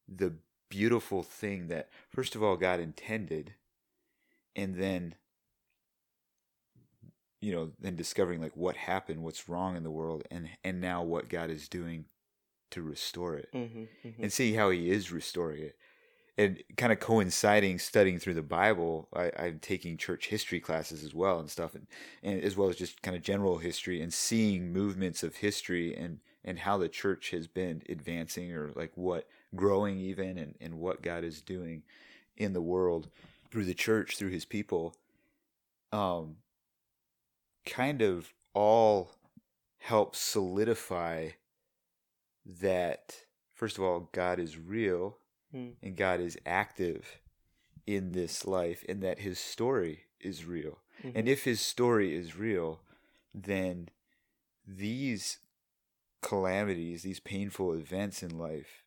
the 0.09 0.35
beautiful 0.71 1.23
thing 1.23 1.69
that 1.69 1.89
first 2.09 2.35
of 2.35 2.43
all 2.43 2.57
God 2.57 2.79
intended 2.81 3.55
and 4.55 4.75
then 4.77 5.15
you 7.41 7.53
know 7.53 7.71
then 7.81 7.97
discovering 7.97 8.41
like 8.41 8.57
what 8.57 8.77
happened 8.77 9.23
what's 9.23 9.49
wrong 9.49 9.77
in 9.77 9.83
the 9.83 9.91
world 9.91 10.23
and 10.31 10.49
and 10.65 10.81
now 10.81 11.03
what 11.03 11.29
God 11.29 11.51
is 11.51 11.69
doing 11.69 12.05
to 12.71 12.83
restore 12.83 13.37
it 13.37 13.49
Mm-hmm. 13.55 13.85
Mm-hmm. 14.07 14.23
and 14.23 14.33
see 14.33 14.53
how 14.55 14.71
he 14.71 14.91
is 14.91 15.11
restoring 15.11 15.63
it. 15.63 15.77
And 16.39 16.63
kind 16.77 16.93
of 16.93 17.01
coinciding 17.01 17.81
studying 17.81 18.21
through 18.21 18.35
the 18.35 18.43
Bible, 18.43 19.09
I, 19.13 19.33
I'm 19.37 19.59
taking 19.59 19.97
church 19.97 20.29
history 20.29 20.61
classes 20.61 21.03
as 21.03 21.13
well 21.13 21.41
and 21.41 21.51
stuff, 21.51 21.75
and, 21.75 21.89
and 22.23 22.41
as 22.43 22.57
well 22.57 22.69
as 22.69 22.77
just 22.77 23.03
kind 23.03 23.17
of 23.17 23.23
general 23.23 23.59
history 23.59 24.01
and 24.01 24.15
seeing 24.15 24.73
movements 24.73 25.25
of 25.25 25.37
history 25.37 25.97
and, 25.97 26.21
and 26.45 26.61
how 26.61 26.79
the 26.79 26.89
church 26.89 27.31
has 27.33 27.49
been 27.49 27.83
advancing 27.89 28.53
or 28.53 28.71
like 28.77 28.93
what 28.95 29.27
growing 29.57 29.99
even 29.99 30.39
and, 30.39 30.55
and 30.61 30.75
what 30.79 31.03
God 31.03 31.25
is 31.25 31.43
doing 31.43 31.83
in 32.37 32.53
the 32.53 32.63
world 32.63 33.09
through 33.51 33.65
the 33.65 33.75
church, 33.75 34.17
through 34.17 34.31
his 34.31 34.45
people. 34.45 34.95
Um, 35.91 36.37
kind 37.69 38.01
of 38.01 38.33
all 38.55 39.13
help 39.79 40.17
solidify 40.17 41.29
that 42.45 43.15
first 43.55 43.77
of 43.77 43.85
all 43.85 44.09
god 44.13 44.39
is 44.39 44.59
real 44.59 45.19
Mm. 45.55 45.75
and 45.83 45.97
god 45.97 46.21
is 46.21 46.37
active 46.45 47.21
in 47.87 48.13
this 48.13 48.45
life 48.47 48.85
and 48.89 49.03
that 49.03 49.21
his 49.21 49.39
story 49.39 50.05
is 50.21 50.45
real 50.45 50.79
Mhm. 51.03 51.13
and 51.15 51.29
if 51.29 51.45
his 51.45 51.61
story 51.61 52.15
is 52.15 52.37
real 52.37 52.81
then 53.35 53.89
these 54.67 55.39
calamities 56.21 57.03
these 57.03 57.21
painful 57.21 57.73
events 57.73 58.23
in 58.23 58.37
life 58.37 58.83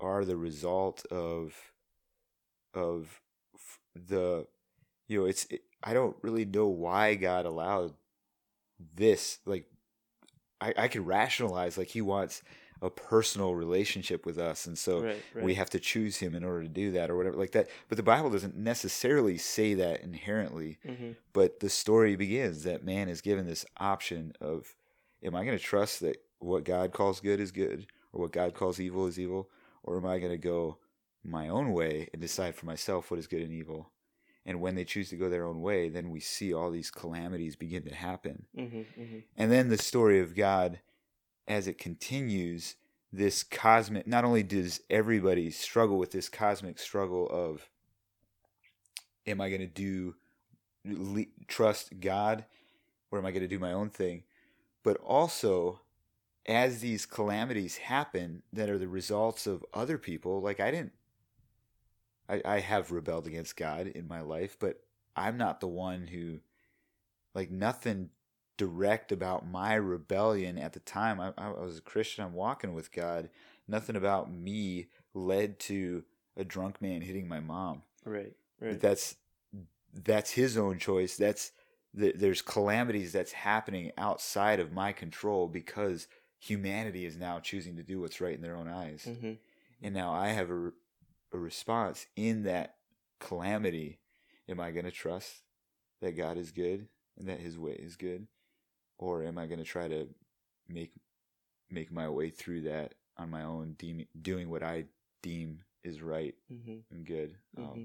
are 0.00 0.24
the 0.24 0.36
result 0.36 1.04
of 1.06 1.72
of 2.74 3.20
the 3.94 4.46
you 5.08 5.20
know 5.20 5.26
it's 5.26 5.44
it, 5.46 5.62
i 5.82 5.92
don't 5.92 6.16
really 6.22 6.44
know 6.46 6.68
why 6.68 7.14
god 7.16 7.44
allowed 7.44 7.92
this 8.94 9.38
like 9.44 9.66
i 10.60 10.72
i 10.76 10.88
could 10.88 11.06
rationalize 11.06 11.76
like 11.76 11.88
he 11.88 12.00
wants 12.00 12.42
a 12.82 12.90
personal 12.90 13.54
relationship 13.54 14.26
with 14.26 14.38
us 14.38 14.66
and 14.66 14.76
so 14.76 15.02
right. 15.02 15.16
Right. 15.34 15.44
we 15.44 15.54
have 15.54 15.70
to 15.70 15.78
choose 15.78 16.16
him 16.18 16.34
in 16.34 16.42
order 16.44 16.62
to 16.62 16.68
do 16.68 16.90
that 16.92 17.10
or 17.10 17.16
whatever 17.16 17.36
like 17.36 17.52
that 17.52 17.68
but 17.88 17.96
the 17.96 18.02
bible 18.02 18.28
doesn't 18.28 18.56
necessarily 18.56 19.38
say 19.38 19.72
that 19.74 20.00
inherently 20.02 20.78
Mm-hmm. 20.86 21.12
but 21.32 21.60
the 21.60 21.70
story 21.70 22.16
begins 22.16 22.64
that 22.64 22.84
man 22.84 23.08
is 23.08 23.20
given 23.20 23.46
this 23.46 23.64
option 23.78 24.32
of 24.40 24.74
am 25.22 25.34
i 25.36 25.44
going 25.44 25.56
to 25.56 25.62
trust 25.62 26.00
that 26.00 26.16
what 26.40 26.64
god 26.64 26.92
calls 26.92 27.20
good 27.20 27.38
is 27.40 27.52
good 27.52 27.86
or 28.12 28.22
what 28.22 28.32
god 28.32 28.52
calls 28.54 28.80
evil 28.80 29.06
is 29.06 29.18
evil 29.18 29.48
or 29.84 29.96
am 29.96 30.04
i 30.06 30.18
going 30.18 30.32
to 30.32 30.36
go 30.38 30.78
my 31.24 31.48
own 31.48 31.72
way 31.72 32.08
and 32.12 32.20
decide 32.20 32.54
for 32.56 32.66
myself 32.66 33.10
what 33.10 33.20
is 33.20 33.28
good 33.28 33.42
and 33.42 33.52
evil 33.52 33.92
and 34.44 34.60
when 34.60 34.74
they 34.74 34.84
choose 34.84 35.08
to 35.08 35.16
go 35.16 35.28
their 35.30 35.46
own 35.46 35.60
way 35.60 35.88
then 35.88 36.10
we 36.10 36.18
see 36.18 36.52
all 36.52 36.70
these 36.72 36.90
calamities 36.90 37.54
begin 37.54 37.84
to 37.84 37.94
happen 37.94 38.44
Mm-hmm. 38.58 38.78
Mm-hmm. 39.00 39.18
and 39.36 39.52
then 39.52 39.68
the 39.68 39.78
story 39.78 40.18
of 40.18 40.34
God, 40.34 40.80
as 41.48 41.66
it 41.66 41.78
continues, 41.78 42.76
this 43.12 43.42
cosmic, 43.42 44.06
not 44.06 44.24
only 44.24 44.42
does 44.42 44.80
everybody 44.88 45.50
struggle 45.50 45.98
with 45.98 46.12
this 46.12 46.28
cosmic 46.28 46.78
struggle 46.78 47.28
of, 47.28 47.68
am 49.26 49.40
I 49.40 49.48
going 49.48 49.60
to 49.60 49.66
do, 49.66 50.14
le- 50.84 51.26
trust 51.46 52.00
God, 52.00 52.44
or 53.10 53.18
am 53.18 53.26
I 53.26 53.30
going 53.30 53.42
to 53.42 53.48
do 53.48 53.58
my 53.58 53.72
own 53.72 53.90
thing? 53.90 54.22
But 54.82 54.96
also, 54.98 55.80
as 56.46 56.80
these 56.80 57.06
calamities 57.06 57.76
happen 57.76 58.42
that 58.52 58.70
are 58.70 58.78
the 58.78 58.88
results 58.88 59.46
of 59.46 59.64
other 59.74 59.98
people, 59.98 60.40
like 60.40 60.58
I 60.58 60.70
didn't, 60.70 60.92
I, 62.28 62.40
I 62.44 62.60
have 62.60 62.90
rebelled 62.90 63.26
against 63.26 63.56
God 63.56 63.86
in 63.86 64.08
my 64.08 64.22
life, 64.22 64.56
but 64.58 64.80
I'm 65.14 65.36
not 65.36 65.60
the 65.60 65.68
one 65.68 66.06
who, 66.06 66.40
like, 67.34 67.50
nothing 67.50 68.10
direct 68.66 69.10
about 69.12 69.46
my 69.48 69.74
rebellion 69.74 70.56
at 70.58 70.72
the 70.72 70.80
time. 70.80 71.20
I, 71.20 71.32
I 71.36 71.48
was 71.50 71.78
a 71.78 71.82
Christian. 71.82 72.24
I'm 72.24 72.32
walking 72.34 72.74
with 72.74 72.92
God. 72.92 73.28
Nothing 73.66 73.96
about 73.96 74.32
me 74.32 74.86
led 75.14 75.58
to 75.60 76.04
a 76.36 76.44
drunk 76.44 76.80
man 76.80 77.00
hitting 77.00 77.26
my 77.28 77.40
mom. 77.40 77.82
Right. 78.04 78.34
But 78.60 78.66
Right. 78.66 78.80
that's 78.80 79.16
that's 79.92 80.30
his 80.30 80.56
own 80.56 80.78
choice. 80.78 81.16
That's 81.16 81.50
th- 81.98 82.14
there's 82.16 82.40
calamities 82.42 83.12
that's 83.12 83.32
happening 83.32 83.90
outside 83.98 84.60
of 84.60 84.72
my 84.72 84.92
control 84.92 85.48
because 85.48 86.06
humanity 86.38 87.04
is 87.04 87.16
now 87.16 87.40
choosing 87.40 87.76
to 87.76 87.82
do 87.82 88.00
what's 88.00 88.20
right 88.20 88.34
in 88.34 88.40
their 88.42 88.56
own 88.56 88.68
eyes, 88.68 89.04
Mm-hmm. 89.08 89.32
and 89.82 89.94
now 89.94 90.12
I 90.12 90.28
have 90.28 90.50
a, 90.50 90.72
a 91.32 91.38
response 91.38 92.06
in 92.16 92.44
that 92.44 92.76
calamity. 93.20 93.98
Am 94.48 94.58
I 94.60 94.70
going 94.70 94.84
to 94.86 94.90
trust 94.90 95.42
that 96.00 96.16
God 96.16 96.36
is 96.38 96.50
good 96.50 96.88
and 97.18 97.28
that 97.28 97.40
His 97.40 97.58
way 97.58 97.72
is 97.72 97.96
good, 97.96 98.26
or 99.02 99.24
am 99.24 99.38
I 99.38 99.46
going 99.46 99.58
to 99.58 99.64
try 99.64 99.88
to 99.88 100.08
make 100.68 100.92
make 101.70 101.90
my 101.92 102.08
way 102.08 102.30
through 102.30 102.62
that 102.62 102.94
on 103.18 103.30
my 103.30 103.42
own, 103.44 103.74
deem, 103.78 104.06
doing 104.22 104.48
what 104.50 104.62
I 104.62 104.84
deem 105.22 105.60
is 105.84 106.02
right 106.02 106.34
Mm-hmm. 106.52 106.78
and 106.90 107.06
good? 107.06 107.34
Um, 107.56 107.64
Mm-hmm. 107.64 107.84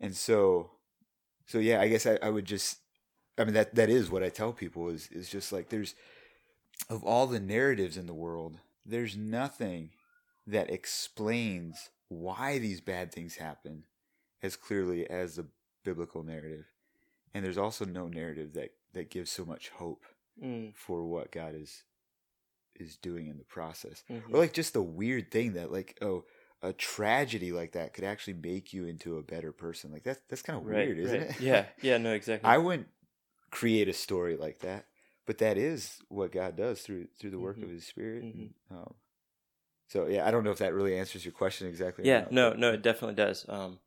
and 0.00 0.14
so 0.16 0.70
so 1.46 1.58
yeah 1.58 1.80
i 1.80 1.88
guess 1.88 2.06
I, 2.06 2.18
I 2.22 2.30
would 2.30 2.44
just 2.44 2.78
i 3.38 3.44
mean 3.44 3.54
that 3.54 3.74
that 3.74 3.90
is 3.90 4.10
what 4.10 4.22
i 4.22 4.28
tell 4.28 4.52
people 4.52 4.88
is 4.88 5.08
is 5.12 5.28
just 5.30 5.52
like 5.52 5.68
there's 5.68 5.94
of 6.90 7.02
all 7.04 7.26
the 7.26 7.40
narratives 7.40 7.96
in 7.96 8.06
the 8.06 8.14
world 8.14 8.58
there's 8.84 9.16
nothing 9.16 9.90
that 10.46 10.70
explains 10.70 11.90
why 12.08 12.58
these 12.58 12.80
bad 12.80 13.12
things 13.12 13.36
happen 13.36 13.84
as 14.42 14.56
clearly 14.56 15.08
as 15.08 15.36
the 15.36 15.46
biblical 15.84 16.22
narrative 16.22 16.66
and 17.34 17.44
there's 17.44 17.58
also 17.58 17.84
no 17.84 18.08
narrative 18.08 18.52
that 18.54 18.70
that 18.94 19.10
gives 19.10 19.30
so 19.30 19.44
much 19.44 19.68
hope 19.70 20.04
Mm. 20.42 20.74
for 20.74 21.04
what 21.06 21.30
god 21.30 21.54
is 21.54 21.84
is 22.74 22.96
doing 22.96 23.28
in 23.28 23.38
the 23.38 23.44
process 23.44 24.02
Mm-hmm. 24.10 24.34
or 24.34 24.38
like 24.38 24.52
just 24.52 24.72
the 24.72 24.82
weird 24.82 25.30
thing 25.30 25.52
that 25.52 25.70
like 25.70 25.96
oh 26.02 26.24
a 26.60 26.72
tragedy 26.72 27.52
like 27.52 27.72
that 27.72 27.92
could 27.94 28.02
actually 28.04 28.34
make 28.34 28.72
you 28.72 28.84
into 28.86 29.16
a 29.18 29.22
better 29.22 29.52
person 29.52 29.92
like 29.92 30.02
that's 30.02 30.20
that's 30.28 30.42
kind 30.42 30.58
of 30.58 30.66
Right. 30.66 30.86
weird 30.88 30.98
isn't 30.98 31.20
right. 31.20 31.30
it 31.30 31.40
Yeah. 31.40 31.66
Yeah. 31.82 31.98
No. 31.98 32.12
Exactly. 32.14 32.48
i 32.50 32.58
wouldn't 32.58 32.88
create 33.52 33.88
a 33.88 33.92
story 33.92 34.36
like 34.36 34.58
that 34.60 34.86
but 35.24 35.38
that 35.38 35.56
is 35.56 36.00
what 36.08 36.32
god 36.32 36.56
does 36.56 36.80
through 36.82 37.06
through 37.20 37.30
the 37.30 37.38
work 37.38 37.58
Mhm. 37.58 37.62
of 37.64 37.70
his 37.70 37.86
spirit 37.86 38.24
Mhm. 38.24 38.34
and, 38.34 38.54
um, 38.72 38.94
so 39.86 40.06
yeah 40.08 40.26
i 40.26 40.32
don't 40.32 40.42
know 40.42 40.50
if 40.50 40.58
that 40.58 40.74
really 40.74 40.98
answers 40.98 41.24
your 41.24 41.30
question 41.32 41.68
exactly 41.68 42.04
yeah 42.08 42.26
no 42.32 42.54
no 42.54 42.72
it 42.72 42.82
definitely 42.82 43.14
does 43.14 43.46
um 43.48 43.78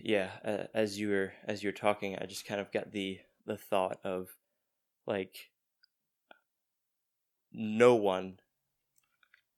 yeah 0.00 0.30
uh, 0.44 0.64
as 0.74 0.98
you 0.98 1.08
were 1.10 1.32
as 1.46 1.62
you 1.62 1.68
were 1.68 1.72
talking 1.86 2.16
i 2.20 2.26
just 2.26 2.44
kind 2.46 2.60
of 2.60 2.72
got 2.72 2.90
the 2.90 3.20
the 3.46 3.56
thought 3.56 3.98
of 4.04 4.28
like 5.06 5.50
no 7.52 7.94
one 7.94 8.38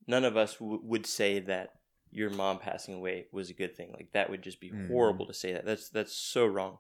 none 0.07 0.25
of 0.25 0.37
us 0.37 0.55
w- 0.57 0.81
would 0.83 1.07
say 1.07 1.39
that 1.41 1.75
your 2.11 2.31
mom 2.31 2.59
passing 2.59 2.95
away 2.95 3.27
was 3.33 3.51
a 3.51 3.55
good 3.55 3.77
thing. 3.77 3.93
Like 3.93 4.13
that 4.13 4.31
would 4.31 4.43
just 4.43 4.61
be 4.61 4.71
Mhm. 4.71 4.89
horrible 4.89 5.27
to 5.27 5.35
say 5.35 5.53
that. 5.53 5.65
That's 5.67 5.91
that's 5.91 6.13
so 6.15 6.47
wrong. 6.47 6.79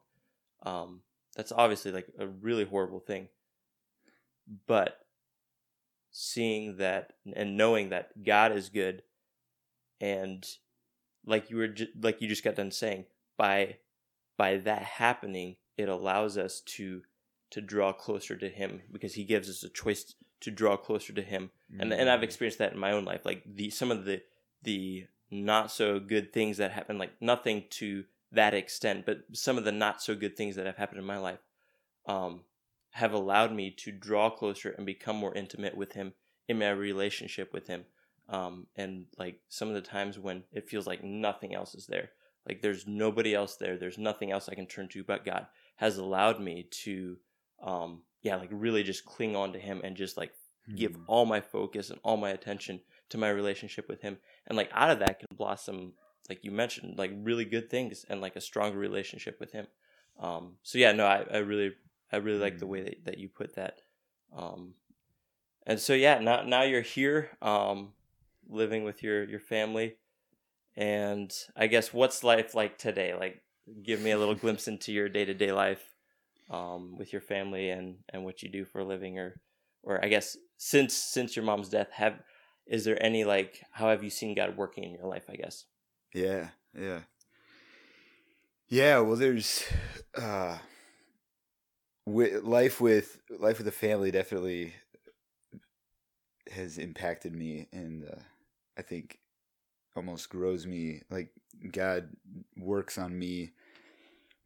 Um, 0.63 1.03
that's 1.37 1.53
obviously 1.53 1.93
like 1.93 2.09
a 2.19 2.27
really 2.27 2.65
horrible 2.65 3.01
thing. 3.01 3.29
But 4.67 5.07
seeing 6.11 6.77
that 6.79 7.13
and 7.35 7.57
knowing 7.57 7.91
that 7.91 8.23
God 8.25 8.53
is 8.53 8.71
good, 8.71 9.03
and 10.01 10.47
like 11.27 11.51
you 11.51 11.57
were 11.57 11.69
ju- 11.69 11.93
like 12.01 12.23
you 12.23 12.29
just 12.29 12.45
got 12.45 12.55
done 12.57 12.71
saying, 12.71 13.05
by 13.37 13.79
by 14.39 14.57
that 14.59 14.83
happening, 14.83 15.57
it 15.79 15.89
allows 15.89 16.37
us 16.37 16.61
to 16.61 17.03
to 17.51 17.63
draw 17.63 17.93
closer 17.93 18.37
to 18.37 18.49
Him 18.49 18.83
because 18.93 19.15
He 19.15 19.25
gives 19.25 19.49
us 19.49 19.63
a 19.63 19.71
choice 19.71 20.15
to 20.41 20.51
draw 20.51 20.77
closer 20.77 21.13
to 21.15 21.23
Him 21.23 21.51
and 21.79 21.93
and 21.93 22.09
I've 22.09 22.23
experienced 22.23 22.59
that 22.59 22.73
in 22.73 22.79
my 22.79 22.93
own 22.93 23.05
life. 23.05 23.25
Like 23.25 23.43
the 23.47 23.71
some 23.71 23.91
of 23.91 24.05
the 24.05 24.23
the 24.63 25.07
not 25.31 25.71
so 25.71 26.01
good 26.01 26.33
things 26.33 26.57
that 26.57 26.73
happen, 26.73 26.99
like 26.99 27.21
nothing 27.21 27.65
to 27.71 28.05
that 28.33 28.55
extent, 28.55 29.05
but 29.05 29.21
some 29.33 29.59
of 29.59 29.65
the 29.65 29.73
not 29.73 30.03
so 30.03 30.15
good 30.15 30.37
things 30.37 30.57
that 30.57 30.67
have 30.67 30.77
happened 30.77 31.01
in 31.01 31.07
my 31.07 31.19
life, 31.19 31.41
um, 32.07 32.41
have 32.93 33.13
allowed 33.13 33.53
me 33.53 33.71
to 33.71 33.93
draw 33.93 34.31
closer 34.31 34.71
and 34.71 34.87
become 34.87 35.17
more 35.17 35.35
intimate 35.35 35.77
with 35.77 35.93
Him 35.93 36.15
in 36.49 36.59
my 36.59 36.71
relationship 36.71 37.53
with 37.53 37.67
Him. 37.67 37.85
Um, 38.29 38.67
and 38.77 39.07
like 39.19 39.41
some 39.49 39.69
of 39.69 39.75
the 39.75 39.81
times 39.81 40.19
when 40.19 40.45
it 40.53 40.69
feels 40.69 40.87
like 40.87 41.05
nothing 41.05 41.55
else 41.55 41.75
is 41.75 41.87
there, 41.87 42.11
like 42.47 42.63
there's 42.63 42.87
nobody 42.87 43.35
else 43.35 43.57
there, 43.57 43.77
there's 43.77 43.99
nothing 43.99 44.33
else 44.33 44.49
I 44.49 44.55
can 44.55 44.67
turn 44.67 44.89
to 44.89 45.05
but 45.05 45.25
God, 45.25 45.47
has 45.79 45.97
allowed 45.99 46.41
me 46.41 46.69
to, 46.85 47.17
um, 47.63 48.03
yeah, 48.23 48.37
like 48.37 48.51
really 48.53 48.83
just 48.83 49.05
cling 49.05 49.35
on 49.35 49.53
to 49.53 49.59
Him 49.59 49.81
and 49.83 49.97
just 49.97 50.17
like 50.17 50.33
give 50.77 50.93
Mhm. 50.93 51.05
all 51.07 51.25
my 51.25 51.41
focus 51.41 51.91
and 51.91 51.99
all 52.03 52.17
my 52.17 52.31
attention 52.31 52.81
to 53.09 53.19
my 53.19 53.31
relationship 53.31 53.89
with 53.89 54.03
him. 54.03 54.19
And 54.47 54.57
like 54.57 54.71
out 54.73 54.91
of 54.91 54.99
that 54.99 55.19
can 55.19 55.29
blossom 55.35 55.95
like 56.29 56.45
you 56.45 56.51
mentioned 56.51 56.99
like 56.99 57.11
really 57.15 57.47
good 57.47 57.71
things 57.71 58.05
and 58.09 58.21
like 58.21 58.37
a 58.37 58.41
stronger 58.41 58.79
relationship 58.79 59.41
with 59.41 59.53
him. 59.53 59.67
Um 60.19 60.59
so 60.63 60.77
yeah 60.79 60.93
no 60.93 61.07
i, 61.07 61.25
I 61.33 61.39
really 61.39 61.75
i 62.13 62.17
really 62.17 62.39
like 62.39 62.59
the 62.59 62.67
way 62.67 62.83
that, 62.83 63.05
that 63.07 63.19
you 63.19 63.29
put 63.31 63.55
that. 63.55 63.81
Um 64.37 64.75
and 65.67 65.81
so 65.81 65.95
yeah 65.95 66.19
now 66.19 66.43
now 66.43 66.63
you're 66.63 66.83
here 66.83 67.31
um 67.41 67.95
living 68.47 68.85
with 68.85 69.03
your 69.03 69.25
your 69.25 69.41
family. 69.41 69.97
And 70.77 71.33
i 71.57 71.67
guess 71.67 71.95
what's 71.95 72.23
life 72.23 72.55
like 72.55 72.77
today? 72.79 73.15
Like 73.15 73.43
give 73.83 74.01
me 74.01 74.11
a 74.11 74.19
little 74.19 74.35
glimpse 74.35 74.69
into 74.69 74.93
your 74.93 75.09
day-to-day 75.09 75.53
life 75.53 75.95
um 76.51 76.97
with 76.97 77.13
your 77.13 77.21
family 77.21 77.71
and 77.71 77.97
and 78.13 78.25
what 78.25 78.43
you 78.43 78.49
do 78.49 78.65
for 78.65 78.81
a 78.81 78.85
living 78.85 79.19
or 79.19 79.35
or 79.83 80.05
I 80.05 80.09
guess 80.09 80.37
since 80.57 80.95
since 80.95 81.37
your 81.37 81.45
mom's 81.45 81.69
death, 81.69 81.89
have 81.93 82.21
is 82.67 82.85
there 82.85 83.03
any 83.03 83.25
like 83.25 83.63
how 83.73 83.89
have 83.89 84.03
you 84.05 84.11
seen 84.11 84.35
God 84.35 84.57
working 84.57 84.85
in 84.85 84.93
your 84.93 85.07
life? 85.07 85.25
I 85.29 85.37
guess. 85.37 85.65
Yeah, 86.15 86.49
yeah. 86.79 87.01
Yeah, 88.69 89.01
well 89.01 89.17
there's 89.17 89.65
uh 90.15 90.59
with 92.07 92.43
life 92.43 92.81
with 92.81 93.21
life 93.31 93.59
with 93.59 93.69
a 93.69 93.73
family 93.73 94.11
definitely 94.11 94.75
has 96.51 96.79
impacted 96.79 97.35
me 97.35 97.69
and 97.73 98.05
uh, 98.05 98.21
I 98.79 98.83
think 98.83 99.19
almost 99.95 100.31
grows 100.31 100.67
me 100.67 101.03
like 101.11 101.31
God 101.71 102.09
works 102.57 102.97
on 102.97 103.19
me 103.19 103.51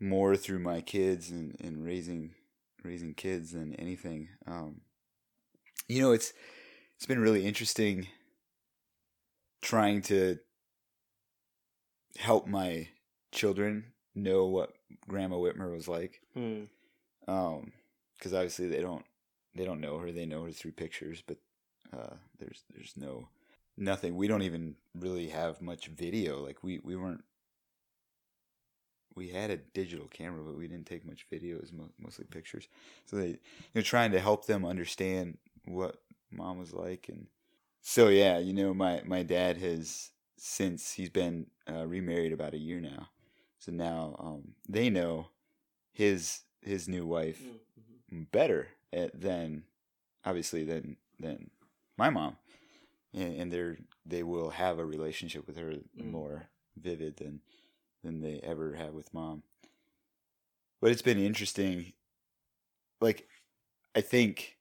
more 0.03 0.37
through 0.37 0.59
my 0.59 0.81
kids 0.81 1.31
and, 1.31 1.57
and 1.61 1.85
raising 1.85 2.35
raising 2.85 3.15
kids 3.15 3.53
than 3.53 3.75
anything. 3.77 4.29
Um 4.47 4.81
you 5.89 6.03
know 6.03 6.13
it's 6.13 6.33
it's 6.97 7.07
been 7.07 7.21
really 7.21 7.47
interesting 7.47 8.09
trying 9.63 10.03
to 10.03 10.39
help 12.19 12.47
my 12.47 12.89
children 13.33 13.93
know 14.15 14.47
what 14.47 14.73
Grandma 15.09 15.37
Whitmer 15.37 15.73
was 15.73 15.89
like. 15.89 16.21
Hmm. 16.35 16.65
Um, 17.27 17.73
because 18.19 18.35
obviously 18.35 18.69
they 18.69 18.81
don't 18.81 19.05
they 19.55 19.65
don't 19.65 19.81
know 19.81 19.99
her. 19.99 20.13
They 20.13 20.27
know 20.27 20.45
her 20.45 20.53
through 20.53 20.73
pictures, 20.73 21.23
but 21.27 21.39
uh, 21.97 22.15
there's 22.39 22.63
there's 22.75 22.95
no 22.97 23.29
nothing. 23.77 24.17
We 24.17 24.29
don't 24.29 24.43
even 24.43 24.77
really 24.95 25.29
have 25.29 25.61
much 25.61 25.87
video. 25.87 26.45
Like 26.45 26.63
we 26.63 26.81
we 26.83 26.97
weren't. 26.97 27.25
We 29.15 29.29
had 29.29 29.51
a 29.51 29.57
digital 29.59 30.07
camera, 30.09 30.43
but 30.45 30.57
we 30.57 30.69
didn't 30.69 30.87
take 30.87 31.05
much 31.05 31.27
video. 31.31 31.57
It 31.57 31.63
was 31.63 31.73
mo- 31.73 31.93
mostly 31.99 32.25
pictures. 32.25 32.69
So 33.07 33.17
they, 33.17 33.27
you 33.29 33.39
know, 33.75 33.83
trying 33.83 34.13
to 34.13 34.21
help 34.21 34.47
them 34.47 34.65
understand 34.65 35.39
what 35.65 35.97
mom 36.31 36.59
was 36.59 36.73
like, 36.73 37.09
and 37.09 37.27
so 37.83 38.09
yeah, 38.09 38.39
you 38.39 38.53
know, 38.53 38.73
my 38.75 39.03
my 39.05 39.23
dad 39.23 39.57
has 39.59 40.11
since 40.37 40.93
he's 40.93 41.11
been 41.11 41.47
uh, 41.71 41.87
remarried 41.87 42.33
about 42.33 42.55
a 42.55 42.59
year 42.59 42.81
now. 42.81 43.09
So 43.59 43.71
now 43.73 44.17
um, 44.19 44.55
they 44.69 44.91
know 44.91 45.29
his 45.93 46.41
his 46.63 46.89
new 46.89 47.07
wife 47.07 47.41
Mm-hmm. 47.41 48.23
better 48.33 48.69
at, 48.93 49.19
than 49.19 49.65
obviously 50.25 50.65
than 50.65 50.97
than 51.19 51.51
my 51.97 52.11
mom, 52.11 52.37
and, 53.15 53.35
and 53.41 53.53
they're 53.53 53.79
they 54.07 54.23
will 54.23 54.51
have 54.51 54.79
a 54.79 54.85
relationship 54.85 55.47
with 55.47 55.57
her 55.57 55.73
Mm. 55.99 56.11
more 56.11 56.49
vivid 56.77 57.17
than 57.17 57.41
than 58.03 58.21
they 58.21 58.41
ever 58.43 58.75
have 58.75 58.95
with 58.95 59.13
mom. 59.15 59.43
But 60.81 60.91
it's 60.91 61.03
been 61.03 61.19
interesting. 61.19 61.93
Like, 63.01 63.29
I 63.95 64.01
think 64.01 64.57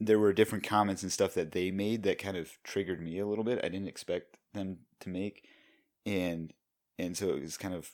there 0.00 0.18
were 0.18 0.32
different 0.32 0.64
comments 0.64 1.02
and 1.02 1.12
stuff 1.12 1.34
that 1.34 1.52
they 1.52 1.70
made 1.70 2.02
that 2.02 2.18
kind 2.18 2.36
of 2.36 2.50
triggered 2.64 3.00
me 3.00 3.18
a 3.18 3.26
little 3.26 3.44
bit. 3.44 3.58
I 3.64 3.68
didn't 3.68 3.88
expect 3.88 4.36
them 4.52 4.78
to 5.00 5.08
make, 5.08 5.48
and 6.04 6.52
and 6.98 7.16
so 7.16 7.30
it 7.30 7.42
was 7.42 7.56
kind 7.56 7.74
of 7.74 7.90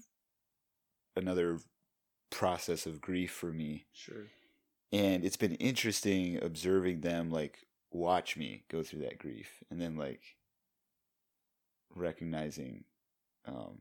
another 1.17 1.59
process 2.31 2.87
of 2.87 3.01
grief 3.01 3.33
for 3.33 3.53
me 3.53 3.87
Sure. 3.93 4.27
and 4.93 5.25
it's 5.25 5.37
been 5.37 5.57
interesting 5.57 6.41
observing 6.43 7.01
them 7.01 7.31
like 7.31 7.67
watch 7.93 8.37
me 8.37 8.63
go 8.69 8.83
through 8.85 9.01
that 9.01 9.19
grief 9.19 9.63
and 9.71 9.81
then 9.81 9.97
like 9.97 10.37
recognizing 11.95 12.85
um 13.47 13.79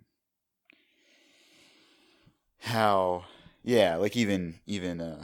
how 2.59 3.23
yeah 3.63 3.95
like 3.95 4.15
even 4.17 4.55
even 4.67 4.99
uh 5.01 5.23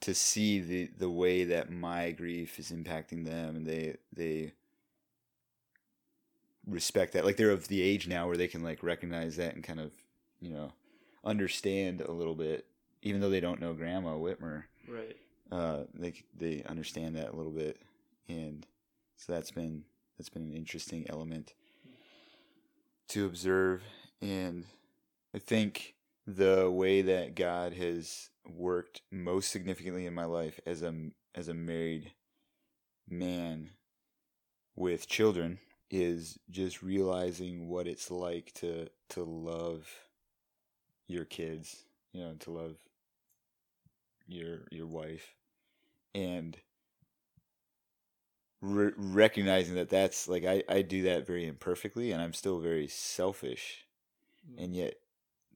to 0.00 0.14
see 0.14 0.60
the 0.60 0.90
the 0.98 1.10
way 1.10 1.44
that 1.44 1.70
my 1.70 2.10
grief 2.10 2.58
is 2.58 2.70
impacting 2.70 3.24
them 3.24 3.56
and 3.56 3.66
they 3.66 3.96
they 4.12 4.52
respect 6.66 7.12
that 7.12 7.24
like 7.24 7.36
they're 7.36 7.50
of 7.50 7.68
the 7.68 7.82
age 7.82 8.08
now 8.08 8.26
where 8.26 8.36
they 8.36 8.48
can 8.48 8.62
like 8.62 8.82
recognize 8.82 9.36
that 9.36 9.54
and 9.54 9.62
kind 9.64 9.80
of 9.80 9.92
you 10.40 10.50
know 10.50 10.72
understand 11.24 12.00
a 12.00 12.10
little 12.12 12.34
bit 12.34 12.66
even 13.02 13.20
though 13.20 13.30
they 13.30 13.40
don't 13.40 13.60
know 13.60 13.72
grandma 13.74 14.14
whitmer 14.14 14.64
Right. 14.88 15.16
uh 15.52 15.84
they 15.94 16.14
they 16.36 16.62
understand 16.64 17.16
that 17.16 17.32
a 17.32 17.36
little 17.36 17.52
bit 17.52 17.78
and 18.28 18.66
so 19.16 19.32
that's 19.32 19.50
been 19.50 19.84
that's 20.18 20.28
been 20.30 20.42
an 20.42 20.52
interesting 20.54 21.06
element 21.08 21.54
to 23.08 23.26
observe 23.26 23.82
and 24.20 24.64
i 25.34 25.38
think 25.38 25.94
the 26.26 26.70
way 26.70 27.02
that 27.02 27.34
god 27.34 27.72
has 27.74 28.30
worked 28.46 29.02
most 29.10 29.50
significantly 29.50 30.06
in 30.06 30.14
my 30.14 30.24
life 30.24 30.58
as 30.66 30.82
a 30.82 30.92
as 31.34 31.48
a 31.48 31.54
married 31.54 32.12
man 33.08 33.70
with 34.76 35.06
children 35.06 35.58
is 35.90 36.38
just 36.50 36.82
realizing 36.82 37.68
what 37.68 37.86
it's 37.86 38.10
like 38.10 38.52
to 38.54 38.88
to 39.08 39.22
love 39.22 39.86
your 41.06 41.24
kids 41.24 41.84
you 42.12 42.22
know 42.22 42.34
to 42.38 42.50
love 42.50 42.76
your 44.26 44.60
your 44.70 44.86
wife. 44.86 45.34
And 46.14 46.56
re- 48.64 48.92
recognizing 48.96 49.74
that 49.76 49.90
that's 49.90 50.26
like 50.28 50.44
I, 50.44 50.62
I 50.68 50.82
do 50.82 51.02
that 51.04 51.26
very 51.26 51.46
imperfectly 51.46 52.12
and 52.12 52.22
i'm 52.22 52.32
still 52.32 52.58
very 52.60 52.88
selfish 52.88 53.86
and 54.58 54.74
yet 54.74 54.94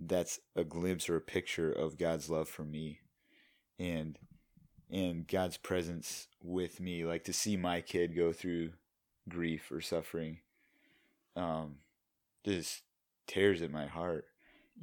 that's 0.01 0.41
a 0.57 0.65
glimpse 0.65 1.09
or 1.09 1.17
a 1.17 1.21
picture 1.21 1.73
of 1.73 1.99
god's 1.99 2.29
love 2.31 2.49
for 2.49 2.65
me 2.65 3.01
and 3.79 4.19
and 4.91 5.27
god's 5.27 5.57
presence 5.57 6.29
with 6.43 6.81
me 6.81 7.05
like 7.05 7.25
to 7.25 7.33
see 7.33 7.57
my 7.57 7.81
kid 7.81 8.15
go 8.15 8.33
through 8.33 8.71
grief 9.29 9.71
or 9.73 9.81
suffering 9.81 10.39
um 11.37 11.77
just 12.45 12.83
tears 13.27 13.63
at 13.63 13.71
my 13.71 13.87
heart 13.87 14.27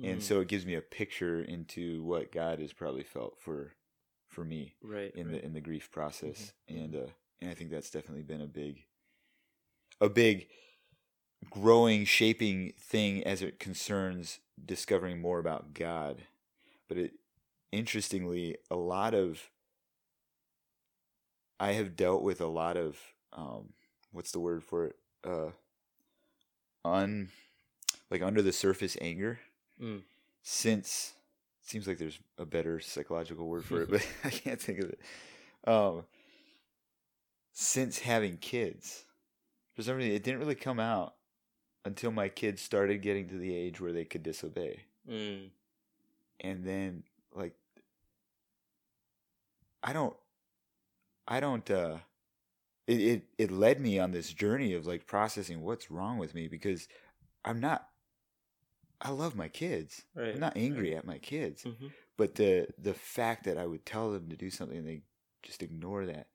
and 0.04 0.20
Mm. 0.20 0.24
so 0.24 0.42
it 0.42 0.50
gives 0.50 0.66
me 0.66 0.76
a 0.76 0.82
picture 0.82 1.42
into 1.42 2.04
what 2.04 2.30
God 2.32 2.60
has 2.60 2.74
probably 2.74 3.04
felt 3.04 3.38
for 3.40 3.76
for 4.28 4.44
me 4.44 4.76
right. 4.84 5.14
in 5.16 5.28
right. 5.28 5.40
the 5.40 5.46
in 5.46 5.54
the 5.54 5.62
grief 5.62 5.90
process 5.90 6.52
Mhm, 6.70 6.84
and 6.84 6.96
uh 6.96 7.08
and 7.46 7.52
I 7.52 7.54
think 7.56 7.70
that's 7.70 7.92
definitely 7.92 8.24
been 8.24 8.42
a 8.42 8.48
big 8.48 8.86
a 10.02 10.10
big 10.10 10.48
growing 11.52 12.04
shaping 12.06 12.74
thing 12.80 13.24
as 13.24 13.44
it 13.44 13.60
concerns 13.60 14.40
discovering 14.66 15.22
more 15.22 15.38
about 15.38 15.76
God 15.76 16.24
but 16.90 16.98
it 16.98 17.14
interestingly 17.72 18.58
a 18.72 18.76
lot 18.76 19.14
of 19.14 19.50
I 21.60 21.74
have 21.74 21.96
dealt 21.96 22.24
with 22.24 22.42
a 22.42 22.48
lot 22.48 22.78
of 22.78 22.98
um 23.32 23.74
what's 24.12 24.32
the 24.32 24.40
word 24.40 24.64
for 24.64 24.86
it 24.88 24.96
uh 25.24 25.52
un 26.84 27.30
like 28.10 28.22
under 28.24 28.42
the 28.42 28.54
surface 28.54 28.98
anger 29.02 29.40
Mm. 29.82 30.04
since 30.42 31.12
seems 31.62 31.86
like 31.86 31.98
there's 31.98 32.18
a 32.38 32.46
better 32.46 32.80
psychological 32.80 33.46
word 33.46 33.66
for 33.66 33.82
it, 33.82 33.90
but 33.92 34.08
I 34.24 34.30
can't 34.30 34.62
think 34.62 34.80
of 34.80 34.90
it. 34.90 35.00
Um, 35.68 36.06
since 37.58 38.00
having 38.00 38.36
kids, 38.36 39.06
for 39.76 39.82
some 39.82 39.96
reason, 39.96 40.12
it 40.12 40.24
didn't 40.24 40.42
really 40.42 40.56
come 40.56 40.78
out 40.80 41.16
until 41.86 42.12
my 42.12 42.28
kids 42.28 42.62
started 42.62 43.02
getting 43.02 43.30
to 43.30 43.38
the 43.38 43.56
age 43.56 43.80
where 43.80 43.94
they 43.94 44.04
could 44.06 44.24
disobey, 44.24 44.82
Mm. 45.10 45.50
and 46.42 46.66
then 46.66 47.04
like 47.34 47.54
I 49.82 49.94
don't, 49.94 50.16
I 51.28 51.40
don't. 51.40 51.70
uh 51.72 51.98
it, 52.88 53.00
it 53.02 53.24
it 53.38 53.52
led 53.52 53.80
me 53.80 54.00
on 54.00 54.12
this 54.12 54.32
journey 54.34 54.74
of 54.74 54.86
like 54.86 55.08
processing 55.08 55.62
what's 55.62 55.90
wrong 55.90 56.18
with 56.18 56.36
me 56.36 56.48
because 56.48 56.88
I'm 57.46 57.60
not. 57.60 57.88
I 59.02 59.12
love 59.12 59.36
my 59.36 59.48
kids. 59.48 60.04
Right. 60.16 60.34
I'm 60.34 60.40
not 60.40 60.58
angry 60.58 60.96
at 60.96 61.06
my 61.06 61.18
kids 61.20 61.64
hmm 61.64 61.88
but 62.18 62.36
the 62.36 62.68
the 62.78 62.94
fact 62.94 63.44
that 63.44 63.58
I 63.58 63.66
would 63.66 63.86
tell 63.86 64.12
them 64.12 64.30
to 64.30 64.36
do 64.38 64.50
something 64.50 64.78
and 64.78 64.88
they 64.88 65.02
just 65.44 65.62
ignore 65.62 66.06
that 66.06 66.28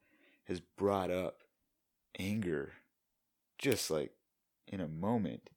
has 0.51 0.61
brought 0.61 1.11
up 1.11 1.39
anger 2.19 2.73
just 3.59 3.91
like 3.91 4.13
in 4.69 4.81
a 4.81 4.89
moment 4.89 5.49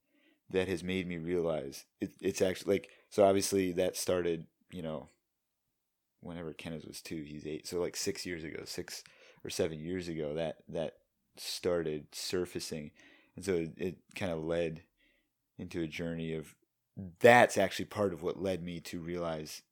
that 0.49 0.70
has 0.70 0.84
made 0.84 1.07
me 1.07 1.18
realize 1.18 1.86
it, 1.99 2.11
it's 2.22 2.41
actually 2.41 2.76
like 2.76 2.90
so 3.10 3.26
obviously 3.26 3.74
that 3.74 3.98
started 3.98 4.45
you 4.72 4.82
know 4.82 5.10
whenever 6.22 6.53
Kenneth 6.53 6.88
was 6.88 7.02
two 7.02 7.24
he's 7.24 7.45
eight 7.45 7.68
so 7.68 7.82
like 7.82 7.98
six 7.98 8.26
years 8.26 8.45
ago 8.45 8.64
six 8.65 9.03
or 9.44 9.49
seven 9.49 9.80
years 9.80 10.07
ago 10.07 10.34
that 10.34 10.57
that 10.70 10.94
started 11.38 12.07
surfacing. 12.11 12.91
And 13.36 13.44
so 13.44 13.53
it, 13.53 13.74
it 13.78 13.98
kind 14.15 14.32
of 14.32 14.44
led 14.44 14.84
into 15.57 15.82
a 15.82 15.88
journey 15.88 16.34
of 16.34 16.56
that's 17.20 17.57
actually 17.57 17.86
part 17.86 18.14
of 18.14 18.22
what 18.22 18.41
led 18.41 18.64
me 18.64 18.80
to 18.80 18.99
realize 18.99 19.64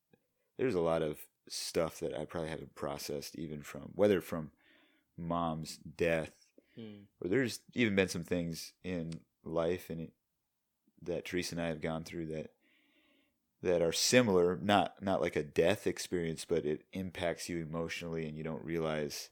there's 0.58 0.76
a 0.76 0.82
lot 0.82 1.02
of 1.02 1.20
stuff 1.48 2.00
that 2.00 2.18
I 2.18 2.26
probably 2.26 2.50
haven't 2.50 2.76
processed, 2.76 3.38
even 3.38 3.62
from 3.62 3.92
whether 3.94 4.22
from 4.22 4.52
mom's 5.22 5.78
death 5.78 6.32
Mm. 6.78 7.04
or 7.20 7.28
there's 7.28 7.60
even 7.74 7.96
been 7.96 8.08
some 8.08 8.24
things 8.24 8.72
in 8.84 9.20
life 9.44 9.90
and 9.90 10.00
it, 10.02 10.14
that 11.02 11.26
Teresa 11.26 11.56
and 11.56 11.62
I 11.62 11.68
have 11.68 11.82
gone 11.82 12.04
through 12.06 12.28
that 12.28 12.52
that 13.62 13.82
are 13.82 13.92
similar, 13.92 14.58
not 14.62 15.02
not 15.02 15.22
like 15.22 15.36
a 15.36 15.44
death 15.44 15.86
experience, 15.86 16.46
but 16.46 16.66
it 16.66 16.84
impacts 16.94 17.50
you 17.50 17.60
emotionally, 17.62 18.26
and 18.28 18.38
you 18.38 18.44
don't 18.44 18.64
realize 18.64 19.30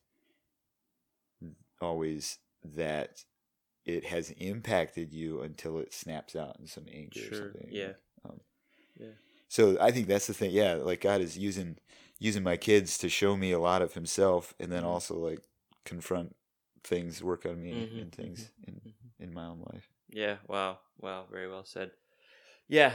always 1.81 2.39
that 2.63 3.23
it 3.85 4.05
has 4.05 4.31
impacted 4.31 5.13
you 5.13 5.41
until 5.41 5.79
it 5.79 5.93
snaps 5.93 6.35
out 6.35 6.57
in 6.59 6.67
some 6.67 6.85
anger 6.93 7.21
or 7.31 7.35
something. 7.35 7.69
Yeah. 7.71 7.93
Um, 8.25 8.39
Yeah. 8.99 9.13
So 9.47 9.77
I 9.79 9.91
think 9.91 10.07
that's 10.07 10.27
the 10.27 10.33
thing. 10.33 10.51
Yeah, 10.51 10.73
like 10.75 11.01
God 11.01 11.21
is 11.21 11.37
using 11.37 11.77
using 12.19 12.43
my 12.43 12.57
kids 12.57 12.97
to 12.99 13.09
show 13.09 13.37
me 13.37 13.51
a 13.51 13.59
lot 13.59 13.81
of 13.81 13.93
Himself, 13.93 14.53
and 14.59 14.71
then 14.71 14.83
Mhm. 14.83 14.87
also 14.87 15.15
like 15.17 15.39
confront 15.89 16.35
things, 16.83 17.21
work 17.23 17.45
on 17.45 17.61
me 17.61 17.71
Mhm, 17.73 18.01
and 18.01 18.11
things 18.15 18.51
in 18.67 18.75
mhm. 18.75 18.93
in 19.19 19.33
my 19.33 19.45
own 19.45 19.61
life. 19.73 19.89
Yeah. 20.09 20.37
Wow. 20.47 20.79
Wow. 20.97 21.25
Very 21.31 21.49
well 21.49 21.65
said. 21.65 21.91
Yeah. 22.67 22.93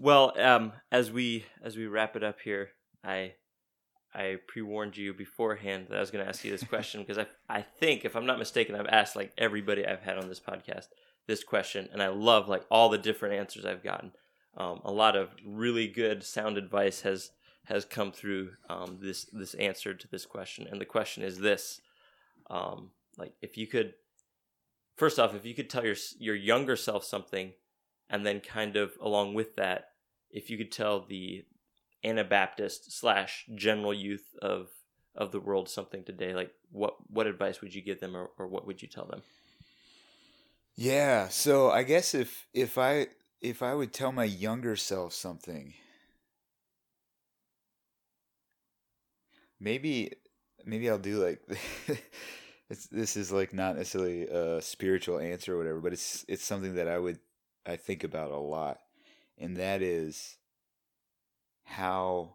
Well, 0.00 0.32
um, 0.40 0.72
as 0.90 1.10
we 1.10 1.44
as 1.62 1.76
we 1.76 1.86
wrap 1.86 2.16
it 2.16 2.22
up 2.22 2.40
here, 2.40 2.70
I 3.04 3.34
I 4.14 4.38
pre 4.46 4.62
warned 4.62 4.96
you 4.96 5.12
beforehand 5.12 5.88
that 5.88 5.98
I 5.98 6.00
was 6.00 6.10
going 6.10 6.24
to 6.24 6.28
ask 6.28 6.44
you 6.44 6.50
this 6.50 6.64
question 6.74 7.02
because 7.02 7.18
I 7.18 7.26
I 7.48 7.62
think 7.62 8.04
if 8.04 8.14
I'm 8.16 8.26
not 8.26 8.38
mistaken, 8.38 8.74
I've 8.74 8.86
asked 9.00 9.16
like 9.16 9.32
everybody 9.36 9.84
I've 9.86 10.02
had 10.02 10.18
on 10.18 10.28
this 10.28 10.40
podcast 10.40 10.86
this 11.26 11.42
question, 11.42 11.88
and 11.92 12.00
I 12.02 12.08
love 12.08 12.48
like 12.48 12.64
all 12.70 12.88
the 12.88 12.98
different 12.98 13.34
answers 13.34 13.64
I've 13.64 13.82
gotten. 13.82 14.12
Um, 14.56 14.80
a 14.84 14.92
lot 14.92 15.16
of 15.16 15.30
really 15.44 15.88
good 15.88 16.22
sound 16.24 16.56
advice 16.56 17.02
has 17.02 17.30
has 17.64 17.84
come 17.84 18.12
through 18.12 18.52
um, 18.70 18.98
this 19.02 19.24
this 19.32 19.54
answer 19.54 19.92
to 19.92 20.08
this 20.08 20.24
question, 20.24 20.66
and 20.70 20.80
the 20.80 20.86
question 20.96 21.22
is 21.24 21.38
this: 21.40 21.80
um, 22.50 22.90
like 23.16 23.32
if 23.42 23.56
you 23.56 23.66
could 23.66 23.94
first 24.96 25.18
off, 25.18 25.34
if 25.34 25.44
you 25.44 25.54
could 25.54 25.70
tell 25.70 25.84
your 25.84 25.96
your 26.18 26.34
younger 26.34 26.76
self 26.76 27.04
something, 27.04 27.52
and 28.08 28.24
then 28.24 28.40
kind 28.40 28.76
of 28.76 28.92
along 29.00 29.34
with 29.34 29.56
that, 29.56 29.90
if 30.30 30.50
you 30.50 30.58
could 30.58 30.72
tell 30.72 31.04
the 31.06 31.44
Anabaptist 32.04 32.92
slash 32.98 33.46
general 33.54 33.94
youth 33.94 34.34
of 34.40 34.68
of 35.14 35.32
the 35.32 35.40
world 35.40 35.68
something 35.68 36.04
today, 36.04 36.34
like 36.34 36.52
what 36.70 36.94
what 37.08 37.26
advice 37.26 37.60
would 37.60 37.74
you 37.74 37.82
give 37.82 38.00
them, 38.00 38.16
or, 38.16 38.30
or 38.38 38.46
what 38.46 38.66
would 38.66 38.82
you 38.82 38.88
tell 38.88 39.06
them? 39.06 39.22
Yeah. 40.74 41.28
So 41.28 41.70
I 41.70 41.82
guess 41.82 42.14
if 42.14 42.46
if 42.52 42.78
I 42.78 43.08
if 43.40 43.62
I 43.62 43.74
would 43.74 43.92
tell 43.92 44.12
my 44.12 44.24
younger 44.24 44.76
self 44.76 45.12
something, 45.12 45.74
maybe 49.58 50.12
maybe 50.66 50.90
I'll 50.90 50.98
do 50.98 51.24
like 51.24 51.40
it's 52.68 52.86
this 52.88 53.16
is 53.16 53.32
like 53.32 53.54
not 53.54 53.76
necessarily 53.76 54.26
a 54.26 54.60
spiritual 54.60 55.18
answer 55.18 55.54
or 55.54 55.58
whatever, 55.58 55.80
but 55.80 55.92
it's 55.92 56.24
it's 56.28 56.44
something 56.44 56.74
that 56.74 56.88
I 56.88 56.98
would 56.98 57.18
I 57.64 57.76
think 57.76 58.04
about 58.04 58.30
a 58.30 58.36
lot, 58.38 58.80
and 59.38 59.56
that 59.56 59.80
is 59.80 60.36
how 61.64 62.34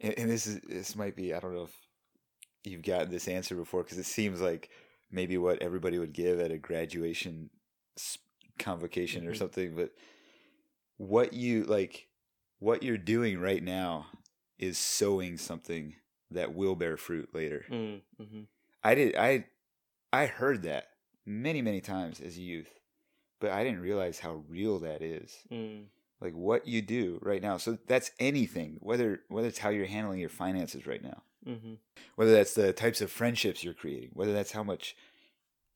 and, 0.00 0.14
and 0.18 0.30
this 0.30 0.46
is 0.46 0.60
this 0.60 0.96
might 0.96 1.16
be 1.16 1.32
I 1.34 1.40
don't 1.40 1.54
know 1.54 1.64
if 1.64 1.76
you've 2.64 2.82
gotten 2.82 3.10
this 3.10 3.28
answer 3.28 3.54
before 3.54 3.82
because 3.82 3.98
it 3.98 4.06
seems 4.06 4.40
like 4.40 4.70
maybe 5.10 5.38
what 5.38 5.62
everybody 5.62 5.98
would 5.98 6.12
give 6.12 6.40
at 6.40 6.50
a 6.50 6.58
graduation 6.58 7.48
convocation 8.58 9.26
or 9.26 9.32
Mhm. 9.32 9.38
something 9.38 9.76
but 9.76 9.92
what 10.96 11.32
you 11.32 11.64
like 11.64 12.08
what 12.58 12.82
you're 12.82 12.96
doing 12.98 13.38
right 13.38 13.62
now 13.62 14.06
is 14.58 14.78
sowing 14.78 15.36
something 15.36 15.94
that 16.30 16.54
will 16.54 16.74
bear 16.74 16.96
fruit 16.96 17.28
later. 17.34 17.64
Mm, 17.70 18.00
hmm 18.18 18.40
i 18.84 18.94
did 18.94 19.16
i 19.16 19.44
i 20.12 20.26
heard 20.26 20.62
that 20.62 20.88
many 21.24 21.60
many 21.62 21.80
times 21.80 22.20
as 22.20 22.36
a 22.36 22.40
youth 22.40 22.68
but 23.40 23.50
i 23.50 23.64
didn't 23.64 23.80
realize 23.80 24.20
how 24.20 24.42
real 24.48 24.78
that 24.78 25.02
is. 25.02 25.38
Mm, 25.50 25.84
like 26.20 26.34
what 26.34 26.66
you 26.68 26.82
do 26.82 27.18
right 27.22 27.42
now 27.42 27.56
so 27.56 27.78
that's 27.86 28.10
anything 28.20 28.76
whether 28.80 29.20
whether 29.28 29.48
it's 29.48 29.58
how 29.58 29.70
you're 29.70 29.86
handling 29.86 30.20
your 30.20 30.28
finances 30.28 30.86
right 30.86 31.02
now. 31.02 31.22
Hmm 31.44 31.74
whether 32.16 32.32
that's 32.32 32.54
the 32.54 32.72
types 32.72 33.00
of 33.00 33.10
friendships 33.10 33.62
you're 33.62 33.74
creating, 33.74 34.10
whether 34.14 34.32
that's 34.32 34.52
how 34.52 34.62
much 34.62 34.96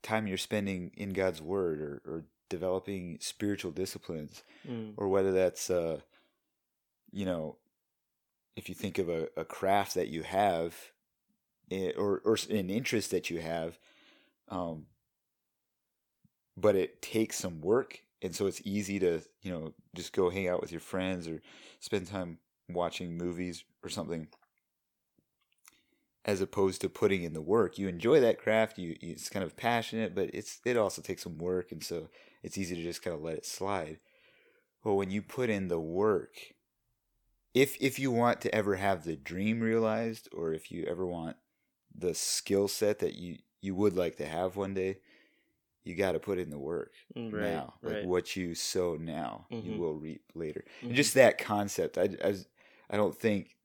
time 0.03 0.27
you're 0.27 0.37
spending 0.37 0.91
in 0.97 1.13
God's 1.13 1.41
Word 1.41 1.79
or, 1.79 2.01
or 2.05 2.25
developing 2.49 3.17
spiritual 3.21 3.71
disciplines, 3.71 4.43
mm, 4.67 4.93
or 4.97 5.07
whether 5.07 5.31
that's, 5.31 5.69
uh, 5.69 5.99
you 7.11 7.25
know, 7.25 7.57
if 8.55 8.69
you 8.69 8.75
think 8.75 8.97
of 8.97 9.09
a, 9.09 9.27
a 9.37 9.45
craft 9.45 9.95
that 9.95 10.09
you 10.09 10.23
have 10.23 10.75
eh, 11.71 11.91
or, 11.97 12.21
or 12.25 12.37
an 12.49 12.69
interest 12.69 13.11
that 13.11 13.29
you 13.29 13.39
have, 13.39 13.77
um, 14.49 14.85
but 16.57 16.75
it 16.75 17.01
takes 17.01 17.37
some 17.37 17.61
work. 17.61 18.01
And 18.21 18.35
so 18.35 18.45
it's 18.45 18.61
easy 18.65 18.99
to, 18.99 19.21
you 19.41 19.51
know, 19.51 19.73
just 19.95 20.13
go 20.13 20.29
hang 20.29 20.47
out 20.47 20.61
with 20.61 20.71
your 20.71 20.81
friends 20.81 21.27
or 21.27 21.41
spend 21.79 22.07
time 22.07 22.37
watching 22.69 23.17
movies 23.17 23.63
or 23.83 23.89
something 23.89 24.27
as 26.23 26.39
opposed 26.39 26.81
to 26.81 26.89
putting 26.89 27.23
in 27.23 27.33
the 27.33 27.41
work. 27.41 27.79
You 27.79 27.87
enjoy 27.87 28.19
that 28.19 28.37
craft, 28.37 28.77
you 28.77 28.95
it's 29.01 29.29
kind 29.29 29.43
of 29.43 29.57
passionate, 29.57 30.13
but 30.13 30.29
it's 30.33 30.61
it 30.65 30.77
also 30.77 31.01
takes 31.01 31.23
some 31.23 31.37
work 31.37 31.71
and 31.71 31.83
so 31.83 32.09
it's 32.43 32.57
easy 32.57 32.75
to 32.75 32.83
just 32.83 33.01
kind 33.01 33.15
of 33.15 33.23
let 33.23 33.37
it 33.37 33.45
slide. 33.45 33.99
But 34.83 34.95
when 34.95 35.09
you 35.11 35.21
put 35.21 35.49
in 35.49 35.67
the 35.67 35.79
work, 35.79 36.37
if 37.53 37.77
if 37.81 37.99
you 37.99 38.11
want 38.11 38.41
to 38.41 38.55
ever 38.55 38.75
have 38.75 39.03
the 39.03 39.15
dream 39.15 39.61
realized 39.61 40.29
or 40.33 40.53
if 40.53 40.71
you 40.71 40.85
ever 40.85 41.05
want 41.05 41.37
the 41.93 42.13
skill 42.13 42.67
set 42.67 42.99
that 42.99 43.15
you 43.15 43.37
you 43.61 43.75
would 43.75 43.95
like 43.95 44.17
to 44.17 44.25
have 44.25 44.55
one 44.55 44.73
day, 44.73 44.99
you 45.83 45.95
got 45.95 46.13
to 46.13 46.19
put 46.19 46.39
in 46.39 46.49
the 46.49 46.59
work 46.59 46.93
Mm, 47.15 47.33
right, 47.33 47.41
now. 47.41 47.75
Like 47.83 47.95
right. 47.95 48.03
what 48.03 48.35
you 48.35 48.55
sow 48.55 48.95
now, 48.95 49.47
you 49.59 49.73
Mhm. 49.73 49.77
will 49.77 49.95
reap 49.95 50.23
later. 50.35 50.63
Mhm. 50.83 50.89
And 50.89 50.95
just 50.97 51.13
that 51.15 51.37
concept, 51.37 51.97
I, 51.97 52.09
I, 52.23 52.35
I 52.89 52.97
don't 52.97 53.17
think, 53.17 53.55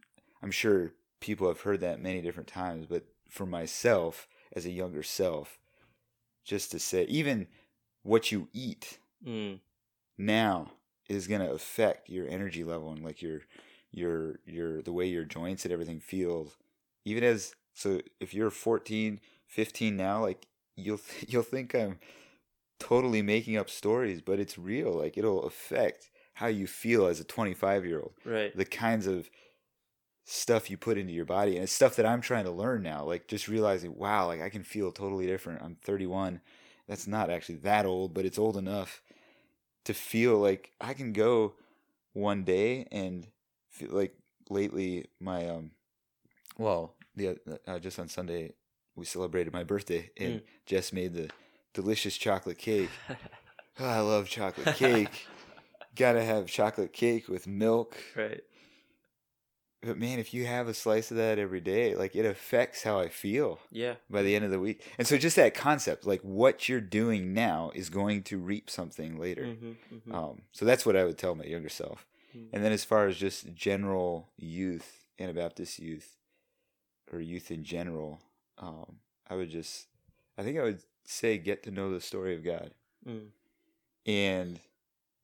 I'm 0.43 0.51
sure 0.51 0.93
people 1.21 1.49
have 1.49 1.63
heard 1.63 1.81
that 1.81 2.01
many 2.01 2.23
different 2.23 2.49
times, 2.49 2.87
but 2.87 3.05
for 3.31 3.47
myself, 3.47 4.29
as 4.53 4.67
a 4.67 4.71
younger 4.71 5.03
self, 5.03 5.59
just 6.45 6.71
to 6.73 6.79
say, 6.79 7.05
even 7.05 7.49
what 8.03 8.33
you 8.33 8.49
eat 8.53 8.99
mm, 9.25 9.61
now 10.19 10.73
is 11.09 11.27
going 11.29 11.41
to 11.41 11.53
affect 11.53 12.09
your 12.09 12.29
energy 12.29 12.65
level 12.65 12.91
and 12.93 13.05
like 13.05 13.23
your, 13.23 13.43
your, 13.97 14.41
your, 14.47 14.83
the 14.83 14.93
way 14.93 15.07
your 15.07 15.25
joints 15.25 15.65
and 15.65 15.73
everything 15.73 16.01
feels 16.01 16.57
Even 17.05 17.25
as, 17.25 17.55
so 17.75 18.01
if 18.21 18.35
you're 18.35 18.51
14, 18.51 19.21
15 19.47 19.97
now, 19.97 20.23
like 20.23 20.47
you'll, 20.77 21.01
you'll 21.29 21.43
think 21.43 21.75
I'm 21.75 21.99
totally 22.79 23.23
making 23.23 23.57
up 23.57 23.71
stories, 23.71 24.21
but 24.21 24.39
it's 24.39 24.59
real. 24.59 24.93
Like 24.93 25.17
it'll 25.17 25.45
affect 25.45 26.11
how 26.35 26.47
you 26.47 26.67
feel 26.67 27.07
as 27.07 27.19
a 27.19 27.25
25 27.25 27.87
year 27.87 28.01
old 28.01 28.13
right. 28.25 28.55
the 28.55 28.65
kinds 28.65 29.07
of 29.07 29.31
stuff 30.27 30.69
you 30.69 30.77
put 30.77 30.99
into 30.99 31.13
your 31.13 31.25
body 31.25 31.55
and 31.55 31.63
it's 31.63 31.73
stuff 31.73 31.95
that 31.95 32.05
i'm 32.05 32.21
trying 32.21 32.45
to 32.45 32.51
learn 32.51 32.83
now 32.83 33.05
like 33.05 33.29
just 33.29 33.47
realizing 33.47 33.97
wow 33.97 34.27
like 34.27 34.43
i 34.43 34.49
can 34.49 34.65
feel 34.65 34.91
totally 34.91 35.25
different 35.25 35.63
i'm 35.63 35.77
31 35.85 36.41
that's 36.89 37.07
not 37.07 37.31
actually 37.31 37.57
that 37.57 37.87
old, 37.87 38.15
but 38.15 38.25
it's 38.25 38.39
old 38.39 38.57
enough 38.57 39.03
to 39.85 39.95
feel 39.95 40.39
like 40.39 40.73
I 40.81 40.95
can 40.95 41.13
go 41.13 41.55
one 42.13 42.45
day 42.45 42.87
and 42.91 43.27
like 43.83 44.15
lately 44.51 45.07
my 45.21 45.49
um 45.49 45.71
well 46.59 46.95
the 47.15 47.39
uh, 47.67 47.79
just 47.79 47.99
on 47.99 48.09
Sunday 48.09 48.53
we 48.95 49.05
celebrated 49.05 49.53
my 49.53 49.65
birthday 49.65 50.11
and 50.17 50.41
Mm. 50.41 50.43
Jess 50.67 50.93
made 50.93 51.15
the 51.15 51.31
delicious 51.75 52.17
chocolate 52.17 52.59
cake. 52.59 52.91
Oh, 53.79 53.85
I 53.85 54.01
love 54.01 54.29
chocolate 54.29 54.75
cake. 54.77 55.27
Gotta 55.95 56.23
have 56.25 56.47
chocolate 56.47 56.93
cake 56.93 57.29
with 57.29 57.47
milk. 57.47 57.97
right. 58.17 58.43
But 59.83 59.99
man, 59.99 60.19
if 60.19 60.35
you 60.35 60.47
have 60.47 60.67
a 60.69 60.75
slice 60.75 61.11
of 61.11 61.17
that 61.19 61.39
every 61.39 61.61
day, 61.61 61.95
like 61.95 62.17
it 62.17 62.25
affects 62.27 62.83
how 62.83 62.99
I 62.99 63.09
feel 63.09 63.61
Yeah. 63.71 63.95
by 64.11 64.23
the 64.23 64.35
end 64.35 64.45
of 64.45 64.51
the 64.51 64.59
week. 64.59 64.83
And 64.99 65.07
so 65.07 65.17
just 65.17 65.37
that 65.37 65.55
concept, 65.55 66.07
like 66.07 66.21
what 66.23 66.69
you're 66.69 66.81
doing 66.81 67.33
now 67.35 67.71
is 67.75 67.89
going 67.89 68.23
to 68.25 68.39
reap 68.39 68.69
something 68.69 69.19
later. 69.19 69.45
hmm 69.61 69.73
hmm 70.05 70.15
Um, 70.15 70.43
so 70.53 70.65
that's 70.65 70.85
what 70.87 70.97
I 70.97 71.05
would 71.05 71.19
tell 71.19 71.35
my 71.35 71.45
younger 71.45 71.69
self. 71.69 72.05
Mm. 72.37 72.49
And 72.53 72.65
then 72.65 72.73
as 72.73 72.85
far 72.85 73.07
as 73.07 73.17
just 73.17 73.55
general 73.55 74.29
youth, 74.37 75.07
Anabaptist 75.19 75.79
youth, 75.79 76.17
or 77.13 77.21
youth 77.21 77.51
in 77.51 77.65
general, 77.65 78.21
um, 78.59 78.97
I 79.29 79.37
would 79.37 79.51
just, 79.51 79.87
I 80.37 80.43
think 80.43 80.59
I 80.59 80.63
would 80.63 80.83
say 81.05 81.39
get 81.39 81.63
to 81.65 81.71
know 81.71 81.91
the 81.91 82.01
story 82.01 82.35
of 82.35 82.45
God. 82.45 82.73
Mm. 83.07 83.29
And 84.07 84.61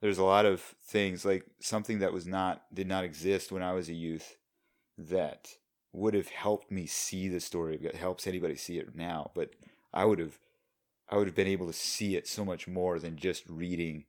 there's 0.00 0.18
a 0.18 0.24
lot 0.24 0.46
of 0.46 0.60
things 0.60 1.24
like 1.24 1.44
something 1.60 2.00
that 2.00 2.12
was 2.12 2.26
not 2.26 2.62
did 2.74 2.88
not 2.88 3.04
exist 3.04 3.52
when 3.52 3.62
I 3.62 3.72
was 3.72 3.88
a 3.88 3.94
youth 3.94 4.36
that 4.98 5.48
would 5.92 6.14
have 6.14 6.28
helped 6.28 6.70
me 6.70 6.86
see 6.86 7.28
the 7.28 7.40
story 7.40 7.76
of 7.76 7.82
God. 7.82 7.94
Helps 7.94 8.26
anybody 8.26 8.56
see 8.56 8.78
it 8.78 8.94
now, 8.96 9.30
but 9.34 9.50
I 9.92 10.04
would 10.04 10.18
have 10.18 10.38
I 11.08 11.16
would 11.16 11.26
have 11.26 11.36
been 11.36 11.46
able 11.46 11.66
to 11.66 11.72
see 11.72 12.16
it 12.16 12.26
so 12.26 12.44
much 12.44 12.66
more 12.66 12.98
than 12.98 13.16
just 13.16 13.44
reading 13.48 14.04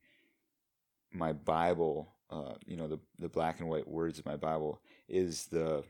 my 1.12 1.32
Bible. 1.32 2.13
Uh, 2.30 2.54
you 2.66 2.76
know, 2.76 2.88
the 2.88 2.98
the 3.18 3.28
black 3.28 3.60
and 3.60 3.68
white 3.68 3.88
words 3.88 4.18
of 4.18 4.26
my 4.26 4.36
Bible 4.36 4.80
is 5.08 5.46
the 5.46 5.84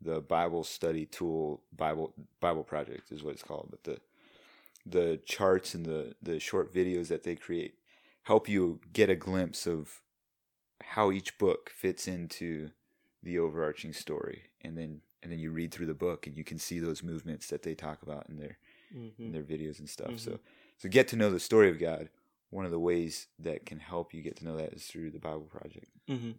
the 0.00 0.20
Bible 0.20 0.64
study 0.64 1.06
tool 1.06 1.62
Bible 1.76 2.14
Bible 2.40 2.64
project 2.64 3.12
is 3.12 3.22
what 3.22 3.34
it's 3.34 3.42
called. 3.42 3.68
But 3.70 3.84
the 3.84 4.00
the 4.86 5.20
charts 5.24 5.74
and 5.74 5.86
the 5.86 6.14
the 6.22 6.40
short 6.40 6.72
videos 6.72 7.08
that 7.08 7.22
they 7.24 7.36
create 7.36 7.74
help 8.24 8.48
you 8.48 8.80
get 8.92 9.10
a 9.10 9.16
glimpse 9.16 9.66
of 9.66 10.02
how 10.82 11.10
each 11.12 11.38
book 11.38 11.70
fits 11.70 12.08
into 12.08 12.70
the 13.22 13.38
overarching 13.38 13.92
story 13.92 14.44
and 14.62 14.76
then 14.76 15.00
and 15.22 15.30
then 15.30 15.38
you 15.38 15.50
read 15.50 15.72
through 15.72 15.86
the 15.86 15.94
book 15.94 16.26
and 16.26 16.36
you 16.36 16.44
can 16.44 16.58
see 16.58 16.78
those 16.78 17.02
movements 17.02 17.48
that 17.48 17.62
they 17.62 17.74
talk 17.74 18.02
about 18.02 18.28
in 18.28 18.38
their 18.38 18.58
in 19.24 19.32
hmm 19.32 19.32
their 19.32 19.42
videos 19.42 19.78
and 19.78 19.88
stuff 19.88 20.18
so 20.18 20.32
Mhm. 20.32 20.38
so 20.78 20.88
get 20.88 21.08
to 21.08 21.16
know 21.16 21.30
the 21.30 21.40
story 21.40 21.70
of 21.70 21.78
god 21.78 22.08
one 22.50 22.64
of 22.64 22.70
the 22.70 22.78
ways 22.78 23.28
that 23.38 23.64
can 23.64 23.78
help 23.78 24.12
you 24.12 24.22
get 24.22 24.36
to 24.36 24.44
know 24.44 24.56
that 24.56 24.72
is 24.72 24.84
through 24.84 25.10
the 25.10 25.18
bible 25.18 25.48
project 25.50 25.86
Mm-hmm. 26.08 26.32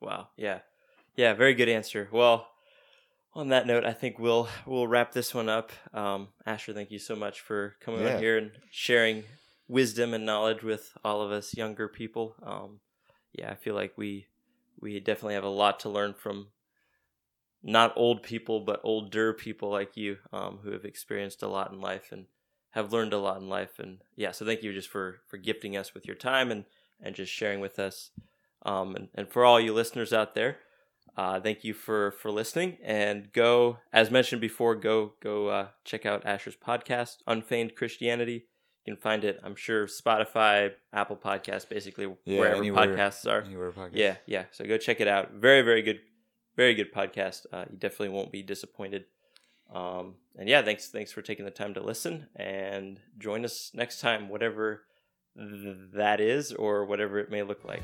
Wow. 0.00 0.28
Yeah. 0.36 0.58
Yeah. 1.16 1.32
Very 1.32 1.54
good 1.54 1.68
answer. 1.68 2.08
Well, 2.12 2.48
on 3.34 3.48
that 3.48 3.66
note, 3.66 3.84
I 3.84 3.92
think 3.92 4.18
we'll 4.18 4.48
we'll 4.66 4.86
wrap 4.86 5.12
this 5.12 5.34
one 5.34 5.48
up. 5.48 5.72
Um, 5.94 6.28
Asher, 6.44 6.74
thank 6.74 6.90
you 6.90 6.98
so 6.98 7.16
much 7.16 7.40
for 7.40 7.76
coming 7.80 8.02
Yeah. 8.02 8.16
on 8.16 8.20
here 8.22 8.36
and 8.36 8.50
sharing 8.70 9.24
wisdom 9.66 10.12
and 10.12 10.26
knowledge 10.26 10.62
with 10.62 10.92
all 11.04 11.22
of 11.22 11.32
us 11.32 11.56
younger 11.56 11.88
people. 11.88 12.36
Um, 12.42 12.80
yeah, 13.32 13.50
I 13.50 13.54
feel 13.54 13.74
like 13.74 13.96
we 13.96 14.26
we 14.78 15.00
definitely 15.00 15.34
have 15.34 15.44
a 15.44 15.48
lot 15.48 15.80
to 15.80 15.88
learn 15.88 16.12
from 16.12 16.48
not 17.62 17.94
old 17.96 18.22
people, 18.22 18.60
but 18.60 18.80
older 18.84 19.32
people 19.32 19.70
like 19.70 19.96
you, 19.96 20.18
um, 20.32 20.58
who 20.62 20.72
have 20.72 20.84
experienced 20.84 21.42
a 21.42 21.48
lot 21.48 21.72
in 21.72 21.80
life 21.80 22.12
and 22.12 22.26
have 22.74 22.92
learned 22.92 23.12
a 23.12 23.18
lot 23.18 23.40
in 23.40 23.48
life. 23.48 23.78
And 23.78 23.98
yeah, 24.16 24.30
so 24.32 24.44
thank 24.44 24.62
you 24.62 24.72
just 24.72 24.88
for 24.88 25.20
for 25.26 25.36
gifting 25.36 25.76
us 25.76 25.94
with 25.94 26.06
your 26.06 26.16
time 26.16 26.50
and 26.50 26.64
and 27.00 27.14
just 27.14 27.32
sharing 27.32 27.60
with 27.60 27.78
us. 27.78 28.10
Um, 28.66 28.94
and, 28.96 29.08
and 29.14 29.28
for 29.28 29.44
all 29.44 29.60
you 29.60 29.74
listeners 29.74 30.12
out 30.12 30.34
there, 30.34 30.58
uh, 31.16 31.38
thank 31.40 31.64
you 31.64 31.74
for 31.74 32.12
for 32.12 32.30
listening. 32.30 32.78
And 32.82 33.32
go, 33.32 33.78
as 33.92 34.10
mentioned 34.10 34.40
before, 34.40 34.74
go 34.74 35.14
go 35.20 35.48
uh, 35.48 35.68
check 35.84 36.04
out 36.06 36.24
Asher's 36.26 36.56
podcast, 36.56 37.16
Unfeigned 37.26 37.74
Christianity. 37.76 38.46
You 38.86 38.92
can 38.94 39.00
find 39.00 39.24
it, 39.24 39.40
I'm 39.42 39.54
sure, 39.56 39.86
Spotify, 39.86 40.72
Apple 40.92 41.16
Podcasts, 41.16 41.66
basically 41.66 42.06
Yeah, 42.26 42.38
wherever 42.40 42.56
anywhere. 42.58 42.88
podcasts 42.88 43.26
are. 43.26 43.40
anywhere 43.40 43.72
podcast 43.72 43.92
Yeah, 43.94 44.16
yeah. 44.26 44.44
So 44.50 44.66
go 44.66 44.76
check 44.76 45.00
it 45.00 45.08
out. 45.08 45.32
Very, 45.32 45.62
very 45.62 45.80
good, 45.80 46.00
very 46.54 46.74
good 46.74 46.92
podcast. 46.92 47.46
Uh, 47.50 47.64
you 47.70 47.78
definitely 47.78 48.10
won't 48.10 48.30
be 48.30 48.42
disappointed. 48.42 49.04
Um, 49.72 50.14
and 50.36 50.48
yeah, 50.48 50.62
thanks, 50.62 50.88
thanks 50.88 51.12
for 51.12 51.22
taking 51.22 51.44
the 51.44 51.50
time 51.50 51.74
to 51.74 51.82
listen 51.82 52.28
and 52.36 53.00
join 53.18 53.44
us 53.44 53.70
next 53.74 54.00
time, 54.00 54.28
whatever 54.28 54.84
th- 55.36 55.76
that 55.94 56.20
is 56.20 56.52
or 56.52 56.84
whatever 56.84 57.18
it 57.18 57.30
may 57.30 57.42
look 57.42 57.64
like. 57.64 57.82